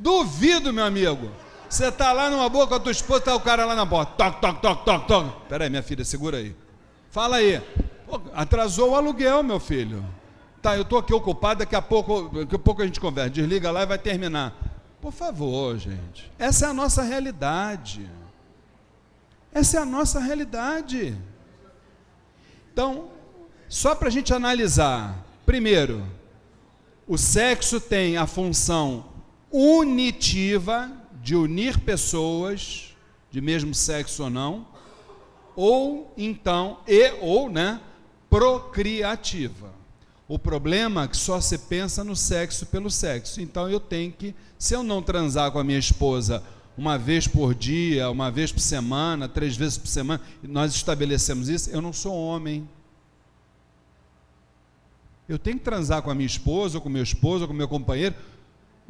duvido, 0.00 0.72
meu 0.72 0.84
amigo. 0.84 1.30
Você 1.68 1.86
está 1.86 2.12
lá 2.12 2.28
numa 2.28 2.48
boa 2.48 2.66
com 2.66 2.74
a 2.74 2.80
tua 2.80 2.90
esposa, 2.90 3.20
está 3.20 3.36
o 3.36 3.40
cara 3.40 3.64
lá 3.64 3.76
na 3.76 3.86
porta, 3.86 4.12
toque, 4.16 4.40
toque, 4.40 4.60
toque, 4.60 4.84
toque, 4.84 5.06
toque. 5.06 5.48
Pera 5.48 5.64
aí, 5.64 5.70
minha 5.70 5.82
filha, 5.82 6.04
segura 6.04 6.38
aí. 6.38 6.56
Fala 7.10 7.36
aí. 7.36 7.60
Pô, 8.06 8.20
atrasou 8.34 8.90
o 8.90 8.94
aluguel, 8.96 9.42
meu 9.42 9.60
filho. 9.60 10.04
Tá, 10.60 10.76
eu 10.76 10.82
estou 10.82 10.98
aqui 10.98 11.14
ocupado, 11.14 11.60
daqui 11.60 11.76
a 11.76 11.82
pouco, 11.82 12.28
daqui 12.40 12.56
a 12.56 12.58
pouco 12.58 12.82
a 12.82 12.86
gente 12.86 12.98
conversa. 12.98 13.30
Desliga 13.30 13.70
lá 13.70 13.82
e 13.82 13.86
vai 13.86 13.98
terminar. 13.98 14.52
Por 15.00 15.12
favor, 15.12 15.78
gente. 15.78 16.30
Essa 16.38 16.66
é 16.66 16.68
a 16.70 16.74
nossa 16.74 17.02
realidade. 17.02 18.10
Essa 19.52 19.78
é 19.78 19.80
a 19.80 19.86
nossa 19.86 20.18
realidade. 20.18 21.16
Então, 22.72 23.08
só 23.68 23.94
para 23.94 24.08
a 24.08 24.10
gente 24.10 24.34
analisar, 24.34 25.24
primeiro, 25.46 26.04
o 27.06 27.16
sexo 27.16 27.80
tem 27.80 28.16
a 28.16 28.26
função 28.26 29.09
unitiva 29.50 30.90
de 31.22 31.34
unir 31.34 31.78
pessoas 31.80 32.94
de 33.30 33.40
mesmo 33.40 33.74
sexo 33.74 34.24
ou 34.24 34.30
não, 34.30 34.66
ou 35.54 36.12
então, 36.16 36.78
e 36.86 37.12
ou, 37.20 37.50
né, 37.50 37.80
procriativa. 38.28 39.70
O 40.28 40.38
problema 40.38 41.04
é 41.04 41.08
que 41.08 41.16
só 41.16 41.40
se 41.40 41.58
pensa 41.58 42.04
no 42.04 42.14
sexo 42.14 42.66
pelo 42.66 42.90
sexo. 42.90 43.40
Então 43.40 43.68
eu 43.68 43.80
tenho 43.80 44.12
que, 44.12 44.34
se 44.56 44.74
eu 44.74 44.82
não 44.82 45.02
transar 45.02 45.50
com 45.50 45.58
a 45.58 45.64
minha 45.64 45.78
esposa 45.78 46.42
uma 46.78 46.96
vez 46.96 47.26
por 47.26 47.54
dia, 47.54 48.08
uma 48.10 48.30
vez 48.30 48.52
por 48.52 48.60
semana, 48.60 49.28
três 49.28 49.56
vezes 49.56 49.76
por 49.76 49.88
semana, 49.88 50.22
nós 50.42 50.72
estabelecemos 50.74 51.48
isso, 51.48 51.68
eu 51.70 51.82
não 51.82 51.92
sou 51.92 52.14
homem. 52.14 52.68
Eu 55.28 55.38
tenho 55.38 55.58
que 55.58 55.64
transar 55.64 56.00
com 56.02 56.10
a 56.10 56.14
minha 56.14 56.26
esposa, 56.26 56.78
ou 56.78 56.82
com 56.82 56.88
meu 56.88 57.02
esposo, 57.02 57.42
ou 57.42 57.48
com 57.48 57.54
meu 57.54 57.68
companheiro, 57.68 58.14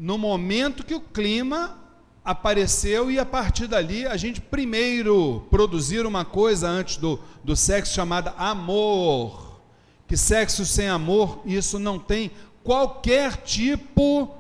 no 0.01 0.17
momento 0.17 0.83
que 0.83 0.95
o 0.95 1.01
clima 1.01 1.79
apareceu 2.25 3.11
e 3.11 3.19
a 3.19 3.27
partir 3.27 3.67
dali 3.67 4.07
a 4.07 4.17
gente 4.17 4.41
primeiro 4.41 5.47
produzir 5.51 6.07
uma 6.07 6.25
coisa 6.25 6.67
antes 6.71 6.97
do, 6.97 7.21
do 7.45 7.55
sexo 7.55 7.93
chamada 7.93 8.31
amor. 8.39 9.61
Que 10.09 10.17
sexo 10.17 10.65
sem 10.65 10.89
amor, 10.89 11.43
isso 11.45 11.79
não 11.79 11.99
tem 11.99 12.31
qualquer 12.65 13.43
tipo 13.43 14.35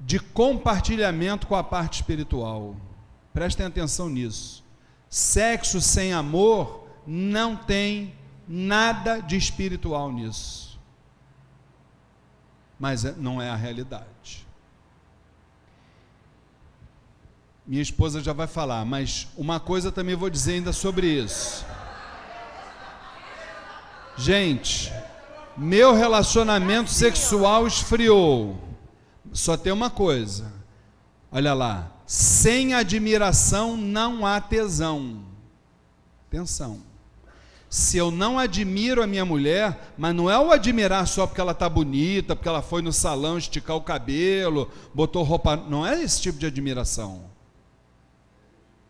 de 0.00 0.18
compartilhamento 0.18 1.46
com 1.46 1.54
a 1.54 1.62
parte 1.62 2.00
espiritual. 2.00 2.74
Prestem 3.32 3.66
atenção 3.66 4.08
nisso. 4.08 4.64
Sexo 5.08 5.80
sem 5.80 6.12
amor 6.12 6.88
não 7.06 7.54
tem 7.54 8.12
nada 8.48 9.20
de 9.20 9.36
espiritual 9.36 10.10
nisso. 10.10 10.71
Mas 12.82 13.04
é- 13.04 13.14
não 13.16 13.40
é 13.40 13.48
a 13.48 13.54
realidade. 13.54 14.44
Minha 17.64 17.80
esposa 17.80 18.20
já 18.20 18.32
vai 18.32 18.48
falar, 18.48 18.84
mas 18.84 19.28
uma 19.36 19.60
coisa 19.60 19.92
também 19.92 20.16
vou 20.16 20.28
dizer 20.28 20.54
ainda 20.54 20.72
sobre 20.72 21.06
isso. 21.06 21.64
Gente, 24.16 24.92
meu 25.56 25.94
relacionamento 25.94 26.90
sexual 26.90 27.68
esfriou. 27.68 28.60
Só 29.32 29.56
tem 29.56 29.72
uma 29.72 29.88
coisa. 29.88 30.52
Olha 31.30 31.54
lá, 31.54 31.88
sem 32.04 32.74
admiração 32.74 33.76
não 33.76 34.26
há 34.26 34.40
tesão. 34.40 35.24
Atenção. 36.26 36.82
Se 37.72 37.96
eu 37.96 38.10
não 38.10 38.38
admiro 38.38 39.02
a 39.02 39.06
minha 39.06 39.24
mulher, 39.24 39.94
mas 39.96 40.14
não 40.14 40.30
é 40.30 40.38
o 40.38 40.52
admirar 40.52 41.06
só 41.08 41.26
porque 41.26 41.40
ela 41.40 41.52
está 41.52 41.70
bonita, 41.70 42.36
porque 42.36 42.46
ela 42.46 42.60
foi 42.60 42.82
no 42.82 42.92
salão 42.92 43.38
esticar 43.38 43.74
o 43.74 43.80
cabelo, 43.80 44.70
botou 44.92 45.22
roupa. 45.22 45.56
Não 45.56 45.86
é 45.86 46.02
esse 46.02 46.20
tipo 46.20 46.38
de 46.38 46.44
admiração. 46.44 47.24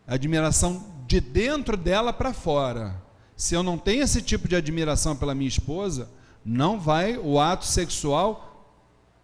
É 0.05 0.15
admiração 0.15 0.83
de 1.07 1.21
dentro 1.21 1.77
dela 1.77 2.11
para 2.11 2.33
fora. 2.33 3.01
Se 3.37 3.55
eu 3.55 3.63
não 3.63 3.77
tenho 3.77 4.03
esse 4.03 4.21
tipo 4.21 4.49
de 4.49 4.55
admiração 4.57 5.15
pela 5.15 5.33
minha 5.33 5.47
esposa, 5.47 6.09
não 6.43 6.77
vai, 6.77 7.17
o 7.17 7.39
ato 7.39 7.65
sexual 7.65 8.67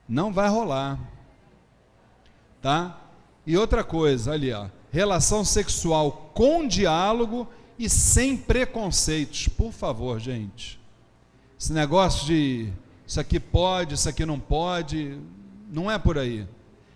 não 0.07 0.31
vai 0.31 0.47
rolar. 0.47 0.97
Tá? 2.61 2.97
E 3.45 3.57
outra 3.57 3.83
coisa, 3.83 4.31
ali, 4.31 4.53
ó, 4.53 4.67
relação 4.89 5.43
sexual 5.43 6.31
com 6.33 6.65
diálogo 6.65 7.45
e 7.79 7.89
sem 7.89 8.35
preconceitos. 8.35 9.47
Por 9.47 9.71
favor, 9.71 10.19
gente. 10.19 10.77
Esse 11.57 11.71
negócio 11.71 12.27
de 12.27 12.71
isso 13.07 13.19
aqui 13.19 13.39
pode, 13.39 13.95
isso 13.95 14.09
aqui 14.09 14.25
não 14.25 14.37
pode. 14.37 15.17
Não 15.71 15.89
é 15.89 15.97
por 15.97 16.17
aí. 16.17 16.45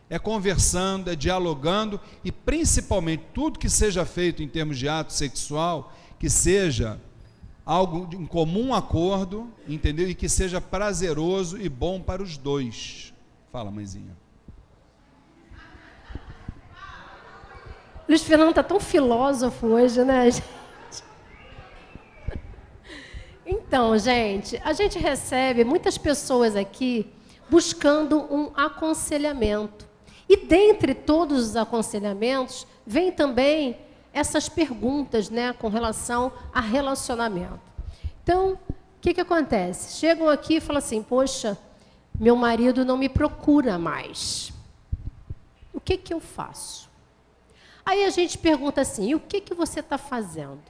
É 0.10 0.20
conversando, 0.20 1.10
é 1.10 1.16
dialogando 1.16 2.00
e 2.24 2.32
principalmente 2.32 3.24
tudo 3.34 3.58
que 3.58 3.70
seja 3.70 4.06
feito 4.06 4.44
em 4.44 4.48
termos 4.48 4.78
de 4.78 4.90
ato 4.90 5.14
sexual, 5.14 5.94
que 6.20 6.30
seja 6.30 7.00
algo 7.66 8.10
em 8.14 8.26
comum 8.26 8.74
acordo, 8.74 9.50
entendeu? 9.68 10.08
E 10.10 10.14
que 10.14 10.28
seja 10.28 10.60
prazeroso 10.60 11.58
e 11.58 11.70
bom 11.70 12.02
para 12.02 12.22
os 12.22 12.38
dois. 12.38 13.14
Fala, 13.52 13.72
mãezinha. 13.72 14.16
Luiz 18.08 18.22
Fernando 18.22 18.50
está 18.50 18.62
tão 18.62 18.82
filósofo 18.82 19.68
hoje, 19.68 20.04
né? 20.04 20.28
Então, 23.46 23.98
gente, 23.98 24.60
a 24.64 24.74
gente 24.74 24.98
recebe 24.98 25.64
muitas 25.64 25.98
pessoas 25.98 26.56
aqui 26.56 27.12
buscando 27.50 28.20
um 28.34 28.52
aconselhamento. 28.56 29.88
E 30.30 30.38
dentre 30.38 30.94
todos 30.94 31.50
os 31.50 31.56
aconselhamentos, 31.56 32.66
vem 32.86 33.12
também 33.12 33.78
essas 34.14 34.48
perguntas 34.48 35.30
né, 35.30 35.54
com 35.54 35.68
relação 35.68 36.32
a 36.54 36.62
relacionamento. 36.62 37.60
Então, 38.24 38.54
o 38.54 39.02
que, 39.02 39.14
que 39.14 39.22
acontece? 39.22 40.00
Chegam 40.00 40.30
aqui 40.30 40.56
e 40.56 40.62
falam 40.62 40.78
assim: 40.78 41.04
Poxa, 41.04 41.58
meu 42.18 42.36
marido 42.36 42.86
não 42.86 42.96
me 42.96 43.10
procura 43.10 43.78
mais. 43.78 44.54
O 45.74 45.82
que, 45.82 45.98
que 45.98 46.14
eu 46.14 46.22
faço? 46.22 46.90
Aí 47.86 48.06
a 48.06 48.10
gente 48.10 48.38
pergunta 48.38 48.82
assim: 48.82 49.14
o 49.14 49.20
que, 49.20 49.42
que 49.42 49.54
você 49.54 49.82
está 49.82 49.98
fazendo? 49.98 50.62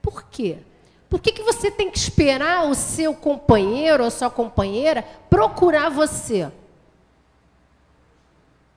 Por 0.00 0.24
quê? 0.24 0.58
Por 1.08 1.20
que, 1.20 1.32
que 1.32 1.42
você 1.42 1.70
tem 1.70 1.90
que 1.90 1.98
esperar 1.98 2.68
o 2.68 2.74
seu 2.74 3.14
companheiro 3.14 4.04
ou 4.04 4.10
sua 4.10 4.28
companheira 4.28 5.02
procurar 5.30 5.88
você? 5.88 6.50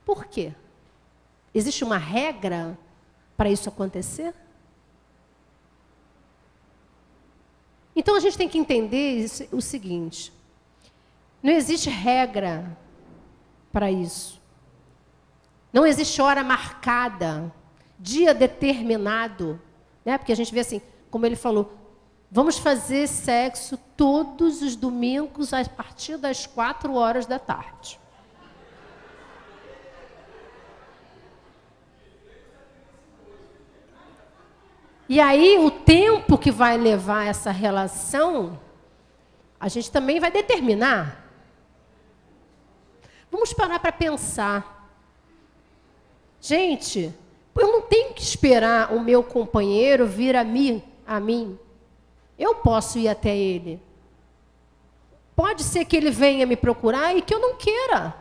Por 0.04 0.26
quê? 0.26 0.52
Existe 1.52 1.82
uma 1.82 1.98
regra 1.98 2.78
para 3.36 3.50
isso 3.50 3.68
acontecer? 3.68 4.32
Então 7.94 8.14
a 8.14 8.20
gente 8.20 8.38
tem 8.38 8.48
que 8.48 8.58
entender 8.58 9.26
o 9.50 9.60
seguinte: 9.60 10.32
não 11.42 11.52
existe 11.52 11.90
regra 11.90 12.76
para 13.72 13.90
isso. 13.90 14.40
Não 15.72 15.86
existe 15.86 16.20
hora 16.20 16.42
marcada, 16.42 17.52
dia 17.98 18.34
determinado, 18.34 19.60
né? 20.04 20.18
Porque 20.18 20.32
a 20.32 20.36
gente 20.36 20.52
vê 20.52 20.60
assim, 20.60 20.80
como 21.10 21.26
ele 21.26 21.36
falou, 21.36 21.79
vamos 22.30 22.58
fazer 22.58 23.08
sexo 23.08 23.76
todos 23.96 24.62
os 24.62 24.76
domingos 24.76 25.52
a 25.52 25.64
partir 25.64 26.16
das 26.16 26.46
quatro 26.46 26.94
horas 26.94 27.26
da 27.26 27.38
tarde. 27.38 27.98
E 35.08 35.18
aí, 35.18 35.58
o 35.58 35.72
tempo 35.72 36.38
que 36.38 36.52
vai 36.52 36.78
levar 36.78 37.26
essa 37.26 37.50
relação, 37.50 38.60
a 39.58 39.66
gente 39.66 39.90
também 39.90 40.20
vai 40.20 40.30
determinar. 40.30 41.26
Vamos 43.28 43.52
parar 43.52 43.80
para 43.80 43.90
pensar. 43.90 44.88
Gente, 46.40 47.12
eu 47.58 47.72
não 47.72 47.82
tenho 47.82 48.14
que 48.14 48.22
esperar 48.22 48.94
o 48.94 49.00
meu 49.00 49.24
companheiro 49.24 50.06
vir 50.06 50.36
a 50.36 50.44
mim, 50.44 50.80
a 51.04 51.18
mim. 51.18 51.58
Eu 52.40 52.54
posso 52.54 52.98
ir 52.98 53.06
até 53.06 53.36
ele. 53.36 53.82
Pode 55.36 55.62
ser 55.62 55.84
que 55.84 55.94
ele 55.94 56.10
venha 56.10 56.46
me 56.46 56.56
procurar 56.56 57.14
e 57.14 57.20
que 57.20 57.34
eu 57.34 57.38
não 57.38 57.54
queira. 57.54 58.14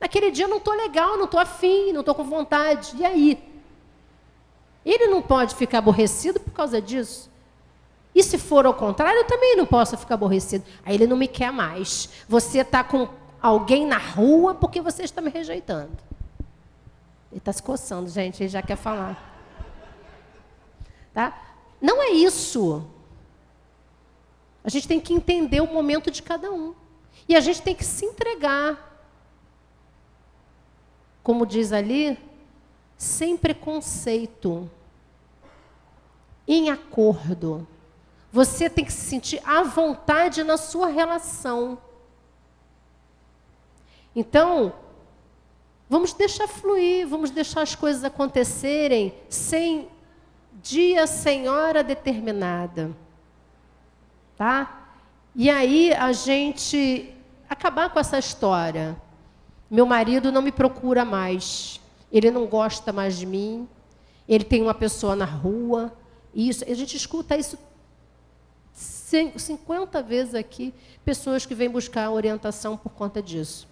Naquele 0.00 0.30
dia 0.30 0.46
eu 0.46 0.48
não 0.48 0.56
estou 0.56 0.72
legal, 0.74 1.18
não 1.18 1.26
estou 1.26 1.38
afim, 1.38 1.92
não 1.92 2.00
estou 2.00 2.14
com 2.14 2.24
vontade. 2.24 2.96
E 2.96 3.04
aí? 3.04 3.52
Ele 4.82 5.08
não 5.08 5.20
pode 5.20 5.54
ficar 5.54 5.78
aborrecido 5.78 6.40
por 6.40 6.52
causa 6.52 6.80
disso. 6.80 7.30
E 8.14 8.22
se 8.22 8.38
for 8.38 8.64
ao 8.64 8.72
contrário, 8.72 9.18
eu 9.18 9.26
também 9.26 9.56
não 9.56 9.66
posso 9.66 9.98
ficar 9.98 10.14
aborrecido. 10.14 10.64
Aí 10.82 10.94
ele 10.94 11.06
não 11.06 11.16
me 11.16 11.28
quer 11.28 11.52
mais. 11.52 12.08
Você 12.26 12.60
está 12.60 12.82
com 12.82 13.08
alguém 13.42 13.86
na 13.86 13.98
rua 13.98 14.54
porque 14.54 14.80
você 14.80 15.02
está 15.02 15.20
me 15.20 15.28
rejeitando. 15.28 15.98
Ele 17.30 17.38
está 17.38 17.52
se 17.52 17.62
coçando, 17.62 18.08
gente, 18.08 18.42
ele 18.42 18.48
já 18.48 18.62
quer 18.62 18.76
falar. 18.76 19.22
Tá? 21.12 21.38
Não 21.78 22.02
é 22.02 22.10
isso. 22.10 22.93
A 24.64 24.70
gente 24.70 24.88
tem 24.88 24.98
que 24.98 25.12
entender 25.12 25.60
o 25.60 25.72
momento 25.72 26.10
de 26.10 26.22
cada 26.22 26.50
um. 26.50 26.74
E 27.28 27.36
a 27.36 27.40
gente 27.40 27.60
tem 27.60 27.74
que 27.74 27.84
se 27.84 28.06
entregar. 28.06 28.92
Como 31.22 31.46
diz 31.46 31.70
ali, 31.70 32.18
sem 32.96 33.36
preconceito, 33.36 34.70
em 36.48 36.70
acordo. 36.70 37.66
Você 38.32 38.68
tem 38.68 38.84
que 38.84 38.92
se 38.92 39.06
sentir 39.06 39.40
à 39.44 39.62
vontade 39.62 40.42
na 40.42 40.56
sua 40.56 40.88
relação. 40.88 41.78
Então, 44.16 44.72
vamos 45.88 46.12
deixar 46.12 46.48
fluir, 46.48 47.06
vamos 47.06 47.30
deixar 47.30 47.62
as 47.62 47.74
coisas 47.74 48.02
acontecerem 48.02 49.14
sem 49.28 49.88
dia, 50.62 51.06
sem 51.06 51.48
hora 51.48 51.84
determinada. 51.84 53.03
Tá? 54.36 54.88
E 55.34 55.50
aí 55.50 55.92
a 55.92 56.12
gente 56.12 57.12
acabar 57.48 57.90
com 57.90 57.98
essa 57.98 58.18
história. 58.18 58.96
Meu 59.70 59.86
marido 59.86 60.30
não 60.30 60.42
me 60.42 60.52
procura 60.52 61.04
mais. 61.04 61.80
Ele 62.12 62.30
não 62.30 62.46
gosta 62.46 62.92
mais 62.92 63.16
de 63.16 63.26
mim. 63.26 63.68
Ele 64.28 64.44
tem 64.44 64.62
uma 64.62 64.74
pessoa 64.74 65.16
na 65.16 65.24
rua. 65.24 65.92
Isso, 66.34 66.64
a 66.64 66.74
gente 66.74 66.96
escuta 66.96 67.36
isso 67.36 67.58
50 69.36 70.02
vezes 70.02 70.34
aqui, 70.34 70.74
pessoas 71.04 71.46
que 71.46 71.54
vêm 71.54 71.70
buscar 71.70 72.10
orientação 72.10 72.76
por 72.76 72.90
conta 72.90 73.22
disso. 73.22 73.68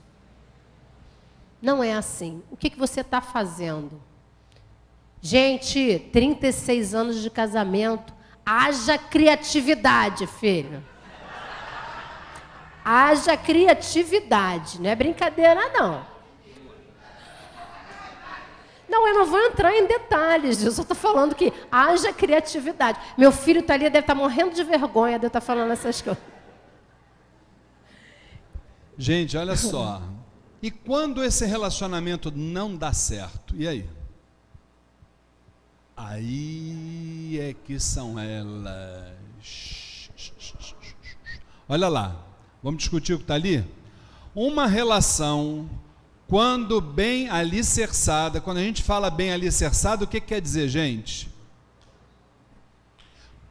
Não 1.60 1.82
é 1.82 1.94
assim. 1.94 2.42
O 2.50 2.56
que, 2.56 2.70
que 2.70 2.78
você 2.78 3.00
está 3.00 3.20
fazendo? 3.20 4.00
Gente, 5.20 6.08
36 6.12 6.94
anos 6.94 7.22
de 7.22 7.30
casamento, 7.30 8.12
haja 8.44 8.98
criatividade, 8.98 10.26
filho. 10.26 10.82
Haja 12.84 13.36
criatividade, 13.36 14.80
não 14.80 14.90
é 14.90 14.94
brincadeira, 14.96 15.70
não. 15.72 16.12
Não, 18.88 19.08
eu 19.08 19.14
não 19.14 19.24
vou 19.26 19.40
entrar 19.40 19.74
em 19.74 19.86
detalhes, 19.86 20.62
eu 20.62 20.70
só 20.70 20.82
estou 20.82 20.96
falando 20.96 21.34
que 21.34 21.52
haja 21.70 22.12
criatividade. 22.12 22.98
Meu 23.16 23.32
filho 23.32 23.60
está 23.60 23.74
ali, 23.74 23.84
deve 23.84 24.00
estar 24.00 24.14
tá 24.14 24.20
morrendo 24.20 24.54
de 24.54 24.62
vergonha 24.64 25.18
de 25.18 25.24
eu 25.24 25.28
estar 25.28 25.40
tá 25.40 25.46
falando 25.46 25.70
essas 25.70 26.02
coisas. 26.02 26.22
Gente, 28.98 29.36
olha 29.36 29.56
só. 29.56 30.02
E 30.60 30.70
quando 30.70 31.24
esse 31.24 31.46
relacionamento 31.46 32.30
não 32.34 32.76
dá 32.76 32.92
certo? 32.92 33.54
E 33.56 33.66
aí? 33.66 33.88
Aí 36.04 37.38
é 37.40 37.54
que 37.54 37.78
são 37.78 38.18
elas. 38.18 39.12
Olha 41.68 41.88
lá, 41.88 42.16
vamos 42.62 42.80
discutir 42.80 43.14
o 43.14 43.18
que 43.18 43.24
está 43.24 43.34
ali? 43.34 43.64
Uma 44.34 44.66
relação 44.66 45.70
quando 46.26 46.80
bem 46.80 47.28
alicerçada, 47.28 48.40
quando 48.40 48.56
a 48.56 48.62
gente 48.62 48.82
fala 48.82 49.10
bem 49.10 49.32
alicerçada, 49.32 50.04
o 50.04 50.08
que, 50.08 50.20
que 50.20 50.26
quer 50.28 50.40
dizer, 50.40 50.68
gente? 50.68 51.30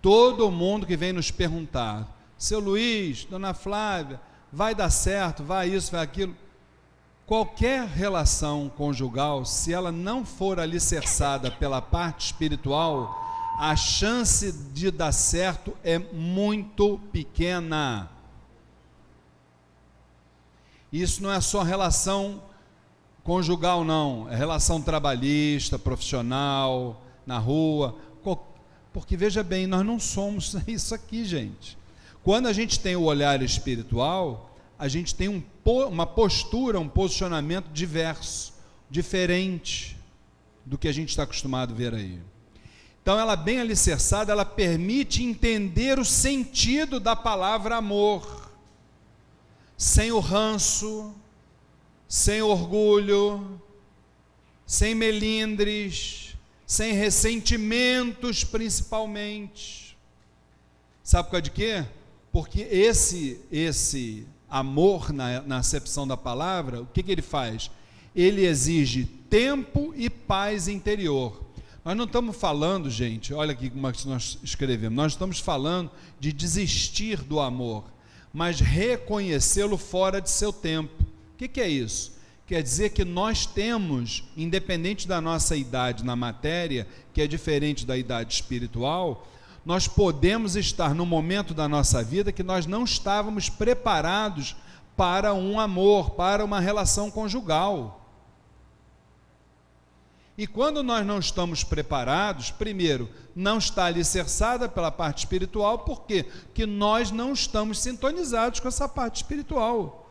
Todo 0.01 0.51
mundo 0.51 0.85
que 0.85 0.97
vem 0.97 1.13
nos 1.13 1.31
perguntar, 1.31 2.21
seu 2.37 2.59
Luiz, 2.59 3.23
dona 3.23 3.53
Flávia, 3.53 4.19
vai 4.51 4.75
dar 4.75 4.89
certo, 4.89 5.41
vai 5.43 5.69
isso, 5.69 5.91
vai 5.91 6.01
aquilo. 6.01 6.35
Qualquer 7.31 7.87
relação 7.87 8.67
conjugal, 8.67 9.45
se 9.45 9.71
ela 9.71 9.89
não 9.89 10.25
for 10.25 10.59
alicerçada 10.59 11.49
pela 11.49 11.81
parte 11.81 12.25
espiritual, 12.25 13.55
a 13.57 13.73
chance 13.73 14.51
de 14.51 14.91
dar 14.91 15.13
certo 15.13 15.73
é 15.81 15.97
muito 15.97 16.99
pequena. 17.09 18.11
Isso 20.91 21.23
não 21.23 21.31
é 21.31 21.39
só 21.39 21.63
relação 21.63 22.43
Conjugal 23.23 23.85
não, 23.85 24.29
é 24.29 24.35
relação 24.35 24.81
trabalhista, 24.81 25.79
profissional, 25.79 27.01
na 27.25 27.37
rua. 27.37 27.95
Porque 28.91 29.15
veja 29.15 29.41
bem, 29.41 29.65
nós 29.67 29.85
não 29.85 30.01
somos 30.01 30.53
isso 30.67 30.93
aqui, 30.93 31.23
gente. 31.23 31.77
Quando 32.25 32.47
a 32.47 32.51
gente 32.51 32.77
tem 32.77 32.97
o 32.97 33.03
olhar 33.03 33.41
espiritual, 33.41 34.50
a 34.81 34.87
gente 34.87 35.13
tem 35.13 35.29
um, 35.29 35.43
uma 35.87 36.07
postura, 36.07 36.79
um 36.79 36.89
posicionamento 36.89 37.67
diverso, 37.71 38.51
diferente 38.89 39.95
do 40.65 40.75
que 40.75 40.87
a 40.87 40.91
gente 40.91 41.09
está 41.09 41.21
acostumado 41.21 41.71
a 41.71 41.77
ver 41.77 41.93
aí. 41.93 42.19
Então, 42.99 43.19
ela 43.19 43.35
bem 43.35 43.59
alicerçada, 43.59 44.31
ela 44.31 44.43
permite 44.43 45.21
entender 45.21 45.99
o 45.99 46.03
sentido 46.03 46.99
da 46.99 47.15
palavra 47.15 47.75
amor. 47.75 48.49
sem 49.77 50.11
o 50.11 50.19
ranço, 50.19 51.13
sem 52.07 52.41
orgulho, 52.41 53.61
sem 54.65 54.95
melindres, 54.95 56.35
sem 56.65 56.93
ressentimentos 56.93 58.43
principalmente. 58.43 59.95
Sabe 61.03 61.25
por 61.27 61.31
causa 61.33 61.43
de 61.43 61.51
quê? 61.51 61.85
Porque 62.31 62.61
esse 62.61 63.39
esse 63.51 64.25
amor 64.51 65.13
na, 65.13 65.41
na 65.41 65.57
acepção 65.57 66.05
da 66.05 66.17
palavra, 66.17 66.81
o 66.81 66.85
que, 66.85 67.01
que 67.01 67.11
ele 67.11 67.21
faz? 67.21 67.71
Ele 68.13 68.45
exige 68.45 69.05
tempo 69.05 69.93
e 69.95 70.09
paz 70.09 70.67
interior. 70.67 71.41
Nós 71.83 71.97
não 71.97 72.05
estamos 72.05 72.35
falando, 72.35 72.89
gente, 72.89 73.33
olha 73.33 73.53
aqui 73.53 73.69
como 73.69 73.87
é 73.87 73.91
que 73.91 74.07
nós 74.07 74.37
escrevemos, 74.43 74.95
nós 74.95 75.13
estamos 75.13 75.39
falando 75.39 75.89
de 76.19 76.31
desistir 76.31 77.23
do 77.23 77.39
amor, 77.39 77.85
mas 78.31 78.59
reconhecê-lo 78.59 79.77
fora 79.77 80.21
de 80.21 80.29
seu 80.29 80.53
tempo. 80.53 81.01
O 81.33 81.37
que, 81.37 81.47
que 81.47 81.61
é 81.61 81.67
isso? 81.67 82.19
Quer 82.45 82.61
dizer 82.61 82.89
que 82.89 83.05
nós 83.05 83.45
temos, 83.45 84.25
independente 84.35 85.07
da 85.07 85.21
nossa 85.21 85.55
idade 85.55 86.03
na 86.03 86.17
matéria, 86.17 86.85
que 87.13 87.21
é 87.21 87.25
diferente 87.25 87.85
da 87.85 87.97
idade 87.97 88.33
espiritual, 88.33 89.25
nós 89.65 89.87
podemos 89.87 90.55
estar 90.55 90.95
no 90.95 91.05
momento 91.05 91.53
da 91.53 91.67
nossa 91.67 92.03
vida 92.03 92.31
que 92.31 92.43
nós 92.43 92.65
não 92.65 92.83
estávamos 92.83 93.49
preparados 93.49 94.55
para 94.97 95.33
um 95.33 95.59
amor, 95.59 96.11
para 96.11 96.43
uma 96.43 96.59
relação 96.59 97.11
conjugal. 97.11 98.01
E 100.37 100.47
quando 100.47 100.81
nós 100.81 101.05
não 101.05 101.19
estamos 101.19 101.63
preparados, 101.63 102.49
primeiro, 102.49 103.09
não 103.35 103.59
está 103.59 103.85
alicerçada 103.85 104.67
pela 104.67 104.89
parte 104.89 105.19
espiritual, 105.19 105.79
por 105.79 106.03
quê? 106.03 106.23
Porque 106.23 106.65
nós 106.65 107.11
não 107.11 107.33
estamos 107.33 107.79
sintonizados 107.79 108.59
com 108.59 108.67
essa 108.67 108.89
parte 108.89 109.17
espiritual. 109.17 110.09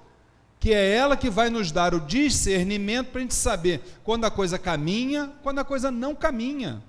Que 0.61 0.73
é 0.73 0.95
ela 0.95 1.17
que 1.17 1.31
vai 1.31 1.51
nos 1.51 1.73
dar 1.73 1.95
o 1.95 2.01
discernimento 2.01 3.09
para 3.09 3.19
a 3.19 3.23
gente 3.23 3.35
saber 3.35 3.99
quando 4.05 4.25
a 4.25 4.31
coisa 4.31 4.59
caminha, 4.59 5.33
quando 5.43 5.59
a 5.59 5.65
coisa 5.65 5.91
não 5.91 6.15
caminha. 6.15 6.83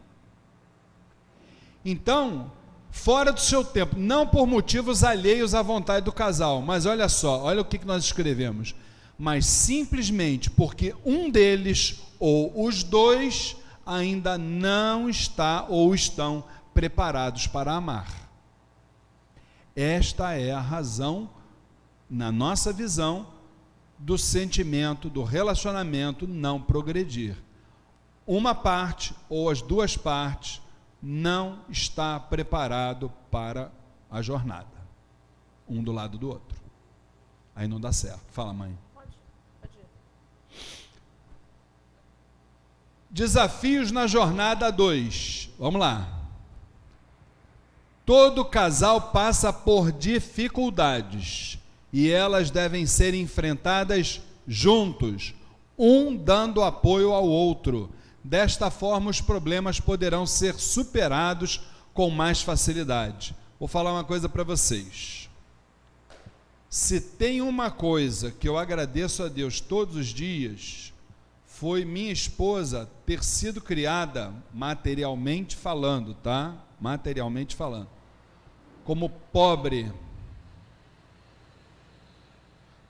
Então, 1.83 2.51
fora 2.89 3.31
do 3.31 3.39
seu 3.39 3.63
tempo, 3.63 3.97
não 3.97 4.27
por 4.27 4.45
motivos 4.45 5.03
alheios 5.03 5.55
à 5.55 5.61
vontade 5.61 6.05
do 6.05 6.11
casal, 6.11 6.61
mas 6.61 6.85
olha 6.85 7.09
só, 7.09 7.41
olha 7.41 7.61
o 7.61 7.65
que 7.65 7.83
nós 7.85 8.03
escrevemos. 8.03 8.75
Mas 9.17 9.45
simplesmente 9.45 10.49
porque 10.49 10.95
um 11.05 11.29
deles 11.29 12.01
ou 12.19 12.65
os 12.65 12.83
dois 12.83 13.55
ainda 13.85 14.37
não 14.37 15.09
está 15.09 15.65
ou 15.67 15.93
estão 15.93 16.43
preparados 16.73 17.47
para 17.47 17.73
amar. 17.73 18.29
Esta 19.75 20.33
é 20.33 20.51
a 20.51 20.59
razão, 20.59 21.29
na 22.09 22.31
nossa 22.31 22.73
visão, 22.73 23.27
do 23.97 24.17
sentimento, 24.17 25.09
do 25.09 25.23
relacionamento 25.23 26.27
não 26.27 26.59
progredir. 26.59 27.35
Uma 28.25 28.55
parte 28.55 29.13
ou 29.29 29.49
as 29.49 29.61
duas 29.61 29.95
partes 29.95 30.61
não 31.01 31.59
está 31.69 32.19
preparado 32.19 33.11
para 33.31 33.71
a 34.09 34.21
jornada, 34.21 34.67
um 35.67 35.83
do 35.83 35.91
lado 35.91 36.17
do 36.17 36.29
outro. 36.29 36.59
Aí 37.55 37.67
não 37.67 37.79
dá 37.79 37.91
certo. 37.91 38.23
Fala, 38.31 38.53
mãe. 38.53 38.77
Desafios 43.09 43.91
na 43.91 44.07
jornada 44.07 44.71
2. 44.71 45.49
Vamos 45.59 45.81
lá. 45.81 46.21
Todo 48.05 48.45
casal 48.45 49.11
passa 49.11 49.51
por 49.51 49.91
dificuldades 49.91 51.59
e 51.93 52.09
elas 52.09 52.49
devem 52.49 52.85
ser 52.85 53.13
enfrentadas 53.13 54.21
juntos, 54.47 55.33
um 55.77 56.15
dando 56.15 56.63
apoio 56.63 57.11
ao 57.11 57.27
outro. 57.27 57.89
Desta 58.23 58.69
forma, 58.69 59.09
os 59.09 59.21
problemas 59.21 59.79
poderão 59.79 60.25
ser 60.25 60.55
superados 60.55 61.61
com 61.93 62.09
mais 62.09 62.41
facilidade. 62.41 63.35
Vou 63.59 63.67
falar 63.67 63.91
uma 63.91 64.03
coisa 64.03 64.29
para 64.29 64.43
vocês. 64.43 65.29
Se 66.69 67.01
tem 67.01 67.41
uma 67.41 67.69
coisa 67.69 68.31
que 68.31 68.47
eu 68.47 68.57
agradeço 68.57 69.23
a 69.23 69.27
Deus 69.27 69.59
todos 69.59 69.95
os 69.95 70.07
dias, 70.07 70.93
foi 71.45 71.83
minha 71.83 72.11
esposa 72.11 72.89
ter 73.05 73.23
sido 73.23 73.61
criada 73.61 74.33
materialmente 74.53 75.55
falando, 75.55 76.13
tá? 76.15 76.55
Materialmente 76.79 77.55
falando. 77.55 77.89
Como 78.85 79.09
pobre. 79.09 79.91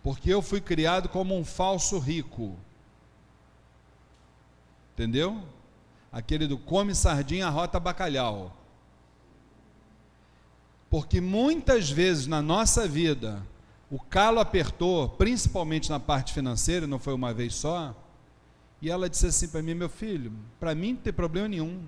Porque 0.04 0.34
eu 0.34 0.42
fui 0.42 0.62
criado 0.62 1.10
como 1.10 1.38
um 1.38 1.44
falso 1.44 2.00
rico. 2.00 2.56
Entendeu? 5.02 5.44
Aquele 6.12 6.46
do 6.46 6.60
come 6.60 6.94
sardinha, 6.94 7.50
rota 7.50 7.80
bacalhau. 7.80 8.56
Porque 10.92 11.20
muitas 11.20 11.90
vezes 11.90 12.28
na 12.28 12.40
nossa 12.40 12.88
vida 12.88 13.42
o 13.90 14.00
calo 14.00 14.40
apertou, 14.40 15.10
principalmente 15.10 15.90
na 15.90 16.00
parte 16.00 16.34
financeira, 16.34 16.86
não 16.86 17.00
foi 17.00 17.16
uma 17.16 17.34
vez 17.34 17.56
só 17.56 17.96
e 18.80 18.92
ela 18.92 19.10
disse 19.10 19.26
assim 19.26 19.48
para 19.48 19.64
mim: 19.64 19.74
Meu 19.74 19.90
filho, 19.90 20.32
para 20.60 20.76
mim 20.76 20.94
não 20.94 21.02
tem 21.02 21.12
problema 21.12 21.48
nenhum. 21.48 21.84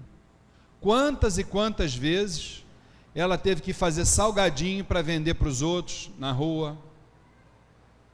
Quantas 0.82 1.38
e 1.38 1.44
quantas 1.44 1.94
vezes 1.94 2.66
ela 3.14 3.38
teve 3.38 3.62
que 3.62 3.74
fazer 3.74 4.06
salgadinho 4.06 4.84
para 4.84 5.04
vender 5.04 5.36
para 5.36 5.50
os 5.50 5.62
outros 5.62 6.10
na 6.18 6.32
rua? 6.32 6.76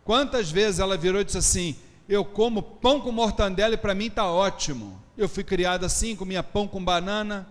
Quantas 0.04 0.52
vezes 0.52 0.82
ela 0.82 0.98
virou 0.98 1.22
e 1.22 1.24
disse 1.24 1.38
assim: 1.38 1.78
Eu 2.10 2.26
como 2.26 2.64
pão 2.64 3.00
com 3.00 3.12
mortandela 3.12 3.76
e 3.76 3.78
para 3.78 3.94
mim 3.94 4.08
está 4.08 4.26
ótimo. 4.26 5.00
Eu 5.16 5.30
fui 5.30 5.44
criada 5.44 5.86
assim, 5.86 6.16
comia 6.16 6.42
pão 6.42 6.68
com 6.68 6.84
banana. 6.84 7.48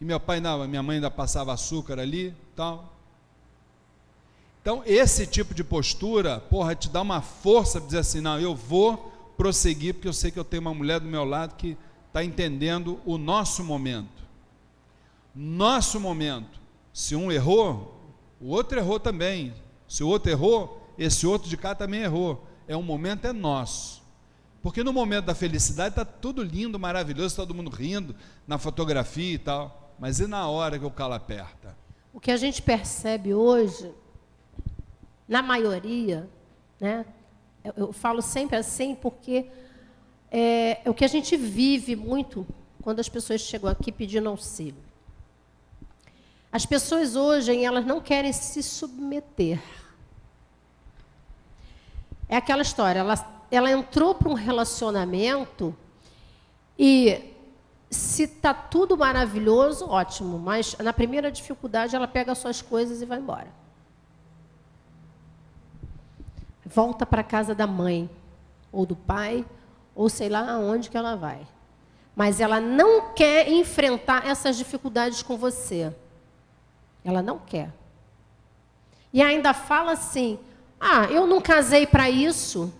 E 0.00 0.04
meu 0.04 0.18
pai, 0.18 0.40
não, 0.40 0.66
minha 0.66 0.82
mãe 0.82 0.96
ainda 0.96 1.08
passava 1.08 1.52
açúcar 1.52 2.00
ali, 2.00 2.34
tal. 2.56 2.92
Então, 4.60 4.82
esse 4.84 5.28
tipo 5.28 5.54
de 5.54 5.62
postura, 5.62 6.40
porra, 6.40 6.74
te 6.74 6.88
dá 6.88 7.00
uma 7.00 7.22
força 7.22 7.78
para 7.78 7.86
dizer 7.86 7.98
assim: 8.00 8.20
não, 8.20 8.40
eu 8.40 8.54
vou 8.54 9.12
prosseguir, 9.36 9.94
porque 9.94 10.08
eu 10.08 10.12
sei 10.12 10.32
que 10.32 10.38
eu 10.38 10.44
tenho 10.44 10.60
uma 10.60 10.74
mulher 10.74 10.98
do 10.98 11.06
meu 11.06 11.24
lado 11.24 11.54
que 11.54 11.76
está 12.08 12.24
entendendo 12.24 13.00
o 13.06 13.16
nosso 13.16 13.62
momento. 13.62 14.24
Nosso 15.32 16.00
momento. 16.00 16.60
Se 16.92 17.14
um 17.14 17.30
errou, 17.30 17.96
o 18.40 18.48
outro 18.48 18.76
errou 18.76 18.98
também. 18.98 19.54
Se 19.86 20.02
o 20.02 20.08
outro 20.08 20.32
errou, 20.32 20.92
esse 20.98 21.26
outro 21.28 21.48
de 21.48 21.56
cá 21.56 21.76
também 21.76 22.00
errou. 22.02 22.44
É 22.68 22.76
um 22.76 22.82
momento 22.82 23.26
é 23.26 23.32
nosso. 23.32 24.02
Porque 24.62 24.84
no 24.84 24.92
momento 24.92 25.24
da 25.24 25.34
felicidade 25.34 25.90
está 25.90 26.04
tudo 26.04 26.42
lindo, 26.42 26.78
maravilhoso, 26.78 27.34
todo 27.34 27.54
mundo 27.54 27.70
rindo 27.70 28.14
na 28.46 28.58
fotografia 28.58 29.34
e 29.34 29.38
tal. 29.38 29.94
Mas 29.98 30.20
e 30.20 30.26
na 30.26 30.46
hora 30.48 30.78
que 30.78 30.84
o 30.84 30.90
calo 30.90 31.14
aperta? 31.14 31.74
O 32.12 32.20
que 32.20 32.30
a 32.30 32.36
gente 32.36 32.60
percebe 32.60 33.32
hoje, 33.32 33.90
na 35.26 35.42
maioria, 35.42 36.28
né, 36.78 37.06
eu, 37.64 37.72
eu 37.76 37.92
falo 37.92 38.20
sempre 38.20 38.56
assim 38.56 38.94
porque 38.94 39.46
é, 40.30 40.82
é 40.84 40.90
o 40.90 40.94
que 40.94 41.04
a 41.04 41.08
gente 41.08 41.36
vive 41.36 41.96
muito 41.96 42.46
quando 42.82 43.00
as 43.00 43.08
pessoas 43.08 43.40
chegam 43.40 43.70
aqui 43.70 43.90
pedindo 43.90 44.28
auxílio. 44.28 44.88
As 46.50 46.64
pessoas 46.64 47.14
hoje, 47.14 47.62
elas 47.62 47.84
não 47.84 48.00
querem 48.00 48.32
se 48.32 48.62
submeter. 48.62 49.60
É 52.28 52.36
aquela 52.36 52.62
história, 52.62 53.00
ela, 53.00 53.44
ela 53.50 53.70
entrou 53.70 54.14
para 54.14 54.28
um 54.28 54.34
relacionamento 54.34 55.74
e 56.78 57.34
se 57.90 58.24
está 58.24 58.52
tudo 58.52 58.96
maravilhoso, 58.96 59.88
ótimo, 59.88 60.38
mas 60.38 60.76
na 60.78 60.92
primeira 60.92 61.32
dificuldade 61.32 61.96
ela 61.96 62.06
pega 62.06 62.32
as 62.32 62.38
suas 62.38 62.60
coisas 62.60 63.00
e 63.00 63.06
vai 63.06 63.18
embora. 63.18 63.48
volta 66.68 67.06
para 67.06 67.22
casa 67.22 67.54
da 67.54 67.66
mãe, 67.66 68.08
ou 68.70 68.84
do 68.84 68.94
pai, 68.94 69.44
ou 69.94 70.08
sei 70.08 70.28
lá 70.28 70.52
aonde 70.52 70.90
que 70.90 70.96
ela 70.96 71.16
vai. 71.16 71.46
Mas 72.14 72.40
ela 72.40 72.60
não 72.60 73.12
quer 73.14 73.48
enfrentar 73.48 74.26
essas 74.26 74.56
dificuldades 74.56 75.22
com 75.22 75.36
você. 75.36 75.94
Ela 77.04 77.22
não 77.22 77.38
quer. 77.38 77.72
E 79.12 79.22
ainda 79.22 79.54
fala 79.54 79.92
assim: 79.92 80.38
ah, 80.80 81.04
eu 81.10 81.26
não 81.26 81.40
casei 81.40 81.86
para 81.86 82.08
isso. 82.08 82.72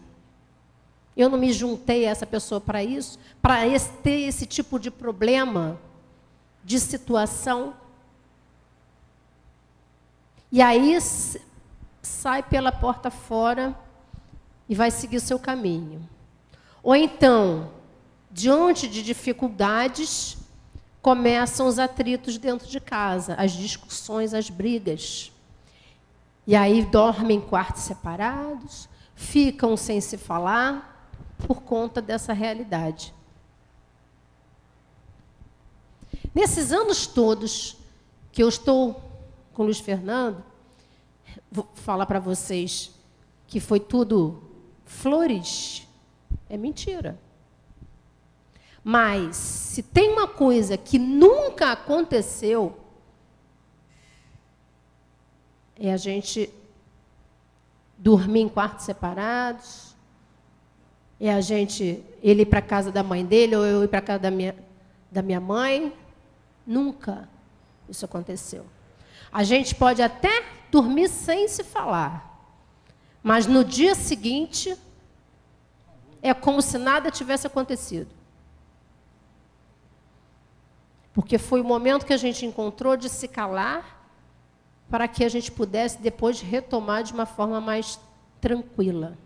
Eu 1.17 1.29
não 1.29 1.37
me 1.37 1.53
juntei 1.53 2.07
a 2.07 2.11
essa 2.11 2.25
pessoa 2.25 2.61
para 2.61 2.83
isso, 2.85 3.19
para 3.43 3.65
ter 4.03 4.21
esse 4.21 4.47
tipo 4.47 4.79
de 4.79 4.91
problema, 4.91 5.81
de 6.63 6.79
situação. 6.79 7.75
E 10.51 10.63
aí 10.63 10.97
sai 12.01 12.43
pela 12.43 12.71
porta 12.71 13.11
fora 13.11 13.77
e 14.69 14.75
vai 14.75 14.91
seguir 14.91 15.21
seu 15.21 15.39
caminho. 15.39 16.09
Ou 16.83 16.95
então, 16.95 17.71
diante 18.31 18.87
de 18.87 19.03
dificuldades, 19.03 20.39
começam 21.03 21.67
os 21.67 21.79
atritos 21.79 22.39
dentro 22.39 22.69
de 22.69 22.79
casa, 22.79 23.35
as 23.35 23.53
discussões, 23.53 24.35
as 24.35 24.51
brigas. 24.51 25.33
E 26.49 26.57
aí 26.57 26.83
dormem 26.83 27.37
em 27.37 27.41
quartos 27.43 27.83
separados, 27.83 28.89
ficam 29.15 29.77
sem 29.77 30.01
se 30.01 30.17
falar 30.17 31.13
por 31.47 31.61
conta 31.61 32.01
dessa 32.01 32.33
realidade. 32.33 33.13
Nesses 36.35 36.73
anos 36.73 37.07
todos 37.07 37.77
que 38.33 38.43
eu 38.43 38.49
estou 38.49 38.99
com 39.53 39.65
Luiz 39.65 39.79
Fernando, 39.79 40.43
vou 41.53 41.69
falar 41.75 42.07
para 42.07 42.19
vocês 42.19 42.93
que 43.47 43.61
foi 43.61 43.79
tudo 43.79 44.43
flores, 44.87 45.87
é 46.49 46.57
mentira. 46.57 47.21
Mas 48.83 49.37
se 49.37 49.83
tem 49.83 50.15
uma 50.15 50.27
coisa 50.27 50.79
que 50.79 50.99
nunca 50.99 51.73
aconteceu, 51.73 52.75
é 55.79 55.93
a 55.93 55.97
gente 55.97 56.53
dormir 57.97 58.41
em 58.41 58.49
quartos 58.49 58.85
separados, 58.85 59.95
é 61.21 61.33
a 61.33 61.41
gente 61.41 62.05
ele 62.23 62.43
ir 62.43 62.47
para 62.47 62.63
casa 62.63 62.93
da 62.93 63.03
mãe 63.03 63.25
dele 63.25 63.57
ou 63.57 63.65
eu 63.65 63.85
ir 63.85 63.89
para 63.89 64.01
casa 64.01 64.21
da 64.21 64.31
minha, 64.31 64.55
da 65.11 65.23
minha 65.23 65.41
mãe. 65.41 65.93
Nunca 66.67 67.29
isso 67.89 68.05
aconteceu. 68.05 68.67
A 69.33 69.43
gente 69.43 69.75
pode 69.75 70.03
até 70.03 70.45
dormir 70.71 71.09
sem 71.09 71.49
se 71.49 71.65
falar, 71.65 72.55
mas 73.23 73.47
no 73.47 73.65
dia 73.65 73.95
seguinte 73.95 74.77
é 76.23 76.33
como 76.35 76.63
se 76.63 76.79
nada 76.79 77.11
tivesse 77.11 77.47
acontecido. 77.47 78.11
Porque 81.13 81.37
foi 81.37 81.61
o 81.61 81.65
momento 81.65 82.07
que 82.07 82.13
a 82.13 82.17
gente 82.19 82.47
encontrou 82.47 82.97
de 82.97 83.09
se 83.09 83.27
calar 83.27 83.98
para 84.91 85.07
que 85.07 85.25
a 85.25 85.29
gente 85.29 85.53
pudesse 85.53 86.01
depois 86.01 86.41
retomar 86.41 87.03
de 87.03 87.13
uma 87.13 87.27
forma 87.27 87.61
mais 87.61 88.01
tranquila. 88.41 89.17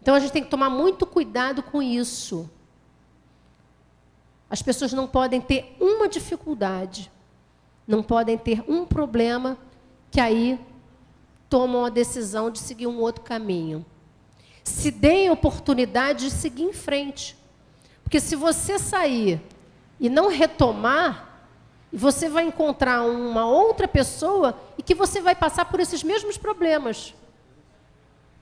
Então 0.00 0.14
a 0.14 0.20
gente 0.20 0.32
tem 0.32 0.42
que 0.42 0.50
tomar 0.50 0.68
muito 0.68 1.06
cuidado 1.06 1.62
com 1.62 1.80
isso. 1.80 2.50
As 4.50 4.60
pessoas 4.60 4.92
não 4.92 5.06
podem 5.06 5.40
ter 5.40 5.76
uma 5.80 6.08
dificuldade, 6.08 7.10
não 7.86 8.02
podem 8.02 8.36
ter 8.36 8.62
um 8.68 8.84
problema 8.84 9.56
que 10.10 10.20
aí 10.20 10.60
tomam 11.48 11.84
a 11.84 11.88
decisão 11.88 12.50
de 12.50 12.58
seguir 12.58 12.86
um 12.86 12.98
outro 12.98 13.22
caminho. 13.22 13.84
Se 14.64 14.90
deem 14.90 15.30
oportunidade 15.30 16.26
de 16.26 16.30
seguir 16.30 16.64
em 16.64 16.72
frente. 16.72 17.36
Porque 18.02 18.20
se 18.20 18.36
você 18.36 18.78
sair 18.78 19.40
e 19.98 20.10
não 20.10 20.28
retomar, 20.28 21.31
e 21.92 21.96
você 21.96 22.28
vai 22.28 22.44
encontrar 22.44 23.02
uma 23.04 23.44
outra 23.44 23.86
pessoa 23.86 24.58
e 24.78 24.82
que 24.82 24.94
você 24.94 25.20
vai 25.20 25.34
passar 25.34 25.66
por 25.66 25.78
esses 25.78 26.02
mesmos 26.02 26.38
problemas. 26.38 27.14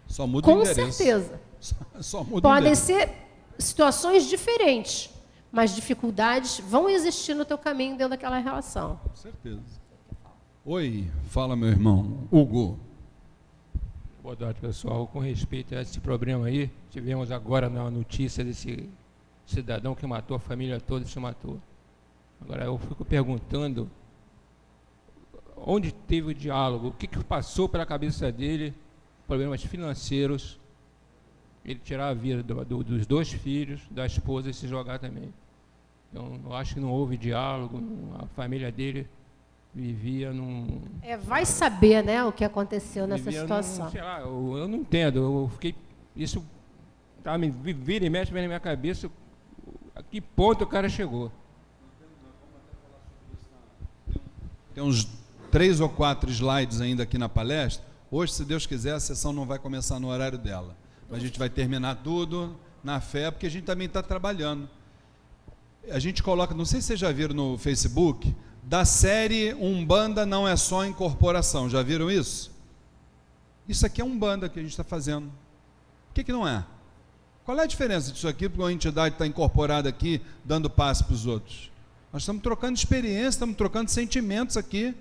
Só 0.07 0.27
muda 0.27 0.45
Com 0.45 0.59
o 0.59 0.61
endereço. 0.63 0.93
certeza. 0.93 1.41
Só, 1.59 1.75
só 2.01 2.25
muda 2.25 2.43
Podem 2.43 2.75
ser 2.75 3.11
situações 3.59 4.29
diferentes, 4.29 5.11
mas 5.51 5.75
dificuldades 5.75 6.61
vão 6.61 6.89
existir 6.89 7.35
no 7.35 7.45
teu 7.45 7.59
caminho 7.59 7.93
dentro 7.97 8.11
daquela 8.11 8.39
relação. 8.39 9.01
Com 9.09 9.17
certeza. 9.17 9.81
Oi, 10.65 11.11
fala 11.29 11.57
meu 11.57 11.69
irmão, 11.69 12.29
Hugo. 12.31 12.79
Boa 14.23 14.37
tarde, 14.37 14.61
pessoal. 14.61 15.07
Com 15.07 15.19
respeito 15.19 15.75
a 15.75 15.81
esse 15.81 15.99
problema 15.99 16.47
aí, 16.47 16.71
tivemos 16.91 17.33
agora 17.33 17.69
na 17.69 17.91
notícia 17.91 18.45
desse 18.45 18.89
cidadão 19.47 19.95
que 19.95 20.07
matou 20.07 20.37
a 20.37 20.41
família 20.41 20.79
toda, 20.79 21.07
se 21.07 21.19
matou. 21.19 21.59
Agora 22.41 22.65
eu 22.65 22.79
fico 22.79 23.05
perguntando 23.05 23.91
onde 25.57 25.93
teve 25.93 26.31
o 26.31 26.35
diálogo, 26.35 26.89
o 26.89 26.93
que, 26.93 27.07
que 27.07 27.23
passou 27.25 27.69
pela 27.69 27.85
cabeça 27.85 28.33
dele, 28.33 28.75
problemas 29.27 29.63
financeiros, 29.63 30.59
ele 31.65 31.79
tirar 31.79 32.09
a 32.09 32.15
vida 32.15 32.43
do- 32.43 32.65
do- 32.65 32.85
dos 32.85 33.07
dois 33.07 33.31
filhos, 33.31 33.83
da 33.91 34.07
esposa 34.07 34.49
e 34.51 34.55
se 34.55 34.67
jogar 34.67 34.99
também. 34.99 35.33
Então, 36.11 36.41
eu 36.45 36.53
acho 36.55 36.75
que 36.75 36.81
não 36.81 36.91
houve 36.91 37.17
diálogo, 37.17 37.81
a 38.19 38.27
família 38.29 38.73
dele 38.73 39.07
vivia 39.73 40.33
num, 40.33 40.81
É, 41.03 41.17
vai 41.17 41.45
saber, 41.47 42.03
né, 42.03 42.25
o 42.25 42.33
que 42.33 42.45
aconteceu 42.45 43.07
nessa 43.07 43.31
situação. 43.31 43.85
num- 43.85 43.91
sei 43.93 44.03
lá, 44.03 44.21
eu, 44.21 44.57
eu 44.57 44.67
não 44.67 44.79
entendo. 44.79 45.19
Eu 45.19 45.49
fiquei. 45.53 45.75
Isso 46.17 46.43
tá, 47.23 47.39
me 47.39 47.51
vi- 47.51 47.73
vira 47.75 48.05
e 48.05 48.11
mexe 48.11 48.33
na 48.33 48.41
minha 48.41 48.59
cabeça 48.59 49.09
a 49.95 50.03
que 50.03 50.21
ponto 50.21 50.65
o 50.65 50.67
cara 50.67 50.89
chegou. 50.89 51.31
Tem 54.75 54.83
uns 54.83 55.09
três 55.51 55.81
ou 55.81 55.89
quatro 55.89 56.31
slides 56.31 56.81
ainda 56.81 57.03
aqui 57.03 57.19
na 57.19 57.29
palestra. 57.29 57.85
Hoje, 58.11 58.33
se 58.33 58.45
Deus 58.45 58.67
quiser, 58.67 58.95
a 58.95 59.01
sessão 59.01 59.33
não 59.33 59.47
vai 59.47 59.59
começar 59.59 59.99
no 59.99 60.09
horário 60.09 60.39
dela. 60.39 60.77
A 61.11 61.19
gente 61.19 61.39
vai 61.39 61.49
terminar 61.49 61.97
tudo 61.97 62.57
na 62.83 63.01
fé, 63.01 63.31
porque 63.31 63.47
a 63.47 63.51
gente 63.51 63.65
também 63.65 63.87
está 63.87 64.03
trabalhando. 64.03 64.69
A 65.91 65.99
gente 65.99 66.23
coloca, 66.23 66.55
não 66.55 66.65
sei 66.65 66.81
se 66.81 66.89
vocês 66.89 67.01
já 67.01 67.11
viram 67.11 67.35
no 67.35 67.59
Facebook, 67.59 68.35
da 68.63 68.85
série 68.85 69.55
Umbanda 69.55 70.25
não 70.25 70.47
é 70.47 70.57
só 70.57 70.85
incorporação. 70.85 71.69
Já 71.69 71.83
viram 71.83 72.11
isso? 72.11 72.51
Isso 73.69 73.85
aqui 73.87 74.01
é 74.01 74.05
Umbanda 74.05 74.49
que 74.49 74.59
a 74.59 74.63
gente 74.63 74.73
está 74.73 74.85
fazendo. 74.85 75.27
O 75.27 76.15
que, 76.15 76.25
que 76.25 76.33
não 76.33 76.47
é? 76.47 76.65
Qual 77.45 77.59
é 77.59 77.63
a 77.63 77.67
diferença 77.67 78.13
disso 78.13 78.29
aqui 78.29 78.49
para 78.49 78.63
uma 78.63 78.73
entidade 78.73 79.15
estar 79.15 79.27
incorporada 79.27 79.89
aqui, 79.89 80.21
dando 80.45 80.69
passe 80.71 81.03
para 81.03 81.15
os 81.15 81.27
outros? 81.27 81.70
Nós 82.13 82.23
estamos 82.23 82.43
trocando 82.43 82.77
experiência, 82.77 83.29
estamos 83.29 83.57
trocando 83.57 83.91
sentimentos 83.91 84.57
aqui. 84.57 84.95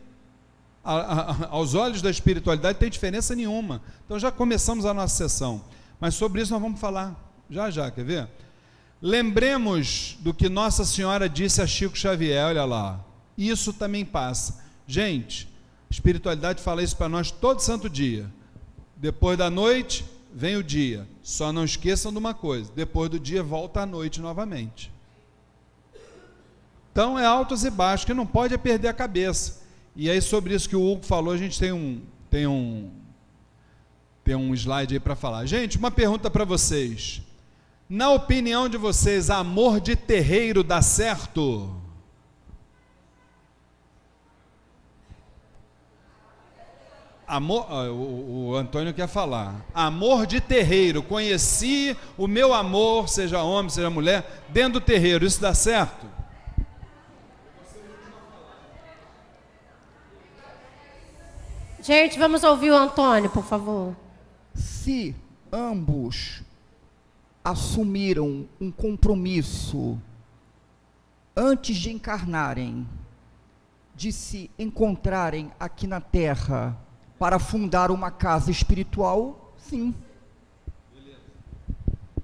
A- 0.84 0.95
a- 0.95 1.48
aos 1.49 1.73
olhos 1.73 2.02
da 2.02 2.10
espiritualidade 2.10 2.73
não 2.73 2.80
tem 2.80 2.90
diferença 2.90 3.36
nenhuma. 3.36 3.81
Então 4.06 4.18
já 4.19 4.31
começamos 4.31 4.86
a 4.86 4.94
nossa 4.94 5.15
sessão. 5.15 5.64
Mas 5.99 6.15
sobre 6.15 6.41
isso 6.41 6.52
nós 6.53 6.61
vamos 6.61 6.80
falar 6.80 7.15
já 7.49 7.69
já, 7.72 7.90
quer 7.90 8.06
ver? 8.06 8.27
Lembremos 9.02 10.18
do 10.19 10.34
que 10.34 10.48
Nossa 10.49 10.86
Senhora 10.86 11.27
disse 11.30 11.61
a 11.61 11.68
Chico 11.68 11.98
Xavier, 11.98 12.45
olha 12.48 12.65
lá. 12.65 13.03
Isso 13.38 13.73
também 13.73 14.03
passa. 14.06 14.61
Gente, 14.86 15.48
espiritualidade 15.90 16.61
fala 16.61 16.84
isso 16.84 16.95
para 16.98 17.10
nós 17.10 17.31
todo 17.31 17.60
santo 17.61 17.90
dia. 17.90 18.30
Depois 18.95 19.38
da 19.38 19.49
noite, 19.49 20.06
vem 20.34 20.57
o 20.57 20.64
dia. 20.64 21.07
Só 21.23 21.52
não 21.53 21.64
esqueçam 21.64 22.11
de 22.11 22.18
uma 22.18 22.34
coisa: 22.34 22.72
depois 22.76 23.10
do 23.10 23.18
dia, 23.19 23.41
volta 23.41 23.81
a 23.81 23.86
noite 23.86 24.19
novamente. 24.19 24.91
Então 26.99 27.17
é 27.17 27.26
altos 27.26 27.63
e 27.63 27.69
baixos, 27.69 28.03
que 28.03 28.13
não 28.13 28.26
pode 28.26 28.53
é 28.53 28.57
perder 28.57 28.89
a 28.89 28.93
cabeça. 28.93 29.61
E 29.95 30.09
aí, 30.09 30.21
sobre 30.21 30.53
isso 30.53 30.67
que 30.67 30.76
o 30.76 30.85
Hugo 30.85 31.05
falou, 31.05 31.34
a 31.34 31.38
gente 31.38 31.57
tem 31.57 31.71
um, 31.71 32.01
tem 32.30 32.45
um, 32.45 32.91
tem 34.21 34.35
um 34.35 34.53
slide 34.53 34.95
aí 34.95 34.99
para 34.99 35.15
falar. 35.15 35.45
Gente, 35.45 35.77
uma 35.77 35.91
pergunta 35.91 36.30
para 36.30 36.43
vocês. 36.43 37.21
Na 37.88 38.09
opinião 38.09 38.67
de 38.67 38.76
vocês, 38.76 39.30
amor 39.30 39.80
de 39.80 39.95
terreiro 39.95 40.61
dá 40.61 40.81
certo? 40.81 41.73
Amor, 47.26 47.65
o, 47.71 48.49
o 48.49 48.55
Antônio 48.57 48.93
quer 48.93 49.07
falar. 49.07 49.65
Amor 49.73 50.26
de 50.26 50.41
terreiro. 50.41 51.01
Conheci 51.01 51.95
o 52.17 52.27
meu 52.27 52.53
amor, 52.53 53.07
seja 53.07 53.41
homem, 53.41 53.69
seja 53.69 53.89
mulher, 53.89 54.43
dentro 54.49 54.81
do 54.81 54.81
terreiro. 54.81 55.26
Isso 55.26 55.39
dá 55.39 55.53
certo? 55.53 56.19
Gente, 61.90 62.20
vamos 62.20 62.44
ouvir 62.44 62.70
o 62.70 62.78
Antônio, 62.78 63.32
por 63.32 63.44
favor. 63.44 63.95
Se 64.53 65.16
ambos 65.52 66.44
assumiram 67.44 68.48
um 68.61 68.70
compromisso 68.70 69.99
antes 71.36 71.76
de 71.78 71.90
encarnarem, 71.90 72.88
de 73.95 74.11
se 74.11 74.52
encontrarem 74.60 75.52
aqui 75.60 75.88
na 75.88 75.99
Terra 75.99 76.78
para 77.18 77.40
fundar 77.40 77.90
uma 77.90 78.11
casa 78.11 78.52
espiritual, 78.52 79.52
sim. 79.57 79.95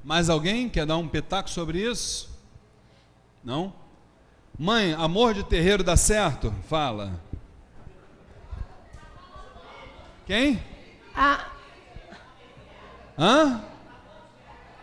Mais 0.03 0.29
alguém 0.29 0.69
quer 0.69 0.85
dar 0.85 0.97
um 0.97 1.07
pitaco 1.07 1.49
sobre 1.49 1.81
isso? 1.81 2.29
Não? 3.43 3.73
Mãe, 4.59 4.93
amor 4.93 5.33
de 5.33 5.43
terreiro 5.43 5.83
dá 5.83 5.97
certo? 5.97 6.53
Fala. 6.69 7.19
Quem? 10.25 10.61
Ah, 11.15 11.45
Hã? 13.17 13.61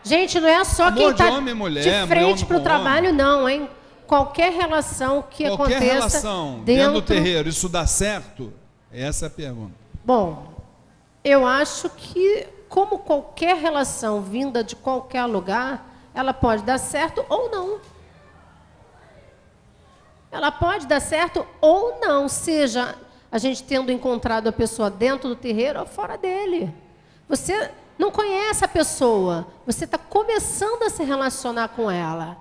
gente, 0.01 0.39
não 0.39 0.47
é 0.47 0.63
só 0.63 0.85
Amor 0.85 0.97
quem 0.97 1.13
de 1.13 1.21
está 1.21 1.29
homem 1.33 1.51
e 1.51 1.57
mulher, 1.57 1.83
de 1.83 2.07
frente 2.07 2.25
homem 2.25 2.45
para 2.45 2.57
o 2.57 2.61
trabalho, 2.61 3.13
não, 3.13 3.47
hein? 3.47 3.69
Qualquer 4.07 4.51
relação 4.51 5.21
que 5.21 5.43
Qualquer 5.47 5.75
aconteça 5.77 5.93
relação 5.93 6.61
dentro 6.63 6.65
dentro 6.65 6.93
do 6.93 7.01
terreiro, 7.01 7.49
isso 7.49 7.69
dá 7.69 7.85
certo? 7.85 8.53
Essa 8.91 9.25
é 9.25 9.27
a 9.27 9.31
pergunta. 9.31 9.73
Bom, 10.03 10.53
eu 11.23 11.45
acho 11.47 11.89
que, 11.89 12.47
como 12.67 12.99
qualquer 12.99 13.55
relação 13.57 14.21
vinda 14.21 14.63
de 14.63 14.75
qualquer 14.75 15.25
lugar, 15.25 15.87
ela 16.13 16.33
pode 16.33 16.63
dar 16.63 16.77
certo 16.77 17.25
ou 17.29 17.49
não. 17.49 17.79
Ela 20.31 20.51
pode 20.51 20.87
dar 20.87 20.99
certo 20.99 21.45
ou 21.61 21.99
não, 21.99 22.27
seja 22.27 22.95
a 23.33 23.39
gente 23.39 23.63
tendo 23.63 23.91
encontrado 23.91 24.47
a 24.47 24.51
pessoa 24.51 24.91
dentro 24.91 25.29
do 25.29 25.35
terreiro 25.35 25.79
ou 25.79 25.87
fora 25.87 26.15
dele. 26.15 26.71
Você 27.27 27.71
não 27.97 28.11
conhece 28.11 28.63
a 28.63 28.67
pessoa, 28.67 29.47
você 29.65 29.85
está 29.85 29.97
começando 29.97 30.83
a 30.83 30.89
se 30.91 31.03
relacionar 31.03 31.69
com 31.69 31.89
ela. 31.89 32.37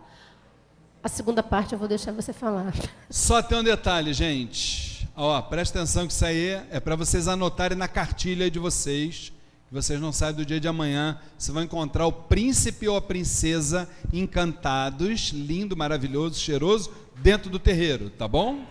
A 1.02 1.09
segunda 1.09 1.43
parte 1.43 1.73
eu 1.73 1.78
vou 1.78 1.89
deixar 1.89 2.12
você 2.12 2.35
falar. 2.35 2.74
Só 3.09 3.40
tem 3.43 3.56
um 3.56 3.64
detalhe, 3.64 4.12
gente. 4.12 5.09
Ó, 5.16 5.40
presta 5.40 5.78
atenção 5.78 6.06
que 6.06 6.12
isso 6.12 6.27
aí 6.27 6.62
é 6.70 6.78
para 6.78 6.94
vocês 6.94 7.27
anotarem 7.27 7.77
na 7.77 7.89
cartilha 7.89 8.51
de 8.51 8.59
vocês. 8.59 9.32
Que 9.69 9.74
vocês 9.74 9.98
não 9.98 10.12
sabem 10.12 10.36
do 10.36 10.44
dia 10.44 10.60
de 10.60 10.69
amanhã. 10.69 11.19
Você 11.39 11.52
vai 11.52 11.64
encontrar 11.64 12.06
o 12.06 12.12
príncipe 12.12 12.86
ou 12.86 12.98
a 12.98 13.02
princesa 13.02 13.89
encantados, 14.12 15.31
lindo, 15.31 15.74
maravilhoso, 15.74 16.39
cheiroso, 16.39 16.93
dentro 17.16 17.48
do 17.48 17.59
terreiro, 17.59 18.10
tá 18.10 18.28
bom? 18.28 18.62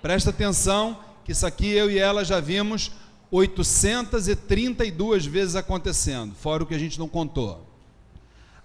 Presta 0.00 0.30
atenção 0.30 1.04
que 1.26 1.32
isso 1.32 1.44
aqui 1.44 1.68
eu 1.68 1.90
e 1.90 1.98
ela 1.98 2.24
já 2.24 2.38
vimos 2.38 2.92
832 3.32 5.26
vezes 5.26 5.56
acontecendo, 5.56 6.36
fora 6.36 6.62
o 6.62 6.66
que 6.66 6.74
a 6.74 6.78
gente 6.78 7.00
não 7.00 7.08
contou. 7.08 7.66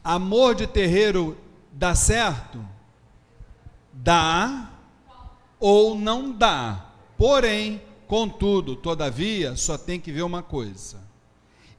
Amor 0.04 0.54
de 0.54 0.68
terreiro 0.68 1.36
dá 1.72 1.96
certo? 1.96 2.64
Dá 3.92 4.70
ou 5.60 5.96
não 5.96 6.32
dá. 6.32 6.86
Porém, 7.18 7.82
contudo, 8.08 8.76
todavia, 8.76 9.56
só 9.56 9.76
tem 9.76 10.00
que 10.00 10.12
ver 10.12 10.22
uma 10.22 10.44
coisa. 10.44 11.00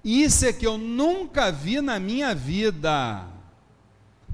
Isso 0.03 0.45
é 0.45 0.53
que 0.53 0.67
eu 0.67 0.77
nunca 0.77 1.53
vi 1.53 1.81
na 1.81 2.01
minha 2.01 2.35
vida. 2.35 3.25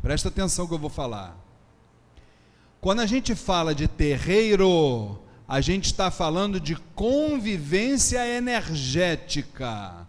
Presta 0.00 0.28
atenção 0.28 0.66
que 0.66 0.72
eu 0.72 0.78
vou 0.78 0.88
falar. 0.88 1.36
Quando 2.80 3.00
a 3.00 3.06
gente 3.06 3.34
fala 3.34 3.74
de 3.74 3.86
terreiro, 3.86 5.27
a 5.48 5.62
gente 5.62 5.86
está 5.86 6.10
falando 6.10 6.60
de 6.60 6.76
convivência 6.94 8.24
energética. 8.36 10.06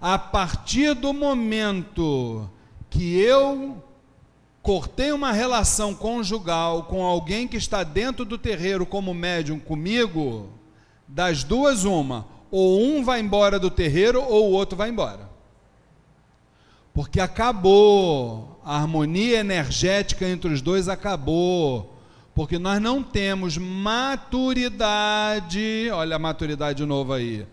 A 0.00 0.16
partir 0.16 0.94
do 0.94 1.12
momento 1.12 2.48
que 2.88 3.18
eu 3.18 3.82
cortei 4.62 5.10
uma 5.10 5.32
relação 5.32 5.92
conjugal 5.92 6.84
com 6.84 7.04
alguém 7.04 7.48
que 7.48 7.56
está 7.56 7.82
dentro 7.82 8.24
do 8.24 8.38
terreiro 8.38 8.86
como 8.86 9.12
médium 9.12 9.58
comigo, 9.58 10.48
das 11.08 11.42
duas, 11.42 11.84
uma, 11.84 12.28
ou 12.48 12.80
um 12.80 13.02
vai 13.02 13.18
embora 13.18 13.58
do 13.58 13.70
terreiro 13.70 14.22
ou 14.22 14.50
o 14.50 14.52
outro 14.52 14.78
vai 14.78 14.88
embora. 14.88 15.28
Porque 16.94 17.18
acabou, 17.18 18.60
a 18.64 18.76
harmonia 18.76 19.40
energética 19.40 20.28
entre 20.28 20.52
os 20.52 20.62
dois 20.62 20.88
acabou 20.88 21.89
porque 22.40 22.58
nós 22.58 22.80
não 22.80 23.02
temos 23.02 23.58
maturidade, 23.58 24.70
olha 25.92 26.16
a 26.16 26.18
maturidade 26.18 26.78
de 26.78 26.86
novo 26.86 27.12
aí. 27.12 27.46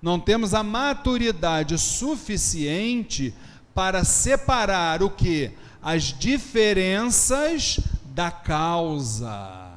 Não 0.00 0.18
temos 0.18 0.54
a 0.54 0.62
maturidade 0.62 1.76
suficiente 1.76 3.34
para 3.74 4.04
separar 4.04 5.02
o 5.02 5.10
que? 5.10 5.50
As 5.82 6.04
diferenças 6.18 7.78
da 8.06 8.30
causa. 8.30 9.70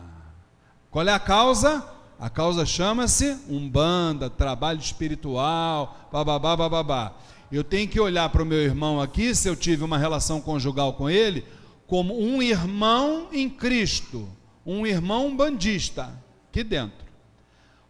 Qual 0.89 1.05
é 1.05 1.11
a 1.11 1.19
causa? 1.19 1.85
A 2.17 2.29
causa 2.29 2.65
chama-se 2.65 3.37
umbanda, 3.49 4.29
trabalho 4.29 4.79
espiritual, 4.79 6.07
bababá, 6.09 6.55
bababá. 6.55 7.11
Eu 7.51 7.61
tenho 7.61 7.89
que 7.89 7.99
olhar 7.99 8.29
para 8.29 8.41
o 8.41 8.45
meu 8.45 8.59
irmão 8.59 9.01
aqui, 9.01 9.35
se 9.35 9.49
eu 9.49 9.55
tive 9.57 9.83
uma 9.83 9.97
relação 9.97 10.39
conjugal 10.39 10.93
com 10.93 11.09
ele, 11.09 11.43
como 11.85 12.17
um 12.17 12.41
irmão 12.41 13.27
em 13.33 13.49
Cristo 13.49 14.29
um 14.65 14.85
irmão 14.85 15.35
bandista 15.35 16.11
aqui 16.49 16.63
dentro. 16.63 17.05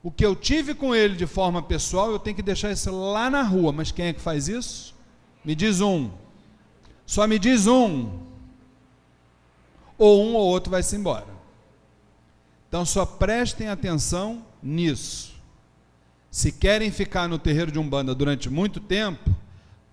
O 0.03 0.11
que 0.11 0.25
eu 0.25 0.35
tive 0.35 0.75
com 0.75 0.93
ele 0.93 1.15
de 1.15 1.25
forma 1.25 1.63
pessoal, 1.63 2.11
eu 2.11 2.19
tenho 2.19 2.35
que 2.35 2.43
deixar 2.43 2.71
isso 2.71 2.91
lá 2.91 3.29
na 3.29 3.41
rua. 3.41 3.71
Mas 3.71 3.91
quem 3.91 4.07
é 4.07 4.13
que 4.13 4.21
faz 4.21 4.47
isso? 4.47 4.93
Me 5.43 5.55
diz 5.55 5.81
um. 5.81 6.11
Só 7.05 7.25
me 7.25 7.39
diz 7.39 7.65
um. 7.65 8.19
Ou 9.97 10.23
um 10.23 10.35
ou 10.35 10.45
outro 10.45 10.69
vai 10.69 10.83
se 10.83 10.95
embora. 10.95 11.25
Então 12.67 12.85
só 12.85 13.05
prestem 13.05 13.67
atenção 13.67 14.45
nisso. 14.61 15.33
Se 16.29 16.51
querem 16.51 16.91
ficar 16.91 17.29
no 17.29 17.39
terreiro 17.39 17.71
de 17.71 17.79
Umbanda 17.79 18.13
durante 18.13 18.49
muito 18.49 18.79
tempo, 18.79 19.33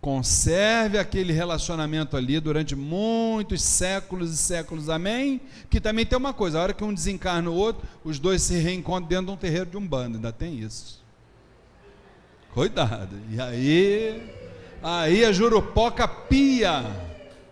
Conserve 0.03 0.99
aquele 0.99 1.33
relacionamento 1.33 2.17
ali 2.17 2.41
durante 2.41 2.75
muitos 2.75 3.63
séculos 3.63 4.35
e 4.35 4.37
séculos, 4.37 4.89
amém? 4.89 5.41
Que 5.71 5.81
também 5.81 6.05
tem 6.05 6.19
uma 6.19 6.33
coisa: 6.33 6.59
a 6.59 6.63
hora 6.65 6.75
que 6.75 6.83
um 6.83 6.93
desencarna 6.93 7.49
o 7.49 7.55
outro, 7.55 7.87
os 8.03 8.19
dois 8.19 8.43
se 8.43 8.55
reencontram 8.59 9.07
dentro 9.07 9.27
de 9.27 9.31
um 9.31 9.37
terreiro 9.37 9.71
de 9.71 9.77
um 9.77 9.87
bando, 9.87 10.17
ainda 10.17 10.33
tem 10.33 10.59
isso. 10.59 11.01
Cuidado. 12.53 13.17
E 13.31 13.41
aí, 13.41 14.29
aí 14.83 15.25
a 15.25 15.31
jurupoca 15.31 16.09
pia. 16.09 16.85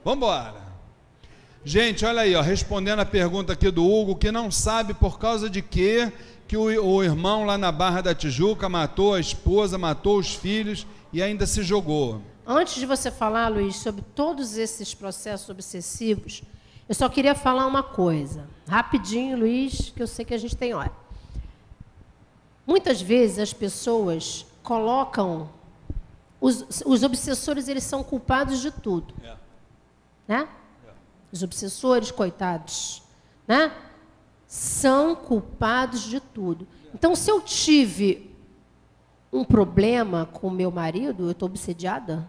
Vamos 0.05 0.17
embora. 0.17 0.61
Gente, 1.65 2.05
olha 2.05 2.23
aí, 2.23 2.35
ó, 2.35 2.41
respondendo 2.41 2.99
a 2.99 3.07
pergunta 3.07 3.53
aqui 3.53 3.71
do 3.71 3.89
Hugo, 3.89 4.17
que 4.17 4.33
não 4.33 4.51
sabe 4.51 4.93
por 4.93 5.21
causa 5.21 5.49
de 5.49 5.63
quê 5.63 6.13
que 6.49 6.57
o, 6.57 6.65
o 6.65 7.05
irmão 7.05 7.45
lá 7.45 7.57
na 7.57 7.71
Barra 7.71 8.01
da 8.01 8.13
Tijuca 8.13 8.69
matou 8.69 9.15
a 9.15 9.21
esposa, 9.21 9.79
matou 9.79 10.19
os 10.19 10.35
filhos 10.35 10.85
e 11.13 11.23
ainda 11.23 11.47
se 11.47 11.63
jogou. 11.63 12.21
Antes 12.53 12.75
de 12.75 12.85
você 12.85 13.13
falar, 13.13 13.47
Luiz, 13.47 13.77
sobre 13.77 14.03
todos 14.03 14.57
esses 14.57 14.93
processos 14.93 15.49
obsessivos, 15.49 16.43
eu 16.89 16.95
só 16.97 17.09
queria 17.09 17.33
falar 17.33 17.65
uma 17.65 17.81
coisa. 17.81 18.45
Rapidinho, 18.67 19.39
Luiz, 19.39 19.91
que 19.91 20.03
eu 20.03 20.07
sei 20.09 20.25
que 20.25 20.35
a 20.35 20.39
gente 20.39 20.57
tem 20.57 20.75
hora. 20.75 20.91
Muitas 22.67 23.01
vezes 23.01 23.39
as 23.39 23.53
pessoas 23.53 24.45
colocam. 24.65 25.49
Os, 26.41 26.83
os 26.85 27.05
obsessores, 27.05 27.69
eles 27.69 27.85
são 27.85 28.03
culpados 28.03 28.61
de 28.61 28.73
tudo. 28.73 29.15
É. 29.23 29.37
Né? 30.27 30.49
É. 30.85 30.91
Os 31.31 31.45
obsessores, 31.45 32.11
coitados. 32.11 33.01
Né? 33.47 33.73
São 34.49 35.15
culpados 35.15 36.03
de 36.03 36.19
tudo. 36.19 36.67
Então, 36.93 37.15
se 37.15 37.31
eu 37.31 37.41
tive 37.41 38.35
um 39.33 39.45
problema 39.45 40.27
com 40.27 40.49
o 40.49 40.51
meu 40.51 40.73
marido, 40.73 41.27
eu 41.27 41.31
estou 41.31 41.49
obsediada? 41.49 42.29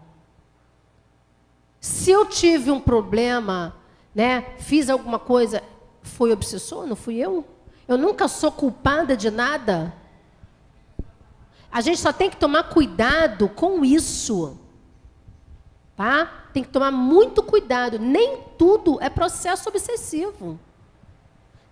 Se 1.82 2.12
eu 2.12 2.24
tive 2.24 2.70
um 2.70 2.78
problema, 2.78 3.74
né, 4.14 4.54
fiz 4.60 4.88
alguma 4.88 5.18
coisa, 5.18 5.60
foi 6.00 6.30
obsessor, 6.30 6.86
não 6.86 6.94
fui 6.94 7.16
eu? 7.16 7.44
Eu 7.88 7.98
nunca 7.98 8.28
sou 8.28 8.52
culpada 8.52 9.16
de 9.16 9.32
nada. 9.32 9.92
A 11.72 11.80
gente 11.80 11.98
só 11.98 12.12
tem 12.12 12.30
que 12.30 12.36
tomar 12.36 12.68
cuidado 12.68 13.48
com 13.48 13.84
isso. 13.84 14.60
Tá? 15.96 16.26
Tem 16.52 16.62
que 16.62 16.68
tomar 16.68 16.92
muito 16.92 17.42
cuidado. 17.42 17.98
Nem 17.98 18.40
tudo 18.56 19.00
é 19.00 19.10
processo 19.10 19.68
obsessivo. 19.68 20.60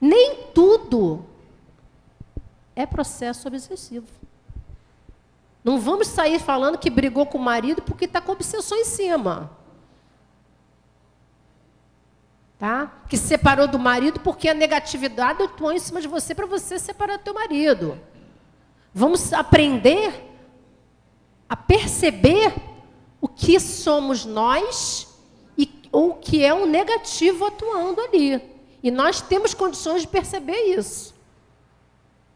Nem 0.00 0.48
tudo 0.52 1.24
é 2.74 2.84
processo 2.84 3.46
obsessivo. 3.46 4.08
Não 5.62 5.78
vamos 5.78 6.08
sair 6.08 6.40
falando 6.40 6.78
que 6.78 6.90
brigou 6.90 7.26
com 7.26 7.38
o 7.38 7.40
marido 7.40 7.80
porque 7.80 8.06
está 8.06 8.20
com 8.20 8.32
obsessão 8.32 8.76
em 8.76 8.84
cima 8.84 9.59
tá? 12.60 13.04
Que 13.08 13.16
separou 13.16 13.66
do 13.66 13.78
marido 13.78 14.20
porque 14.20 14.46
a 14.46 14.54
negatividade 14.54 15.42
atuou 15.42 15.72
em 15.72 15.78
cima 15.78 15.98
de 15.98 16.06
você 16.06 16.34
para 16.34 16.44
você 16.44 16.78
separar 16.78 17.16
do 17.16 17.24
teu 17.24 17.32
marido. 17.32 17.98
Vamos 18.92 19.32
aprender 19.32 20.12
a 21.48 21.56
perceber 21.56 22.54
o 23.18 23.26
que 23.26 23.58
somos 23.58 24.26
nós 24.26 25.08
e 25.56 25.72
o 25.90 26.12
que 26.14 26.44
é 26.44 26.52
o 26.52 26.66
negativo 26.66 27.46
atuando 27.46 27.98
ali. 28.02 28.42
E 28.82 28.90
nós 28.90 29.22
temos 29.22 29.54
condições 29.54 30.02
de 30.02 30.08
perceber 30.08 30.76
isso. 30.76 31.14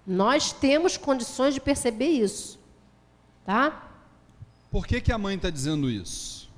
Nós 0.07 0.53
temos 0.53 0.97
condições 0.97 1.53
de 1.53 1.61
perceber 1.61 2.09
isso. 2.09 2.59
Tá? 3.45 3.91
Por 4.71 4.87
que, 4.87 5.03
que 5.03 5.13
a 5.13 5.19
mãe 5.19 5.37
está 5.37 5.51
dizendo 5.51 5.91
isso? 5.91 6.51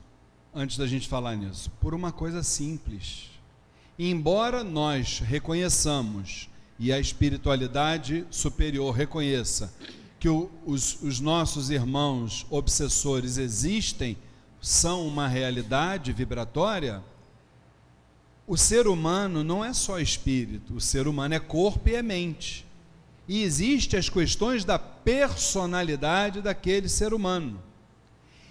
Antes 0.54 0.78
da 0.78 0.86
gente 0.86 1.08
falar 1.08 1.34
nisso. 1.34 1.70
Por 1.80 1.94
uma 1.94 2.12
coisa 2.12 2.42
simples 2.42 3.35
embora 3.98 4.62
nós 4.62 5.20
reconheçamos 5.20 6.48
e 6.78 6.92
a 6.92 7.00
espiritualidade 7.00 8.26
superior 8.30 8.94
reconheça 8.94 9.72
que 10.18 10.28
o, 10.28 10.50
os, 10.64 11.00
os 11.02 11.20
nossos 11.20 11.70
irmãos 11.70 12.46
obsessores 12.50 13.38
existem, 13.38 14.16
são 14.60 15.06
uma 15.06 15.28
realidade 15.28 16.12
vibratória, 16.12 17.02
o 18.46 18.56
ser 18.56 18.86
humano 18.86 19.42
não 19.42 19.64
é 19.64 19.72
só 19.72 19.98
espírito, 19.98 20.74
o 20.74 20.80
ser 20.80 21.08
humano 21.08 21.34
é 21.34 21.40
corpo 21.40 21.88
e 21.88 21.94
é 21.94 22.02
mente. 22.02 22.64
E 23.28 23.42
existem 23.42 23.98
as 23.98 24.08
questões 24.08 24.64
da 24.64 24.78
personalidade 24.78 26.40
daquele 26.40 26.88
ser 26.88 27.12
humano. 27.12 27.60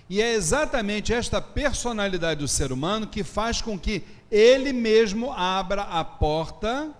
E 0.09 0.21
é 0.21 0.33
exatamente 0.33 1.13
esta 1.13 1.41
personalidade 1.41 2.41
do 2.41 2.47
ser 2.47 2.71
humano 2.71 3.07
que 3.07 3.23
faz 3.23 3.61
com 3.61 3.79
que 3.79 4.03
ele 4.35 4.73
mesmo 4.73 5.31
abra 5.31 5.83
a 5.83 6.03
porta 6.03 6.91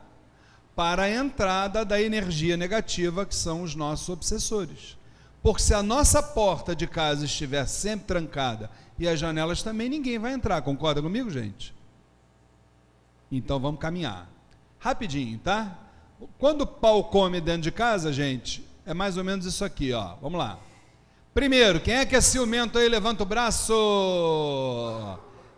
para 0.74 1.04
a 1.04 1.10
entrada 1.10 1.84
da 1.84 2.02
energia 2.02 2.56
negativa, 2.56 3.26
que 3.26 3.36
são 3.36 3.62
os 3.62 3.76
nossos 3.76 4.08
obsessores. 4.08 4.98
Porque 5.44 5.62
se 5.62 5.74
a 5.74 5.84
nossa 5.84 6.24
porta 6.24 6.74
de 6.74 6.88
casa 6.88 7.26
estiver 7.26 7.66
sempre 7.68 8.08
trancada 8.08 8.72
e 8.98 9.06
as 9.06 9.20
janelas 9.20 9.62
também, 9.62 9.90
ninguém 9.90 10.18
vai 10.18 10.32
entrar. 10.32 10.62
Concorda 10.62 11.02
comigo, 11.02 11.30
gente? 11.30 11.76
Então 13.30 13.60
vamos 13.60 13.82
caminhar. 13.82 14.30
Rapidinho, 14.80 15.38
tá? 15.40 15.78
Quando 16.40 16.62
o 16.62 16.68
pau 16.68 17.04
come 17.04 17.42
dentro 17.42 17.64
de 17.64 17.72
casa, 17.72 18.14
gente, 18.14 18.66
é 18.86 18.94
mais 18.94 19.18
ou 19.18 19.26
menos 19.26 19.46
isso 19.46 19.66
aqui, 19.66 19.92
ó. 19.92 20.16
Vamos 20.22 20.40
lá. 20.40 20.58
Primeiro, 21.34 21.82
quem 21.82 21.96
é 21.96 22.06
que 22.06 22.16
é 22.16 22.22
ciumento 22.22 22.78
aí? 22.78 22.88
Levanta 22.88 23.24
o 23.24 23.26
braço. 23.26 23.74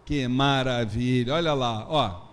Que 0.07 0.25
maravilha. 0.25 1.33
Olha 1.33 1.53
lá, 1.53 1.85
ó. 1.89 2.27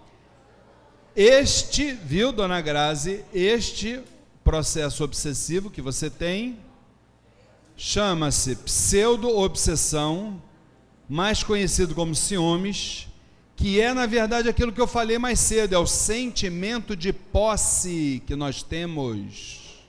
Este, 1.16 1.90
viu, 1.90 2.30
dona 2.30 2.60
Grazi, 2.60 3.24
este 3.34 4.00
processo 4.44 5.02
obsessivo 5.02 5.68
que 5.68 5.82
você 5.82 6.08
tem 6.08 6.56
chama-se 7.76 8.54
pseudo-obsessão, 8.54 10.40
mais 11.08 11.42
conhecido 11.42 11.96
como 11.96 12.14
ciúmes, 12.14 13.08
que 13.56 13.80
é, 13.80 13.92
na 13.92 14.06
verdade, 14.06 14.48
aquilo 14.48 14.70
que 14.70 14.80
eu 14.80 14.86
falei 14.86 15.18
mais 15.18 15.40
cedo, 15.40 15.74
é 15.74 15.78
o 15.78 15.84
sentimento 15.84 16.94
de 16.94 17.12
posse 17.12 18.22
que 18.24 18.36
nós 18.36 18.62
temos. 18.62 19.82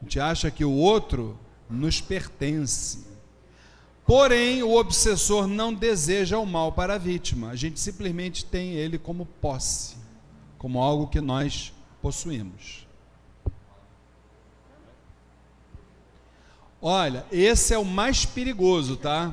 A 0.00 0.02
gente 0.02 0.18
acha 0.18 0.50
que 0.50 0.64
o 0.64 0.72
outro 0.72 1.38
nos 1.70 2.00
pertence. 2.00 3.06
Porém, 4.08 4.62
o 4.62 4.74
obsessor 4.74 5.46
não 5.46 5.74
deseja 5.74 6.38
o 6.38 6.46
mal 6.46 6.72
para 6.72 6.94
a 6.94 6.98
vítima. 6.98 7.50
A 7.50 7.54
gente 7.54 7.78
simplesmente 7.78 8.42
tem 8.42 8.70
ele 8.72 8.96
como 8.96 9.26
posse, 9.26 9.96
como 10.56 10.82
algo 10.82 11.08
que 11.08 11.20
nós 11.20 11.74
possuímos. 12.00 12.86
Olha, 16.80 17.26
esse 17.30 17.74
é 17.74 17.78
o 17.78 17.84
mais 17.84 18.24
perigoso, 18.24 18.96
tá? 18.96 19.30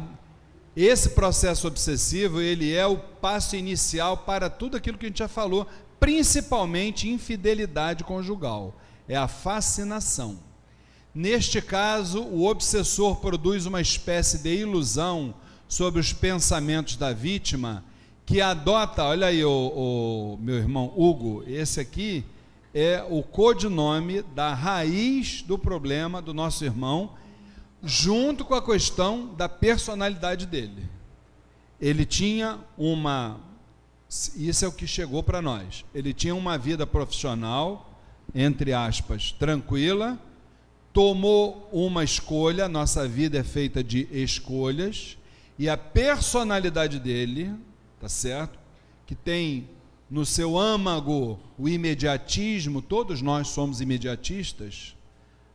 Esse 0.75 1.11
processo 1.11 1.69
obsessivo, 1.69 2.41
ele 2.41 2.73
é 2.73 2.85
o 2.85 2.97
passo 2.97 3.55
inicial 3.55 4.17
para 4.17 4.49
tudo 4.49 4.75
aquilo 4.75 4.97
que 4.97 5.05
a 5.05 5.07
gente 5.09 5.19
já 5.19 5.29
falou, 5.29 5.65
principalmente 6.01 7.07
infidelidade 7.07 8.03
conjugal. 8.03 8.75
É 9.07 9.15
a 9.15 9.29
fascinação. 9.29 10.37
Neste 11.15 11.61
caso, 11.61 12.21
o 12.23 12.45
obsessor 12.45 13.15
produz 13.21 13.65
uma 13.65 13.79
espécie 13.79 14.37
de 14.39 14.53
ilusão 14.53 15.33
sobre 15.65 16.01
os 16.01 16.11
pensamentos 16.11 16.97
da 16.97 17.13
vítima, 17.13 17.85
que 18.25 18.41
adota, 18.41 19.05
olha 19.05 19.27
aí, 19.27 19.41
o, 19.45 19.49
o 19.49 20.37
meu 20.41 20.55
irmão 20.55 20.91
Hugo, 20.93 21.41
esse 21.47 21.79
aqui 21.79 22.25
é 22.73 23.01
o 23.09 23.23
codinome 23.23 24.23
da 24.23 24.53
raiz 24.53 25.41
do 25.41 25.57
problema 25.57 26.21
do 26.21 26.33
nosso 26.33 26.65
irmão, 26.65 27.13
junto 27.81 28.43
com 28.43 28.53
a 28.53 28.61
questão 28.61 29.33
da 29.35 29.47
personalidade 29.47 30.45
dele. 30.45 30.83
Ele 31.79 32.05
tinha 32.05 32.59
uma. 32.77 33.39
Isso 34.35 34.65
é 34.65 34.67
o 34.67 34.71
que 34.73 34.85
chegou 34.85 35.23
para 35.23 35.41
nós. 35.41 35.85
Ele 35.93 36.13
tinha 36.13 36.35
uma 36.35 36.57
vida 36.57 36.85
profissional, 36.85 37.89
entre 38.33 38.73
aspas, 38.73 39.31
tranquila 39.31 40.19
tomou 40.95 41.69
uma 41.73 42.05
escolha, 42.05 42.69
nossa 42.69 43.05
vida 43.05 43.37
é 43.37 43.43
feita 43.43 43.83
de 43.83 44.07
escolhas, 44.13 45.17
e 45.59 45.67
a 45.67 45.75
personalidade 45.75 47.01
dele, 47.01 47.53
tá 47.99 48.07
certo? 48.07 48.57
Que 49.05 49.13
tem 49.13 49.67
no 50.09 50.25
seu 50.25 50.57
âmago 50.57 51.37
o 51.57 51.67
imediatismo, 51.67 52.81
todos 52.81 53.21
nós 53.21 53.49
somos 53.49 53.81
imediatistas. 53.81 54.95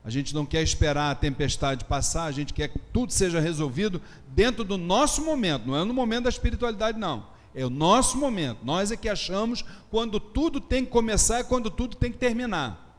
A 0.05 0.11
gente 0.11 0.35
não 0.35 0.45
quer 0.45 0.63
esperar 0.63 1.11
a 1.11 1.15
tempestade 1.15 1.87
passar, 1.87 2.25
a 2.25 2.33
gente 2.33 2.53
quer 2.53 2.69
que 2.69 2.79
tudo 2.93 3.11
seja 3.11 3.41
resolvido 3.41 4.03
dentro 4.29 4.63
do 4.63 4.77
nosso 4.77 5.25
momento, 5.25 5.67
não 5.67 5.77
é 5.79 5.85
no 5.87 5.95
momento 5.95 6.25
da 6.25 6.31
espiritualidade, 6.31 6.99
não. 6.99 7.27
É 7.55 7.65
o 7.65 7.71
nosso 7.71 8.19
momento. 8.19 8.59
Nós 8.63 8.93
é 8.93 8.97
que 8.97 9.09
achamos 9.09 9.65
quando 9.91 10.21
tudo 10.21 10.61
tem 10.61 10.85
que 10.85 10.91
começar 10.91 11.41
e 11.41 11.45
quando 11.45 11.71
tudo 11.71 11.97
tem 11.97 12.13
que 12.13 12.19
terminar. 12.19 12.90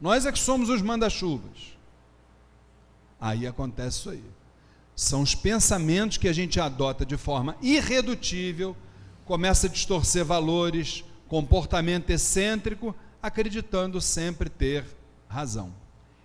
Nós 0.00 0.24
é 0.24 0.32
que 0.32 0.38
somos 0.38 0.68
os 0.68 0.80
manda-chuvas. 0.80 1.76
Aí 3.20 3.46
acontece 3.46 3.98
isso 3.98 4.10
aí. 4.10 4.24
São 4.96 5.22
os 5.22 5.34
pensamentos 5.34 6.16
que 6.16 6.28
a 6.28 6.32
gente 6.32 6.58
adota 6.58 7.04
de 7.04 7.16
forma 7.16 7.56
irredutível, 7.60 8.76
começa 9.24 9.66
a 9.66 9.70
distorcer 9.70 10.24
valores, 10.24 11.04
comportamento 11.28 12.10
excêntrico, 12.10 12.94
acreditando 13.22 14.00
sempre 14.00 14.48
ter 14.48 14.84
razão. 15.28 15.72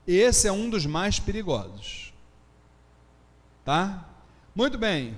Esse 0.08 0.48
é 0.48 0.52
um 0.52 0.70
dos 0.70 0.86
mais 0.86 1.20
perigosos. 1.20 2.14
Tá? 3.64 4.08
Muito 4.56 4.78
bem. 4.78 5.16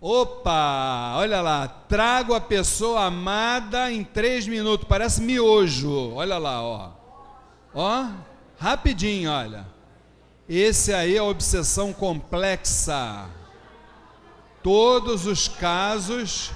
Opa, 0.00 1.14
olha 1.16 1.40
lá, 1.40 1.66
trago 1.66 2.32
a 2.32 2.40
pessoa 2.40 3.06
amada 3.06 3.90
em 3.90 4.04
três 4.04 4.46
minutos, 4.46 4.86
parece 4.88 5.20
miojo. 5.20 6.12
Olha 6.14 6.38
lá, 6.38 6.62
ó. 6.62 6.90
Ó, 7.74 8.06
rapidinho, 8.56 9.28
olha. 9.28 9.66
Esse 10.48 10.94
aí 10.94 11.16
é 11.16 11.22
obsessão 11.22 11.92
complexa. 11.92 13.28
Todos 14.62 15.26
os 15.26 15.48
casos, 15.48 16.52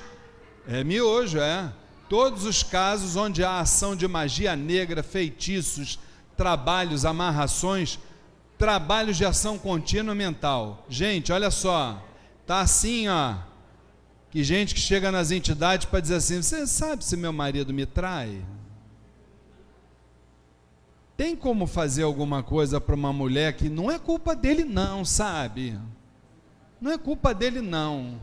é 0.68 0.84
miojo, 0.84 1.40
é. 1.40 1.72
Todos 2.08 2.44
os 2.44 2.62
casos 2.62 3.16
onde 3.16 3.42
há 3.42 3.58
ação 3.58 3.96
de 3.96 4.06
magia 4.06 4.54
negra, 4.54 5.02
feitiços, 5.02 5.98
trabalhos, 6.36 7.04
amarrações, 7.04 7.98
trabalhos 8.56 9.16
de 9.16 9.24
ação 9.24 9.58
contínua 9.58 10.14
mental. 10.14 10.86
Gente, 10.88 11.32
olha 11.32 11.50
só 11.50 12.00
Tá 12.46 12.60
assim, 12.60 13.08
ó. 13.08 13.36
Que 14.30 14.42
gente 14.42 14.74
que 14.74 14.80
chega 14.80 15.12
nas 15.12 15.30
entidades 15.30 15.86
para 15.86 16.00
dizer 16.00 16.16
assim: 16.16 16.42
"Você 16.42 16.66
sabe 16.66 17.04
se 17.04 17.16
meu 17.16 17.32
marido 17.32 17.72
me 17.72 17.86
trai?" 17.86 18.42
Tem 21.16 21.36
como 21.36 21.66
fazer 21.66 22.02
alguma 22.02 22.42
coisa 22.42 22.80
para 22.80 22.94
uma 22.94 23.12
mulher 23.12 23.52
que 23.52 23.68
não 23.68 23.90
é 23.90 23.98
culpa 23.98 24.34
dele 24.34 24.64
não, 24.64 25.04
sabe? 25.04 25.78
Não 26.80 26.90
é 26.90 26.98
culpa 26.98 27.32
dele 27.32 27.60
não. 27.60 28.18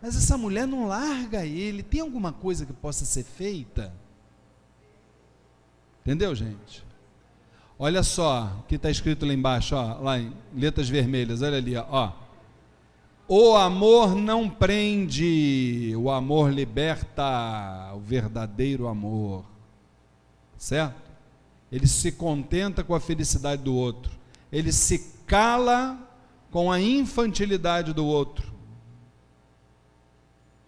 Mas 0.00 0.16
essa 0.16 0.38
mulher 0.38 0.66
não 0.66 0.86
larga 0.86 1.44
ele. 1.44 1.82
Tem 1.82 2.00
alguma 2.00 2.32
coisa 2.32 2.64
que 2.64 2.72
possa 2.72 3.04
ser 3.04 3.24
feita? 3.24 3.92
Entendeu, 6.02 6.34
gente? 6.34 6.84
Olha 7.78 8.02
só 8.02 8.60
o 8.60 8.62
que 8.68 8.76
está 8.76 8.90
escrito 8.90 9.26
lá 9.26 9.34
embaixo, 9.34 9.74
ó, 9.74 9.98
lá 10.00 10.18
em 10.18 10.32
letras 10.54 10.88
vermelhas, 10.88 11.42
olha 11.42 11.56
ali, 11.56 11.76
ó. 11.76 12.12
O 13.28 13.56
amor 13.56 14.14
não 14.14 14.48
prende, 14.48 15.92
o 15.96 16.10
amor 16.10 16.52
liberta, 16.52 17.92
o 17.94 17.98
verdadeiro 17.98 18.86
amor. 18.86 19.44
Certo? 20.56 21.10
Ele 21.70 21.88
se 21.88 22.12
contenta 22.12 22.84
com 22.84 22.94
a 22.94 23.00
felicidade 23.00 23.62
do 23.62 23.74
outro. 23.74 24.12
Ele 24.52 24.72
se 24.72 25.12
cala 25.26 25.98
com 26.52 26.70
a 26.70 26.80
infantilidade 26.80 27.92
do 27.92 28.06
outro. 28.06 28.54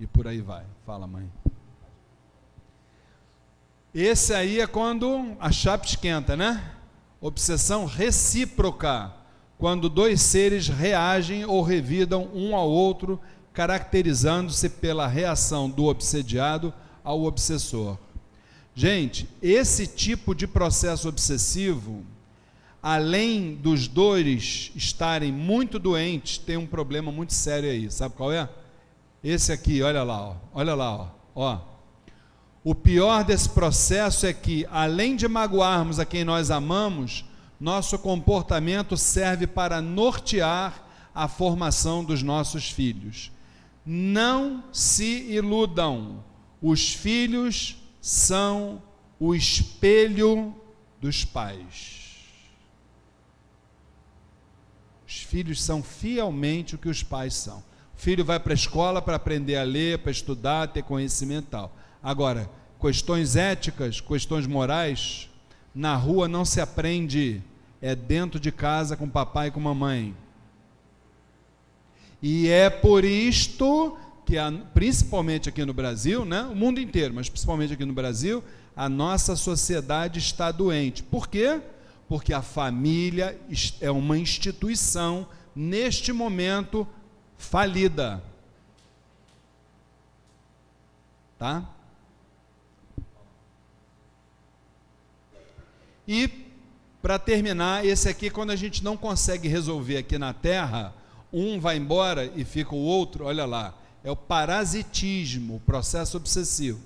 E 0.00 0.06
por 0.06 0.26
aí 0.26 0.40
vai. 0.40 0.64
Fala, 0.84 1.06
mãe. 1.06 1.30
Esse 3.94 4.34
aí 4.34 4.60
é 4.60 4.66
quando 4.66 5.36
a 5.40 5.50
chapa 5.50 5.86
esquenta, 5.86 6.36
né? 6.36 6.74
Obsessão 7.20 7.84
recíproca 7.84 9.12
quando 9.58 9.88
dois 9.88 10.22
seres 10.22 10.68
reagem 10.68 11.44
ou 11.44 11.62
revidam 11.62 12.30
um 12.32 12.54
ao 12.54 12.70
outro, 12.70 13.20
caracterizando-se 13.52 14.68
pela 14.68 15.08
reação 15.08 15.68
do 15.68 15.86
obsediado 15.86 16.72
ao 17.02 17.24
obsessor. 17.24 17.98
Gente, 18.72 19.28
esse 19.42 19.88
tipo 19.88 20.32
de 20.32 20.46
processo 20.46 21.08
obsessivo, 21.08 22.04
além 22.80 23.56
dos 23.56 23.88
dois 23.88 24.70
estarem 24.76 25.32
muito 25.32 25.80
doentes, 25.80 26.38
tem 26.38 26.56
um 26.56 26.66
problema 26.66 27.10
muito 27.10 27.34
sério 27.34 27.68
aí. 27.68 27.90
Sabe 27.90 28.14
qual 28.14 28.32
é? 28.32 28.48
Esse 29.24 29.50
aqui, 29.50 29.82
olha 29.82 30.04
lá, 30.04 30.28
ó, 30.28 30.36
olha 30.54 30.76
lá, 30.76 30.94
ó, 30.94 31.08
ó. 31.34 31.60
O 32.62 32.74
pior 32.76 33.24
desse 33.24 33.48
processo 33.48 34.24
é 34.24 34.32
que, 34.32 34.64
além 34.70 35.16
de 35.16 35.26
magoarmos 35.26 35.98
a 35.98 36.04
quem 36.04 36.22
nós 36.22 36.50
amamos, 36.52 37.24
nosso 37.58 37.98
comportamento 37.98 38.96
serve 38.96 39.46
para 39.46 39.80
nortear 39.80 40.84
a 41.14 41.26
formação 41.26 42.04
dos 42.04 42.22
nossos 42.22 42.70
filhos. 42.70 43.32
Não 43.84 44.62
se 44.72 45.22
iludam, 45.30 46.22
os 46.62 46.92
filhos 46.92 47.76
são 48.00 48.82
o 49.18 49.34
espelho 49.34 50.54
dos 51.00 51.24
pais. 51.24 51.98
Os 55.06 55.22
filhos 55.22 55.62
são 55.62 55.82
fielmente 55.82 56.74
o 56.74 56.78
que 56.78 56.88
os 56.88 57.02
pais 57.02 57.34
são. 57.34 57.58
O 57.96 58.00
filho 58.00 58.24
vai 58.24 58.38
para 58.38 58.52
a 58.52 58.54
escola 58.54 59.02
para 59.02 59.16
aprender 59.16 59.56
a 59.56 59.64
ler, 59.64 59.98
para 59.98 60.12
estudar, 60.12 60.68
ter 60.68 60.82
conhecimento 60.82 61.48
tal. 61.50 61.74
Agora, 62.02 62.48
questões 62.80 63.34
éticas, 63.34 64.00
questões 64.00 64.46
morais, 64.46 65.28
na 65.78 65.94
rua 65.94 66.26
não 66.26 66.44
se 66.44 66.60
aprende, 66.60 67.40
é 67.80 67.94
dentro 67.94 68.40
de 68.40 68.50
casa 68.50 68.96
com 68.96 69.08
papai 69.08 69.46
e 69.46 69.50
com 69.52 69.60
mamãe. 69.60 70.12
E 72.20 72.48
é 72.48 72.68
por 72.68 73.04
isto 73.04 73.96
que, 74.26 74.34
principalmente 74.74 75.48
aqui 75.48 75.64
no 75.64 75.72
Brasil, 75.72 76.24
né, 76.24 76.42
o 76.42 76.56
mundo 76.56 76.80
inteiro, 76.80 77.14
mas 77.14 77.28
principalmente 77.28 77.74
aqui 77.74 77.84
no 77.84 77.92
Brasil, 77.92 78.42
a 78.74 78.88
nossa 78.88 79.36
sociedade 79.36 80.18
está 80.18 80.50
doente. 80.50 81.04
Por 81.04 81.28
quê? 81.28 81.60
Porque 82.08 82.32
a 82.32 82.42
família 82.42 83.40
é 83.80 83.90
uma 83.92 84.18
instituição, 84.18 85.28
neste 85.54 86.12
momento, 86.12 86.88
falida. 87.36 88.20
Tá? 91.38 91.64
E, 96.08 96.30
para 97.02 97.18
terminar, 97.18 97.84
esse 97.84 98.08
aqui, 98.08 98.30
quando 98.30 98.50
a 98.50 98.56
gente 98.56 98.82
não 98.82 98.96
consegue 98.96 99.46
resolver 99.46 99.98
aqui 99.98 100.16
na 100.16 100.32
Terra, 100.32 100.94
um 101.30 101.60
vai 101.60 101.76
embora 101.76 102.32
e 102.34 102.46
fica 102.46 102.74
o 102.74 102.78
outro, 102.78 103.26
olha 103.26 103.44
lá, 103.44 103.74
é 104.02 104.10
o 104.10 104.16
parasitismo, 104.16 105.56
o 105.56 105.60
processo 105.60 106.16
obsessivo. 106.16 106.80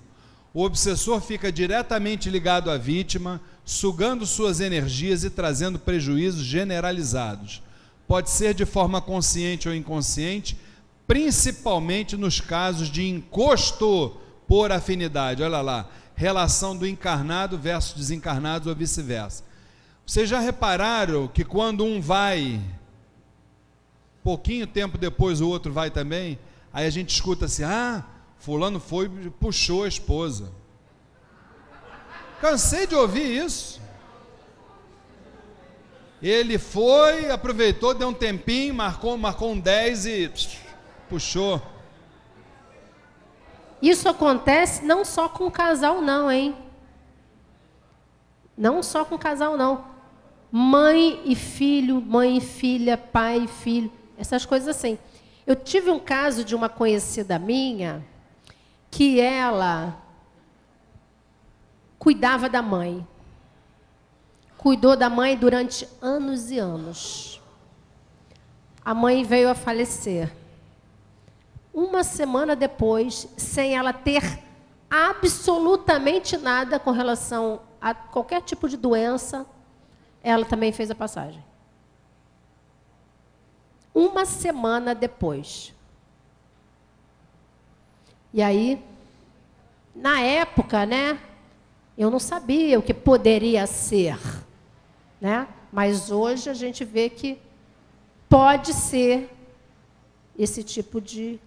O 0.53 0.65
obsessor 0.65 1.21
fica 1.21 1.53
diretamente 1.53 2.29
ligado 2.29 2.69
à 2.69 2.77
vítima, 2.77 3.41
sugando 3.65 4.27
suas 4.27 4.61
energias 4.61 5.23
e 5.23 5.31
trazendo 5.31 5.79
prejuízos 5.79 6.43
generalizados. 6.43 7.63
Pode 8.09 8.29
ser 8.29 8.53
de 8.53 8.67
forma 8.67 9.01
consciente 9.01 9.69
ou 9.69 9.75
inconsciente, 9.75 10.59
principalmente 11.07 12.17
nos 12.17 12.41
casos 12.41 12.91
de 12.91 13.09
encosto 13.09 14.17
por 14.49 14.73
afinidade. 14.73 15.43
Olha 15.43 15.61
lá, 15.61 15.89
relação 16.15 16.77
do 16.77 16.87
encarnado 16.87 17.59
versus 17.59 17.95
desencarnado 17.95 18.69
ou 18.69 18.77
vice-versa. 18.77 19.45
Vocês 20.07 20.29
já 20.29 20.41
repararam 20.41 21.29
que 21.29 21.45
quando 21.45 21.85
um 21.85 22.01
vai, 22.01 22.61
pouquinho 24.23 24.67
tempo 24.67 24.99
depois 24.99 25.41
o 25.41 25.49
outro 25.49 25.73
vai 25.73 25.91
também, 25.91 26.39
aí 26.73 26.87
a 26.87 26.91
gente 26.91 27.11
escuta 27.11 27.47
assim: 27.47 27.65
ah, 27.65 28.05
Fulano 28.39 28.81
foi 28.81 29.11
e 29.25 29.31
puxou 29.31 29.85
a 29.85 29.89
esposa. 29.89 30.53
Cansei 32.41 32.87
de 32.87 32.95
ouvir 32.95 33.45
isso. 33.45 33.81
Ele 36.21 36.59
foi, 36.59 37.31
aproveitou, 37.31 37.95
deu 37.95 38.09
um 38.09 38.15
tempinho, 38.15 38.75
marcou, 38.75 39.17
marcou 39.17 39.53
um 39.53 39.59
10 39.59 40.07
e 40.07 40.33
puxou. 41.09 41.72
Isso 43.83 44.09
acontece 44.09 44.85
não 44.85 45.05
só 45.05 45.29
com 45.29 45.51
casal, 45.51 46.01
não, 46.01 46.31
hein? 46.31 46.57
Não 48.57 48.81
só 48.81 49.05
com 49.05 49.19
casal, 49.19 49.57
não. 49.57 49.85
Mãe 50.53 51.21
e 51.25 51.35
filho, 51.35 52.01
mãe 52.01 52.37
e 52.37 52.41
filha, 52.41 52.97
pai 52.97 53.41
e 53.41 53.49
filho, 53.49 53.93
essas 54.17 54.47
coisas 54.47 54.69
assim. 54.69 54.97
Eu 55.45 55.57
tive 55.57 55.91
um 55.91 55.99
caso 55.99 56.45
de 56.45 56.55
uma 56.55 56.69
conhecida 56.69 57.41
minha 57.41 58.05
que 58.89 59.19
ela 59.21 60.01
cuidava 61.99 62.49
da 62.49 62.63
mãe. 62.63 63.05
Cuidou 64.57 64.95
da 64.95 65.11
mãe 65.11 65.37
durante 65.37 65.89
anos 66.01 66.53
e 66.53 66.59
anos. 66.59 67.41
A 68.85 68.95
mãe 68.95 69.25
veio 69.25 69.51
a 69.51 69.57
falecer. 69.57 70.33
Uma 71.73 72.05
semana 72.05 72.55
depois, 72.55 73.27
sem 73.37 73.77
ela 73.77 73.93
ter 73.93 74.23
absolutamente 74.91 76.37
nada 76.37 76.79
com 76.79 76.91
relação 76.91 77.61
a 77.81 77.95
qualquer 77.95 78.43
tipo 78.43 78.69
de 78.69 78.77
doença, 78.77 79.47
ela 80.23 80.45
também 80.45 80.71
fez 80.71 80.91
a 80.91 80.95
passagem. 80.95 81.43
Uma 83.95 84.27
semana 84.27 84.95
depois. 84.95 85.73
E 88.33 88.43
aí, 88.43 88.83
na 89.95 90.21
época, 90.21 90.87
né, 90.87 91.19
eu 91.97 92.11
não 92.11 92.19
sabia 92.19 92.79
o 92.79 92.83
que 92.83 92.95
poderia 92.95 93.67
ser, 93.67 94.19
né? 95.21 95.49
Mas 95.71 96.11
hoje 96.11 96.49
a 96.49 96.55
gente 96.55 96.85
vê 96.85 97.09
que 97.11 97.39
pode 98.29 98.73
ser 98.73 99.31
esse 100.39 100.63
tipo 100.63 101.01
de 101.01 101.39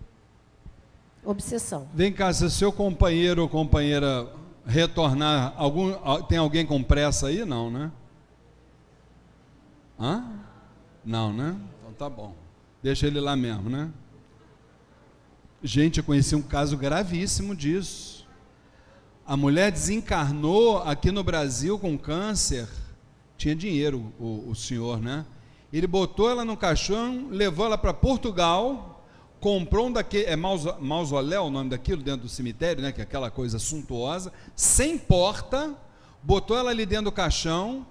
obsessão. 1.25 1.87
Vem 1.93 2.13
cá, 2.13 2.31
se 2.31 2.49
seu 2.49 2.71
companheiro 2.71 3.41
ou 3.41 3.49
companheira 3.49 4.31
retornar, 4.65 5.53
algum, 5.57 5.93
tem 6.23 6.37
alguém 6.37 6.65
com 6.65 6.81
pressa 6.81 7.27
aí? 7.27 7.43
Não, 7.43 7.69
né? 7.69 7.91
Hã? 9.99 10.23
Não, 11.03 11.33
né? 11.33 11.55
Então 11.79 11.93
tá 11.93 12.09
bom. 12.09 12.35
Deixa 12.81 13.07
ele 13.07 13.19
lá 13.19 13.35
mesmo, 13.35 13.69
né? 13.69 13.91
Gente, 15.61 15.97
eu 15.97 16.03
conheci 16.03 16.35
um 16.35 16.41
caso 16.41 16.77
gravíssimo 16.77 17.55
disso. 17.55 18.27
A 19.25 19.35
mulher 19.35 19.71
desencarnou 19.71 20.79
aqui 20.79 21.11
no 21.11 21.23
Brasil 21.23 21.79
com 21.79 21.97
câncer. 21.97 22.67
Tinha 23.37 23.55
dinheiro 23.55 24.13
o, 24.19 24.49
o 24.49 24.55
senhor, 24.55 25.01
né? 25.01 25.25
Ele 25.73 25.87
botou 25.87 26.29
ela 26.29 26.45
no 26.45 26.55
caixão, 26.55 27.27
levou 27.29 27.65
ela 27.65 27.77
para 27.77 27.93
Portugal, 27.93 28.94
comprou 29.45 29.89
um 29.89 29.91
daquele, 29.91 30.25
é 30.25 30.35
mausoléu 30.35 31.43
o 31.43 31.49
nome 31.51 31.69
daquilo, 31.69 32.01
dentro 32.01 32.21
do 32.21 32.27
cemitério, 32.29 32.81
né? 32.81 32.91
Que 32.91 32.99
é 33.01 33.03
aquela 33.03 33.29
coisa 33.29 33.59
suntuosa, 33.59 34.33
sem 34.55 34.97
porta, 34.97 35.75
botou 36.23 36.57
ela 36.57 36.71
ali 36.71 36.83
dentro 36.83 37.05
do 37.05 37.11
caixão, 37.11 37.85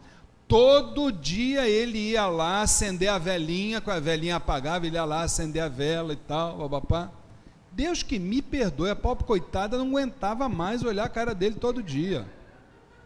Todo 0.46 1.10
dia 1.10 1.66
ele 1.66 2.10
ia 2.10 2.26
lá 2.26 2.60
acender 2.60 3.08
a 3.08 3.16
velinha, 3.16 3.80
com 3.80 3.90
a 3.90 3.98
velinha 3.98 4.36
apagava, 4.36 4.86
ele 4.86 4.96
ia 4.96 5.04
lá 5.04 5.22
acender 5.22 5.62
a 5.62 5.68
vela 5.68 6.12
e 6.12 6.16
tal, 6.16 6.58
babapá. 6.58 7.10
Deus 7.72 8.02
que 8.02 8.18
me 8.18 8.42
perdoe, 8.42 8.90
a 8.90 8.96
pobre 8.96 9.24
coitada 9.24 9.78
não 9.78 9.86
aguentava 9.86 10.46
mais 10.46 10.82
olhar 10.82 11.04
a 11.04 11.08
cara 11.08 11.34
dele 11.34 11.54
todo 11.54 11.82
dia. 11.82 12.26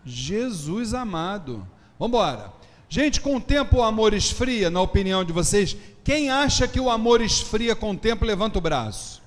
Jesus 0.05 0.95
amado. 0.95 1.65
Vamos 1.97 2.19
embora. 2.19 2.53
Gente, 2.89 3.21
com 3.21 3.37
o 3.37 3.41
tempo 3.41 3.79
o 3.79 3.83
amor 3.83 4.15
esfria, 4.15 4.71
na 4.71 4.81
opinião 4.81 5.23
de 5.23 5.33
vocês? 5.33 5.77
Quem 6.03 6.31
acha 6.31 6.67
que 6.67 6.81
o 6.81 6.89
amor 6.89 7.21
esfria 7.21 7.77
com 7.77 7.91
o 7.91 7.97
tempo, 7.97 8.25
levanta 8.25 8.59
o 8.59 8.63
braço. 8.63 9.23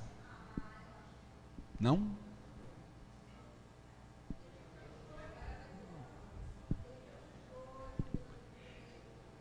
Não? 1.80 2.20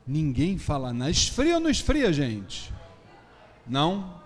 Ninguém 0.07 0.59
fala 0.59 0.93
nada. 0.93 1.11
Esfria 1.11 1.55
ou 1.55 1.61
não 1.61 1.71
esfria, 1.71 2.13
gente? 2.13 2.73
Não? 3.67 4.21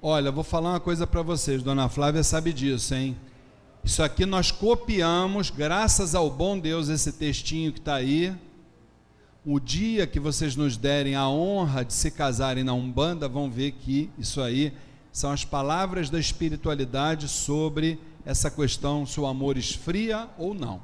Olha, 0.00 0.32
vou 0.32 0.42
falar 0.42 0.70
uma 0.70 0.80
coisa 0.80 1.06
para 1.06 1.22
vocês, 1.22 1.62
dona 1.62 1.88
Flávia 1.88 2.24
sabe 2.24 2.52
disso, 2.52 2.94
hein? 2.94 3.16
Isso 3.84 4.00
aqui 4.00 4.24
nós 4.24 4.52
copiamos, 4.52 5.50
graças 5.50 6.14
ao 6.14 6.30
bom 6.30 6.56
Deus, 6.56 6.88
esse 6.88 7.12
textinho 7.12 7.72
que 7.72 7.80
está 7.80 7.96
aí. 7.96 8.32
O 9.44 9.58
dia 9.58 10.06
que 10.06 10.20
vocês 10.20 10.54
nos 10.54 10.76
derem 10.76 11.16
a 11.16 11.28
honra 11.28 11.84
de 11.84 11.92
se 11.92 12.08
casarem 12.12 12.62
na 12.62 12.72
Umbanda, 12.72 13.28
vão 13.28 13.50
ver 13.50 13.72
que 13.72 14.08
isso 14.16 14.40
aí 14.40 14.72
são 15.10 15.32
as 15.32 15.44
palavras 15.44 16.08
da 16.08 16.20
espiritualidade 16.20 17.26
sobre 17.26 17.98
essa 18.24 18.48
questão 18.48 19.04
se 19.04 19.18
o 19.18 19.26
amor 19.26 19.58
esfria 19.58 20.28
ou 20.38 20.54
não. 20.54 20.80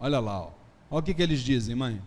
Olha 0.00 0.18
lá, 0.18 0.40
ó. 0.40 0.50
olha 0.90 1.00
o 1.00 1.02
que, 1.02 1.12
que 1.12 1.22
eles 1.22 1.40
dizem, 1.40 1.74
mãe. 1.74 2.00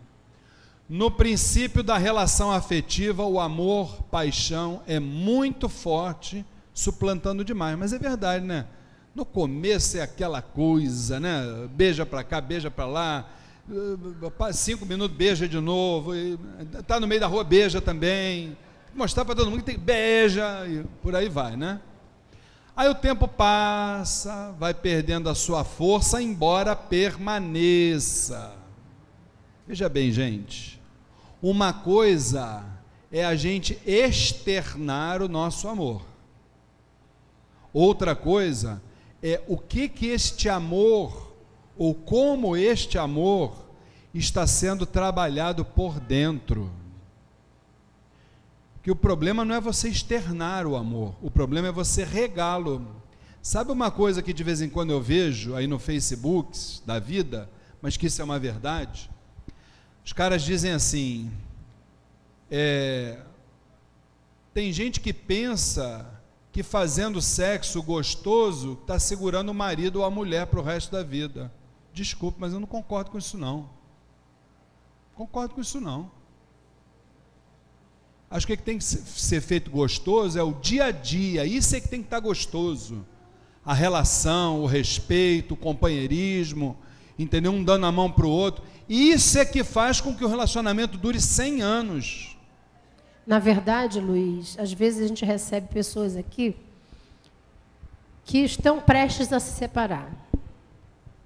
No 0.90 1.12
princípio 1.12 1.84
da 1.84 2.00
relação 2.00 2.52
afetiva, 2.52 3.24
o 3.24 3.40
amor, 3.40 4.02
paixão 4.10 4.82
é 4.88 5.00
muito 5.00 5.70
forte, 5.70 6.44
suplantando 6.74 7.46
demais. 7.46 7.78
Mas 7.78 7.94
é 7.94 8.00
verdade, 8.00 8.44
né? 8.44 8.66
No 9.16 9.24
começo 9.24 9.98
é 9.98 10.02
aquela 10.02 10.42
coisa, 10.42 11.22
né? 11.22 11.42
Beija 11.72 12.06
para 12.06 12.22
cá, 12.22 12.42
beija 12.42 12.70
para 12.70 12.86
lá, 12.86 13.30
cinco 14.52 14.86
minutos 14.86 15.16
beija 15.16 15.48
de 15.48 15.58
novo, 15.58 16.12
está 16.78 17.00
no 17.00 17.08
meio 17.08 17.22
da 17.22 17.28
rua 17.28 17.42
beija 17.42 17.80
também, 17.80 18.58
mostrar 18.94 19.24
para 19.24 19.34
todo 19.34 19.50
mundo 19.50 19.62
que 19.62 19.72
tem 19.72 19.80
beija 19.80 20.68
e 20.68 20.84
por 21.02 21.16
aí 21.16 21.30
vai, 21.30 21.56
né? 21.56 21.80
Aí 22.76 22.90
o 22.90 22.94
tempo 22.94 23.26
passa, 23.26 24.54
vai 24.60 24.74
perdendo 24.74 25.30
a 25.30 25.34
sua 25.34 25.64
força, 25.64 26.22
embora 26.22 26.76
permaneça. 26.76 28.54
Veja 29.66 29.88
bem, 29.88 30.12
gente. 30.12 30.78
Uma 31.42 31.72
coisa 31.72 32.66
é 33.10 33.24
a 33.24 33.34
gente 33.34 33.80
externar 33.86 35.22
o 35.22 35.30
nosso 35.30 35.70
amor. 35.70 36.02
Outra 37.72 38.14
coisa 38.14 38.82
é 39.28 39.42
o 39.48 39.58
que 39.58 39.90
que 39.90 40.06
este 40.06 40.48
amor 40.48 41.34
ou 41.76 41.96
como 41.96 42.56
este 42.56 43.00
amor 43.00 43.66
está 44.14 44.46
sendo 44.46 44.86
trabalhado 44.86 45.66
por 45.66 46.00
dentro. 46.00 46.72
Que 48.84 48.92
o 48.92 48.96
problema 48.96 49.44
não 49.44 49.56
é 49.56 49.60
você 49.60 49.90
externar 49.90 50.68
o 50.68 50.76
amor, 50.76 51.16
o 51.24 51.32
problema 51.32 51.70
é 51.70 51.72
você 51.72 52.04
regá-lo. 52.04 52.86
Sabe 53.42 53.72
uma 53.72 53.90
coisa 53.90 54.22
que 54.22 54.32
de 54.32 54.44
vez 54.44 54.62
em 54.62 54.70
quando 54.70 54.92
eu 54.92 55.02
vejo 55.02 55.56
aí 55.56 55.66
no 55.66 55.80
Facebook 55.80 56.56
da 56.86 57.00
vida, 57.00 57.50
mas 57.82 57.98
que 57.98 58.06
isso 58.06 58.22
é 58.22 58.26
uma 58.26 58.38
verdade? 58.38 59.10
Os 60.06 60.14
caras 60.14 60.44
dizem 60.44 60.72
assim: 60.72 61.32
é, 62.52 63.18
tem 64.54 64.72
gente 64.72 65.00
que 65.00 65.12
pensa 65.12 66.15
que 66.56 66.64
fazendo 66.64 67.22
sexo 67.22 67.84
gostoso 67.84 68.80
está 68.82 68.98
segurando 68.98 69.50
o 69.50 69.54
marido 69.54 69.98
ou 69.98 70.06
a 70.06 70.10
mulher 70.10 70.48
para 70.48 70.62
o 70.62 70.64
resto 70.64 70.90
da 70.90 71.04
vida. 71.04 71.52
Desculpe, 71.94 72.38
mas 72.40 72.54
eu 72.54 72.62
não 72.62 72.66
concordo 72.66 73.12
com 73.12 73.18
isso 73.18 73.38
não. 73.38 73.70
Concordo 75.16 75.54
com 75.54 75.60
isso 75.60 75.82
não. 75.82 76.10
Acho 78.32 78.48
que 78.48 78.54
o 78.54 78.58
que 78.58 78.64
tem 78.64 78.78
que 78.78 78.86
ser 78.86 79.42
feito 79.42 79.70
gostoso 79.70 80.40
é 80.40 80.44
o 80.44 80.54
dia 80.54 80.86
a 80.86 80.92
dia, 80.92 81.46
isso 81.46 81.76
é 81.76 81.82
que 81.82 81.90
tem 81.90 82.00
que 82.00 82.08
estar 82.08 82.22
gostoso. 82.22 83.06
A 83.66 83.74
relação, 83.74 84.62
o 84.62 84.66
respeito, 84.66 85.56
o 85.56 85.58
companheirismo, 85.58 86.78
entendeu? 87.20 87.52
Um 87.52 87.66
dando 87.66 87.86
a 87.86 87.92
mão 87.92 88.10
para 88.10 88.28
o 88.28 88.30
outro. 88.30 88.64
Isso 88.88 89.38
é 89.38 89.44
que 89.44 89.62
faz 89.62 90.00
com 90.00 90.16
que 90.16 90.24
o 90.24 90.30
relacionamento 90.30 90.98
dure 90.98 91.20
100 91.20 91.62
anos. 91.62 92.35
Na 93.26 93.40
verdade, 93.40 94.00
Luiz, 94.00 94.58
às 94.60 94.72
vezes 94.72 95.04
a 95.04 95.08
gente 95.08 95.26
recebe 95.26 95.68
pessoas 95.68 96.16
aqui 96.16 96.56
que 98.24 98.40
estão 98.40 98.80
prestes 98.80 99.32
a 99.34 99.40
se 99.40 99.52
separar, 99.52 100.12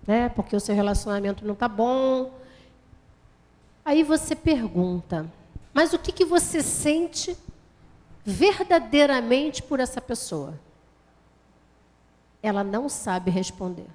né? 0.07 0.29
Porque 0.29 0.55
o 0.55 0.59
seu 0.59 0.75
relacionamento 0.75 1.45
não 1.45 1.53
está 1.53 1.67
bom. 1.67 2.31
Aí 3.83 4.03
você 4.03 4.35
pergunta: 4.35 5.29
mas 5.73 5.93
o 5.93 5.99
que, 5.99 6.11
que 6.11 6.25
você 6.25 6.61
sente 6.61 7.37
verdadeiramente 8.23 9.61
por 9.61 9.79
essa 9.79 9.99
pessoa? 9.99 10.59
Ela 12.41 12.63
não 12.63 12.87
sabe 12.87 13.29
responder. 13.29 13.87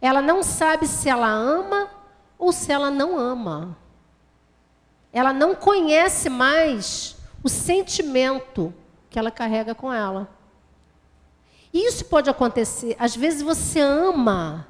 Ela 0.00 0.22
não 0.22 0.42
sabe 0.42 0.86
se 0.86 1.08
ela 1.08 1.28
ama 1.28 1.90
ou 2.38 2.52
se 2.52 2.70
ela 2.70 2.90
não 2.90 3.18
ama. 3.18 3.76
Ela 5.16 5.32
não 5.32 5.54
conhece 5.54 6.28
mais 6.28 7.16
o 7.42 7.48
sentimento 7.48 8.74
que 9.08 9.18
ela 9.18 9.30
carrega 9.30 9.74
com 9.74 9.90
ela. 9.90 10.28
E 11.72 11.88
isso 11.88 12.04
pode 12.04 12.28
acontecer. 12.28 12.94
Às 12.98 13.16
vezes 13.16 13.40
você 13.40 13.80
ama, 13.80 14.68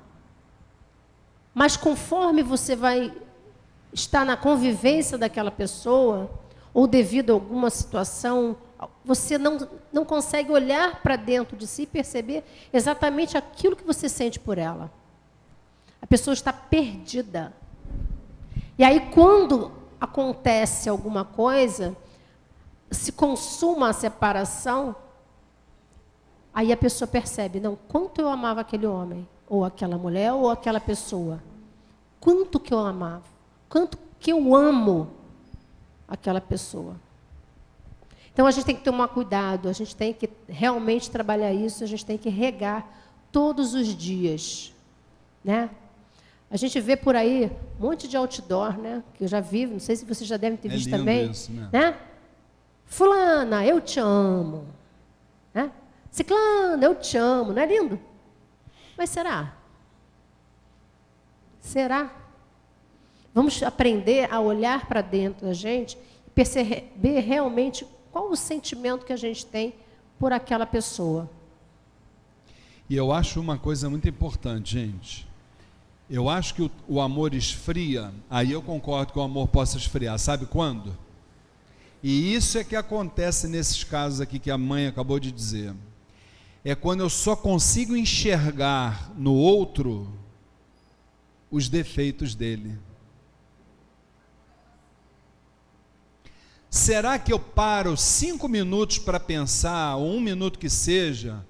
mas 1.52 1.77
conforme 1.77 2.44
você 2.44 2.77
vai 2.77 3.12
estar 3.93 4.24
na 4.24 4.36
convivência 4.36 5.18
daquela 5.18 5.51
pessoa, 5.51 6.31
ou 6.73 6.86
devido 6.86 7.31
a 7.31 7.32
alguma 7.32 7.68
situação, 7.68 8.56
você 9.05 9.36
não, 9.36 9.68
não 9.93 10.05
consegue 10.05 10.52
olhar 10.52 11.02
para 11.02 11.16
dentro 11.16 11.56
de 11.56 11.66
si 11.66 11.82
e 11.82 11.86
perceber 11.89 12.44
exatamente 12.73 13.36
aquilo 13.36 13.74
que 13.74 13.82
você 13.82 14.09
sente 14.09 14.39
por 14.39 14.59
ela. 14.59 14.93
A 16.01 16.06
pessoa 16.06 16.35
está 16.35 16.52
perdida. 16.52 17.52
E 18.78 18.85
aí, 18.85 19.10
quando 19.12 19.85
acontece 20.01 20.89
alguma 20.89 21.24
coisa, 21.24 21.97
se 22.90 23.12
consuma 23.12 23.90
a 23.90 23.93
separação, 23.93 24.94
aí 26.52 26.73
a 26.73 26.77
pessoa 26.77 27.09
percebe, 27.09 27.60
não, 27.60 27.77
quanto 27.89 28.20
eu 28.20 28.28
amava 28.28 28.60
aquele 28.60 28.86
homem, 28.86 29.28
ou 29.48 29.64
aquela 29.64 29.97
mulher, 29.97 30.32
ou 30.32 30.51
aquela 30.51 30.81
pessoa. 30.81 31.43
Quanto 32.20 32.59
que 32.59 32.73
eu 32.73 32.78
amava, 32.78 33.24
quanto 33.68 33.98
que 34.18 34.32
eu 34.32 34.55
amo 34.55 35.10
aquela 36.09 36.40
pessoa. 36.40 36.97
Então 38.32 38.47
a 38.47 38.51
gente 38.51 38.66
tem 38.66 38.77
que 38.77 38.85
tomar 38.85 39.09
cuidado, 39.09 39.68
a 39.68 39.73
gente 39.73 39.97
tem 39.97 40.12
que 40.12 40.28
realmente 40.47 41.10
trabalhar 41.10 41.52
isso, 41.52 41.82
a 41.82 41.86
gente 41.86 42.05
tem 42.05 42.18
que 42.18 42.28
regar 42.28 42.86
todos 43.32 43.74
os 43.74 43.89
dias, 43.89 44.73
né? 45.43 45.70
A 46.51 46.56
gente 46.56 46.78
vê 46.81 46.97
por 46.97 47.16
aí 47.16 47.51
um 47.78 47.86
monte 47.86 48.06
de 48.06 48.16
outdoor, 48.16 48.78
né? 48.78 49.02
Que 49.14 49.24
eu 49.24 49.28
já 49.28 49.40
vi, 49.40 49.66
não 49.66 49.81
sei 49.81 49.97
se 49.97 50.05
vocês 50.05 50.28
já 50.28 50.36
devem 50.36 50.56
ter 50.56 50.68
É 50.68 50.70
visto 50.73 50.90
também. 50.90 51.31
isso, 51.31 51.52
né? 51.52 51.68
né? 51.73 51.97
Fulana, 52.85 53.66
eu 53.66 53.81
te 53.81 53.98
amo. 53.98 54.64
Né? 55.52 55.73
Ciclana, 56.10 56.85
eu 56.85 56.94
te 56.94 57.16
amo. 57.16 57.52
Não 57.52 57.60
é 57.62 57.66
lindo? 57.66 57.98
Mas 58.97 59.10
será? 59.10 59.56
Será? 61.60 62.14
Vamos 63.35 63.60
aprender 63.62 64.32
a 64.32 64.40
olhar 64.40 64.86
para 64.86 65.02
dentro 65.02 65.47
da 65.47 65.52
gente 65.52 65.98
e 66.27 66.31
perceber 66.31 67.20
realmente 67.20 67.86
qual 68.12 68.31
o 68.31 68.36
sentimento 68.36 69.05
que 69.05 69.12
a 69.12 69.16
gente 69.16 69.44
tem 69.44 69.74
por 70.18 70.32
aquela 70.32 70.64
pessoa. 70.64 71.28
E 72.89 72.97
eu 72.97 73.12
acho 73.12 73.40
uma 73.40 73.59
coisa 73.59 73.90
muito 73.90 74.09
importante, 74.09 74.74
gente. 74.74 75.25
Eu 76.08 76.28
acho 76.28 76.54
que 76.54 76.62
o, 76.62 76.70
o, 76.86 77.00
amor 77.00 77.34
esfria, 77.34 78.14
aí 78.30 78.52
eu 78.52 78.62
concordo 78.62 79.12
que 79.12 79.18
o 79.18 79.22
amor 79.22 79.48
possa 79.48 79.76
esfriar. 79.76 80.18
Sabe 80.18 80.46
quando? 80.46 80.96
E 82.00 82.32
isso 82.32 82.58
é 82.58 82.64
que 82.64 82.76
acontece 82.76 83.48
nesses 83.48 83.82
casos 83.82 84.20
aqui 84.20 84.38
que 84.38 84.50
a 84.50 84.56
mãe 84.56 84.86
acabou 84.86 85.18
de 85.18 85.32
dizer. 85.32 85.74
É 86.64 86.74
quando 86.76 87.00
eu 87.00 87.10
só 87.10 87.34
consigo 87.34 87.96
enxergar 87.96 89.12
no 89.16 89.34
outro 89.34 90.08
os 91.50 91.68
defeitos 91.68 92.36
dele. 92.36 92.78
Será 96.70 97.18
que 97.18 97.32
eu 97.32 97.38
paro 97.38 97.96
cinco 97.96 98.46
minutos 98.48 98.98
para 98.98 99.18
pensar, 99.18 99.96
ou 99.96 100.14
um 100.14 100.20
minuto 100.20 100.58
que 100.58 100.68
seja, 100.68 101.44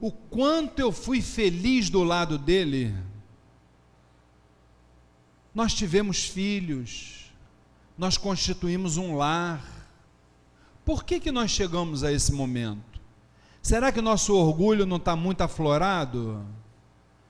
o 0.00 0.10
quanto 0.10 0.80
eu 0.80 0.90
fui 0.90 1.20
feliz 1.20 1.90
do 1.90 2.02
lado 2.02 2.38
dele? 2.38 2.94
Nós 5.54 5.74
tivemos 5.74 6.24
filhos, 6.24 7.30
nós 7.96 8.16
constituímos 8.16 8.96
um 8.96 9.16
lar. 9.16 9.62
Por 10.84 11.04
que, 11.04 11.20
que 11.20 11.30
nós 11.30 11.50
chegamos 11.50 12.02
a 12.02 12.10
esse 12.10 12.32
momento? 12.32 13.00
Será 13.62 13.92
que 13.92 14.00
o 14.00 14.02
nosso 14.02 14.34
orgulho 14.34 14.86
não 14.86 14.96
está 14.96 15.14
muito 15.14 15.42
aflorado? 15.42 16.44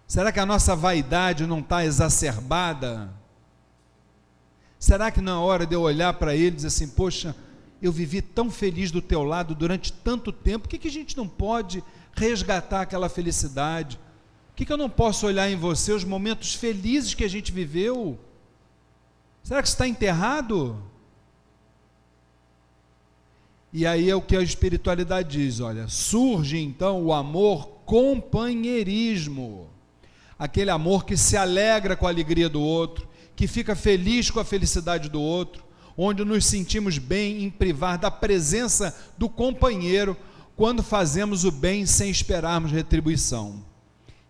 Será 0.07 0.31
que 0.31 0.40
a 0.40 0.47
nossa 0.47 0.77
vaidade 0.77 1.47
não 1.47 1.61
está 1.61 1.85
exacerbada? 1.85 3.12
Será 4.78 5.11
que 5.11 5.20
na 5.20 5.40
hora 5.40 5.66
de 5.66 5.74
eu 5.74 5.82
olhar 5.82 6.15
para 6.15 6.35
ele 6.35 6.49
e 6.49 6.51
dizer 6.57 6.69
assim, 6.69 6.89
poxa, 6.89 7.36
eu 7.81 7.90
vivi 7.90 8.23
tão 8.23 8.51
feliz 8.51 8.90
do 8.90 9.03
teu 9.03 9.24
lado 9.24 9.55
durante 9.55 9.93
tanto 9.93 10.32
tempo, 10.32 10.65
por 10.65 10.69
que, 10.69 10.78
que 10.78 10.89
a 10.89 10.93
gente 10.93 11.16
não 11.16 11.28
pode 11.28 11.82
resgatar 12.15 12.82
aquela 12.82 13.09
felicidade? 13.09 13.99
Que, 14.55 14.66
que 14.66 14.73
eu 14.73 14.77
não 14.77 14.91
posso 14.91 15.27
olhar 15.27 15.51
em 15.51 15.57
você 15.57 15.93
os 15.93 16.05
momentos 16.05 16.55
felizes 16.55 17.15
que 17.15 17.24
a 17.24 17.29
gente 17.29 17.51
viveu? 17.51 18.19
Será 19.43 19.62
que 19.62 19.69
está 19.69 19.89
enterrado? 19.89 20.83
E 23.73 23.87
aí 23.87 24.11
é 24.11 24.15
o 24.15 24.20
que 24.20 24.37
a 24.37 24.43
espiritualidade 24.43 25.39
diz: 25.39 25.61
olha, 25.61 25.89
surge 25.89 26.59
então 26.59 27.03
o 27.03 27.12
amor 27.12 27.69
companheirismo, 27.87 29.69
aquele 30.39 30.70
amor 30.70 31.05
que 31.05 31.16
se 31.16 31.37
alegra 31.37 31.97
com 31.97 32.07
a 32.07 32.11
alegria 32.11 32.49
do 32.49 32.61
outro, 32.61 33.09
que 33.35 33.47
fica 33.47 33.74
feliz 33.74 34.31
com 34.31 34.39
a 34.39 34.45
felicidade 34.45 35.09
do 35.09 35.20
outro, 35.20 35.65
onde 35.97 36.23
nos 36.24 36.45
sentimos 36.45 36.99
bem 36.99 37.43
em 37.43 37.51
privar 37.51 37.99
da 37.99 38.11
presença 38.11 38.95
do 39.16 39.29
companheiro 39.29 40.16
quando 40.55 40.83
fazemos 40.83 41.45
o 41.45 41.51
bem 41.51 41.87
sem 41.87 42.11
esperarmos 42.11 42.70
retribuição. 42.70 43.72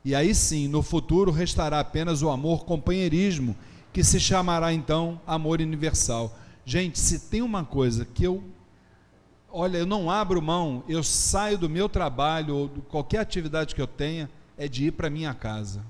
E 0.05 0.15
aí 0.15 0.35
sim, 0.35 0.67
no 0.69 0.83
futuro 0.83 1.31
restará 1.31 1.79
apenas 1.81 2.23
o 2.23 2.31
amor 2.31 2.65
companheirismo, 2.65 3.57
que 3.93 4.03
se 4.03 4.19
chamará 4.19 4.73
então 4.73 5.21
amor 5.27 5.61
universal. 5.61 6.37
Gente, 6.65 6.99
se 6.99 7.29
tem 7.29 7.43
uma 7.43 7.65
coisa 7.65 8.05
que 8.05 8.25
eu 8.25 8.43
olha, 9.53 9.77
eu 9.77 9.87
não 9.87 10.11
abro 10.11 10.41
mão, 10.41 10.83
eu 10.89 11.03
saio 11.03 11.59
do 11.59 11.69
meu 11.69 11.89
trabalho 11.89 12.57
ou 12.57 12.69
de 12.69 12.81
qualquer 12.81 13.19
atividade 13.19 13.75
que 13.75 13.83
eu 13.83 13.87
tenha, 13.87 14.31
é 14.57 14.67
de 14.67 14.87
ir 14.87 14.93
para 14.93 15.11
minha 15.11 15.35
casa. 15.35 15.85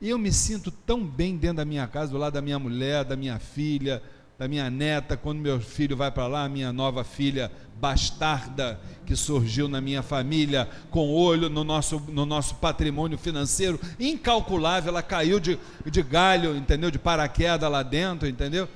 E 0.00 0.08
eu 0.08 0.18
me 0.18 0.32
sinto 0.32 0.70
tão 0.70 1.04
bem 1.04 1.36
dentro 1.36 1.58
da 1.58 1.64
minha 1.64 1.86
casa, 1.86 2.12
do 2.12 2.18
lado 2.18 2.34
da 2.34 2.42
minha 2.42 2.58
mulher, 2.58 3.04
da 3.04 3.16
minha 3.16 3.38
filha, 3.38 4.02
da 4.40 4.48
minha 4.48 4.70
neta, 4.70 5.18
quando 5.18 5.38
meu 5.38 5.60
filho 5.60 5.94
vai 5.94 6.10
para 6.10 6.26
lá, 6.26 6.48
minha 6.48 6.72
nova 6.72 7.04
filha 7.04 7.52
bastarda 7.78 8.80
que 9.04 9.14
surgiu 9.14 9.68
na 9.68 9.82
minha 9.82 10.02
família, 10.02 10.66
com 10.90 11.10
olho 11.10 11.50
no 11.50 11.62
nosso, 11.62 12.00
no 12.08 12.24
nosso 12.24 12.54
patrimônio 12.54 13.18
financeiro 13.18 13.78
incalculável, 13.98 14.88
ela 14.88 15.02
caiu 15.02 15.38
de, 15.38 15.58
de 15.84 16.02
galho, 16.02 16.56
entendeu? 16.56 16.90
De 16.90 16.98
paraquedas 16.98 17.70
lá 17.70 17.82
dentro, 17.82 18.26
entendeu? 18.26 18.66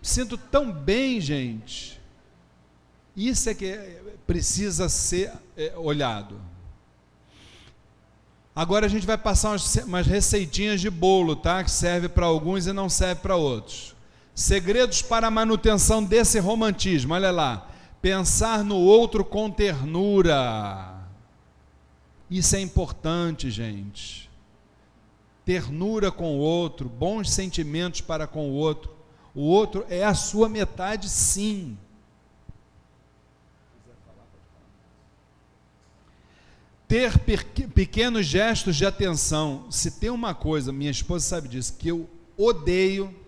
Sinto 0.00 0.38
tão 0.38 0.72
bem, 0.72 1.20
gente. 1.20 2.00
Isso 3.14 3.50
é 3.50 3.54
que 3.54 3.78
precisa 4.26 4.88
ser 4.88 5.30
é, 5.54 5.74
olhado. 5.76 6.40
Agora 8.56 8.86
a 8.86 8.88
gente 8.88 9.06
vai 9.06 9.18
passar 9.18 9.58
umas 9.84 10.06
receitinhas 10.06 10.80
de 10.80 10.88
bolo, 10.88 11.36
tá? 11.36 11.62
Que 11.62 11.70
serve 11.70 12.08
para 12.08 12.24
alguns 12.24 12.66
e 12.66 12.72
não 12.72 12.88
serve 12.88 13.20
para 13.20 13.36
outros. 13.36 13.92
Segredos 14.42 15.02
para 15.02 15.28
a 15.28 15.30
manutenção 15.30 16.02
desse 16.02 16.40
romantismo. 16.40 17.14
Olha 17.14 17.30
lá. 17.30 17.68
Pensar 18.02 18.64
no 18.64 18.74
outro 18.76 19.24
com 19.24 19.48
ternura. 19.48 21.06
Isso 22.28 22.56
é 22.56 22.60
importante, 22.60 23.52
gente. 23.52 24.28
Ternura 25.44 26.10
com 26.10 26.36
o 26.36 26.40
outro, 26.40 26.88
bons 26.88 27.30
sentimentos 27.30 28.00
para 28.00 28.26
com 28.26 28.50
o 28.50 28.54
outro. 28.54 28.92
O 29.32 29.42
outro 29.42 29.86
é 29.88 30.02
a 30.02 30.12
sua 30.12 30.48
metade, 30.48 31.08
sim. 31.08 31.78
Ter 36.88 37.16
pe- 37.20 37.68
pequenos 37.68 38.26
gestos 38.26 38.74
de 38.74 38.84
atenção. 38.84 39.70
Se 39.70 40.00
tem 40.00 40.10
uma 40.10 40.34
coisa, 40.34 40.72
minha 40.72 40.90
esposa 40.90 41.24
sabe 41.26 41.46
disso, 41.46 41.76
que 41.78 41.86
eu 41.86 42.10
odeio, 42.36 43.21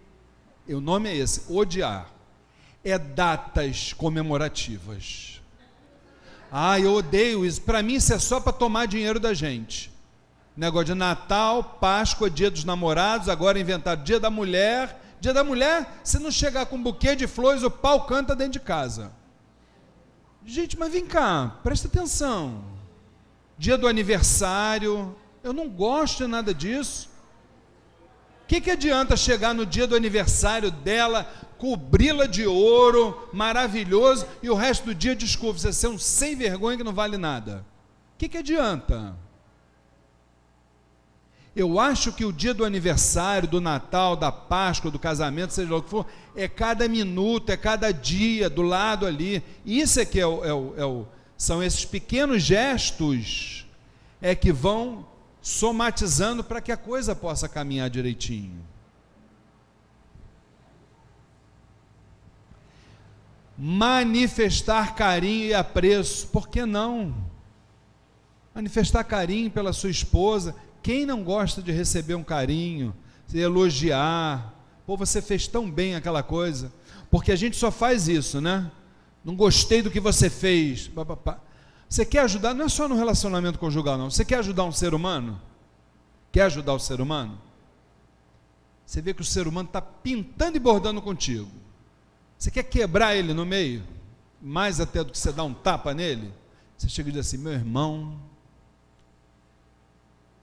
o 0.73 0.81
nome 0.81 1.11
é 1.11 1.17
esse, 1.17 1.53
odiar, 1.53 2.09
é 2.83 2.99
datas 2.99 3.93
comemorativas. 3.93 5.43
Ah, 6.51 6.79
eu 6.79 6.95
odeio 6.95 7.45
isso. 7.45 7.61
Para 7.61 7.83
mim, 7.83 7.95
isso 7.95 8.15
é 8.15 8.19
só 8.19 8.39
para 8.39 8.53
tomar 8.53 8.87
dinheiro 8.87 9.19
da 9.19 9.35
gente. 9.35 9.93
Negócio 10.57 10.87
de 10.87 10.95
Natal, 10.95 11.65
Páscoa, 11.81 12.31
Dia 12.31 12.51
dos 12.51 12.65
Namorados, 12.65 13.29
agora 13.29 13.59
inventaram 13.59 14.03
Dia 14.03 14.21
da 14.21 14.31
Mulher. 14.31 15.01
Dia 15.21 15.35
da 15.35 15.43
Mulher, 15.43 16.01
se 16.05 16.19
não 16.19 16.31
chegar 16.31 16.67
com 16.67 16.77
um 16.77 16.83
buquê 16.83 17.17
de 17.17 17.27
flores, 17.27 17.63
o 17.63 17.71
pau 17.71 18.07
canta 18.07 18.37
dentro 18.37 18.53
de 18.53 18.61
casa. 18.61 19.11
Gente, 20.47 20.79
mas 20.79 20.93
vem 20.93 21.07
cá, 21.07 21.59
presta 21.63 21.89
atenção. 21.89 22.63
Dia 23.59 23.79
do 23.79 23.89
aniversário, 23.89 25.17
eu 25.43 25.53
não 25.53 25.69
gosto 25.69 26.19
de 26.19 26.27
nada 26.27 26.55
disso. 26.55 27.09
O 28.45 28.47
que, 28.47 28.61
que 28.61 28.71
adianta 28.71 29.17
chegar 29.17 29.55
no 29.55 29.65
dia 29.65 29.87
do 29.87 29.97
aniversário 29.97 30.71
dela, 30.71 31.25
cobri-la 31.57 32.27
de 32.27 32.47
ouro, 32.47 33.29
maravilhoso, 33.33 34.27
e 34.43 34.51
o 34.51 34.55
resto 34.55 34.85
do 34.85 34.95
dia, 34.95 35.17
desculpe, 35.17 35.59
você 35.59 35.73
ser 35.73 35.89
um 35.89 35.99
sem 35.99 36.37
vergonha 36.37 36.77
que 36.77 36.85
não 36.85 36.93
vale 36.93 37.17
nada? 37.17 37.65
O 38.15 38.19
que, 38.19 38.29
que 38.29 38.37
adianta? 38.37 39.17
Eu 41.57 41.81
acho 41.81 42.13
que 42.13 42.25
o 42.25 42.33
dia 42.33 42.53
do 42.53 42.67
aniversário, 42.67 43.49
do 43.49 43.63
Natal, 43.63 44.15
da 44.15 44.31
Páscoa, 44.31 44.91
do 44.91 44.99
casamento, 44.99 45.55
seja 45.55 45.71
lá 45.71 45.79
o 45.79 45.83
que 45.83 45.89
for, 45.89 46.05
é 46.37 46.47
cada 46.47 46.87
minuto, 46.87 47.51
é 47.51 47.57
cada 47.57 47.93
dia, 47.93 48.51
do 48.51 48.61
lado 48.61 49.07
ali. 49.07 49.43
Isso 49.65 50.01
é 50.01 50.05
que 50.05 50.21
é 50.21 50.27
o, 50.27 50.45
é 50.45 50.53
o, 50.53 50.75
é 50.77 50.85
o, 50.85 51.07
são 51.39 51.63
esses 51.63 51.85
pequenos 51.87 52.43
gestos 52.43 53.67
é 54.21 54.35
que 54.35 54.53
vão 54.53 55.07
somatizando 55.45 56.43
para 56.43 56.63
que 56.63 56.73
a 56.73 56.77
coisa 56.77 57.15
possa 57.15 57.47
caminhar 57.47 57.91
direitinho. 57.91 58.65
Manifestar 63.57 64.95
carinho 64.95 65.45
e 65.45 65.53
apreço, 65.55 66.29
por 66.29 66.49
que 66.49 66.65
não? 66.65 67.15
Manifestar 68.55 69.05
carinho 69.05 69.51
pela 69.51 69.75
sua 69.75 69.91
esposa. 69.91 70.57
Quem 70.83 71.05
não 71.05 71.23
gosta 71.23 71.61
de 71.61 71.71
receber 71.71 72.15
um 72.15 72.25
carinho, 72.25 72.97
elogiar? 73.35 74.55
Pô, 74.87 74.97
você 74.97 75.21
fez 75.21 75.47
tão 75.47 75.71
bem 75.71 75.95
aquela 75.95 76.23
coisa. 76.23 76.73
Porque 77.11 77.31
a 77.31 77.37
gente 77.37 77.55
só 77.55 77.71
faz 77.71 78.09
isso, 78.09 78.41
né? 78.41 78.71
Não 79.23 79.37
gostei 79.37 79.83
do 79.83 79.91
que 79.91 80.01
você 80.01 80.31
fez. 80.31 80.89
Pá, 80.89 81.05
pá, 81.05 81.17
pá. 81.17 81.41
Você 81.95 82.05
quer 82.05 82.23
ajudar, 82.23 82.55
não 82.55 82.65
é 82.65 82.69
só 82.69 82.89
no 82.89 82.97
relacionamento 82.97 83.57
conjugal, 83.57 83.97
não. 83.97 84.11
Você 84.11 84.25
quer 84.25 84.41
ajudar 84.41 84.65
um 84.65 84.73
ser 84.73 84.95
humano? 84.95 85.41
Quer 86.33 86.43
ajudar 86.43 86.75
o 86.75 86.79
ser 86.81 87.01
humano? 87.01 87.41
Você 88.85 89.01
vê 89.01 89.15
que 89.15 89.23
o 89.23 89.25
ser 89.25 89.47
humano 89.47 89.69
está 89.69 89.81
pintando 89.81 90.57
e 90.57 90.59
bordando 90.61 91.01
contigo. 91.01 91.49
Você 92.37 92.51
quer 92.51 92.65
quebrar 92.65 93.15
ele 93.15 93.33
no 93.33 93.47
meio? 93.47 93.85
Mais 94.43 94.81
até 94.81 95.05
do 95.05 95.13
que 95.13 95.19
você 95.19 95.31
dar 95.31 95.45
um 95.45 95.55
tapa 95.55 95.95
nele? 95.95 96.35
Você 96.77 96.89
chega 96.89 97.11
e 97.11 97.13
diz 97.13 97.29
assim: 97.29 97.39
meu 97.39 97.53
irmão, 97.53 98.19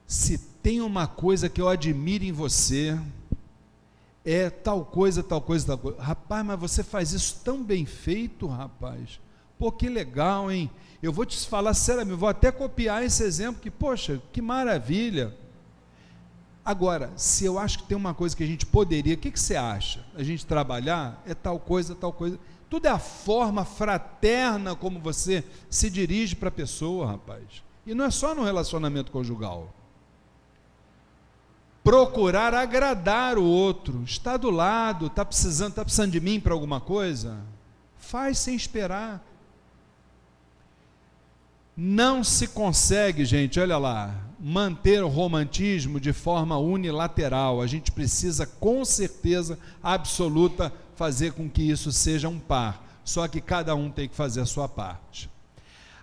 se 0.07 0.37
tem 0.37 0.79
uma 0.79 1.05
coisa 1.05 1.49
que 1.49 1.59
eu 1.59 1.67
admiro 1.67 2.23
em 2.23 2.31
você, 2.31 2.97
é 4.23 4.49
tal 4.49 4.85
coisa, 4.85 5.21
tal 5.21 5.41
coisa, 5.41 5.67
tal 5.67 5.77
coisa. 5.77 6.01
Rapaz, 6.01 6.45
mas 6.45 6.57
você 6.57 6.81
faz 6.81 7.11
isso 7.11 7.41
tão 7.43 7.61
bem 7.61 7.85
feito, 7.85 8.47
rapaz. 8.47 9.19
Pô, 9.59 9.69
que 9.69 9.89
legal, 9.89 10.49
hein? 10.49 10.71
Eu 11.01 11.11
vou 11.11 11.25
te 11.25 11.47
falar 11.47 11.73
seriamente, 11.73 12.17
vou 12.17 12.29
até 12.29 12.51
copiar 12.51 13.03
esse 13.03 13.23
exemplo, 13.23 13.61
que, 13.61 13.71
poxa, 13.71 14.21
que 14.31 14.41
maravilha. 14.41 15.35
Agora, 16.63 17.11
se 17.15 17.43
eu 17.43 17.57
acho 17.57 17.79
que 17.79 17.85
tem 17.85 17.97
uma 17.97 18.13
coisa 18.13 18.35
que 18.35 18.43
a 18.43 18.47
gente 18.47 18.67
poderia, 18.67 19.15
o 19.15 19.17
que, 19.17 19.31
que 19.31 19.39
você 19.39 19.55
acha? 19.55 20.05
A 20.15 20.21
gente 20.21 20.45
trabalhar 20.45 21.21
é 21.25 21.33
tal 21.33 21.59
coisa, 21.59 21.95
tal 21.95 22.13
coisa. 22.13 22.37
Tudo 22.69 22.85
é 22.85 22.89
a 22.89 22.99
forma 22.99 23.65
fraterna 23.65 24.75
como 24.75 24.99
você 24.99 25.43
se 25.69 25.89
dirige 25.89 26.35
para 26.35 26.49
a 26.49 26.51
pessoa, 26.51 27.07
rapaz. 27.07 27.63
E 27.85 27.95
não 27.95 28.05
é 28.05 28.11
só 28.11 28.35
no 28.35 28.43
relacionamento 28.43 29.11
conjugal. 29.11 29.73
Procurar 31.83 32.53
agradar 32.53 33.39
o 33.39 33.43
outro, 33.43 34.03
está 34.03 34.37
do 34.37 34.51
lado, 34.51 35.07
está 35.07 35.25
precisando, 35.25 35.71
está 35.71 35.83
precisando 35.83 36.11
de 36.11 36.19
mim 36.19 36.39
para 36.39 36.53
alguma 36.53 36.79
coisa? 36.79 37.39
Faz 37.97 38.37
sem 38.37 38.55
esperar. 38.55 39.25
Não 41.83 42.23
se 42.23 42.47
consegue, 42.47 43.25
gente, 43.25 43.59
olha 43.59 43.75
lá, 43.79 44.13
manter 44.39 45.03
o 45.03 45.07
romantismo 45.07 45.99
de 45.99 46.13
forma 46.13 46.55
unilateral. 46.55 47.59
A 47.59 47.65
gente 47.65 47.91
precisa, 47.91 48.45
com 48.45 48.85
certeza 48.85 49.57
absoluta, 49.81 50.71
fazer 50.95 51.33
com 51.33 51.49
que 51.49 51.63
isso 51.63 51.91
seja 51.91 52.29
um 52.29 52.37
par. 52.37 53.01
Só 53.03 53.27
que 53.27 53.41
cada 53.41 53.73
um 53.73 53.89
tem 53.89 54.07
que 54.07 54.15
fazer 54.15 54.41
a 54.41 54.45
sua 54.45 54.69
parte. 54.69 55.27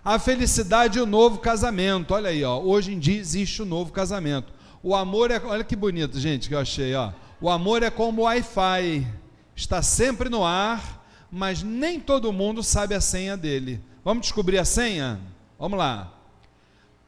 A 0.03 0.19
felicidade 0.19 0.99
e 0.99 1.01
o 1.01 1.05
novo 1.05 1.37
casamento. 1.37 2.13
Olha 2.13 2.29
aí, 2.29 2.43
ó, 2.43 2.59
hoje 2.59 2.93
em 2.93 2.99
dia 2.99 3.17
existe 3.17 3.61
o 3.61 3.65
novo 3.65 3.93
casamento. 3.93 4.51
O 4.83 4.93
amor 4.93 5.31
é, 5.31 5.41
olha 5.45 5.63
que 5.63 5.77
bonito, 5.77 6.19
gente, 6.19 6.49
que 6.49 6.55
eu 6.55 6.59
achei, 6.59 6.93
ó. 6.93 7.13
O 7.39 7.49
amor 7.49 7.83
é 7.83 7.89
como 7.89 8.23
o 8.23 8.25
Wi-Fi, 8.25 9.07
está 9.55 9.81
sempre 9.81 10.27
no 10.27 10.43
ar, 10.43 11.07
mas 11.31 11.63
nem 11.63 12.01
todo 12.01 12.33
mundo 12.33 12.61
sabe 12.63 12.95
a 12.95 12.99
senha 12.99 13.37
dele. 13.37 13.81
Vamos 14.03 14.23
descobrir 14.23 14.57
a 14.57 14.65
senha? 14.65 15.21
Vamos 15.59 15.77
lá. 15.77 16.13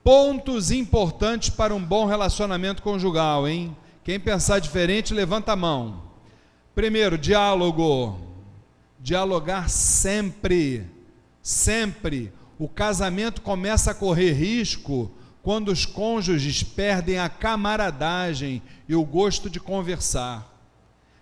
Pontos 0.03 0.72
importantes 0.72 1.49
para 1.49 1.73
um 1.73 1.82
bom 1.82 2.06
relacionamento 2.06 2.84
conjugal, 2.84 3.48
hein? 3.48 3.76
Quem 4.03 4.19
pensar 4.19 4.60
diferente, 4.60 5.14
levanta 5.14 5.53
a 5.53 5.56
mão. 5.56 6.03
Primeiro, 6.76 7.18
diálogo. 7.18 8.19
Dialogar 8.99 9.69
sempre. 9.69 10.86
Sempre. 11.41 12.34
O 12.60 12.68
casamento 12.68 13.41
começa 13.41 13.91
a 13.91 13.95
correr 13.95 14.34
risco 14.34 15.10
quando 15.41 15.69
os 15.69 15.86
cônjuges 15.86 16.61
perdem 16.61 17.18
a 17.18 17.30
camaradagem 17.30 18.61
e 18.88 18.95
o 18.95 19.06
gosto 19.06 19.49
de 19.49 19.60
conversar. 19.60 20.48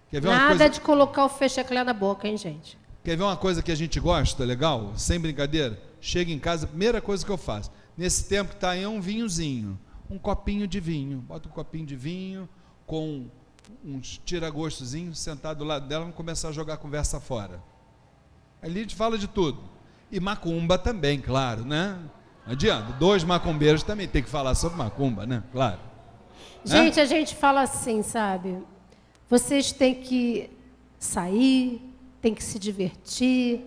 Quer 0.10 0.22
ver 0.22 0.28
uma 0.30 0.36
Nada 0.36 0.48
coisa? 0.58 0.70
de 0.70 0.82
colocar 0.82 1.26
o 1.26 1.30
fecheclé 1.30 1.84
na 1.84 1.94
boca, 1.94 2.28
hein, 2.28 2.36
gente? 2.36 2.78
Quer 3.04 3.16
ver 3.16 3.24
uma 3.24 3.38
coisa 3.38 3.62
que 3.62 3.72
a 3.72 3.76
gente 3.76 4.00
gosta, 4.00 4.44
legal? 4.44 4.94
Sem 4.96 5.20
brincadeira? 5.20 5.80
Chega 6.02 6.32
em 6.32 6.40
casa, 6.40 6.66
a 6.66 6.70
primeira 6.70 7.02
coisa 7.02 7.26
que 7.26 7.32
eu 7.32 7.38
faço. 7.38 7.72
Nesse 7.98 8.28
tempo 8.28 8.52
que 8.52 8.56
está 8.56 8.72
aí 8.72 8.84
é 8.84 8.88
um 8.88 9.02
vinhozinho. 9.02 9.80
Um 10.10 10.18
copinho 10.18 10.68
de 10.68 10.80
vinho. 10.80 11.20
Bota 11.20 11.48
um 11.50 11.52
copinho 11.52 11.86
de 11.86 11.96
vinho 11.96 12.48
com 12.86 13.28
uns 13.86 14.20
tira-gostozinhos, 14.26 15.20
sentado 15.20 15.60
do 15.60 15.64
lado 15.64 15.88
dela, 15.88 16.04
vamos 16.04 16.18
começar 16.18 16.50
a 16.50 16.52
jogar 16.52 16.76
a 16.76 16.78
conversa 16.78 17.20
fora. 17.20 17.62
Ali 18.62 18.80
a 18.80 18.82
gente 18.82 18.96
fala 18.96 19.18
de 19.18 19.28
tudo. 19.28 19.62
E 20.12 20.20
macumba 20.20 20.78
também, 20.78 21.22
claro, 21.22 21.64
né? 21.64 21.98
Não 22.46 22.54
adianta. 22.54 22.94
Dois 22.94 23.24
macumbeiros 23.24 23.84
também 23.84 24.08
tem 24.08 24.24
que 24.24 24.30
falar 24.30 24.56
sobre 24.56 24.78
macumba, 24.78 25.26
né? 25.26 25.44
Claro. 25.52 25.80
Né? 26.66 26.84
Gente, 26.84 27.00
a 27.00 27.06
gente 27.06 27.36
fala 27.36 27.62
assim, 27.62 28.02
sabe? 28.02 28.58
Vocês 29.30 29.72
têm 29.72 29.96
que 29.96 30.50
sair, 30.98 31.82
têm 32.22 32.34
que 32.34 32.44
se 32.44 32.58
divertir, 32.58 33.62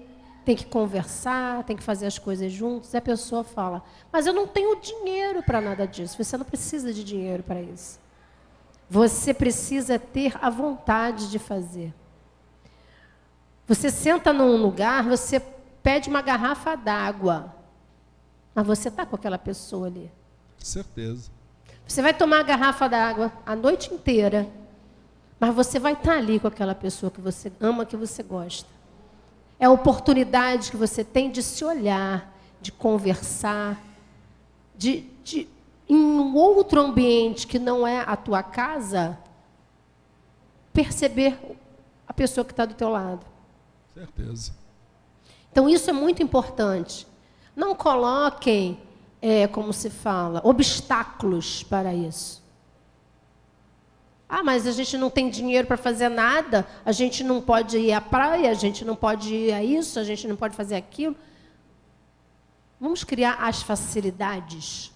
tem 0.44 0.56
que 0.56 0.66
conversar, 0.66 1.64
tem 1.64 1.76
que 1.76 1.82
fazer 1.82 2.06
as 2.06 2.18
coisas 2.18 2.52
juntos. 2.52 2.92
E 2.92 2.96
a 2.96 3.00
pessoa 3.00 3.44
fala: 3.44 3.82
Mas 4.12 4.26
eu 4.26 4.32
não 4.32 4.46
tenho 4.46 4.80
dinheiro 4.80 5.42
para 5.42 5.60
nada 5.60 5.86
disso. 5.86 6.22
Você 6.22 6.36
não 6.36 6.44
precisa 6.44 6.92
de 6.92 7.04
dinheiro 7.04 7.42
para 7.42 7.60
isso. 7.60 7.98
Você 8.88 9.32
precisa 9.32 9.98
ter 9.98 10.36
a 10.40 10.50
vontade 10.50 11.30
de 11.30 11.38
fazer. 11.38 11.94
Você 13.66 13.90
senta 13.90 14.32
num 14.32 14.56
lugar, 14.56 15.04
você 15.04 15.40
pede 15.82 16.08
uma 16.08 16.20
garrafa 16.20 16.76
d'água. 16.76 17.54
Mas 18.54 18.66
você 18.66 18.88
está 18.88 19.06
com 19.06 19.16
aquela 19.16 19.38
pessoa 19.38 19.86
ali. 19.86 20.10
Certeza. 20.58 21.30
Você 21.86 22.02
vai 22.02 22.12
tomar 22.12 22.40
a 22.40 22.42
garrafa 22.42 22.88
d'água 22.88 23.32
a 23.44 23.56
noite 23.56 23.92
inteira, 23.92 24.48
mas 25.40 25.54
você 25.54 25.78
vai 25.78 25.94
estar 25.94 26.18
ali 26.18 26.38
com 26.38 26.48
aquela 26.48 26.74
pessoa 26.74 27.10
que 27.10 27.20
você 27.20 27.52
ama, 27.60 27.86
que 27.86 27.96
você 27.96 28.22
gosta. 28.22 28.68
É 29.62 29.66
a 29.66 29.70
oportunidade 29.70 30.72
que 30.72 30.76
você 30.76 31.04
tem 31.04 31.30
de 31.30 31.40
se 31.40 31.64
olhar, 31.64 32.36
de 32.60 32.72
conversar, 32.72 33.80
de, 34.76 35.08
de 35.22 35.48
em 35.88 35.94
um 35.94 36.34
outro 36.34 36.80
ambiente 36.80 37.46
que 37.46 37.60
não 37.60 37.86
é 37.86 38.00
a 38.00 38.16
tua 38.16 38.42
casa, 38.42 39.16
perceber 40.72 41.38
a 42.08 42.12
pessoa 42.12 42.44
que 42.44 42.50
está 42.50 42.64
do 42.64 42.74
teu 42.74 42.88
lado. 42.88 43.24
Certeza. 43.94 44.52
Então, 45.52 45.68
isso 45.68 45.88
é 45.88 45.92
muito 45.92 46.20
importante. 46.24 47.06
Não 47.54 47.72
coloquem, 47.72 48.80
é, 49.20 49.46
como 49.46 49.72
se 49.72 49.90
fala, 49.90 50.40
obstáculos 50.42 51.62
para 51.62 51.94
isso. 51.94 52.41
Ah, 54.34 54.42
mas 54.42 54.66
a 54.66 54.72
gente 54.72 54.96
não 54.96 55.10
tem 55.10 55.28
dinheiro 55.28 55.66
para 55.66 55.76
fazer 55.76 56.08
nada, 56.08 56.66
a 56.86 56.90
gente 56.90 57.22
não 57.22 57.42
pode 57.42 57.76
ir 57.76 57.92
à 57.92 58.00
praia, 58.00 58.50
a 58.50 58.54
gente 58.54 58.82
não 58.82 58.96
pode 58.96 59.34
ir 59.34 59.52
a 59.52 59.62
isso, 59.62 59.98
a 59.98 60.04
gente 60.04 60.26
não 60.26 60.36
pode 60.36 60.56
fazer 60.56 60.74
aquilo. 60.74 61.14
Vamos 62.80 63.04
criar 63.04 63.34
as 63.34 63.60
facilidades. 63.60 64.90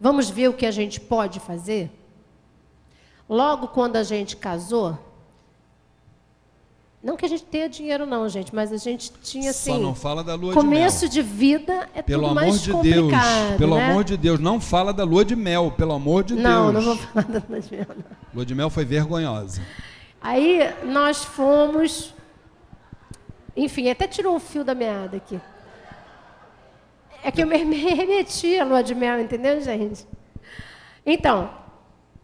Vamos 0.00 0.30
ver 0.30 0.48
o 0.48 0.54
que 0.54 0.64
a 0.64 0.70
gente 0.70 0.98
pode 1.02 1.38
fazer? 1.38 1.90
Logo 3.28 3.68
quando 3.68 3.96
a 3.96 4.02
gente 4.02 4.38
casou, 4.38 4.98
não 7.02 7.16
que 7.16 7.24
a 7.24 7.28
gente 7.28 7.42
tenha 7.42 7.68
dinheiro 7.68 8.06
não, 8.06 8.28
gente, 8.28 8.54
mas 8.54 8.72
a 8.72 8.76
gente 8.76 9.10
tinha 9.22 9.50
assim. 9.50 9.72
Só 9.72 9.78
não 9.78 9.92
fala 9.92 10.22
da 10.22 10.36
lua 10.36 10.54
começo 10.54 11.08
de 11.08 11.20
mel. 11.20 11.28
de 11.28 11.34
vida 11.34 11.88
é 11.94 12.00
pelo 12.00 12.28
tudo 12.28 12.30
amor 12.30 12.44
mais 12.44 12.62
de 12.62 12.70
complicado. 12.70 13.48
Deus, 13.48 13.58
pelo 13.58 13.74
né? 13.74 13.90
amor 13.90 14.04
de 14.04 14.16
Deus, 14.16 14.38
não 14.38 14.60
fala 14.60 14.92
da 14.92 15.02
lua 15.02 15.24
de 15.24 15.34
mel, 15.34 15.72
pelo 15.76 15.92
amor 15.92 16.22
de 16.22 16.36
não, 16.36 16.70
Deus. 16.70 16.84
Não, 16.84 16.94
não 16.94 16.94
vou 16.94 16.96
falar 17.12 17.26
da 17.26 17.42
lua 17.48 17.60
de 17.60 17.76
mel. 17.76 17.86
Não. 17.88 18.16
Lua 18.32 18.46
de 18.46 18.54
mel 18.54 18.70
foi 18.70 18.84
vergonhosa. 18.84 19.60
Aí 20.20 20.60
nós 20.84 21.24
fomos, 21.24 22.14
enfim, 23.56 23.90
até 23.90 24.06
tirou 24.06 24.36
o 24.36 24.40
fio 24.40 24.62
da 24.62 24.74
meada 24.74 25.16
aqui. 25.16 25.40
É 27.24 27.32
que 27.32 27.42
eu 27.42 27.46
me 27.48 27.56
remeti 27.74 28.60
à 28.60 28.64
lua 28.64 28.80
de 28.80 28.94
mel, 28.94 29.20
entendeu, 29.20 29.60
gente? 29.60 30.06
Então, 31.04 31.50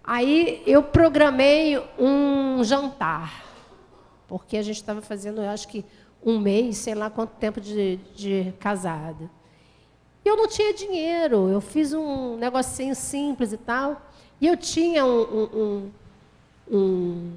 aí 0.04 0.62
eu 0.64 0.84
programei 0.84 1.82
um 1.98 2.62
jantar 2.62 3.47
porque 4.28 4.58
a 4.58 4.62
gente 4.62 4.76
estava 4.76 5.00
fazendo, 5.00 5.40
eu 5.40 5.48
acho 5.48 5.66
que 5.66 5.84
um 6.24 6.38
mês, 6.38 6.76
sei 6.76 6.94
lá 6.94 7.08
quanto 7.08 7.30
tempo 7.30 7.60
de, 7.60 7.96
de 8.14 8.52
casada. 8.60 9.30
E 10.24 10.28
eu 10.28 10.36
não 10.36 10.46
tinha 10.46 10.74
dinheiro, 10.74 11.48
eu 11.48 11.60
fiz 11.60 11.94
um 11.94 12.36
negocinho 12.36 12.94
simples 12.94 13.52
e 13.52 13.56
tal, 13.56 14.02
e 14.38 14.46
eu 14.46 14.56
tinha 14.56 15.06
um, 15.06 15.22
um, 15.54 15.90
um, 16.70 17.32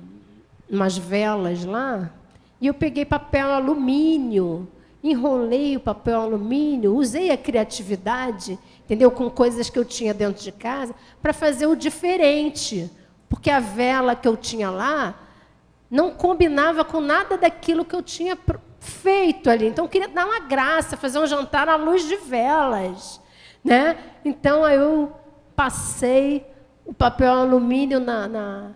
umas 0.70 0.98
velas 0.98 1.64
lá, 1.64 2.12
e 2.60 2.68
eu 2.68 2.74
peguei 2.74 3.06
papel 3.06 3.48
alumínio, 3.48 4.68
enrolei 5.02 5.78
o 5.78 5.80
papel 5.80 6.20
alumínio, 6.20 6.96
usei 6.96 7.32
a 7.32 7.38
criatividade, 7.38 8.60
entendeu, 8.84 9.10
com 9.10 9.30
coisas 9.30 9.70
que 9.70 9.80
eu 9.80 9.86
tinha 9.86 10.14
dentro 10.14 10.44
de 10.44 10.52
casa, 10.52 10.94
para 11.22 11.32
fazer 11.32 11.68
o 11.68 11.76
diferente, 11.76 12.92
porque 13.30 13.50
a 13.50 13.62
vela 13.62 14.16
que 14.16 14.28
eu 14.28 14.36
tinha 14.36 14.70
lá 14.70 15.31
não 15.92 16.12
combinava 16.12 16.86
com 16.86 17.02
nada 17.02 17.38
daquilo 17.38 17.84
que 17.84 17.94
eu 17.94 18.02
tinha 18.02 18.38
feito 18.80 19.50
ali. 19.50 19.68
Então, 19.68 19.84
eu 19.84 19.90
queria 19.90 20.08
dar 20.08 20.26
uma 20.26 20.40
graça, 20.40 20.96
fazer 20.96 21.20
um 21.20 21.28
jantar 21.28 21.68
à 21.68 21.76
luz 21.76 22.08
de 22.08 22.16
velas. 22.16 23.20
Né? 23.62 23.98
Então, 24.24 24.68
eu 24.70 25.12
passei 25.54 26.48
o 26.86 26.94
papel 26.94 27.34
alumínio 27.34 28.00
na, 28.00 28.28
na, 28.28 28.72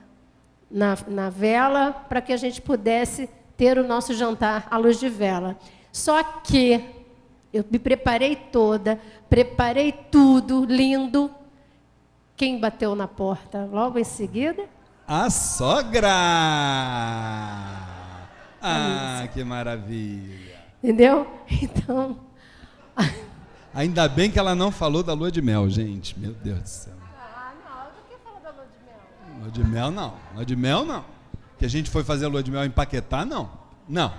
na, 0.70 0.98
na 1.08 1.30
vela 1.30 1.94
para 1.94 2.22
que 2.22 2.34
a 2.34 2.38
gente 2.38 2.62
pudesse 2.62 3.30
ter 3.56 3.78
o 3.78 3.88
nosso 3.88 4.14
jantar 4.14 4.68
à 4.70 4.78
luz 4.78 5.00
de 5.00 5.08
vela. 5.08 5.58
Só 5.94 6.22
que 6.22 6.84
eu 7.54 7.64
me 7.72 7.80
preparei 7.80 8.36
toda, 8.36 9.00
preparei 9.30 9.94
tudo 9.94 10.66
lindo. 10.66 11.32
Quem 12.36 12.60
bateu 12.60 12.94
na 12.94 13.08
porta 13.08 13.70
logo 13.72 13.98
em 13.98 14.04
seguida? 14.04 14.75
A 15.08 15.30
sogra! 15.30 16.10
Ah, 18.62 19.28
que 19.34 19.44
maravilha! 19.44 20.56
Entendeu? 20.84 21.28
Então. 21.62 22.18
Ainda 23.74 24.08
bem 24.08 24.32
que 24.32 24.40
ela 24.40 24.56
não 24.56 24.72
falou 24.72 25.04
da 25.04 25.14
lua 25.14 25.32
de 25.32 25.42
mel, 25.42 25.70
gente. 25.70 26.18
Meu 26.18 26.32
Deus 26.32 26.60
do 26.62 26.68
céu. 26.68 26.94
Ah, 27.20 27.52
não, 27.64 27.78
eu 27.78 27.92
não 27.92 28.08
quero 28.08 28.22
falar 28.24 28.40
da 28.40 28.50
lua 28.52 28.66
de 28.66 28.86
mel. 28.86 29.42
Lua 29.42 29.52
de 29.52 29.64
mel, 29.64 29.92
não. 29.92 30.14
Lua 30.34 30.46
de 30.46 30.56
mel, 30.56 30.86
não. 30.86 31.06
Que 31.60 31.66
a 31.66 31.70
gente 31.70 31.90
foi 31.90 32.04
fazer 32.04 32.26
a 32.26 32.30
lua 32.30 32.42
de 32.42 32.50
mel 32.50 32.66
em 32.66 32.72
Paquetá, 32.72 33.26
não. 33.26 33.52
Não. 33.88 34.12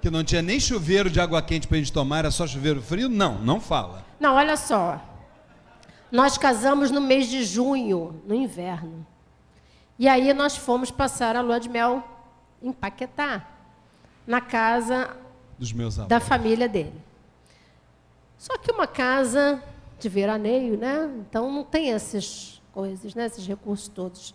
Que 0.00 0.10
não 0.10 0.22
tinha 0.22 0.42
nem 0.42 0.60
chuveiro 0.60 1.10
de 1.10 1.18
água 1.18 1.40
quente 1.42 1.66
para 1.66 1.76
a 1.76 1.80
gente 1.80 1.92
tomar, 1.92 2.18
era 2.18 2.30
só 2.30 2.46
chuveiro 2.46 2.80
frio? 2.82 3.08
Não, 3.08 3.38
não 3.38 3.58
fala. 3.58 4.04
Não, 4.20 4.34
olha 4.34 4.56
só. 4.56 5.00
Nós 6.12 6.36
casamos 6.38 6.90
no 6.90 7.00
mês 7.00 7.26
de 7.28 7.42
junho, 7.42 8.22
no 8.26 8.34
inverno. 8.34 9.04
E 9.98 10.08
aí 10.08 10.32
nós 10.34 10.56
fomos 10.56 10.90
passar 10.90 11.36
a 11.36 11.40
lua 11.40 11.60
de 11.60 11.68
mel 11.68 12.02
em 12.62 12.72
Paquetá, 12.72 13.46
na 14.26 14.40
casa 14.40 15.16
dos 15.58 15.72
meus 15.72 15.98
avós. 15.98 16.08
da 16.08 16.18
família 16.20 16.68
dele. 16.68 16.94
Só 18.38 18.58
que 18.58 18.72
uma 18.72 18.86
casa 18.86 19.62
de 19.98 20.08
veraneio, 20.08 20.76
né? 20.76 21.10
Então 21.20 21.50
não 21.50 21.62
tem 21.62 21.92
essas 21.92 22.60
coisas, 22.72 23.14
né? 23.14 23.26
esses 23.26 23.46
recursos 23.46 23.88
todos. 23.88 24.34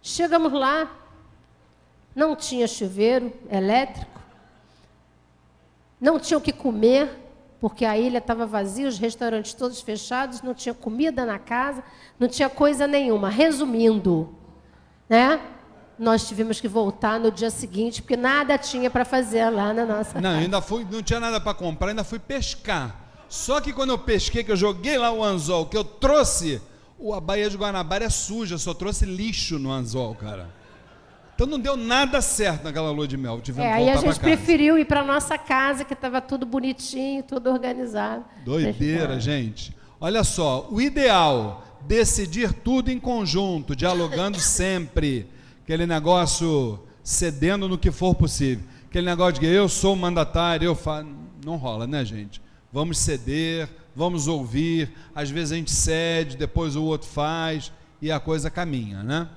Chegamos 0.00 0.52
lá, 0.52 0.90
não 2.14 2.34
tinha 2.34 2.66
chuveiro 2.66 3.32
elétrico, 3.50 4.20
não 6.00 6.18
tinha 6.18 6.38
o 6.38 6.40
que 6.40 6.52
comer, 6.52 7.08
porque 7.60 7.84
a 7.84 7.96
ilha 7.96 8.18
estava 8.18 8.44
vazia, 8.44 8.88
os 8.88 8.98
restaurantes 8.98 9.54
todos 9.54 9.80
fechados, 9.80 10.42
não 10.42 10.54
tinha 10.54 10.74
comida 10.74 11.24
na 11.24 11.38
casa, 11.38 11.84
não 12.18 12.26
tinha 12.26 12.50
coisa 12.50 12.88
nenhuma. 12.88 13.28
Resumindo, 13.28 14.34
né? 15.12 15.40
Nós 15.98 16.26
tivemos 16.26 16.58
que 16.58 16.66
voltar 16.66 17.20
no 17.20 17.30
dia 17.30 17.50
seguinte, 17.50 18.00
porque 18.00 18.16
nada 18.16 18.56
tinha 18.56 18.90
para 18.90 19.04
fazer 19.04 19.50
lá 19.50 19.74
na 19.74 19.84
nossa 19.84 20.18
Não, 20.18 20.30
casa. 20.30 20.42
ainda 20.42 20.62
fui, 20.62 20.86
não 20.90 21.02
tinha 21.02 21.20
nada 21.20 21.38
para 21.38 21.52
comprar, 21.52 21.88
ainda 21.90 22.02
fui 22.02 22.18
pescar. 22.18 22.96
Só 23.28 23.60
que 23.60 23.74
quando 23.74 23.90
eu 23.90 23.98
pesquei, 23.98 24.42
que 24.42 24.50
eu 24.50 24.56
joguei 24.56 24.96
lá 24.96 25.12
o 25.12 25.22
anzol, 25.22 25.66
que 25.66 25.76
eu 25.76 25.84
trouxe, 25.84 26.62
a 27.14 27.20
Baía 27.20 27.50
de 27.50 27.58
Guanabara 27.58 28.06
é 28.06 28.08
suja, 28.08 28.56
só 28.56 28.72
trouxe 28.72 29.04
lixo 29.04 29.58
no 29.58 29.70
anzol, 29.70 30.14
cara. 30.14 30.48
Então 31.34 31.46
não 31.46 31.60
deu 31.60 31.76
nada 31.76 32.22
certo 32.22 32.64
naquela 32.64 32.90
lua 32.90 33.06
de 33.06 33.18
mel. 33.18 33.38
Tivemos 33.42 33.70
É, 33.70 33.74
aí 33.74 33.90
a 33.90 33.96
gente 33.96 34.18
preferiu 34.18 34.78
ir 34.78 34.86
para 34.86 35.04
nossa 35.04 35.36
casa, 35.36 35.84
que 35.84 35.92
estava 35.92 36.22
tudo 36.22 36.46
bonitinho, 36.46 37.22
tudo 37.22 37.50
organizado. 37.50 38.24
Doideira, 38.46 39.20
gente. 39.20 39.76
Olha 40.00 40.24
só, 40.24 40.66
o 40.70 40.80
ideal, 40.80 41.62
decidir 41.86 42.52
tudo 42.52 42.90
em 42.90 42.98
conjunto, 42.98 43.76
dialogando 43.76 44.38
sempre. 44.40 45.26
Aquele 45.62 45.86
negócio 45.86 46.80
cedendo 47.02 47.68
no 47.68 47.78
que 47.78 47.90
for 47.90 48.14
possível. 48.14 48.64
Aquele 48.88 49.06
negócio 49.06 49.40
de 49.40 49.46
eu 49.46 49.68
sou 49.68 49.94
o 49.94 49.96
mandatário, 49.96 50.66
eu 50.66 50.74
faço. 50.74 51.08
Não 51.44 51.56
rola, 51.56 51.86
né, 51.86 52.04
gente? 52.04 52.40
Vamos 52.72 52.98
ceder, 52.98 53.68
vamos 53.96 54.28
ouvir. 54.28 54.92
Às 55.14 55.30
vezes 55.30 55.52
a 55.52 55.56
gente 55.56 55.70
cede, 55.70 56.36
depois 56.36 56.76
o 56.76 56.82
outro 56.82 57.08
faz 57.08 57.72
e 58.00 58.10
a 58.10 58.20
coisa 58.20 58.50
caminha, 58.50 59.02
né? 59.02 59.28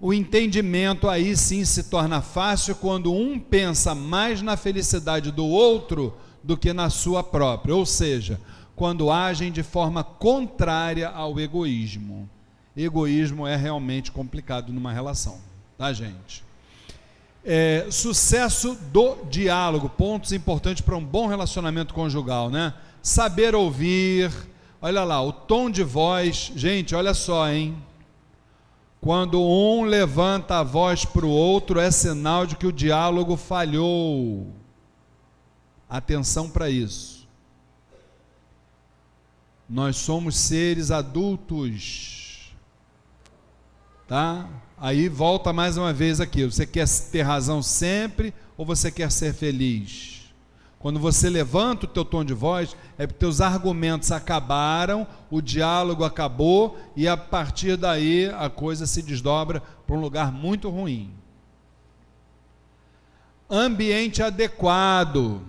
O 0.00 0.14
entendimento 0.14 1.08
aí 1.08 1.36
sim 1.36 1.64
se 1.64 1.84
torna 1.84 2.20
fácil 2.22 2.76
quando 2.76 3.12
um 3.12 3.38
pensa 3.38 3.94
mais 3.94 4.40
na 4.40 4.56
felicidade 4.56 5.32
do 5.32 5.44
outro 5.44 6.14
do 6.42 6.56
que 6.56 6.72
na 6.72 6.88
sua 6.88 7.22
própria, 7.22 7.74
ou 7.74 7.84
seja, 7.84 8.40
quando 8.78 9.10
agem 9.10 9.50
de 9.50 9.64
forma 9.64 10.04
contrária 10.04 11.08
ao 11.08 11.38
egoísmo. 11.40 12.30
Egoísmo 12.76 13.44
é 13.44 13.56
realmente 13.56 14.12
complicado 14.12 14.72
numa 14.72 14.92
relação, 14.92 15.40
tá, 15.76 15.92
gente? 15.92 16.44
É, 17.44 17.88
sucesso 17.90 18.78
do 18.92 19.16
diálogo, 19.28 19.88
pontos 19.88 20.32
importantes 20.32 20.80
para 20.80 20.96
um 20.96 21.04
bom 21.04 21.26
relacionamento 21.26 21.92
conjugal, 21.92 22.50
né? 22.50 22.72
Saber 23.02 23.52
ouvir, 23.52 24.30
olha 24.80 25.02
lá, 25.02 25.20
o 25.20 25.32
tom 25.32 25.68
de 25.68 25.82
voz, 25.82 26.52
gente, 26.54 26.94
olha 26.94 27.14
só, 27.14 27.50
hein? 27.50 27.76
Quando 29.00 29.42
um 29.42 29.82
levanta 29.82 30.60
a 30.60 30.62
voz 30.62 31.04
para 31.04 31.26
o 31.26 31.30
outro, 31.30 31.80
é 31.80 31.90
sinal 31.90 32.46
de 32.46 32.54
que 32.54 32.66
o 32.66 32.72
diálogo 32.72 33.36
falhou. 33.36 34.46
Atenção 35.90 36.48
para 36.48 36.70
isso. 36.70 37.17
Nós 39.68 39.96
somos 39.96 40.36
seres 40.36 40.90
adultos. 40.90 42.54
Tá? 44.06 44.48
Aí 44.78 45.08
volta 45.08 45.52
mais 45.52 45.76
uma 45.76 45.92
vez 45.92 46.20
aqui. 46.20 46.44
Você 46.44 46.64
quer 46.64 46.88
ter 47.12 47.22
razão 47.22 47.62
sempre 47.62 48.32
ou 48.56 48.64
você 48.64 48.90
quer 48.90 49.10
ser 49.10 49.34
feliz? 49.34 50.18
Quando 50.78 51.00
você 51.00 51.28
levanta 51.28 51.86
o 51.86 51.88
teu 51.88 52.04
tom 52.04 52.24
de 52.24 52.32
voz, 52.32 52.76
é 52.96 53.06
porque 53.06 53.18
teus 53.18 53.40
argumentos 53.40 54.12
acabaram, 54.12 55.06
o 55.28 55.42
diálogo 55.42 56.04
acabou 56.04 56.78
e 56.94 57.08
a 57.08 57.16
partir 57.16 57.76
daí 57.76 58.26
a 58.26 58.48
coisa 58.48 58.86
se 58.86 59.02
desdobra 59.02 59.60
para 59.86 59.96
um 59.96 60.00
lugar 60.00 60.32
muito 60.32 60.70
ruim. 60.70 61.12
Ambiente 63.50 64.22
adequado. 64.22 65.42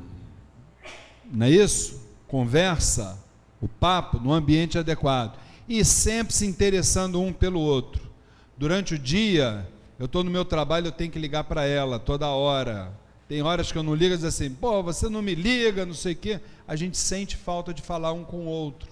Não 1.31 1.45
é 1.45 1.51
isso? 1.51 2.01
Conversa, 2.27 3.23
o 3.61 3.67
papo 3.67 4.19
no 4.19 4.33
ambiente 4.33 4.77
adequado. 4.77 5.37
E 5.67 5.83
sempre 5.85 6.33
se 6.33 6.45
interessando 6.45 7.21
um 7.21 7.31
pelo 7.31 7.59
outro. 7.59 8.09
Durante 8.57 8.95
o 8.95 8.99
dia, 8.99 9.67
eu 9.97 10.05
estou 10.05 10.23
no 10.23 10.31
meu 10.31 10.43
trabalho, 10.43 10.87
eu 10.87 10.91
tenho 10.91 11.11
que 11.11 11.19
ligar 11.19 11.43
para 11.43 11.65
ela 11.65 11.99
toda 11.99 12.27
hora. 12.27 12.91
Tem 13.27 13.41
horas 13.41 13.71
que 13.71 13.77
eu 13.77 13.83
não 13.83 13.93
ligo 13.93 14.13
e 14.13 14.17
diz 14.17 14.25
assim, 14.25 14.49
pô, 14.49 14.81
você 14.81 15.07
não 15.07 15.21
me 15.21 15.35
liga, 15.35 15.85
não 15.85 15.93
sei 15.93 16.13
o 16.13 16.15
quê. 16.15 16.39
A 16.67 16.75
gente 16.75 16.97
sente 16.97 17.37
falta 17.37 17.73
de 17.73 17.81
falar 17.81 18.11
um 18.11 18.23
com 18.23 18.37
o 18.37 18.45
outro. 18.47 18.89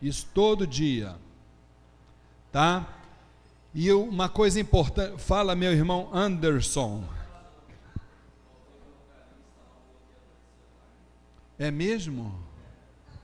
Isso 0.00 0.28
todo 0.32 0.66
dia. 0.66 1.16
Tá? 2.52 2.86
E 3.74 3.92
uma 3.92 4.28
coisa 4.28 4.60
importante, 4.60 5.20
fala 5.20 5.54
meu 5.54 5.72
irmão 5.72 6.08
Anderson. 6.12 7.02
É 11.58 11.70
mesmo? 11.70 12.47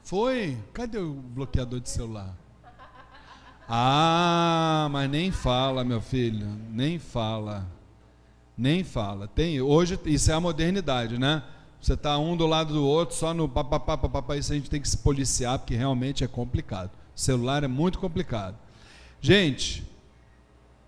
Foi? 0.05 0.59
Cadê 0.75 0.99
o 0.99 1.15
bloqueador 1.15 1.81
de 1.81 1.89
celular? 1.89 2.37
Ah, 3.67 4.87
mas 4.91 5.11
nem 5.11 5.33
fala, 5.33 5.83
meu 5.83 6.03
filho, 6.03 6.47
nem 6.71 6.99
fala. 6.99 7.67
Nem 8.57 8.85
fala. 8.85 9.27
Tem, 9.27 9.63
hoje 9.63 9.99
isso 10.05 10.31
é 10.31 10.35
a 10.35 10.41
modernidade, 10.41 11.19
né? 11.19 11.43
Você 11.81 11.95
está 11.95 12.19
um 12.19 12.37
do 12.37 12.47
lado 12.47 12.75
do 12.75 12.85
outro, 12.85 13.17
só 13.17 13.33
no 13.33 13.49
papapá, 13.49 13.97
papapá, 13.97 14.37
isso 14.37 14.53
a 14.53 14.57
gente 14.57 14.69
tem 14.69 14.81
que 14.81 14.89
se 14.89 14.99
policiar, 14.99 15.59
porque 15.59 15.75
realmente 15.75 16.23
é 16.23 16.27
complicado. 16.27 16.91
O 17.17 17.21
celular 17.21 17.65
é 17.65 17.69
muito 17.69 17.99
complicado. 17.99 18.57
Gente, 19.23 19.91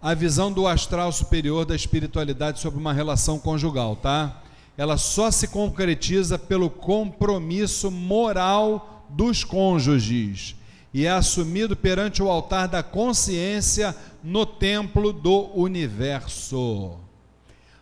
a 0.01 0.13
visão 0.13 0.53
do 0.53 0.67
astral 0.67 1.11
superior 1.11 1.65
da 1.65 1.75
espiritualidade 1.75 2.61
sobre 2.61 2.79
uma 2.79 2.93
relação 2.93 3.39
conjugal, 3.39 3.97
tá? 3.97 4.43
Ela 4.77 4.99
só 4.99 5.31
se 5.31 5.49
concretiza 5.49 6.39
pelo 6.39 6.69
compromisso 6.69 7.91
moral 7.91 8.96
dos 9.11 9.45
cônjuges 9.45 10.57
e 10.93 11.05
é 11.05 11.11
assumido 11.11 11.77
perante 11.77 12.23
o 12.23 12.31
altar 12.31 12.69
da 12.69 12.83
consciência 12.83 13.95
no 14.23 14.47
templo 14.47 15.13
do 15.13 15.51
universo. 15.55 16.99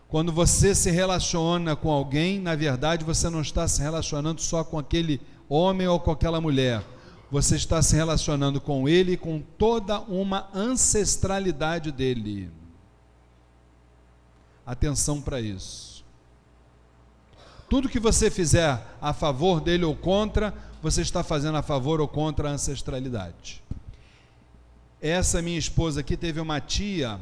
Quando 0.07 0.31
você 0.31 0.75
se 0.75 0.91
relaciona 0.91 1.75
com 1.75 1.89
alguém, 1.91 2.39
na 2.39 2.55
verdade 2.55 3.05
você 3.05 3.29
não 3.29 3.41
está 3.41 3.67
se 3.67 3.81
relacionando 3.81 4.41
só 4.41 4.63
com 4.63 4.77
aquele 4.77 5.21
homem 5.47 5.87
ou 5.87 5.99
com 5.99 6.11
aquela 6.11 6.41
mulher. 6.41 6.83
Você 7.31 7.55
está 7.55 7.81
se 7.81 7.95
relacionando 7.95 8.61
com 8.61 8.87
ele 8.87 9.13
e 9.13 9.17
com 9.17 9.41
toda 9.57 9.99
uma 10.01 10.49
ancestralidade 10.53 11.91
dele. 11.91 12.51
Atenção 14.65 15.21
para 15.21 15.39
isso. 15.39 16.03
Tudo 17.69 17.89
que 17.89 17.99
você 17.99 18.29
fizer 18.29 18.79
a 19.01 19.13
favor 19.13 19.59
dele 19.59 19.85
ou 19.85 19.95
contra, 19.95 20.53
você 20.85 21.01
está 21.01 21.23
fazendo 21.23 21.57
a 21.57 21.63
favor 21.63 21.99
ou 21.99 22.07
contra 22.07 22.47
a 22.47 22.51
ancestralidade. 22.51 23.59
Essa 25.01 25.41
minha 25.41 25.57
esposa 25.57 26.01
aqui 26.01 26.15
teve 26.15 26.39
uma 26.39 26.61
tia 26.61 27.19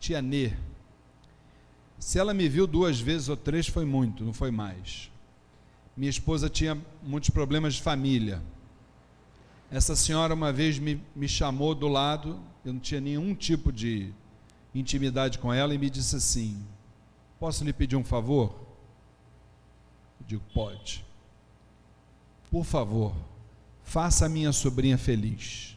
tia 0.00 0.20
Nê. 0.20 0.50
Se 1.96 2.18
ela 2.18 2.34
me 2.34 2.48
viu 2.48 2.66
duas 2.66 2.98
vezes 2.98 3.28
ou 3.28 3.36
três, 3.36 3.68
foi 3.68 3.84
muito, 3.84 4.24
não 4.24 4.32
foi 4.32 4.50
mais. 4.50 5.12
Minha 5.96 6.10
esposa 6.10 6.50
tinha 6.50 6.76
muitos 7.00 7.30
problemas 7.30 7.74
de 7.74 7.82
família. 7.82 8.42
Essa 9.70 9.94
senhora 9.94 10.34
uma 10.34 10.52
vez 10.52 10.80
me, 10.80 11.00
me 11.14 11.28
chamou 11.28 11.72
do 11.72 11.86
lado, 11.86 12.40
eu 12.64 12.72
não 12.72 12.80
tinha 12.80 13.00
nenhum 13.00 13.32
tipo 13.32 13.70
de 13.70 14.12
intimidade 14.74 15.38
com 15.38 15.54
ela, 15.54 15.72
e 15.72 15.78
me 15.78 15.88
disse 15.88 16.16
assim: 16.16 16.60
Posso 17.38 17.62
lhe 17.62 17.72
pedir 17.72 17.94
um 17.94 18.02
favor? 18.02 18.67
Digo: 20.28 20.42
Pode. 20.52 21.04
Por 22.50 22.64
favor, 22.64 23.14
faça 23.82 24.26
a 24.26 24.28
minha 24.28 24.52
sobrinha 24.52 24.98
feliz. 24.98 25.76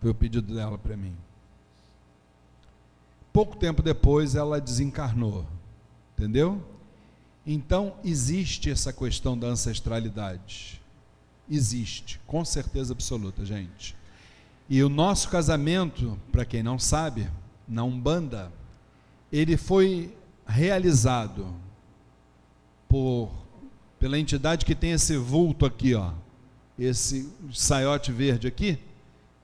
Foi 0.00 0.10
o 0.10 0.14
pedido 0.14 0.54
dela 0.54 0.78
para 0.78 0.96
mim. 0.96 1.14
Pouco 3.32 3.56
tempo 3.56 3.82
depois 3.82 4.34
ela 4.34 4.60
desencarnou, 4.60 5.46
entendeu? 6.16 6.64
Então 7.46 7.94
existe 8.02 8.70
essa 8.70 8.92
questão 8.92 9.38
da 9.38 9.48
ancestralidade. 9.48 10.80
Existe, 11.48 12.20
com 12.26 12.44
certeza 12.44 12.92
absoluta, 12.92 13.44
gente. 13.44 13.96
E 14.68 14.82
o 14.84 14.88
nosso 14.88 15.28
casamento, 15.28 16.18
para 16.30 16.44
quem 16.44 16.62
não 16.62 16.78
sabe, 16.78 17.28
na 17.66 17.82
Umbanda, 17.82 18.52
ele 19.32 19.56
foi 19.56 20.16
realizado 20.46 21.52
por 22.88 23.39
pela 24.00 24.18
entidade 24.18 24.64
que 24.64 24.74
tem 24.74 24.92
esse 24.92 25.16
vulto 25.16 25.66
aqui, 25.66 25.94
ó, 25.94 26.12
esse 26.78 27.30
saiote 27.52 28.10
verde 28.10 28.48
aqui, 28.48 28.78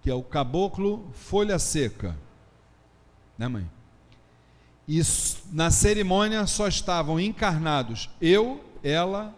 que 0.02 0.10
é 0.10 0.14
o 0.14 0.22
caboclo 0.22 1.06
folha 1.12 1.58
seca. 1.58 2.16
Né, 3.36 3.46
mãe? 3.46 3.70
E 4.88 5.02
na 5.52 5.70
cerimônia 5.70 6.46
só 6.46 6.66
estavam 6.66 7.20
encarnados 7.20 8.08
eu, 8.20 8.64
ela 8.82 9.36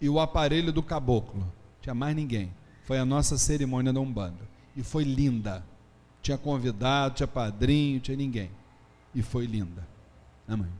e 0.00 0.08
o 0.08 0.20
aparelho 0.20 0.72
do 0.72 0.82
caboclo. 0.82 1.50
Tinha 1.80 1.94
mais 1.94 2.14
ninguém. 2.14 2.52
Foi 2.84 2.98
a 2.98 3.04
nossa 3.04 3.36
cerimônia 3.36 3.92
da 3.92 4.00
Umbanda. 4.00 4.48
E 4.76 4.82
foi 4.82 5.04
linda. 5.04 5.64
Tinha 6.22 6.38
convidado, 6.38 7.16
tinha 7.16 7.26
padrinho, 7.26 7.98
tinha 7.98 8.16
ninguém. 8.16 8.50
E 9.14 9.22
foi 9.22 9.46
linda. 9.46 9.86
Amém. 10.46 10.70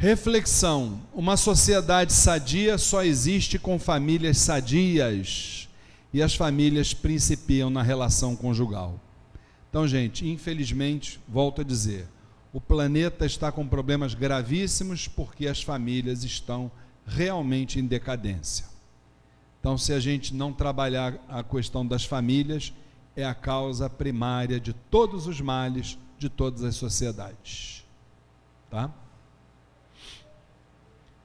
Reflexão: 0.00 1.00
uma 1.12 1.36
sociedade 1.36 2.12
sadia 2.12 2.78
só 2.78 3.02
existe 3.02 3.58
com 3.58 3.80
famílias 3.80 4.38
sadias. 4.38 5.68
E 6.14 6.22
as 6.22 6.34
famílias 6.36 6.94
principiam 6.94 7.68
na 7.68 7.82
relação 7.82 8.34
conjugal. 8.34 8.98
Então, 9.68 9.86
gente, 9.86 10.26
infelizmente, 10.26 11.20
volto 11.28 11.60
a 11.60 11.64
dizer, 11.64 12.08
o 12.50 12.60
planeta 12.60 13.26
está 13.26 13.52
com 13.52 13.66
problemas 13.66 14.14
gravíssimos 14.14 15.06
porque 15.06 15.46
as 15.46 15.62
famílias 15.62 16.24
estão 16.24 16.70
realmente 17.04 17.78
em 17.78 17.84
decadência. 17.84 18.64
Então, 19.60 19.76
se 19.76 19.92
a 19.92 20.00
gente 20.00 20.32
não 20.32 20.50
trabalhar 20.52 21.14
a 21.28 21.42
questão 21.42 21.86
das 21.86 22.04
famílias, 22.04 22.72
é 23.14 23.24
a 23.24 23.34
causa 23.34 23.90
primária 23.90 24.58
de 24.58 24.72
todos 24.72 25.26
os 25.26 25.40
males 25.40 25.98
de 26.16 26.30
todas 26.30 26.62
as 26.62 26.76
sociedades. 26.76 27.84
Tá? 28.70 28.90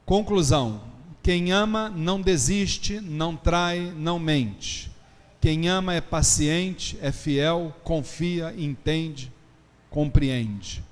Conclusão: 0.05 0.81
quem 1.21 1.51
ama 1.51 1.89
não 1.89 2.19
desiste, 2.21 2.99
não 2.99 3.35
trai, 3.35 3.93
não 3.95 4.19
mente. 4.19 4.91
Quem 5.39 5.67
ama 5.67 5.93
é 5.93 6.01
paciente, 6.01 6.97
é 7.01 7.11
fiel, 7.11 7.75
confia, 7.83 8.53
entende, 8.57 9.31
compreende. 9.89 10.83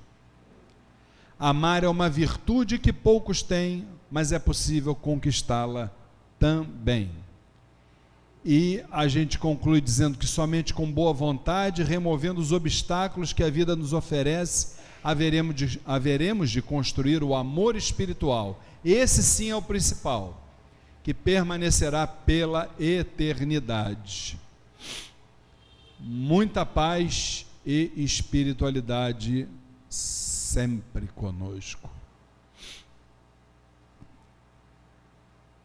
Amar 1.40 1.84
é 1.84 1.88
uma 1.88 2.10
virtude 2.10 2.78
que 2.78 2.94
poucos 2.94 3.42
têm, 3.42 3.88
mas 4.12 4.32
é 4.32 4.38
possível 4.38 4.94
conquistá-la 4.94 5.90
também. 6.38 7.10
E 8.44 8.84
a 8.92 9.08
gente 9.08 9.38
conclui 9.38 9.82
dizendo 9.82 10.18
que 10.18 10.28
somente 10.28 10.74
com 10.74 10.92
boa 10.92 11.14
vontade, 11.14 11.84
removendo 11.84 12.42
os 12.42 12.52
obstáculos 12.52 13.34
que 13.34 13.44
a 13.44 13.50
vida 13.50 13.76
nos 13.76 13.94
oferece, 13.94 14.76
haveremos 15.04 15.56
de, 15.56 15.82
haveremos 15.86 16.50
de 16.50 16.62
construir 16.62 17.24
o 17.24 17.36
amor 17.36 17.76
espiritual. 17.76 18.62
Esse 18.84 19.22
sim 19.22 19.50
é 19.50 19.56
o 19.56 19.62
principal 19.62 20.42
que 21.04 21.14
permanecerá 21.14 22.06
pela 22.06 22.70
eternidade. 22.80 24.40
Muita 26.00 26.66
paz 26.66 27.46
e 27.66 27.92
espiritualidade 27.96 29.48
sempre 29.90 31.08
conosco. 31.16 31.90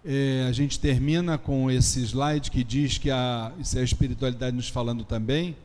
É, 0.05 0.47
a 0.49 0.53
gente 0.53 0.79
termina 0.79 1.37
com 1.37 1.71
esse 1.71 2.01
slide 2.01 2.51
que 2.51 2.63
diz 2.63 2.97
que 2.97 3.11
a, 3.11 3.53
isso 3.59 3.77
é 3.77 3.81
a 3.81 3.85
espiritualidade 3.85 4.55
nos 4.55 4.69
falando 4.69 5.05
também, 5.05 5.57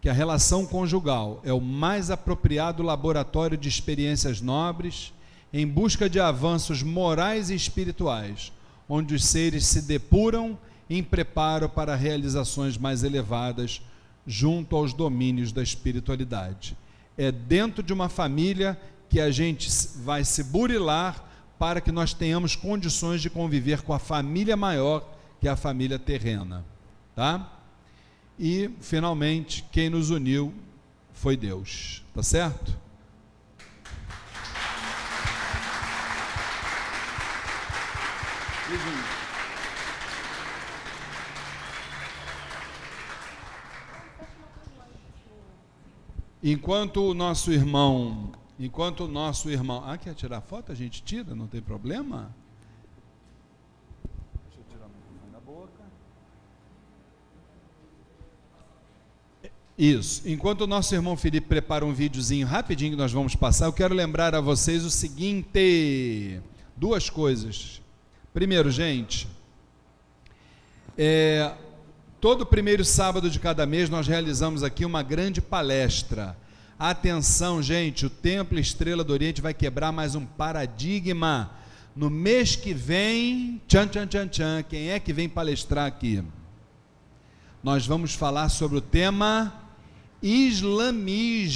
que 0.00 0.08
a 0.08 0.12
relação 0.12 0.66
conjugal 0.66 1.40
é 1.44 1.52
o 1.52 1.60
mais 1.60 2.10
apropriado 2.10 2.82
laboratório 2.82 3.56
de 3.56 3.68
experiências 3.68 4.40
nobres 4.40 5.12
em 5.58 5.66
busca 5.66 6.06
de 6.10 6.20
avanços 6.20 6.82
morais 6.82 7.48
e 7.48 7.54
espirituais 7.54 8.52
onde 8.86 9.14
os 9.14 9.24
seres 9.24 9.64
se 9.64 9.80
depuram 9.80 10.58
em 10.88 11.02
preparo 11.02 11.66
para 11.66 11.94
realizações 11.94 12.76
mais 12.76 13.02
elevadas 13.02 13.80
junto 14.26 14.76
aos 14.76 14.92
domínios 14.92 15.52
da 15.52 15.62
espiritualidade. 15.62 16.76
É 17.16 17.32
dentro 17.32 17.82
de 17.82 17.90
uma 17.90 18.10
família 18.10 18.78
que 19.08 19.18
a 19.18 19.30
gente 19.30 19.70
vai 20.04 20.26
se 20.26 20.44
burilar 20.44 21.24
para 21.58 21.80
que 21.80 21.90
nós 21.90 22.12
tenhamos 22.12 22.54
condições 22.54 23.22
de 23.22 23.30
conviver 23.30 23.80
com 23.80 23.94
a 23.94 23.98
família 23.98 24.58
maior, 24.58 25.08
que 25.40 25.48
é 25.48 25.50
a 25.50 25.56
família 25.56 25.98
terrena, 25.98 26.66
tá? 27.14 27.50
E 28.38 28.70
finalmente, 28.82 29.64
quem 29.72 29.88
nos 29.88 30.10
uniu 30.10 30.52
foi 31.14 31.34
Deus, 31.34 32.04
tá 32.14 32.22
certo? 32.22 32.85
Enquanto 46.42 47.02
o 47.02 47.14
nosso 47.14 47.52
irmão, 47.52 48.32
enquanto 48.58 49.04
o 49.04 49.08
nosso 49.08 49.48
irmão, 49.50 49.84
ah, 49.86 49.96
quer 49.96 50.14
tirar 50.14 50.40
foto? 50.40 50.72
A 50.72 50.74
gente 50.74 51.02
tira, 51.02 51.34
não 51.34 51.46
tem 51.46 51.60
problema. 51.60 52.34
Deixa 54.44 54.60
eu 54.60 54.64
tirar 54.68 54.86
um 54.86 55.32
da 55.32 55.40
boca. 55.40 55.84
Isso. 59.78 60.28
Enquanto 60.28 60.62
o 60.62 60.66
nosso 60.66 60.92
irmão 60.92 61.16
Felipe 61.16 61.46
prepara 61.46 61.86
um 61.86 61.94
videozinho 61.94 62.46
rapidinho 62.46 62.92
que 62.92 62.96
nós 62.96 63.12
vamos 63.12 63.36
passar, 63.36 63.66
eu 63.66 63.72
quero 63.72 63.94
lembrar 63.94 64.34
a 64.34 64.40
vocês 64.40 64.84
o 64.84 64.90
seguinte: 64.90 66.40
duas 66.76 67.08
coisas. 67.08 67.80
Primeiro, 68.36 68.70
gente, 68.70 69.26
é, 70.98 71.54
todo 72.20 72.44
primeiro 72.44 72.84
sábado 72.84 73.30
de 73.30 73.40
cada 73.40 73.64
mês 73.64 73.88
nós 73.88 74.06
realizamos 74.06 74.62
aqui 74.62 74.84
uma 74.84 75.02
grande 75.02 75.40
palestra. 75.40 76.36
Atenção, 76.78 77.62
gente, 77.62 78.04
o 78.04 78.10
Templo 78.10 78.58
Estrela 78.58 79.02
do 79.02 79.14
Oriente 79.14 79.40
vai 79.40 79.54
quebrar 79.54 79.90
mais 79.90 80.14
um 80.14 80.26
paradigma. 80.26 81.50
No 81.96 82.10
mês 82.10 82.54
que 82.54 82.74
vem, 82.74 83.58
tchan, 83.66 83.88
tchan, 83.88 84.06
tchan, 84.06 84.28
tchan, 84.28 84.62
quem 84.68 84.90
é 84.90 85.00
que 85.00 85.14
vem 85.14 85.30
palestrar 85.30 85.86
aqui? 85.86 86.22
Nós 87.62 87.86
vamos 87.86 88.12
falar 88.12 88.50
sobre 88.50 88.76
o 88.76 88.82
tema 88.82 89.50
islamismo. 90.22 91.48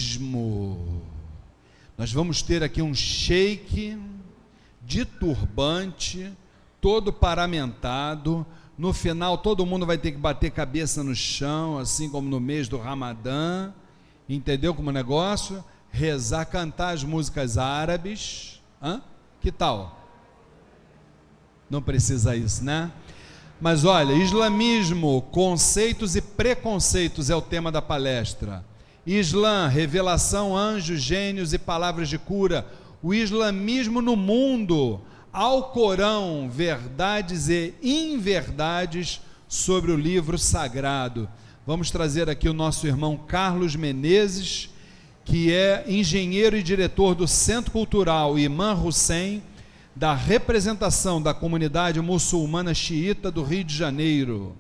Nós 1.99 2.11
vamos 2.11 2.41
ter 2.41 2.63
aqui 2.63 2.81
um 2.81 2.95
sheik 2.95 4.01
de 4.83 5.05
turbante, 5.05 6.33
todo 6.81 7.13
paramentado. 7.13 8.47
No 8.77 8.93
final, 8.93 9.37
todo 9.39 9.67
mundo 9.67 9.85
vai 9.85 9.99
ter 9.99 10.13
que 10.13 10.19
bater 10.19 10.51
cabeça 10.51 11.05
no 11.05 11.15
chão, 11.15 11.79
assim 11.79 12.09
como 12.09 12.29
no 12.29 12.41
mês 12.41 12.69
do 12.69 12.79
Ramadã. 12.79 13.73
Entendeu 14.29 14.75
como 14.75 14.91
negócio? 14.91 15.63
Rezar, 15.91 16.47
cantar 16.47 16.95
as 16.95 17.05
músicas 17.05 17.59
árabes. 17.59 18.61
Hã? 18.83 19.03
Que 19.41 19.53
tal? 19.53 19.99
Não 21.69 21.83
precisa 21.83 22.35
isso, 22.35 22.65
né? 22.65 22.91
Mas 23.61 23.85
olha, 23.85 24.15
islamismo, 24.15 25.23
conceitos 25.31 26.17
e 26.17 26.23
preconceitos 26.23 27.29
é 27.29 27.37
o 27.37 27.43
tema 27.43 27.71
da 27.71 27.83
palestra. 27.83 28.65
Islã, 29.07 29.69
revelação, 29.69 30.57
anjos, 30.57 31.03
gênios 31.03 31.53
e 31.53 31.59
palavras 31.59 32.09
de 32.09 32.19
cura. 32.19 32.67
O 33.03 33.13
islamismo 33.13 34.01
no 34.01 34.17
mundo, 34.17 35.01
ao 35.33 35.71
Corão, 35.71 36.51
verdades 36.51 37.49
e 37.49 37.75
inverdades 37.83 39.21
sobre 39.49 39.93
o 39.93 39.97
livro 39.97 40.37
sagrado. 40.37 41.29
Vamos 41.67 41.91
trazer 41.91 42.29
aqui 42.29 42.49
o 42.49 42.55
nosso 42.55 42.87
irmão 42.87 43.17
Carlos 43.17 43.77
Menezes, 43.77 44.71
que 45.25 45.53
é 45.53 45.85
engenheiro 45.87 46.57
e 46.57 46.63
diretor 46.63 47.15
do 47.15 47.29
Centro 47.29 47.71
Cultural 47.71 48.39
Imã 48.39 48.75
Hussein, 48.75 49.43
da 49.95 50.15
representação 50.15 51.23
da 51.23 51.33
comunidade 51.33 52.01
muçulmana 52.01 52.75
xiita 52.75 53.31
do 53.31 53.45
Rio 53.45 53.63
de 53.63 53.77
Janeiro, 53.77 54.57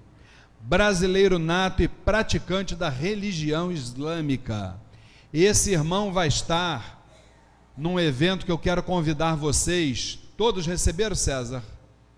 brasileiro 0.61 1.39
nato 1.39 1.83
e 1.83 1.89
praticante 1.89 2.77
da 2.77 2.89
religião 2.89 3.73
islâmica. 3.73 4.77
Esse 5.33 5.73
irmão 5.73 6.13
vai 6.13 6.29
estar 6.29 7.05
num 7.77 7.99
evento 7.99 8.45
que 8.45 8.53
eu 8.53 8.59
quero 8.59 8.83
convidar 8.83 9.35
vocês. 9.35 10.20
Todos 10.41 10.67
receberam, 10.67 11.15
César, 11.15 11.63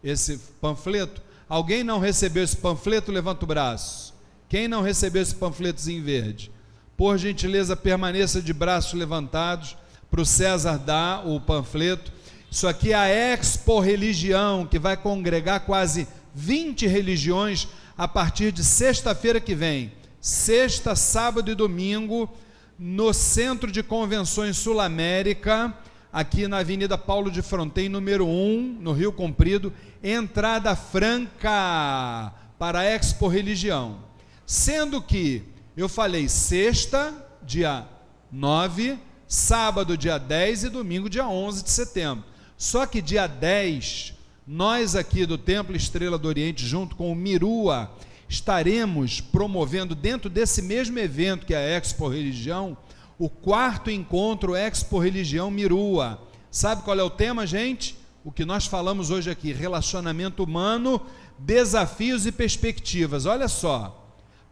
esse 0.00 0.38
panfleto? 0.60 1.20
Alguém 1.48 1.82
não 1.82 1.98
recebeu 1.98 2.44
esse 2.44 2.56
panfleto? 2.56 3.10
Levanta 3.10 3.44
o 3.44 3.48
braço. 3.48 4.14
Quem 4.48 4.68
não 4.68 4.80
recebeu 4.80 5.20
esse 5.20 5.34
panfletozinho 5.34 6.04
verde? 6.04 6.48
Por 6.96 7.18
gentileza, 7.18 7.74
permaneça 7.74 8.40
de 8.40 8.52
braços 8.52 8.92
levantados 8.92 9.76
para 10.08 10.20
o 10.20 10.24
César 10.24 10.78
dar 10.78 11.26
o 11.26 11.40
panfleto. 11.40 12.12
Isso 12.48 12.68
aqui 12.68 12.92
é 12.92 12.94
a 12.94 13.08
Expo 13.08 13.80
Religião, 13.80 14.64
que 14.66 14.78
vai 14.78 14.96
congregar 14.96 15.66
quase 15.66 16.06
20 16.32 16.86
religiões 16.86 17.66
a 17.98 18.06
partir 18.06 18.52
de 18.52 18.62
sexta-feira 18.62 19.40
que 19.40 19.56
vem. 19.56 19.90
Sexta, 20.20 20.94
sábado 20.94 21.50
e 21.50 21.56
domingo, 21.56 22.32
no 22.78 23.12
Centro 23.12 23.68
de 23.68 23.82
Convenções 23.82 24.56
Sul 24.58 24.80
América, 24.80 25.76
aqui 26.12 26.46
na 26.46 26.58
Avenida 26.58 26.98
Paulo 26.98 27.30
de 27.30 27.40
Fronten, 27.40 27.88
número 27.88 28.26
1, 28.26 28.76
no 28.80 28.92
Rio 28.92 29.12
Comprido, 29.12 29.72
entrada 30.02 30.76
franca 30.76 32.32
para 32.58 32.80
a 32.80 32.84
Expo 32.84 33.28
Religião. 33.28 34.00
Sendo 34.44 35.00
que 35.00 35.42
eu 35.74 35.88
falei 35.88 36.28
sexta, 36.28 37.14
dia 37.42 37.86
9, 38.30 38.98
sábado, 39.26 39.96
dia 39.96 40.18
10 40.18 40.64
e 40.64 40.68
domingo, 40.68 41.08
dia 41.08 41.26
11 41.26 41.64
de 41.64 41.70
setembro. 41.70 42.24
Só 42.58 42.84
que 42.84 43.00
dia 43.00 43.26
10, 43.26 44.12
nós 44.46 44.94
aqui 44.94 45.24
do 45.24 45.38
Templo 45.38 45.74
Estrela 45.74 46.18
do 46.18 46.28
Oriente, 46.28 46.66
junto 46.66 46.94
com 46.94 47.10
o 47.10 47.14
Mirua, 47.14 47.90
estaremos 48.28 49.20
promovendo 49.20 49.94
dentro 49.94 50.28
desse 50.28 50.60
mesmo 50.60 50.98
evento 50.98 51.46
que 51.46 51.54
é 51.54 51.56
a 51.56 51.78
Expo 51.78 52.08
Religião, 52.08 52.76
o 53.18 53.28
quarto 53.28 53.90
encontro 53.90 54.56
Expo 54.56 54.98
Religião 54.98 55.50
Mirua. 55.50 56.20
Sabe 56.50 56.82
qual 56.82 56.98
é 56.98 57.02
o 57.02 57.10
tema, 57.10 57.46
gente? 57.46 57.96
O 58.24 58.30
que 58.30 58.44
nós 58.44 58.66
falamos 58.66 59.10
hoje 59.10 59.30
aqui, 59.30 59.52
relacionamento 59.52 60.44
humano, 60.44 61.00
desafios 61.38 62.26
e 62.26 62.32
perspectivas. 62.32 63.26
Olha 63.26 63.48
só. 63.48 63.98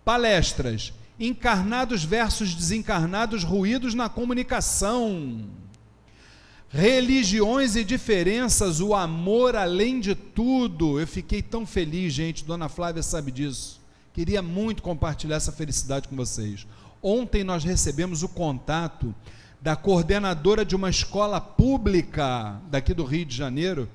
Palestras, 0.04 0.92
encarnados 1.18 2.02
versus 2.02 2.54
desencarnados, 2.54 3.44
ruídos 3.44 3.94
na 3.94 4.08
comunicação 4.08 5.48
religiões 6.70 7.74
e 7.74 7.82
diferenças, 7.82 8.80
o 8.80 8.94
amor 8.94 9.56
além 9.56 10.00
de 10.00 10.14
tudo. 10.14 11.00
Eu 11.00 11.06
fiquei 11.06 11.42
tão 11.42 11.66
feliz, 11.66 12.12
gente, 12.12 12.44
Dona 12.44 12.68
Flávia 12.68 13.02
sabe 13.02 13.32
disso. 13.32 13.80
Queria 14.12 14.40
muito 14.40 14.82
compartilhar 14.82 15.36
essa 15.36 15.52
felicidade 15.52 16.08
com 16.08 16.16
vocês. 16.16 16.66
Ontem 17.02 17.42
nós 17.42 17.64
recebemos 17.64 18.22
o 18.22 18.28
contato 18.28 19.14
da 19.60 19.76
coordenadora 19.76 20.64
de 20.64 20.76
uma 20.76 20.90
escola 20.90 21.40
pública 21.40 22.60
daqui 22.70 22.94
do 22.94 23.04
Rio 23.04 23.24
de 23.24 23.36
Janeiro, 23.36 23.88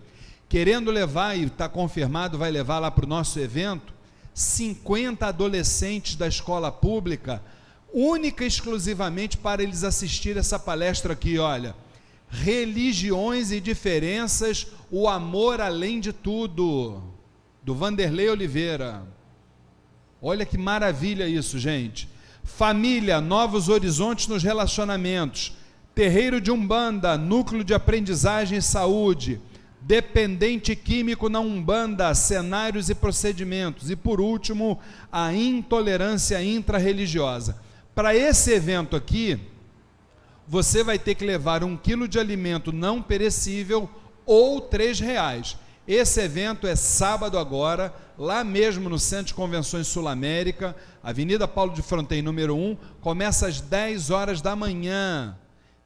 querendo 0.47 0.91
levar, 0.91 1.35
e 1.35 1.43
está 1.43 1.67
confirmado, 1.67 2.37
vai 2.37 2.51
levar 2.51 2.79
lá 2.79 2.89
para 2.89 3.05
o 3.05 3.09
nosso 3.09 3.39
evento, 3.39 3.93
50 4.33 5.25
adolescentes 5.25 6.15
da 6.15 6.27
escola 6.27 6.71
pública, 6.71 7.41
única 7.93 8.43
e 8.43 8.47
exclusivamente 8.47 9.37
para 9.37 9.63
eles 9.63 9.83
assistirem 9.83 10.39
essa 10.39 10.59
palestra 10.59 11.13
aqui, 11.13 11.37
olha 11.39 11.75
Religiões 12.29 13.51
e 13.51 13.59
Diferenças, 13.59 14.67
o 14.91 15.07
Amor 15.07 15.61
Além 15.61 15.99
de 15.99 16.11
Tudo, 16.11 17.01
do 17.63 17.73
Vanderlei 17.73 18.29
Oliveira. 18.29 19.03
Olha 20.21 20.45
que 20.45 20.57
maravilha 20.57 21.27
isso, 21.27 21.57
gente. 21.57 22.09
Família, 22.45 23.19
novos 23.19 23.69
horizontes 23.69 24.27
nos 24.27 24.43
relacionamentos. 24.43 25.53
Terreiro 25.95 26.39
de 26.39 26.51
Umbanda, 26.51 27.17
núcleo 27.17 27.63
de 27.63 27.73
aprendizagem 27.73 28.59
e 28.59 28.61
saúde. 28.61 29.41
Dependente 29.81 30.75
químico 30.75 31.27
na 31.27 31.39
Umbanda, 31.39 32.13
cenários 32.13 32.87
e 32.89 32.95
procedimentos. 32.95 33.89
E 33.89 33.95
por 33.95 34.21
último, 34.21 34.79
a 35.11 35.33
intolerância 35.33 36.41
intrarreligiosa. 36.41 37.59
Para 37.95 38.15
esse 38.15 38.51
evento 38.53 38.95
aqui, 38.95 39.39
você 40.47 40.83
vai 40.83 40.99
ter 40.99 41.15
que 41.15 41.25
levar 41.25 41.63
um 41.63 41.75
quilo 41.75 42.07
de 42.07 42.19
alimento 42.19 42.71
não 42.71 43.01
perecível 43.01 43.89
ou 44.23 44.61
três 44.61 44.99
reais. 44.99 45.57
Esse 45.87 46.19
evento 46.21 46.65
é 46.65 46.75
sábado 46.75 47.37
agora, 47.37 47.93
lá 48.17 48.43
mesmo 48.43 48.89
no 48.89 48.97
Centro 48.97 49.27
de 49.27 49.33
Convenções 49.35 49.87
Sul 49.87 50.07
América, 50.07 50.75
Avenida 51.03 51.47
Paulo 51.47 51.73
de 51.73 51.83
Fronteira, 51.83 52.23
número 52.23 52.55
1, 52.55 52.75
começa 53.01 53.47
às 53.47 53.61
10 53.61 54.09
horas 54.09 54.41
da 54.41 54.55
manhã. 54.55 55.37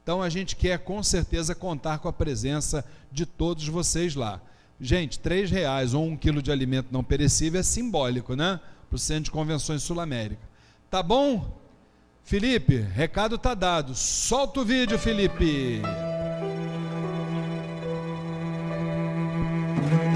Então 0.02 0.22
a 0.22 0.30
gente 0.30 0.56
quer 0.56 0.78
com 0.78 1.02
certeza 1.02 1.54
contar 1.54 1.98
com 1.98 2.08
a 2.08 2.12
presença 2.12 2.82
de 3.12 3.26
todos 3.26 3.68
vocês 3.68 4.14
lá. 4.14 4.40
Gente, 4.80 5.18
três 5.18 5.50
reais 5.50 5.92
ou 5.92 6.06
um 6.06 6.16
quilo 6.16 6.40
de 6.40 6.50
alimento 6.50 6.88
não 6.90 7.04
perecível 7.04 7.60
é 7.60 7.62
simbólico, 7.62 8.34
né? 8.34 8.58
Para 8.88 8.96
o 8.96 8.98
Centro 8.98 9.24
de 9.24 9.30
Convenções 9.30 9.82
Sul 9.82 10.00
América. 10.00 10.40
Tá 10.90 11.02
bom? 11.02 11.60
Felipe, 12.24 12.76
recado 12.76 13.36
tá 13.36 13.52
dado. 13.52 13.94
Solta 13.94 14.60
o 14.60 14.64
vídeo, 14.64 14.98
Felipe. 14.98 15.82
Mm-hmm. 19.80 20.09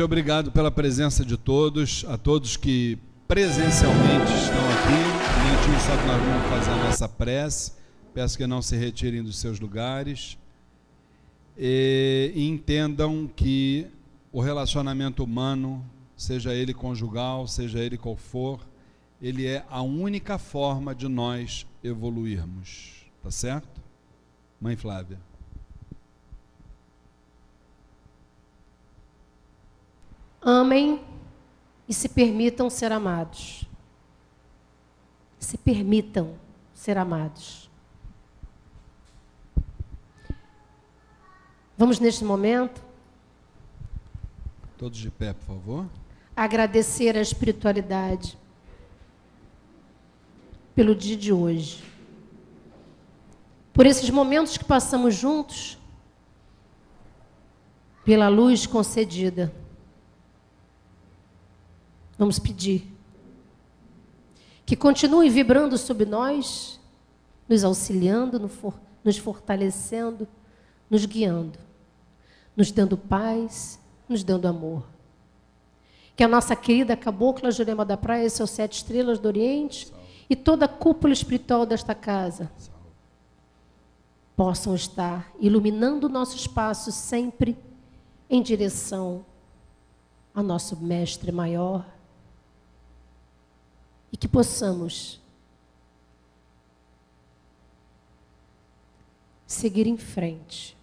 Gente, 0.00 0.06
obrigado 0.06 0.50
pela 0.50 0.70
presença 0.70 1.22
de 1.26 1.36
todos, 1.36 2.06
a 2.08 2.16
todos 2.16 2.56
que 2.56 2.98
presencialmente 3.28 4.32
estão 4.32 4.70
aqui. 4.70 5.44
Minutinho 5.44 5.80
só 5.80 5.94
que 5.94 6.06
nós 6.06 6.22
vamos 6.22 6.48
fazer 6.48 6.70
a 6.70 6.84
nossa 6.84 7.06
prece. 7.06 7.72
Peço 8.14 8.38
que 8.38 8.46
não 8.46 8.62
se 8.62 8.78
retirem 8.78 9.22
dos 9.22 9.38
seus 9.38 9.60
lugares. 9.60 10.38
E 11.54 12.32
entendam 12.34 13.30
que 13.36 13.88
o 14.32 14.40
relacionamento 14.40 15.22
humano, 15.22 15.84
seja 16.16 16.54
ele 16.54 16.72
conjugal, 16.72 17.46
seja 17.46 17.78
ele 17.78 17.98
qual 17.98 18.16
for, 18.16 18.66
ele 19.20 19.46
é 19.46 19.66
a 19.68 19.82
única 19.82 20.38
forma 20.38 20.94
de 20.94 21.08
nós 21.08 21.66
evoluirmos. 21.84 23.04
Tá 23.22 23.30
certo? 23.30 23.82
Mãe 24.58 24.76
Flávia. 24.76 25.18
Amem 30.42 31.04
e 31.88 31.92
se 31.92 32.08
permitam 32.08 32.70
ser 32.70 32.92
amados. 32.92 33.64
Se 35.38 35.58
permitam 35.58 36.34
ser 36.72 36.96
amados. 36.96 37.68
Vamos 41.76 41.98
neste 41.98 42.24
momento 42.24 42.82
Todos 44.76 44.98
de 44.98 45.10
pé, 45.10 45.32
por 45.32 45.44
favor. 45.44 45.86
agradecer 46.36 47.16
a 47.16 47.20
espiritualidade 47.20 48.38
pelo 50.74 50.94
dia 50.94 51.16
de 51.16 51.32
hoje. 51.32 51.82
Por 53.72 53.84
esses 53.84 54.08
momentos 54.10 54.56
que 54.56 54.64
passamos 54.64 55.14
juntos, 55.14 55.78
pela 58.04 58.28
luz 58.28 58.66
concedida. 58.66 59.52
Vamos 62.20 62.38
pedir 62.38 62.86
que 64.66 64.76
continue 64.76 65.30
vibrando 65.30 65.78
sobre 65.78 66.04
nós, 66.04 66.78
nos 67.48 67.64
auxiliando, 67.64 68.38
nos 69.02 69.16
fortalecendo, 69.16 70.28
nos 70.90 71.06
guiando, 71.06 71.58
nos 72.54 72.70
dando 72.70 72.98
paz, 72.98 73.80
nos 74.06 74.22
dando 74.22 74.46
amor. 74.46 74.84
Que 76.14 76.22
a 76.22 76.28
nossa 76.28 76.54
querida 76.54 76.94
cabocla 76.94 77.50
Jurema 77.50 77.86
da 77.86 77.96
Praia, 77.96 78.28
seus 78.28 78.50
sete 78.50 78.74
estrelas 78.74 79.18
do 79.18 79.26
Oriente 79.26 79.90
e 80.28 80.36
toda 80.36 80.66
a 80.66 80.68
cúpula 80.68 81.14
espiritual 81.14 81.64
desta 81.64 81.94
casa 81.94 82.52
possam 84.36 84.74
estar 84.74 85.32
iluminando 85.40 86.04
o 86.04 86.10
nosso 86.10 86.36
espaço 86.36 86.92
sempre 86.92 87.56
em 88.28 88.42
direção 88.42 89.24
ao 90.34 90.42
nosso 90.42 90.76
Mestre 90.76 91.32
maior 91.32 91.98
e 94.12 94.16
que 94.16 94.28
possamos 94.28 95.20
seguir 99.46 99.86
em 99.86 99.96
frente, 99.96 100.76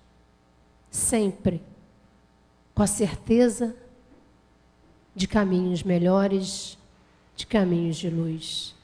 sempre 0.92 1.62
com 2.76 2.84
a 2.84 2.88
certeza 2.88 3.76
de 5.16 5.28
caminhos 5.28 5.84
melhores, 5.84 6.78
de 7.36 7.48
caminhos 7.48 7.98
de 7.98 8.10
luz. 8.10 8.76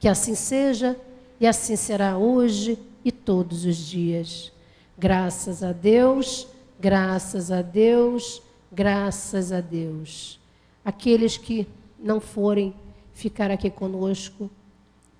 Que 0.00 0.08
assim 0.08 0.34
seja 0.34 0.98
e 1.40 1.46
assim 1.46 1.76
será 1.76 2.16
hoje 2.16 2.78
e 3.04 3.12
todos 3.12 3.64
os 3.64 3.76
dias. 3.76 4.52
Graças 4.96 5.62
a 5.62 5.72
Deus, 5.72 6.46
graças 6.80 7.50
a 7.50 7.60
Deus, 7.60 8.40
graças 8.72 9.52
a 9.52 9.60
Deus. 9.60 10.38
Aqueles 10.84 11.36
que 11.36 11.66
não 11.98 12.20
forem 12.20 12.74
ficar 13.14 13.50
aqui 13.50 13.70
conosco, 13.70 14.50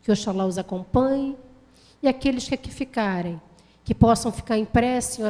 que 0.03 0.13
Oxalá 0.13 0.45
os 0.45 0.59
acompanhe, 0.59 1.37
e 2.03 2.09
aqueles 2.09 2.47
que 2.47 2.55
aqui 2.55 2.71
ficarem, 2.71 3.41
que 3.83 3.95
possam 3.95 4.31
ficar 4.31 4.59
em 4.59 4.65
prece, 4.65 5.23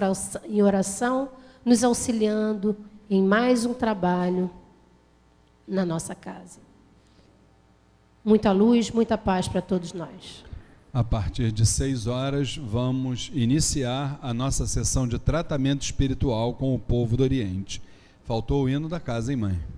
em 0.48 0.62
oração, 0.62 1.28
nos 1.64 1.84
auxiliando 1.84 2.76
em 3.08 3.22
mais 3.22 3.64
um 3.64 3.72
trabalho 3.72 4.50
na 5.68 5.84
nossa 5.84 6.14
casa. 6.14 6.58
Muita 8.24 8.50
luz, 8.50 8.90
muita 8.90 9.16
paz 9.16 9.46
para 9.46 9.60
todos 9.60 9.92
nós. 9.92 10.44
A 10.92 11.04
partir 11.04 11.52
de 11.52 11.66
seis 11.66 12.06
horas, 12.06 12.56
vamos 12.56 13.30
iniciar 13.34 14.18
a 14.22 14.32
nossa 14.32 14.66
sessão 14.66 15.06
de 15.06 15.18
tratamento 15.18 15.82
espiritual 15.82 16.54
com 16.54 16.74
o 16.74 16.78
povo 16.78 17.16
do 17.16 17.22
Oriente. 17.22 17.82
Faltou 18.24 18.64
o 18.64 18.68
hino 18.68 18.88
da 18.88 19.00
casa, 19.00 19.32
hein, 19.32 19.36
mãe? 19.36 19.73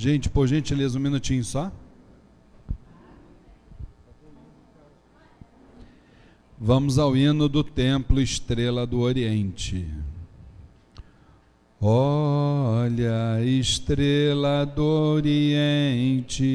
Gente, 0.00 0.30
por 0.30 0.46
gentileza, 0.46 0.96
um 0.96 1.02
minutinho 1.02 1.42
só. 1.42 1.72
Vamos 6.56 7.00
ao 7.00 7.16
hino 7.16 7.48
do 7.48 7.64
Templo 7.64 8.20
Estrela 8.20 8.86
do 8.86 9.00
Oriente. 9.00 9.92
Olha 11.80 13.44
estrela 13.44 14.64
do 14.64 14.84
Oriente 14.84 16.46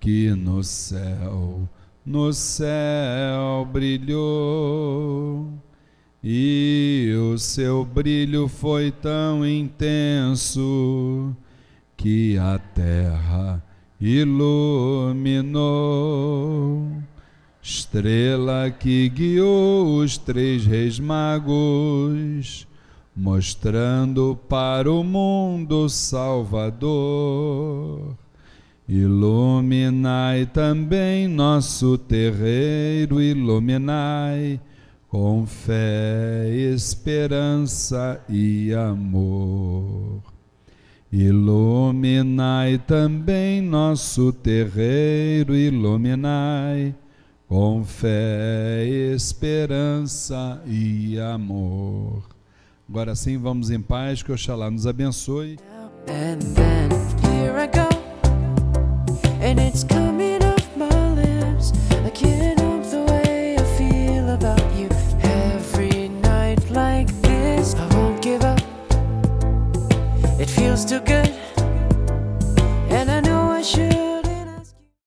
que 0.00 0.30
no 0.30 0.64
céu, 0.64 1.68
no 2.06 2.32
céu 2.32 3.68
brilhou. 3.70 5.52
E 6.24 7.14
o 7.30 7.36
seu 7.36 7.84
brilho 7.84 8.48
foi 8.48 8.90
tão 8.90 9.46
intenso 9.46 11.36
que 12.00 12.36
a 12.38 12.58
terra 12.58 13.62
iluminou. 14.00 15.60
Estrela 17.62 18.70
que 18.70 19.10
guiou 19.10 19.98
os 19.98 20.16
três 20.16 20.64
reis 20.64 20.98
magos, 20.98 22.66
mostrando 23.14 24.34
para 24.48 24.90
o 24.90 25.04
mundo 25.04 25.90
Salvador. 25.90 26.96
Iluminai 28.88 30.46
também 30.46 31.28
nosso 31.28 31.98
terreiro, 31.98 33.20
iluminai 33.20 34.58
com 35.06 35.44
fé, 35.46 36.48
esperança 36.48 38.24
e 38.26 38.72
amor. 38.72 40.22
Iluminai 41.12 42.78
também 42.78 43.60
nosso 43.60 44.32
terreiro, 44.32 45.56
iluminai 45.56 46.94
com 47.48 47.82
fé, 47.84 48.84
esperança 48.86 50.62
e 50.64 51.18
amor. 51.18 52.22
Agora 52.88 53.16
sim, 53.16 53.36
vamos 53.38 53.70
em 53.70 53.80
paz, 53.80 54.22
que 54.22 54.30
Oxalá 54.30 54.70
nos 54.70 54.86
abençoe. 54.86 55.58
And 56.06 56.38
then 56.54 56.90
here 57.24 57.58
I 57.58 57.66
go, 57.66 57.88
and 59.42 59.60
it's 59.60 59.82
coming 59.82 60.19
feels 70.60 70.84
too 70.84 71.00
good 71.00 71.39